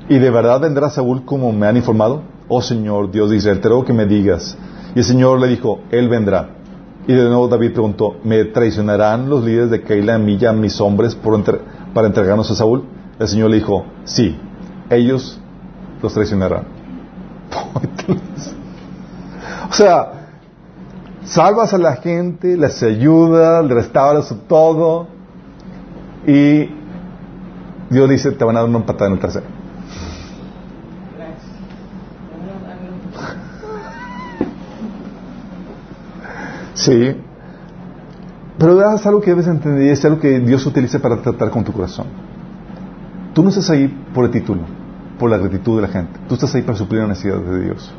¿Y 0.08 0.18
de 0.18 0.30
verdad 0.30 0.60
vendrá 0.60 0.88
Saúl 0.88 1.26
como 1.26 1.52
me 1.52 1.66
han 1.66 1.76
informado? 1.76 2.22
Oh 2.48 2.62
Señor, 2.62 3.10
Dios 3.10 3.28
de 3.28 3.36
Israel, 3.36 3.60
te 3.60 3.68
ruego 3.68 3.84
que 3.84 3.92
me 3.92 4.06
digas. 4.06 4.56
Y 4.94 4.98
el 4.98 5.04
Señor 5.04 5.40
le 5.40 5.48
dijo, 5.48 5.80
Él 5.90 6.08
vendrá. 6.08 6.50
Y 7.06 7.14
de 7.14 7.24
nuevo 7.24 7.48
David 7.48 7.72
preguntó, 7.72 8.16
¿me 8.24 8.44
traicionarán 8.44 9.28
los 9.28 9.44
líderes 9.44 9.70
de 9.70 9.82
Keila 9.82 10.16
a 10.16 10.18
mí 10.18 10.38
y 10.40 10.46
a 10.46 10.52
mis 10.52 10.80
hombres 10.80 11.16
para 11.94 12.06
entregarnos 12.06 12.50
a 12.50 12.54
Saúl? 12.54 12.84
El 13.18 13.28
Señor 13.28 13.50
le 13.50 13.56
dijo, 13.56 13.84
sí, 14.04 14.38
ellos 14.90 15.40
los 16.02 16.14
traicionarán. 16.14 16.64
o 19.70 19.72
sea, 19.72 20.12
salvas 21.24 21.74
a 21.74 21.78
la 21.78 21.96
gente, 21.96 22.56
les 22.56 22.82
ayudas, 22.82 23.64
les 23.64 23.74
restauras 23.74 24.34
todo 24.48 25.08
y 26.26 26.70
Dios 27.90 28.08
dice, 28.08 28.32
te 28.32 28.44
van 28.44 28.56
a 28.56 28.60
dar 28.60 28.68
una 28.68 28.86
patada 28.86 29.08
en 29.08 29.14
el 29.14 29.20
trasero. 29.20 29.59
Sí. 36.80 37.16
Pero 38.58 38.94
es 38.94 39.06
algo 39.06 39.20
que 39.20 39.30
debes 39.30 39.46
entender 39.46 39.86
y 39.86 39.90
es 39.90 40.04
algo 40.04 40.20
que 40.20 40.40
Dios 40.40 40.66
utiliza 40.66 40.98
para 40.98 41.20
tratar 41.22 41.50
con 41.50 41.64
tu 41.64 41.72
corazón. 41.72 42.06
Tú 43.32 43.42
no 43.42 43.50
estás 43.50 43.70
ahí 43.70 43.88
por 44.12 44.24
el 44.24 44.30
título, 44.30 44.62
por 45.18 45.30
la 45.30 45.38
gratitud 45.38 45.76
de 45.76 45.82
la 45.82 45.88
gente. 45.88 46.18
Tú 46.28 46.34
estás 46.34 46.54
ahí 46.54 46.62
para 46.62 46.76
suplir 46.76 47.02
la 47.02 47.08
necesidad 47.08 47.38
de 47.38 47.64
Dios. 47.64 47.94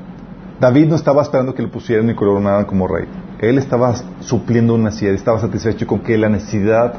David 0.59 0.87
no 0.87 0.95
estaba 0.95 1.23
esperando 1.23 1.55
que 1.55 1.63
le 1.63 1.67
pusieran 1.67 2.09
y 2.09 2.15
coronaran 2.15 2.65
como 2.65 2.87
rey. 2.87 3.07
Él 3.39 3.57
estaba 3.57 3.95
supliendo 4.19 4.75
una 4.75 4.85
necesidad, 4.85 5.13
estaba 5.13 5.39
satisfecho 5.39 5.87
con 5.87 5.99
que 5.99 6.17
la 6.17 6.29
necesidad 6.29 6.93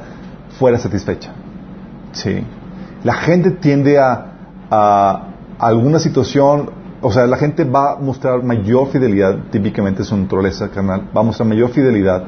fuera 0.59 0.79
satisfecha. 0.79 1.33
Sí. 2.13 2.45
La 3.05 3.15
gente 3.15 3.53
tiende 3.53 3.99
a, 3.99 4.27
a 4.71 5.29
alguna 5.59 6.01
situación, 6.01 6.71
o 7.03 7.11
sea, 7.13 7.27
la 7.27 7.37
gente 7.37 7.65
va 7.65 7.93
a 7.93 7.97
mostrar 7.97 8.43
mayor 8.43 8.89
fidelidad, 8.89 9.37
típicamente 9.51 10.03
es 10.03 10.09
su 10.09 10.17
naturaleza 10.17 10.69
carnal, 10.71 11.09
va 11.15 11.21
a 11.21 11.25
mostrar 11.25 11.49
mayor 11.49 11.71
fidelidad 11.71 12.25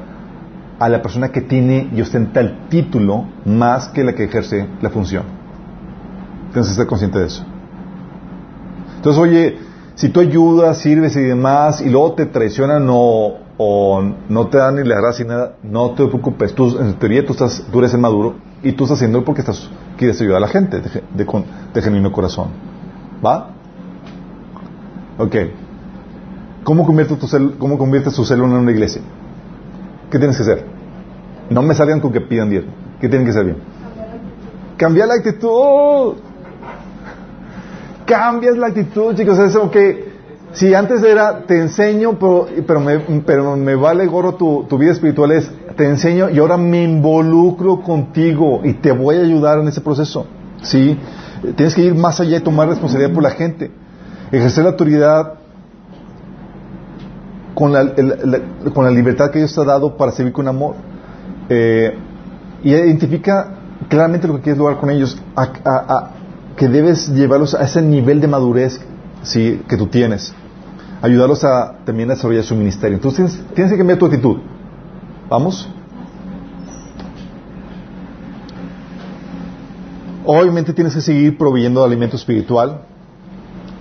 a 0.78 0.88
la 0.88 1.00
persona 1.00 1.30
que 1.30 1.40
tiene 1.40 1.88
y 1.94 2.00
ostenta 2.00 2.40
el 2.40 2.68
título 2.68 3.24
más 3.44 3.88
que 3.88 4.02
la 4.04 4.14
que 4.14 4.24
ejerce 4.24 4.66
la 4.82 4.90
función. 4.90 5.22
Tienes 6.52 6.66
que 6.68 6.72
estar 6.72 6.86
consciente 6.86 7.18
de 7.20 7.26
eso. 7.26 7.44
Entonces, 8.96 9.22
oye, 9.22 9.58
si 9.94 10.08
tú 10.08 10.20
ayudas, 10.20 10.78
sirves 10.78 11.16
y 11.16 11.20
demás, 11.22 11.80
y 11.80 11.90
luego 11.90 12.12
te 12.14 12.26
traicionan 12.26 12.86
o, 12.88 13.38
no 14.28 14.46
te 14.48 14.58
dan 14.58 14.76
ni 14.76 14.84
la 14.84 14.96
gracia 14.96 15.24
ni 15.24 15.30
nada, 15.30 15.52
no 15.62 15.90
te 15.90 16.06
preocupes. 16.06 16.54
Tú, 16.54 16.76
en 16.80 16.94
teoría, 16.94 17.24
tú, 17.24 17.32
estás, 17.32 17.64
tú 17.70 17.78
eres 17.78 17.94
el 17.94 18.00
maduro 18.00 18.34
y 18.62 18.72
tú 18.72 18.84
estás 18.84 18.98
haciendo 18.98 19.24
porque 19.24 19.42
estás, 19.42 19.70
quieres 19.96 20.20
ayudar 20.20 20.38
a 20.38 20.40
la 20.40 20.48
gente 20.48 20.80
de, 20.80 21.02
de, 21.14 21.26
con- 21.26 21.44
de 21.72 21.82
genuino 21.82 22.10
corazón. 22.10 22.48
¿Va? 23.24 23.50
Ok. 25.18 25.36
¿Cómo 26.64 26.86
conviertes 26.86 27.18
tu, 27.18 27.26
cel- 27.26 27.56
¿Cómo 27.58 27.78
conviertes 27.78 28.14
tu 28.14 28.24
célula 28.24 28.54
en 28.54 28.60
una 28.60 28.70
iglesia? 28.70 29.02
¿Qué 30.10 30.18
tienes 30.18 30.36
que 30.36 30.42
hacer? 30.42 30.64
No 31.50 31.62
me 31.62 31.74
salgan 31.74 32.00
con 32.00 32.12
que 32.12 32.20
pidan 32.20 32.50
diezmo. 32.50 32.72
¿Qué 33.00 33.08
tienen 33.08 33.24
que 33.26 33.30
hacer 33.30 33.44
bien? 33.44 33.56
Cambiar 34.76 35.08
la 35.08 35.14
actitud. 35.14 36.14
Cambias 38.06 38.56
la 38.56 38.66
actitud, 38.68 39.14
chicos. 39.14 39.38
Es 39.38 39.54
como 39.56 39.70
que 39.70 40.12
si 40.52 40.74
antes 40.74 41.02
era 41.02 41.40
te 41.46 41.58
enseño, 41.60 42.18
pero, 42.18 42.46
pero, 42.66 42.80
me, 42.80 42.98
pero 43.26 43.56
me 43.56 43.74
vale 43.74 44.06
gorro 44.06 44.34
tu, 44.34 44.64
tu 44.68 44.78
vida 44.78 44.92
espiritual, 44.92 45.32
es 45.32 45.50
te 45.76 45.84
enseño 45.86 46.30
y 46.30 46.38
ahora 46.38 46.56
me 46.56 46.82
involucro 46.84 47.82
contigo 47.82 48.60
y 48.62 48.74
te 48.74 48.92
voy 48.92 49.16
a 49.16 49.20
ayudar 49.20 49.58
en 49.58 49.68
ese 49.68 49.80
proceso. 49.80 50.26
¿Sí? 50.62 50.98
Tienes 51.56 51.74
que 51.74 51.82
ir 51.82 51.94
más 51.94 52.20
allá 52.20 52.38
y 52.38 52.40
tomar 52.40 52.68
responsabilidad 52.68 53.12
por 53.12 53.22
la 53.22 53.30
gente. 53.30 53.70
Ejercer 54.36 54.64
la 54.64 54.70
autoridad 54.70 55.34
con 57.54 57.72
la, 57.72 57.92
con 58.74 58.84
la 58.84 58.90
libertad 58.90 59.30
que 59.30 59.38
Dios 59.38 59.54
te 59.54 59.60
ha 59.60 59.64
dado 59.64 59.96
para 59.96 60.10
servir 60.12 60.32
con 60.32 60.48
amor. 60.48 60.74
Eh, 61.48 61.94
y 62.64 62.70
identifica 62.70 63.50
claramente 63.88 64.26
lo 64.26 64.36
que 64.36 64.40
quieres 64.42 64.58
lograr 64.58 64.78
con 64.80 64.90
ellos, 64.90 65.16
a- 65.36 66.10
que 66.56 66.68
debes 66.68 67.08
llevarlos 67.08 67.54
a 67.54 67.62
ese 67.64 67.82
nivel 67.82 68.20
de 68.20 68.28
madurez 68.28 68.80
que 69.32 69.76
tú 69.76 69.86
tienes. 69.86 70.32
Ayudarlos 71.02 71.44
a 71.44 71.76
también 71.84 72.10
a 72.10 72.14
desarrollar 72.14 72.44
su 72.44 72.54
ministerio. 72.56 72.96
Entonces 72.96 73.40
tienes 73.54 73.72
que 73.72 73.78
cambiar 73.78 73.98
tu 73.98 74.06
actitud. 74.06 74.38
¿Vamos? 75.28 75.68
Obviamente 80.24 80.72
tienes 80.72 80.94
que 80.94 81.00
seguir 81.02 81.36
proveyendo 81.36 81.84
alimento 81.84 82.16
espiritual. 82.16 82.80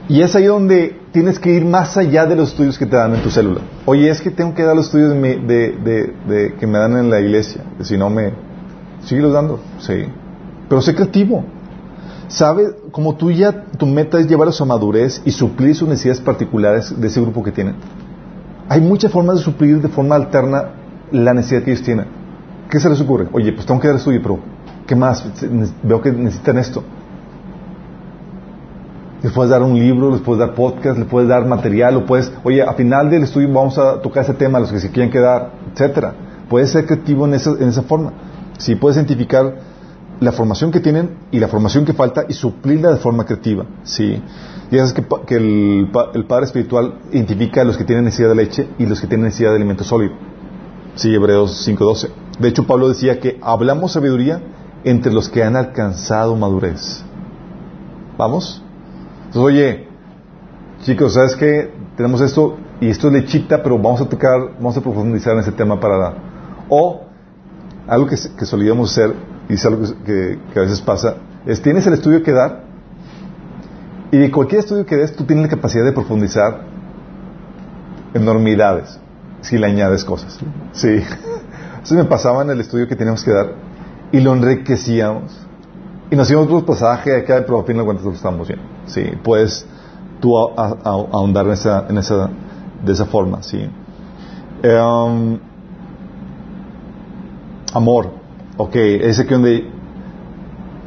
Y 0.09 0.21
es 0.21 0.35
ahí 0.35 0.45
donde 0.45 0.99
tienes 1.11 1.39
que 1.39 1.51
ir 1.53 1.63
más 1.65 1.95
allá 1.97 2.25
de 2.25 2.35
los 2.35 2.49
estudios 2.49 2.77
que 2.77 2.85
te 2.85 2.95
dan 2.97 3.15
en 3.15 3.21
tu 3.23 3.29
célula. 3.29 3.61
Oye, 3.85 4.09
es 4.09 4.21
que 4.21 4.31
tengo 4.31 4.53
que 4.53 4.63
dar 4.63 4.75
los 4.75 4.87
estudios 4.87 5.13
de 5.13 5.37
de- 5.39 6.13
de- 6.27 6.53
que 6.59 6.67
me 6.67 6.77
dan 6.77 6.97
en 6.97 7.09
la 7.09 7.19
iglesia. 7.21 7.63
Si 7.81 7.97
no 7.97 8.09
me... 8.09 8.33
Síguelos 9.05 9.33
dando. 9.33 9.59
Sí. 9.79 10.05
Pero 10.67 10.81
sé 10.81 10.93
creativo. 10.93 11.45
¿Sabe? 12.27 12.63
Como 12.91 13.15
tú 13.15 13.31
ya, 13.31 13.63
tu 13.77 13.85
meta 13.85 14.19
es 14.19 14.27
llevarlos 14.27 14.59
a 14.59 14.65
madurez 14.65 15.21
y 15.25 15.31
suplir 15.31 15.75
sus 15.75 15.87
necesidades 15.87 16.19
particulares 16.21 16.99
de 16.99 17.07
ese 17.07 17.21
grupo 17.21 17.43
que 17.43 17.51
tienen. 17.51 17.75
Hay 18.69 18.81
muchas 18.81 19.11
formas 19.11 19.37
de 19.37 19.43
suplir 19.43 19.81
de 19.81 19.89
forma 19.89 20.15
alterna 20.15 20.69
la 21.11 21.33
necesidad 21.33 21.63
que 21.63 21.71
ellos 21.71 21.83
tienen. 21.83 22.07
¿Qué 22.69 22.79
se 22.79 22.89
les 22.89 22.99
ocurre? 23.01 23.27
Oye, 23.33 23.51
pues 23.53 23.65
tengo 23.67 23.79
que 23.79 23.87
dar 23.87 23.97
estudio, 23.97 24.19
pero 24.23 24.39
¿qué 24.87 24.95
más? 24.95 25.23
Veo 25.83 26.01
que 26.01 26.11
necesitan 26.11 26.57
esto. 26.57 26.83
Les 29.23 29.31
puedes 29.31 29.49
dar 29.49 29.63
un 29.63 29.73
libro, 29.73 30.11
les 30.11 30.19
puedes 30.19 30.39
dar 30.39 30.53
podcast, 30.53 30.99
les 30.99 31.07
puedes 31.07 31.29
dar 31.29 31.45
material, 31.45 31.95
o 31.95 32.05
puedes, 32.05 32.29
oye, 32.43 32.61
a 32.61 32.73
final 32.73 33.09
del 33.09 33.23
estudio 33.23 33.47
vamos 33.53 33.77
a 33.77 34.01
tocar 34.01 34.23
ese 34.23 34.33
tema, 34.33 34.59
los 34.59 34.69
que 34.69 34.81
se 34.81 34.91
quieren 34.91 35.09
quedar, 35.09 35.53
etcétera. 35.71 36.13
Puedes 36.49 36.71
ser 36.71 36.85
creativo 36.85 37.25
en 37.25 37.35
esa, 37.35 37.51
en 37.51 37.69
esa 37.69 37.83
forma. 37.83 38.11
Si 38.57 38.75
puedes 38.75 38.97
identificar 38.97 39.55
la 40.19 40.33
formación 40.33 40.71
que 40.71 40.81
tienen 40.81 41.17
y 41.31 41.39
la 41.39 41.47
formación 41.47 41.85
que 41.85 41.93
falta 41.93 42.25
y 42.27 42.33
suplirla 42.33 42.91
de 42.91 42.97
forma 42.97 43.25
creativa. 43.25 43.65
Sí. 43.83 44.21
Y 44.69 44.77
es 44.77 44.91
que, 44.91 45.05
que 45.25 45.35
el, 45.35 45.89
el 46.13 46.25
Padre 46.25 46.45
Espiritual 46.45 46.99
identifica 47.13 47.61
a 47.61 47.63
los 47.63 47.77
que 47.77 47.85
tienen 47.85 48.03
necesidad 48.03 48.27
de 48.27 48.35
leche 48.35 48.67
y 48.77 48.85
los 48.85 48.99
que 48.99 49.07
tienen 49.07 49.25
necesidad 49.25 49.51
de 49.51 49.55
alimento 49.55 49.85
sólido. 49.85 50.15
Sí, 50.95 51.13
Hebreos 51.15 51.65
5.12. 51.67 52.09
De 52.39 52.49
hecho, 52.49 52.67
Pablo 52.67 52.89
decía 52.89 53.21
que 53.21 53.39
hablamos 53.41 53.93
sabiduría 53.93 54.41
entre 54.83 55.13
los 55.13 55.29
que 55.29 55.43
han 55.43 55.55
alcanzado 55.55 56.35
madurez. 56.35 57.03
¿Vamos? 58.17 58.61
Entonces, 59.33 59.51
oye, 59.51 59.87
chicos, 60.83 61.15
¿sabes 61.15 61.35
qué? 61.35 61.71
Tenemos 61.97 62.21
esto 62.21 62.55
y 62.79 62.89
esto 62.89 63.07
es 63.07 63.13
lechita, 63.13 63.63
pero 63.63 63.79
vamos 63.79 63.99
a 64.01 64.05
tocar, 64.05 64.39
vamos 64.59 64.77
a 64.77 64.81
profundizar 64.81 65.33
en 65.33 65.39
ese 65.39 65.51
tema 65.51 65.79
para 65.79 66.13
O 66.69 67.01
algo 67.87 68.05
que, 68.05 68.15
solíamos 68.15 68.91
hacer, 68.91 69.15
y 69.49 69.55
es 69.55 69.65
algo 69.65 69.81
que, 70.05 70.37
a 70.55 70.59
veces 70.59 70.79
pasa, 70.81 71.15
es 71.47 71.59
tienes 71.63 71.87
el 71.87 71.93
estudio 71.93 72.21
que 72.21 72.31
dar, 72.31 72.65
y 74.11 74.17
de 74.17 74.29
cualquier 74.29 74.59
estudio 74.59 74.85
que 74.85 74.97
des, 74.97 75.15
tú 75.15 75.23
tienes 75.23 75.45
la 75.45 75.49
capacidad 75.49 75.83
de 75.83 75.93
profundizar 75.93 76.65
enormidades 78.13 78.99
si 79.41 79.57
le 79.57 79.65
añades 79.65 80.05
cosas. 80.05 80.39
Sí. 80.73 81.01
Eso 81.83 81.95
me 81.95 82.05
pasaba 82.05 82.43
en 82.43 82.51
el 82.51 82.59
estudio 82.61 82.87
que 82.87 82.95
teníamos 82.95 83.23
que 83.23 83.31
dar 83.31 83.53
y 84.11 84.19
lo 84.19 84.31
enriquecíamos. 84.35 85.35
Y 86.11 86.15
nos 86.15 86.29
íbamos 86.29 86.51
otro 86.51 86.63
pasaje 86.67 87.17
acá, 87.17 87.41
pero 87.43 87.61
a 87.61 87.63
fin 87.63 87.77
de 87.77 87.83
cuentas 87.83 88.05
lo 88.05 88.11
estamos 88.11 88.47
bien. 88.47 88.72
Sí, 88.87 89.03
puedes 89.23 89.65
tú 90.19 90.37
a- 90.37 90.77
ahondar 90.83 91.45
en 91.47 91.51
esa, 91.53 91.85
en 91.89 91.97
esa, 91.97 92.29
de 92.85 92.91
esa 92.91 93.05
forma, 93.05 93.43
sí. 93.43 93.69
Em, 94.63 95.39
amor, 97.73 98.11
ok, 98.57 98.75
ese 98.75 99.25
que 99.25 99.33
donde 99.33 99.71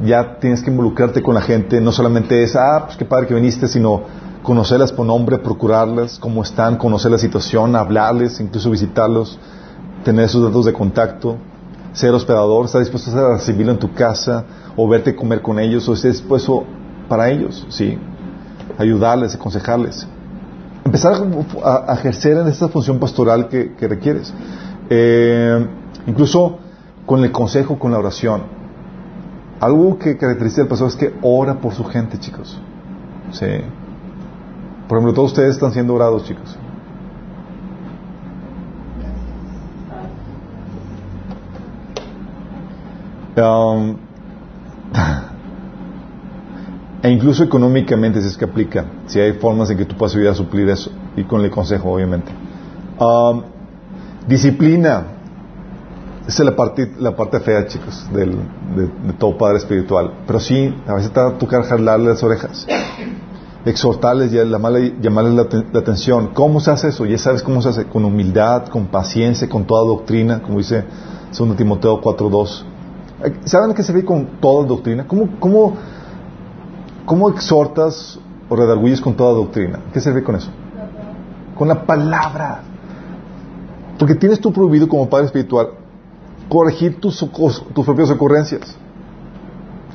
ya 0.05 0.39
tienes 0.39 0.61
que 0.61 0.69
involucrarte 0.69 1.21
con 1.21 1.35
la 1.35 1.41
gente, 1.41 1.81
no 1.81 1.91
solamente 1.91 2.43
es, 2.43 2.55
ah, 2.55 2.83
pues 2.85 2.97
qué 2.97 3.05
padre 3.05 3.27
que 3.27 3.33
viniste, 3.33 3.67
sino 3.67 4.01
conocerlas 4.43 4.91
por 4.93 5.05
nombre, 5.05 5.39
procurarlas, 5.39 6.19
cómo 6.19 6.43
están, 6.43 6.77
conocer 6.77 7.11
la 7.11 7.17
situación, 7.17 7.75
hablarles, 7.75 8.39
incluso 8.39 8.69
visitarlos, 8.69 9.39
tener 10.03 10.29
sus 10.29 10.43
datos 10.43 10.65
de 10.65 10.73
contacto, 10.73 11.37
ser 11.93 12.13
hospedador, 12.13 12.65
estar 12.65 12.79
dispuesto 12.79 13.11
a 13.17 13.33
recibirlo 13.33 13.71
en 13.73 13.79
tu 13.79 13.93
casa, 13.93 14.45
o 14.75 14.87
verte 14.87 15.15
comer 15.15 15.41
con 15.41 15.59
ellos, 15.59 15.89
o 15.89 15.93
estar 15.93 16.11
dispuesto 16.11 16.63
para 17.07 17.29
ellos, 17.29 17.65
¿sí? 17.69 17.97
Ayudarles, 18.77 19.35
aconsejarles. 19.35 20.07
Empezar 20.83 21.21
a, 21.63 21.93
ejercer 21.95 22.37
en 22.37 22.47
esta 22.47 22.67
función 22.69 22.99
pastoral 22.99 23.49
que, 23.49 23.75
que 23.75 23.87
requieres. 23.87 24.33
Eh, 24.89 25.67
incluso 26.05 26.59
con 27.05 27.23
el 27.23 27.31
consejo, 27.31 27.79
con 27.79 27.91
la 27.91 27.99
oración. 27.99 28.43
Algo 29.59 29.97
que 29.97 30.17
caracteriza 30.17 30.61
al 30.61 30.67
pastor 30.67 30.89
es 30.89 30.95
que 30.95 31.13
ora 31.21 31.55
por 31.55 31.73
su 31.73 31.83
gente, 31.83 32.19
chicos. 32.19 32.59
Sí. 33.31 33.45
Por 34.87 34.97
ejemplo, 34.97 35.13
todos 35.13 35.31
ustedes 35.31 35.55
están 35.55 35.71
siendo 35.71 35.93
orados, 35.93 36.23
chicos. 36.25 36.57
Um, 43.37 43.97
e 47.03 47.09
incluso 47.09 47.43
económicamente, 47.43 48.21
si 48.21 48.27
es 48.27 48.37
que 48.37 48.45
aplica, 48.45 48.85
si 49.05 49.19
hay 49.19 49.33
formas 49.33 49.69
en 49.69 49.77
que 49.77 49.85
tú 49.85 49.95
puedas 49.95 50.15
ayudar 50.15 50.33
a 50.33 50.35
suplir 50.35 50.67
eso, 50.69 50.91
y 51.15 51.23
con 51.23 51.41
el 51.41 51.51
consejo, 51.51 51.91
obviamente. 51.93 52.31
Um, 52.99 53.43
disciplina. 54.27 55.03
Esa 56.27 56.43
es 56.43 56.49
la 56.49 56.55
parte, 56.57 56.91
la 56.99 57.15
parte 57.15 57.39
fea, 57.39 57.65
chicos, 57.67 58.05
del, 58.11 58.31
de, 58.75 58.81
de 59.07 59.13
todo 59.17 59.37
padre 59.37 59.59
espiritual. 59.59 60.11
Pero 60.27 60.39
sí, 60.41 60.75
a 60.85 60.95
veces 60.95 61.11
te 61.11 61.21
va 61.21 61.29
a 61.29 61.37
tocar 61.37 61.63
jalarle 61.63 62.09
las 62.09 62.21
orejas, 62.21 62.67
exhortarles 63.65 64.33
y 64.33 64.35
llamarle- 64.35 64.95
llamarles 65.01 65.33
la, 65.35 65.63
la 65.71 65.79
atención. 65.79 66.31
¿Cómo 66.33 66.59
se 66.59 66.71
hace 66.71 66.89
eso? 66.89 67.05
Ya 67.05 67.17
sabes 67.17 67.43
cómo 67.43 67.61
se 67.61 67.69
hace. 67.69 67.85
Con 67.85 68.03
humildad, 68.03 68.65
con 68.67 68.87
paciencia, 68.87 69.47
con 69.47 69.63
toda 69.65 69.85
doctrina, 69.85 70.41
como 70.41 70.57
dice 70.57 70.83
2 71.37 71.55
Timoteo 71.55 72.01
4.2. 72.01 72.63
Eh, 73.23 73.33
¿Saben 73.45 73.73
qué 73.73 73.83
se 73.83 73.93
ve 73.93 74.03
con 74.03 74.25
toda 74.41 74.65
doctrina? 74.67 75.07
¿Cómo, 75.07 75.29
cómo, 75.39 75.77
cómo 77.07 77.29
exhortas 77.29 78.19
o 78.49 78.55
redarguyes 78.55 79.01
con 79.01 79.15
toda 79.15 79.33
doctrina? 79.33 79.79
¿Qué 79.93 79.99
se 79.99 80.11
ve 80.11 80.23
con 80.23 80.35
eso? 80.35 80.51
Con 81.57 81.67
la 81.69 81.85
palabra. 81.85 82.61
Porque 83.97 84.13
tienes 84.13 84.39
tú 84.39 84.53
prohibido 84.53 84.87
como 84.87 85.09
padre 85.09 85.25
espiritual 85.25 85.69
corregir 86.47 86.99
tus, 86.99 87.17
tus 87.17 87.85
propias 87.85 88.11
ocurrencias. 88.11 88.77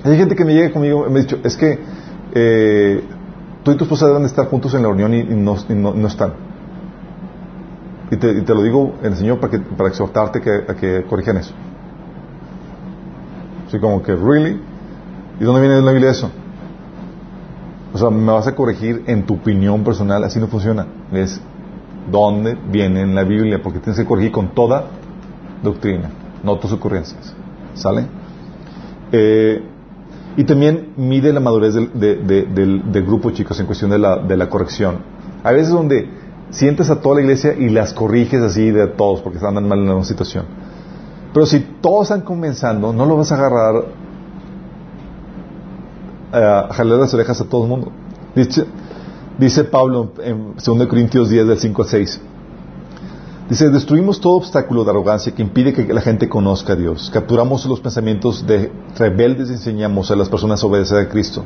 Hay 0.02 0.16
gente 0.16 0.34
que 0.34 0.44
me 0.44 0.54
llega 0.54 0.72
conmigo 0.72 1.06
y 1.06 1.10
me 1.12 1.20
ha 1.20 1.22
dicho, 1.22 1.38
es 1.44 1.56
que 1.56 1.78
eh, 2.34 3.04
tú 3.62 3.70
y 3.70 3.76
tu 3.76 3.84
esposa 3.84 4.06
deben 4.06 4.22
de 4.22 4.28
estar 4.28 4.46
juntos 4.46 4.74
en 4.74 4.82
la 4.82 4.88
reunión 4.88 5.14
y, 5.14 5.22
no, 5.22 5.54
están. 6.06 6.32
Y 8.10 8.16
te, 8.16 8.54
lo 8.54 8.62
digo 8.62 8.94
en 9.00 9.12
el 9.12 9.16
Señor 9.16 9.38
para, 9.38 9.88
exhortarte 9.88 10.40
a 10.68 10.74
que 10.74 11.04
corrijan 11.08 11.36
eso. 11.36 11.52
Así 13.68 13.78
como 13.78 14.02
que, 14.02 14.16
¿really? 14.16 14.60
¿Y 15.38 15.44
dónde 15.44 15.60
viene 15.60 15.78
en 15.78 15.84
la 15.84 15.92
Biblia 15.92 16.10
eso? 16.10 16.30
O 17.94 17.98
sea, 17.98 18.10
me 18.10 18.32
vas 18.32 18.46
a 18.46 18.54
corregir 18.54 19.04
en 19.06 19.24
tu 19.24 19.34
opinión 19.34 19.84
personal, 19.84 20.24
así 20.24 20.38
no 20.40 20.46
funciona. 20.48 20.86
Es 21.12 21.40
dónde 22.10 22.56
viene 22.70 23.02
en 23.02 23.14
la 23.14 23.24
Biblia, 23.24 23.62
porque 23.62 23.78
tienes 23.80 23.98
que 23.98 24.06
corregir 24.06 24.32
con 24.32 24.54
toda 24.54 24.86
doctrina, 25.62 26.10
no 26.42 26.58
tus 26.58 26.72
ocurrencias. 26.72 27.34
¿Sale? 27.74 28.06
Eh, 29.12 29.62
y 30.36 30.44
también 30.44 30.94
mide 30.96 31.32
la 31.32 31.40
madurez 31.40 31.74
del, 31.74 31.90
de- 31.92 32.16
de- 32.16 32.42
del- 32.46 32.90
del 32.90 33.04
grupo, 33.04 33.30
chicos, 33.30 33.60
en 33.60 33.66
cuestión 33.66 33.90
de 33.90 33.98
la, 33.98 34.16
de 34.16 34.36
la 34.36 34.48
corrección. 34.48 34.98
Hay 35.44 35.56
veces 35.56 35.72
donde 35.72 36.08
sientes 36.50 36.88
a 36.90 37.00
toda 37.00 37.16
la 37.16 37.20
iglesia 37.22 37.54
y 37.54 37.68
las 37.68 37.92
corriges 37.92 38.40
así 38.42 38.70
de 38.70 38.86
todos, 38.86 39.20
porque 39.20 39.38
andan 39.44 39.68
mal 39.68 39.78
en 39.80 39.90
una 39.90 40.04
situación. 40.04 40.46
Pero 41.34 41.44
si 41.46 41.60
todos 41.80 42.04
están 42.10 42.22
comenzando, 42.22 42.92
no 42.92 43.04
lo 43.06 43.16
vas 43.16 43.32
a 43.32 43.36
agarrar 43.36 43.84
a 46.32 46.68
jalar 46.72 46.98
las 46.98 47.14
orejas 47.14 47.40
a 47.40 47.44
todo 47.44 47.64
el 47.64 47.68
mundo. 47.68 47.92
Dice, 49.38 49.64
Pablo 49.64 50.12
en 50.22 50.54
2 50.64 50.86
Corintios 50.86 51.28
10, 51.28 51.46
del 51.46 51.58
5 51.58 51.82
al 51.82 51.88
6. 51.88 52.20
Dice, 53.48 53.70
destruimos 53.70 54.20
todo 54.20 54.34
obstáculo 54.34 54.84
de 54.84 54.90
arrogancia 54.90 55.34
que 55.34 55.42
impide 55.42 55.74
que 55.74 55.92
la 55.92 56.00
gente 56.00 56.28
conozca 56.28 56.72
a 56.72 56.76
Dios. 56.76 57.10
Capturamos 57.12 57.66
los 57.66 57.80
pensamientos 57.80 58.46
de 58.46 58.72
rebeldes 58.96 59.50
y 59.50 59.54
enseñamos 59.54 60.10
a 60.10 60.16
las 60.16 60.30
personas 60.30 60.62
a 60.62 60.66
obedecer 60.66 60.98
a 60.98 61.08
Cristo. 61.08 61.44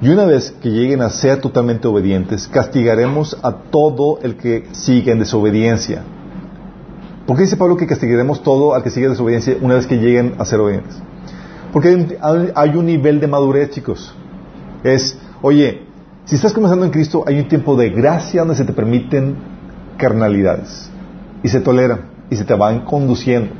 Y 0.00 0.08
una 0.10 0.24
vez 0.24 0.54
que 0.62 0.70
lleguen 0.70 1.02
a 1.02 1.10
ser 1.10 1.40
totalmente 1.40 1.88
obedientes, 1.88 2.46
castigaremos 2.46 3.36
a 3.42 3.52
todo 3.52 4.20
el 4.22 4.36
que 4.36 4.68
siga 4.72 5.12
en 5.12 5.18
desobediencia. 5.18 6.04
¿Por 7.26 7.36
qué 7.36 7.42
dice 7.42 7.56
Pablo 7.56 7.76
que 7.76 7.86
castigaremos 7.86 8.42
todo 8.42 8.74
al 8.74 8.82
que 8.82 8.90
siga 8.90 9.06
en 9.06 9.12
desobediencia 9.12 9.56
una 9.60 9.74
vez 9.74 9.86
que 9.86 9.96
lleguen 9.96 10.34
a 10.38 10.44
ser 10.44 10.60
obedientes? 10.60 10.96
Porque 11.72 12.18
hay 12.54 12.76
un 12.76 12.86
nivel 12.86 13.18
de 13.20 13.26
madurez, 13.26 13.70
chicos. 13.70 14.14
Es, 14.84 15.18
oye, 15.42 15.82
si 16.24 16.36
estás 16.36 16.52
comenzando 16.52 16.84
en 16.84 16.90
Cristo, 16.90 17.24
hay 17.26 17.38
un 17.38 17.48
tiempo 17.48 17.76
de 17.76 17.90
gracia 17.90 18.40
donde 18.40 18.54
se 18.54 18.64
te 18.64 18.72
permiten 18.72 19.36
carnalidades. 19.96 20.90
Y 21.42 21.48
se 21.48 21.60
toleran. 21.60 22.10
Y 22.30 22.36
se 22.36 22.44
te 22.44 22.54
van 22.54 22.84
conduciendo. 22.84 23.50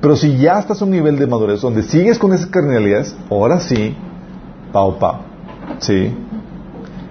Pero 0.00 0.16
si 0.16 0.36
ya 0.36 0.58
estás 0.58 0.82
a 0.82 0.84
un 0.84 0.90
nivel 0.90 1.18
de 1.18 1.26
madurez 1.26 1.60
donde 1.60 1.82
sigues 1.82 2.18
con 2.18 2.32
esas 2.32 2.46
carnalidades, 2.46 3.16
ahora 3.30 3.60
sí, 3.60 3.94
pao 4.72 4.98
pao. 4.98 5.20
Sí. 5.78 6.14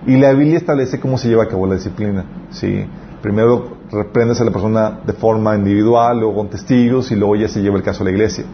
Y 0.06 0.18
la 0.18 0.34
Biblia 0.34 0.58
establece 0.58 1.00
cómo 1.00 1.18
se 1.18 1.28
lleva 1.28 1.44
a 1.44 1.48
cabo 1.48 1.66
la 1.66 1.76
disciplina. 1.76 2.26
Sí. 2.52 2.86
Primero 3.22 3.78
reprendes 3.92 4.40
a 4.42 4.44
la 4.44 4.52
persona 4.52 5.00
de 5.06 5.14
forma 5.14 5.56
individual, 5.56 6.20
luego 6.20 6.36
con 6.36 6.50
testigos 6.50 7.12
y 7.12 7.16
luego 7.16 7.36
ya 7.36 7.48
se 7.48 7.62
lleva 7.62 7.78
el 7.78 7.84
caso 7.84 8.04
a 8.04 8.06
la 8.06 8.12
iglesia. 8.12 8.46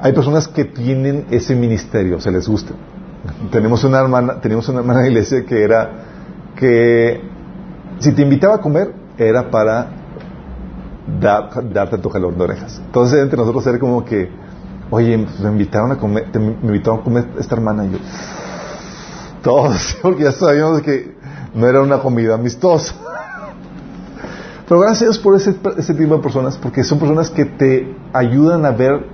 Hay 0.00 0.12
personas 0.12 0.48
que 0.48 0.64
tienen 0.64 1.26
ese 1.30 1.54
ministerio, 1.56 2.20
se 2.20 2.30
les 2.30 2.46
gusta. 2.46 2.74
Tenemos 3.50 3.82
una 3.84 4.00
hermana, 4.00 4.40
tenemos 4.40 4.68
una 4.68 4.80
hermana 4.80 5.00
la 5.00 5.08
iglesia 5.08 5.44
que 5.44 5.62
era 5.62 5.90
que 6.56 7.20
si 7.98 8.12
te 8.12 8.22
invitaba 8.22 8.56
a 8.56 8.58
comer 8.58 8.92
era 9.18 9.50
para 9.50 9.88
dar- 11.20 11.72
darte 11.72 11.98
tu 11.98 12.08
jalón 12.10 12.36
de 12.38 12.44
orejas. 12.44 12.80
Entonces 12.84 13.20
entre 13.22 13.36
nosotros 13.38 13.66
era 13.66 13.78
como 13.78 14.04
que, 14.04 14.30
oye, 14.90 15.18
pues, 15.18 15.40
me 15.40 15.50
invitaron 15.50 15.92
a 15.92 15.96
comer, 15.96 16.26
me 16.38 16.52
invitaron 16.68 17.00
a 17.00 17.02
comer 17.02 17.28
esta 17.38 17.54
hermana 17.54 17.84
y 17.86 17.92
yo, 17.92 17.98
todos, 19.42 19.96
porque 20.02 20.24
ya 20.24 20.32
sabíamos 20.32 20.82
que 20.82 21.16
no 21.54 21.66
era 21.66 21.80
una 21.82 21.98
comida 21.98 22.34
amistosa. 22.34 22.94
Pero 24.68 24.80
gracias 24.80 25.18
por 25.18 25.34
ese 25.34 25.52
tipo 25.54 26.16
de 26.16 26.22
personas, 26.22 26.56
porque 26.58 26.84
son 26.84 26.98
personas 26.98 27.30
que 27.30 27.46
te 27.46 27.96
ayudan 28.12 28.64
a 28.66 28.70
ver 28.70 29.06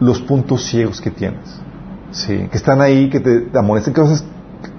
los 0.00 0.20
puntos 0.20 0.64
ciegos 0.64 1.00
que 1.00 1.10
tienes. 1.10 1.60
Sí, 2.12 2.48
que 2.50 2.56
están 2.58 2.80
ahí, 2.80 3.08
que 3.08 3.20
te, 3.20 3.40
te 3.40 3.58
amonestan 3.58 3.94
cosas 3.94 4.24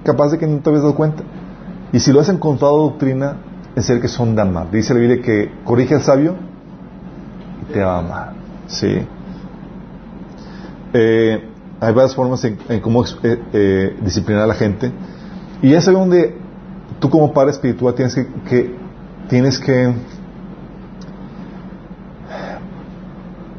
capaz 0.03 0.29
de 0.31 0.37
que 0.37 0.47
no 0.47 0.59
te 0.59 0.69
habías 0.69 0.83
dado 0.83 0.95
cuenta. 0.95 1.23
Y 1.91 1.99
si 1.99 2.11
lo 2.11 2.19
hacen 2.19 2.37
con 2.37 2.57
toda 2.57 2.71
doctrina, 2.71 3.37
es 3.75 3.89
el 3.89 4.01
que 4.01 4.07
son 4.07 4.35
de 4.35 4.41
amar. 4.41 4.69
Dice 4.71 4.93
la 4.93 4.99
Biblia 4.99 5.21
que 5.21 5.51
corrige 5.63 5.95
al 5.95 6.01
sabio 6.01 6.35
y 7.61 7.73
te 7.73 7.79
va 7.81 7.95
a 7.95 7.99
amar. 7.99 8.33
Sí. 8.67 8.99
Eh, 10.93 11.49
hay 11.79 11.93
varias 11.93 12.15
formas 12.15 12.43
en, 12.45 12.57
en 12.69 12.79
cómo 12.81 13.03
eh, 13.03 13.39
eh, 13.53 13.97
disciplinar 14.03 14.43
a 14.43 14.47
la 14.47 14.53
gente. 14.55 14.91
Y 15.61 15.73
es 15.73 15.87
ahí 15.87 15.93
donde 15.93 16.37
tú 16.99 17.09
como 17.09 17.33
padre 17.33 17.51
espiritual 17.51 17.95
tienes 17.95 18.13
que, 18.15 18.27
que- 18.47 18.75
tienes 19.29 19.57
que 19.57 19.93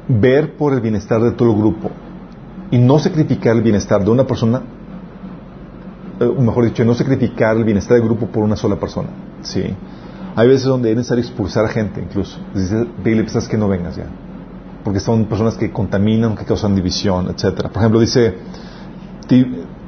ver 0.08 0.56
por 0.56 0.72
el 0.74 0.80
bienestar 0.80 1.20
de 1.22 1.32
todo 1.32 1.50
el 1.50 1.56
grupo 1.56 1.90
y 2.74 2.78
no 2.78 2.98
sacrificar 2.98 3.54
el 3.54 3.62
bienestar 3.62 4.04
de 4.04 4.10
una 4.10 4.26
persona, 4.26 4.60
eh, 6.18 6.24
o 6.24 6.40
mejor 6.40 6.64
dicho, 6.64 6.84
no 6.84 6.92
sacrificar 6.92 7.56
el 7.56 7.62
bienestar 7.62 7.96
del 7.96 8.04
grupo 8.04 8.26
por 8.26 8.42
una 8.42 8.56
sola 8.56 8.74
persona. 8.80 9.10
Sí. 9.42 9.62
Hay 10.34 10.48
veces 10.48 10.64
donde 10.64 10.90
es 10.90 10.96
necesario 10.96 11.22
expulsar 11.22 11.66
a 11.66 11.68
gente 11.68 12.00
incluso. 12.00 12.36
Dice, 12.52 12.84
dile, 13.04 13.22
pues, 13.22 13.32
sabes 13.32 13.48
que 13.48 13.56
no 13.56 13.68
vengas 13.68 13.94
ya. 13.94 14.06
porque 14.82 14.98
son 14.98 15.26
personas 15.26 15.56
que 15.56 15.70
contaminan, 15.70 16.34
que 16.34 16.44
causan 16.44 16.74
división, 16.74 17.28
etcétera. 17.28 17.68
Por 17.68 17.78
ejemplo, 17.78 18.00
dice 18.00 18.34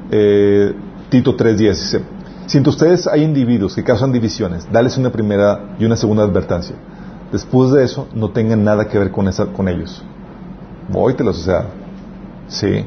eh, 0.09 0.73
Tito 1.09 1.35
3.10, 1.35 1.57
dice, 1.57 2.01
si 2.45 2.57
entre 2.57 2.69
ustedes 2.69 3.05
hay 3.05 3.21
individuos 3.21 3.75
que 3.75 3.83
causan 3.83 4.13
divisiones, 4.13 4.65
dales 4.71 4.97
una 4.97 5.11
primera 5.11 5.75
y 5.77 5.83
una 5.83 5.97
segunda 5.97 6.23
advertencia. 6.23 6.77
Después 7.33 7.73
de 7.73 7.83
eso, 7.83 8.07
no 8.13 8.29
tengan 8.29 8.63
nada 8.63 8.87
que 8.87 8.97
ver 8.97 9.11
con, 9.11 9.27
esa, 9.27 9.47
con 9.47 9.67
ellos. 9.67 10.01
Vóytelos, 10.87 11.41
o 11.41 11.43
sea, 11.43 11.65
sí. 12.47 12.85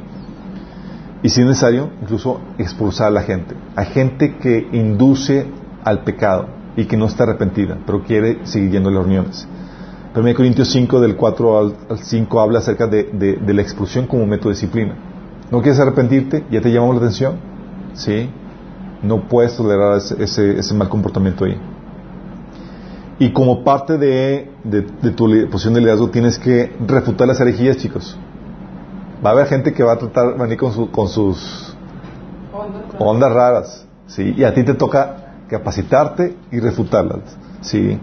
Y 1.23 1.29
si 1.29 1.41
es 1.43 1.47
necesario, 1.47 1.91
incluso 2.01 2.41
expulsar 2.59 3.09
a 3.09 3.11
la 3.11 3.23
gente. 3.23 3.55
Hay 3.77 3.87
gente 3.87 4.37
que 4.39 4.69
induce 4.73 5.47
al 5.85 6.03
pecado 6.03 6.49
y 6.77 6.87
que 6.87 6.97
no 6.97 7.07
está 7.07 7.25
arrepentida, 7.25 7.77
pero 7.85 8.03
quiere 8.03 8.39
seguir 8.47 8.71
yendo 8.71 8.89
a 8.89 8.93
las 8.93 9.03
reuniones. 9.05 9.47
1 10.15 10.35
Corintios 10.35 10.69
5, 10.71 11.01
del 11.01 11.17
4 11.17 11.59
al, 11.59 11.75
al 11.91 11.99
5, 11.99 12.41
habla 12.41 12.59
acerca 12.61 12.87
de, 12.87 13.39
la 13.47 13.63
expulsión 13.63 14.07
como 14.07 14.27
método 14.27 14.49
de 14.49 14.55
disciplina. 14.55 14.95
¿No 15.51 15.61
quieres 15.63 15.79
arrepentirte? 15.81 16.45
¿Ya 16.51 16.61
te 16.61 16.71
llamamos 16.73 16.97
la 16.97 17.03
atención? 17.03 17.35
¿Sí? 17.95 18.29
No 19.03 19.29
puedes 19.29 19.57
tolerar 19.57 19.99
ese, 19.99 20.59
ese- 20.59 20.75
mal 20.75 20.89
comportamiento 20.89 21.45
ahí. 21.45 21.57
Y 23.19 23.33
como 23.33 23.63
parte 23.63 23.99
de, 23.99 24.51
de- 24.65 24.83
tu 25.13 25.27
posición 25.51 25.75
de 25.75 25.81
liderazgo 25.81 26.09
tienes 26.11 26.39
que 26.39 26.73
refutar 26.87 27.29
las 27.29 27.41
herejías, 27.41 27.77
chicos. 27.77 28.19
Va 29.25 29.31
a 29.31 29.33
haber 29.33 29.47
gente 29.47 29.73
que 29.73 29.83
va 29.83 29.93
a 29.93 29.99
tratar 29.99 30.37
venir 30.39 30.57
con, 30.57 30.73
su- 30.73 30.91
con 30.91 31.09
sus 31.09 31.77
ondas 32.99 33.33
raras, 33.33 33.87
¿sí? 34.07 34.35
Y 34.37 34.45
a 34.45 34.55
ti 34.55 34.65
te 34.65 34.75
toca 34.75 35.45
capacitarte 35.49 36.37
y 36.51 36.61
refutarlas, 36.61 37.37
¿sí? 37.61 37.99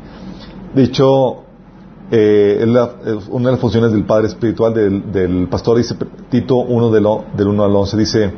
De 0.75 0.83
eh, 2.11 2.65
una 3.29 3.45
de 3.49 3.51
las 3.53 3.59
funciones 3.59 3.91
del 3.91 4.05
padre 4.05 4.27
espiritual, 4.27 4.73
del, 4.73 5.11
del 5.11 5.47
pastor, 5.49 5.77
dice 5.77 5.95
Tito 6.29 6.57
1 6.57 6.91
del, 6.91 7.07
del 7.35 7.47
1 7.47 7.63
al 7.63 7.75
11, 7.75 7.97
dice 7.97 8.33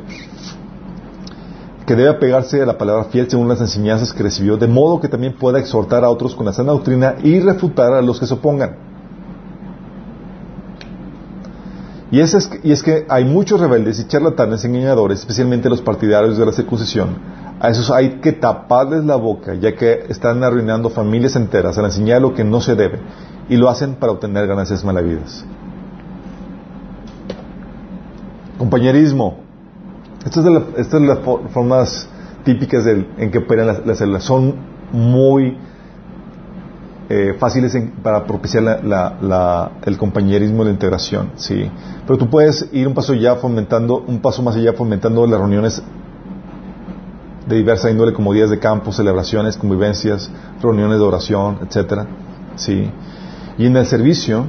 que 1.86 1.96
debe 1.96 2.10
apegarse 2.10 2.62
a 2.62 2.66
la 2.66 2.78
palabra 2.78 3.04
fiel 3.04 3.28
según 3.28 3.48
las 3.48 3.60
enseñanzas 3.60 4.12
que 4.12 4.22
recibió, 4.22 4.56
de 4.56 4.68
modo 4.68 5.00
que 5.00 5.08
también 5.08 5.34
pueda 5.34 5.58
exhortar 5.58 6.04
a 6.04 6.08
otros 6.10 6.34
con 6.36 6.46
la 6.46 6.52
sana 6.52 6.70
doctrina 6.72 7.16
y 7.22 7.40
refutar 7.40 7.92
a 7.94 8.00
los 8.02 8.20
que 8.20 8.26
se 8.26 8.34
opongan. 8.34 8.89
Y 12.12 12.18
es, 12.20 12.48
que- 12.82 13.06
hay 13.08 13.24
muchos 13.24 13.60
rebeldes 13.60 14.00
y 14.00 14.06
charlatanes 14.08 14.64
engañadores, 14.64 15.20
especialmente 15.20 15.68
los 15.68 15.80
partidarios 15.80 16.36
de 16.36 16.44
la 16.46 16.52
circuncisión. 16.52 17.16
A 17.60 17.68
esos 17.68 17.90
hay 17.90 18.20
que 18.20 18.32
taparles 18.32 19.04
la 19.04 19.16
boca, 19.16 19.54
ya 19.54 19.76
que 19.76 20.06
están 20.08 20.42
arruinando 20.42 20.90
familias 20.90 21.36
enteras 21.36 21.78
al 21.78 21.84
enseñar 21.84 22.20
lo 22.22 22.34
que 22.34 22.42
no 22.42 22.60
se 22.60 22.74
debe, 22.74 22.98
y 23.48 23.56
lo 23.56 23.68
hacen 23.68 23.94
para 23.94 24.12
obtener 24.12 24.46
ganancias 24.46 24.84
malavidas. 24.84 25.44
Compañerismo. 28.58 29.38
Estas 30.24 30.44
estas 30.76 31.00
de 31.00 31.06
las 31.06 31.18
fo- 31.20 31.48
formas 31.48 32.08
típicas 32.44 32.86
en 32.86 33.30
que 33.30 33.38
operan 33.38 33.66
las 33.84 33.98
células. 33.98 34.24
Son 34.24 34.54
muy 34.92 35.56
eh, 37.12 37.34
fáciles 37.38 37.74
en- 37.74 37.90
para 37.90 38.24
propiciar 38.24 38.62
la- 38.62 38.80
la- 38.82 39.16
la- 39.20 39.70
el 39.84 39.98
compañerismo 39.98 40.62
y 40.62 40.66
la 40.66 40.70
integración, 40.70 41.32
sí. 41.34 41.68
Pero 42.06 42.16
tú 42.18 42.30
puedes 42.30 42.68
ir 42.72 42.86
un 42.86 42.94
paso 42.94 43.14
ya 43.14 43.34
fomentando, 43.34 44.04
un 44.06 44.20
paso 44.20 44.42
más 44.42 44.54
allá 44.54 44.72
fomentando 44.74 45.26
las 45.26 45.40
reuniones 45.40 45.82
de 47.48 47.56
diversa 47.56 47.90
índole 47.90 48.12
como 48.12 48.32
días 48.32 48.48
de 48.48 48.60
campo, 48.60 48.92
celebraciones, 48.92 49.56
convivencias, 49.56 50.30
reuniones 50.62 50.98
de 51.00 51.04
oración, 51.04 51.58
etcétera, 51.66 52.06
sí. 52.54 52.90
Y 53.58 53.66
en 53.66 53.76
el 53.76 53.86
servicio 53.86 54.44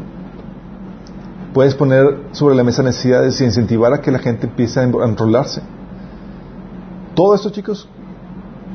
puedes 1.54 1.74
poner 1.74 2.06
sobre 2.32 2.54
la 2.56 2.64
mesa 2.64 2.84
necesidades 2.84 3.42
y 3.42 3.44
incentivar 3.46 3.92
a 3.94 4.02
que 4.02 4.12
la 4.12 4.20
gente 4.20 4.46
empiece 4.46 4.80
a 4.80 4.84
enro- 4.88 5.04
a 5.04 5.08
enrolarse. 5.10 5.62
Todo 7.16 7.34
esto, 7.34 7.50
chicos, 7.50 7.90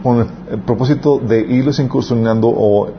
con 0.03 0.27
el 0.51 0.59
propósito 0.61 1.19
de 1.19 1.41
irlos 1.41 1.79
incursionando 1.79 2.49
o 2.49 2.91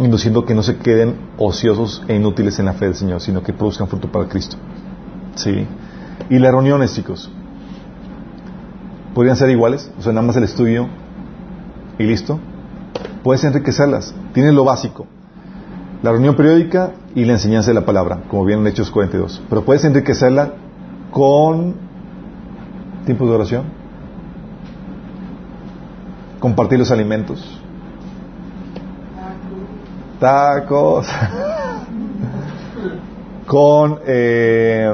induciendo 0.00 0.44
que 0.44 0.54
no 0.54 0.62
se 0.62 0.78
queden 0.78 1.16
ociosos 1.38 2.02
e 2.08 2.14
inútiles 2.14 2.58
en 2.58 2.66
la 2.66 2.72
fe 2.72 2.86
del 2.86 2.94
Señor, 2.94 3.20
sino 3.20 3.42
que 3.42 3.52
produzcan 3.52 3.88
fruto 3.88 4.10
para 4.10 4.26
Cristo. 4.28 4.56
¿Sí? 5.34 5.66
Y 6.28 6.38
las 6.38 6.52
reuniones, 6.52 6.94
chicos, 6.94 7.30
podrían 9.14 9.36
ser 9.36 9.50
iguales, 9.50 9.90
o 9.98 10.02
sea, 10.02 10.12
nada 10.12 10.26
más 10.26 10.36
el 10.36 10.44
estudio 10.44 10.88
y 11.98 12.04
listo. 12.04 12.38
Puedes 13.22 13.44
enriquecerlas. 13.44 14.14
Tienes 14.32 14.54
lo 14.54 14.64
básico, 14.64 15.06
la 16.02 16.12
reunión 16.12 16.34
periódica 16.36 16.92
y 17.14 17.24
la 17.24 17.34
enseñanza 17.34 17.70
de 17.70 17.74
la 17.74 17.84
palabra, 17.84 18.22
como 18.28 18.44
viene 18.44 18.62
en 18.62 18.68
Hechos 18.68 18.90
42. 18.90 19.42
Pero 19.48 19.64
puedes 19.64 19.84
enriquecerla 19.84 20.54
con 21.10 21.74
tiempos 23.04 23.28
de 23.28 23.34
oración, 23.34 23.64
compartir 26.38 26.78
los 26.78 26.90
alimentos, 26.90 27.59
tacos, 30.20 31.08
con 33.46 33.98
eh, 34.06 34.92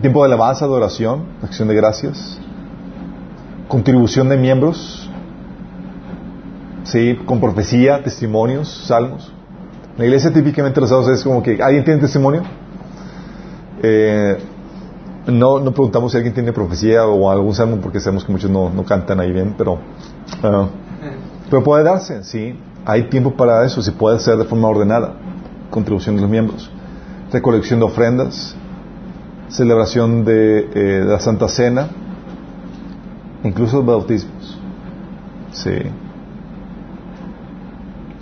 tiempo 0.00 0.20
de 0.20 0.26
alabanza, 0.26 0.66
de 0.66 0.72
oración, 0.72 1.24
acción 1.42 1.68
de 1.68 1.74
gracias, 1.74 2.40
contribución 3.68 4.28
de 4.28 4.36
miembros, 4.38 5.10
sí, 6.84 7.18
con 7.26 7.40
profecía, 7.40 8.02
testimonios, 8.02 8.68
salmos. 8.86 9.32
La 9.98 10.04
iglesia 10.04 10.32
típicamente 10.32 10.80
los 10.80 10.88
sábados 10.88 11.10
es 11.10 11.22
como 11.22 11.42
que 11.42 11.62
alguien 11.62 11.84
tiene 11.84 12.00
testimonio. 12.00 12.42
Eh, 13.82 14.38
no, 15.26 15.60
no 15.60 15.72
preguntamos 15.72 16.12
si 16.12 16.16
alguien 16.16 16.34
tiene 16.34 16.52
profecía 16.52 17.04
o 17.06 17.30
algún 17.30 17.54
salmo 17.54 17.76
porque 17.76 18.00
sabemos 18.00 18.24
que 18.24 18.32
muchos 18.32 18.50
no, 18.50 18.70
no 18.70 18.84
cantan 18.84 19.20
ahí 19.20 19.32
bien, 19.32 19.54
pero, 19.58 19.78
ah, 20.42 20.68
pero 21.50 21.62
puede 21.62 21.84
darse, 21.84 22.24
sí. 22.24 22.56
Hay 22.84 23.04
tiempo 23.04 23.34
para 23.34 23.64
eso, 23.64 23.80
se 23.82 23.92
puede 23.92 24.16
hacer 24.16 24.36
de 24.36 24.44
forma 24.44 24.68
ordenada. 24.68 25.14
Contribución 25.70 26.16
de 26.16 26.22
los 26.22 26.30
miembros, 26.30 26.70
recolección 27.32 27.78
de 27.80 27.86
ofrendas, 27.86 28.56
celebración 29.48 30.24
de, 30.24 30.70
eh, 30.74 31.04
la 31.04 31.18
Santa 31.20 31.48
Cena, 31.48 31.88
incluso 33.44 33.76
los 33.78 33.86
bautismos, 33.86 34.58
sí. 35.52 35.76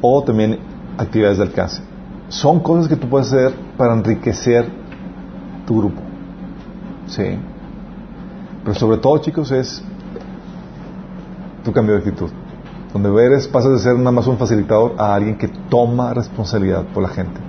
O 0.00 0.22
también 0.22 0.58
actividades 0.98 1.38
de 1.38 1.44
alcance. 1.44 1.82
Son 2.28 2.60
cosas 2.60 2.88
que 2.88 2.96
tú 2.96 3.08
puedes 3.08 3.32
hacer 3.32 3.54
para 3.76 3.94
enriquecer 3.94 4.68
tu 5.66 5.78
grupo. 5.78 6.00
Sí. 7.06 7.38
Pero 8.64 8.74
sobre 8.74 8.98
todo, 8.98 9.18
chicos, 9.18 9.50
es 9.50 9.82
tu 11.64 11.72
cambio 11.72 11.94
de 11.94 12.00
actitud. 12.00 12.30
Donde 12.92 13.24
eres, 13.24 13.46
pasas 13.46 13.72
de 13.72 13.78
ser 13.78 13.96
nada 13.96 14.10
más 14.10 14.26
un 14.26 14.36
facilitador 14.36 14.94
a 14.98 15.14
alguien 15.14 15.38
que 15.38 15.48
toma 15.68 16.12
responsabilidad 16.12 16.84
por 16.92 17.02
la 17.02 17.08
gente. 17.08 17.40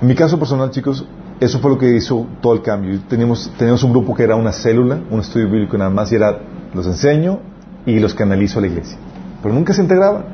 En 0.00 0.08
mi 0.08 0.14
caso 0.14 0.38
personal, 0.38 0.70
chicos, 0.70 1.06
eso 1.40 1.58
fue 1.58 1.70
lo 1.70 1.78
que 1.78 1.94
hizo 1.94 2.26
todo 2.40 2.54
el 2.54 2.62
cambio. 2.62 2.98
Teníamos, 3.08 3.52
teníamos 3.58 3.82
un 3.82 3.92
grupo 3.92 4.14
que 4.14 4.22
era 4.22 4.36
una 4.36 4.52
célula, 4.52 4.98
un 5.10 5.20
estudio 5.20 5.50
bíblico 5.50 5.76
nada 5.76 5.90
más, 5.90 6.10
y 6.12 6.14
era 6.14 6.38
los 6.74 6.86
enseño 6.86 7.40
y 7.84 7.98
los 7.98 8.14
canalizo 8.14 8.58
a 8.58 8.62
la 8.62 8.68
iglesia. 8.68 8.96
Pero 9.42 9.54
nunca 9.54 9.74
se 9.74 9.82
integraban. 9.82 10.24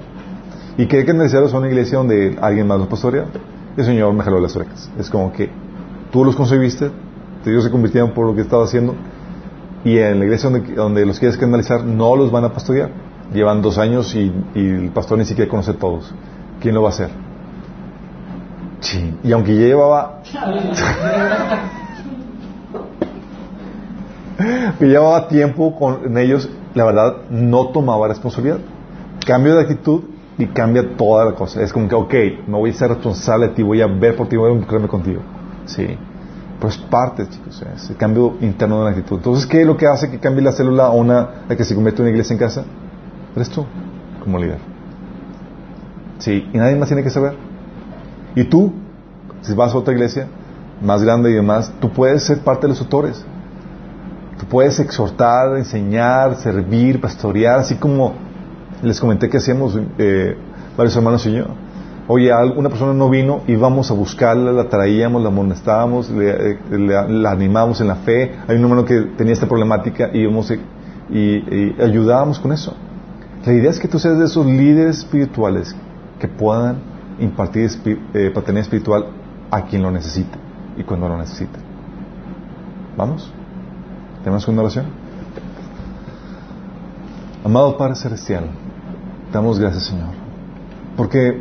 Y 0.78 0.86
quería 0.86 1.06
canalizarlos 1.06 1.52
a 1.54 1.58
una 1.58 1.68
iglesia 1.68 1.98
donde 1.98 2.38
alguien 2.40 2.66
más 2.66 2.78
los 2.78 2.88
pastoreaba. 2.88 3.28
El 3.76 3.84
Señor 3.84 4.12
me 4.12 4.22
jaló 4.22 4.40
las 4.40 4.54
orejas. 4.54 4.90
Es 4.98 5.10
como 5.10 5.32
que 5.32 5.50
tú 6.12 6.24
los 6.24 6.36
concebiste, 6.36 6.90
ellos 7.50 7.64
se 7.64 7.70
convirtieron 7.70 8.12
por 8.12 8.26
lo 8.26 8.34
que 8.34 8.42
estaba 8.42 8.64
haciendo, 8.64 8.94
y 9.84 9.98
en 9.98 10.18
la 10.18 10.24
iglesia 10.24 10.50
donde, 10.50 10.74
donde 10.74 11.06
los 11.06 11.18
quieres 11.18 11.38
canalizar 11.38 11.84
no 11.84 12.16
los 12.16 12.30
van 12.30 12.44
a 12.44 12.52
pastorear. 12.52 12.90
Llevan 13.32 13.62
dos 13.62 13.78
años 13.78 14.14
y, 14.14 14.32
el 14.54 14.90
pastor 14.90 15.18
ni 15.18 15.24
siquiera 15.24 15.50
conoce 15.50 15.72
a 15.72 15.74
todos. 15.74 16.14
¿Quién 16.60 16.74
lo 16.74 16.82
va 16.82 16.88
a 16.88 16.92
hacer? 16.92 17.10
Sí. 18.80 19.18
Y 19.24 19.32
aunque 19.32 19.54
llevaba 19.54 20.22
llevaba 24.80 25.28
tiempo 25.28 25.74
con 25.76 26.16
ellos, 26.18 26.48
la 26.74 26.84
verdad 26.84 27.16
no 27.30 27.68
tomaba 27.68 28.08
responsabilidad. 28.08 28.58
Cambio 29.26 29.56
de 29.56 29.62
actitud 29.62 30.02
y 30.38 30.46
cambia 30.46 30.96
toda 30.96 31.24
la 31.24 31.32
cosa. 31.32 31.62
Es 31.62 31.72
como 31.72 31.88
que, 31.88 31.94
ok, 31.94 32.14
me 32.46 32.58
voy 32.58 32.70
a 32.70 32.74
ser 32.74 32.88
responsable 32.88 33.48
de 33.48 33.54
ti, 33.54 33.62
voy 33.62 33.80
a 33.80 33.86
ver 33.86 34.14
por 34.16 34.28
ti, 34.28 34.36
voy 34.36 34.48
a 34.48 34.52
involucrarme 34.52 34.88
contigo. 34.88 35.22
Sí. 35.64 35.86
Pero 36.58 36.68
es 36.68 36.78
parte, 36.78 37.28
chicos, 37.28 37.62
es 37.74 37.90
el 37.90 37.96
cambio 37.96 38.36
interno 38.40 38.78
de 38.78 38.84
la 38.84 38.90
actitud. 38.90 39.16
Entonces, 39.16 39.46
¿qué 39.46 39.62
es 39.62 39.66
lo 39.66 39.76
que 39.76 39.86
hace 39.86 40.10
que 40.10 40.18
cambie 40.18 40.42
la 40.42 40.52
célula 40.52 40.86
a 40.86 40.90
una, 40.90 41.28
a 41.48 41.56
que 41.56 41.64
se 41.64 41.74
convierta 41.74 42.02
en 42.02 42.08
una 42.08 42.10
iglesia 42.10 42.34
en 42.34 42.38
casa? 42.38 42.64
Eres 43.36 43.50
tú, 43.50 43.66
como 44.22 44.38
líder. 44.38 44.58
Sí, 46.18 46.48
y 46.52 46.56
nadie 46.56 46.76
más 46.76 46.88
tiene 46.88 47.02
que 47.02 47.10
saber. 47.10 47.34
Y 48.34 48.44
tú, 48.44 48.72
si 49.42 49.54
vas 49.54 49.74
a 49.74 49.78
otra 49.78 49.94
iglesia 49.94 50.26
más 50.82 51.02
grande 51.02 51.30
y 51.30 51.34
demás, 51.34 51.72
tú 51.80 51.90
puedes 51.90 52.24
ser 52.24 52.40
parte 52.40 52.62
de 52.62 52.68
los 52.70 52.80
autores. 52.80 53.24
Tú 54.40 54.46
puedes 54.46 54.78
exhortar, 54.80 55.56
enseñar, 55.56 56.36
servir, 56.36 57.00
pastorear, 57.00 57.58
así 57.60 57.76
como 57.76 58.14
les 58.82 59.00
comenté 59.00 59.28
que 59.28 59.38
hacíamos 59.38 59.78
eh, 59.98 60.36
varios 60.76 60.96
hermanos 60.96 61.24
y 61.26 61.32
yo. 61.32 61.44
Oye, 62.08 62.30
una 62.56 62.68
persona 62.68 62.92
no 62.92 63.08
vino 63.10 63.40
y 63.46 63.56
vamos 63.56 63.90
a 63.90 63.94
buscarla, 63.94 64.52
la 64.52 64.68
traíamos, 64.68 65.22
la 65.22 65.28
amonestábamos, 65.28 66.10
eh, 66.10 66.58
le- 66.70 67.08
la 67.08 67.30
animábamos 67.32 67.80
en 67.80 67.88
la 67.88 67.96
fe. 67.96 68.34
Hay 68.46 68.56
un 68.56 68.62
hermano 68.62 68.84
que 68.84 69.00
tenía 69.16 69.32
esta 69.32 69.46
problemática 69.46 70.10
y, 70.12 70.20
íbamos 70.20 70.50
y, 71.10 71.16
y 71.16 71.76
ayudábamos 71.80 72.38
con 72.38 72.52
eso. 72.52 72.76
La 73.46 73.52
idea 73.52 73.70
es 73.70 73.78
que 73.78 73.86
tú 73.86 74.00
seas 74.00 74.18
de 74.18 74.24
esos 74.24 74.44
líderes 74.44 74.98
espirituales 74.98 75.74
que 76.18 76.26
puedan 76.26 76.78
impartir 77.20 77.70
eh, 78.12 78.32
paternidad 78.34 78.64
espiritual 78.64 79.06
a 79.52 79.62
quien 79.66 79.82
lo 79.82 79.92
necesite 79.92 80.36
y 80.76 80.82
cuando 80.82 81.08
lo 81.08 81.16
necesite. 81.16 81.56
¿Vamos? 82.96 83.32
¿Tenemos 84.24 84.48
una 84.48 84.62
oración? 84.62 84.86
Amado 87.44 87.76
Padre 87.76 87.94
Celestial, 87.94 88.50
damos 89.32 89.60
gracias, 89.60 89.84
Señor. 89.84 90.08
Porque, 90.96 91.40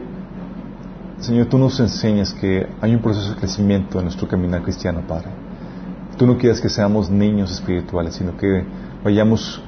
Señor, 1.22 1.48
tú 1.48 1.58
nos 1.58 1.80
enseñas 1.80 2.34
que 2.34 2.68
hay 2.82 2.94
un 2.94 3.02
proceso 3.02 3.32
de 3.32 3.36
crecimiento 3.38 3.98
en 3.98 4.06
nuestro 4.06 4.28
caminar 4.28 4.62
cristiano, 4.62 5.02
Padre. 5.08 5.30
Tú 6.18 6.28
no 6.28 6.38
quieres 6.38 6.62
que 6.62 6.70
seamos 6.70 7.10
niños 7.10 7.52
espirituales, 7.52 8.14
sino 8.14 8.38
que 8.38 8.64
vayamos 9.04 9.64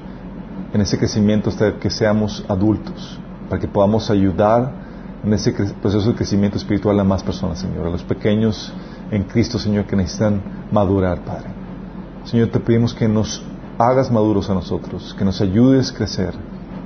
en 0.74 0.82
ese 0.82 0.98
crecimiento 0.98 1.50
hasta 1.50 1.78
que 1.80 1.90
seamos 1.90 2.44
adultos, 2.48 3.20
para 3.50 3.60
que 3.60 3.68
podamos 3.68 4.10
ayudar 4.10 4.72
en 5.24 5.34
ese 5.34 5.52
proceso 5.52 6.10
de 6.10 6.16
crecimiento 6.16 6.58
espiritual 6.58 7.00
a 7.00 7.04
más 7.04 7.24
personas, 7.24 7.60
Señor, 7.60 7.88
a 7.88 7.90
los 7.90 8.04
pequeños 8.04 8.74
en 9.12 9.24
Cristo, 9.24 9.58
Señor, 9.58 9.86
que 9.86 9.96
necesitan 9.96 10.42
madurar, 10.72 11.22
Padre. 11.22 11.50
Señor, 12.26 12.50
te 12.50 12.60
pedimos 12.60 12.94
que 12.94 13.08
nos 13.08 13.42
hagas 13.78 14.12
maduros 14.12 14.50
a 14.50 14.54
nosotros, 14.54 15.16
que 15.18 15.24
nos 15.24 15.40
ayudes 15.42 15.92
a 15.92 15.96
crecer, 15.96 16.34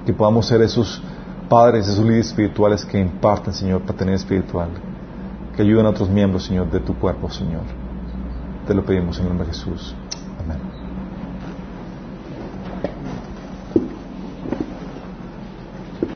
que 0.06 0.14
podamos 0.14 0.45
ser 0.45 0.61
esos 0.61 1.02
padres, 1.49 1.88
esos 1.88 2.06
líderes 2.06 2.27
espirituales 2.27 2.85
que 2.85 2.99
imparten, 2.99 3.53
Señor, 3.53 3.81
paternidad 3.81 4.19
espiritual, 4.19 4.69
que 5.56 5.64
ayuden 5.64 5.85
a 5.85 5.89
otros 5.89 6.10
miembros, 6.10 6.45
Señor, 6.45 6.69
de 6.72 6.80
tu 6.80 6.95
cuerpo, 6.95 7.30
Señor. 7.30 7.64
Te 8.68 8.73
lo 8.73 8.85
pedimos 8.85 9.18
en 9.18 9.23
el 9.23 9.30
nombre 9.30 9.48
de 9.48 9.53
Jesús. 9.53 9.95
Amén. 10.43 10.80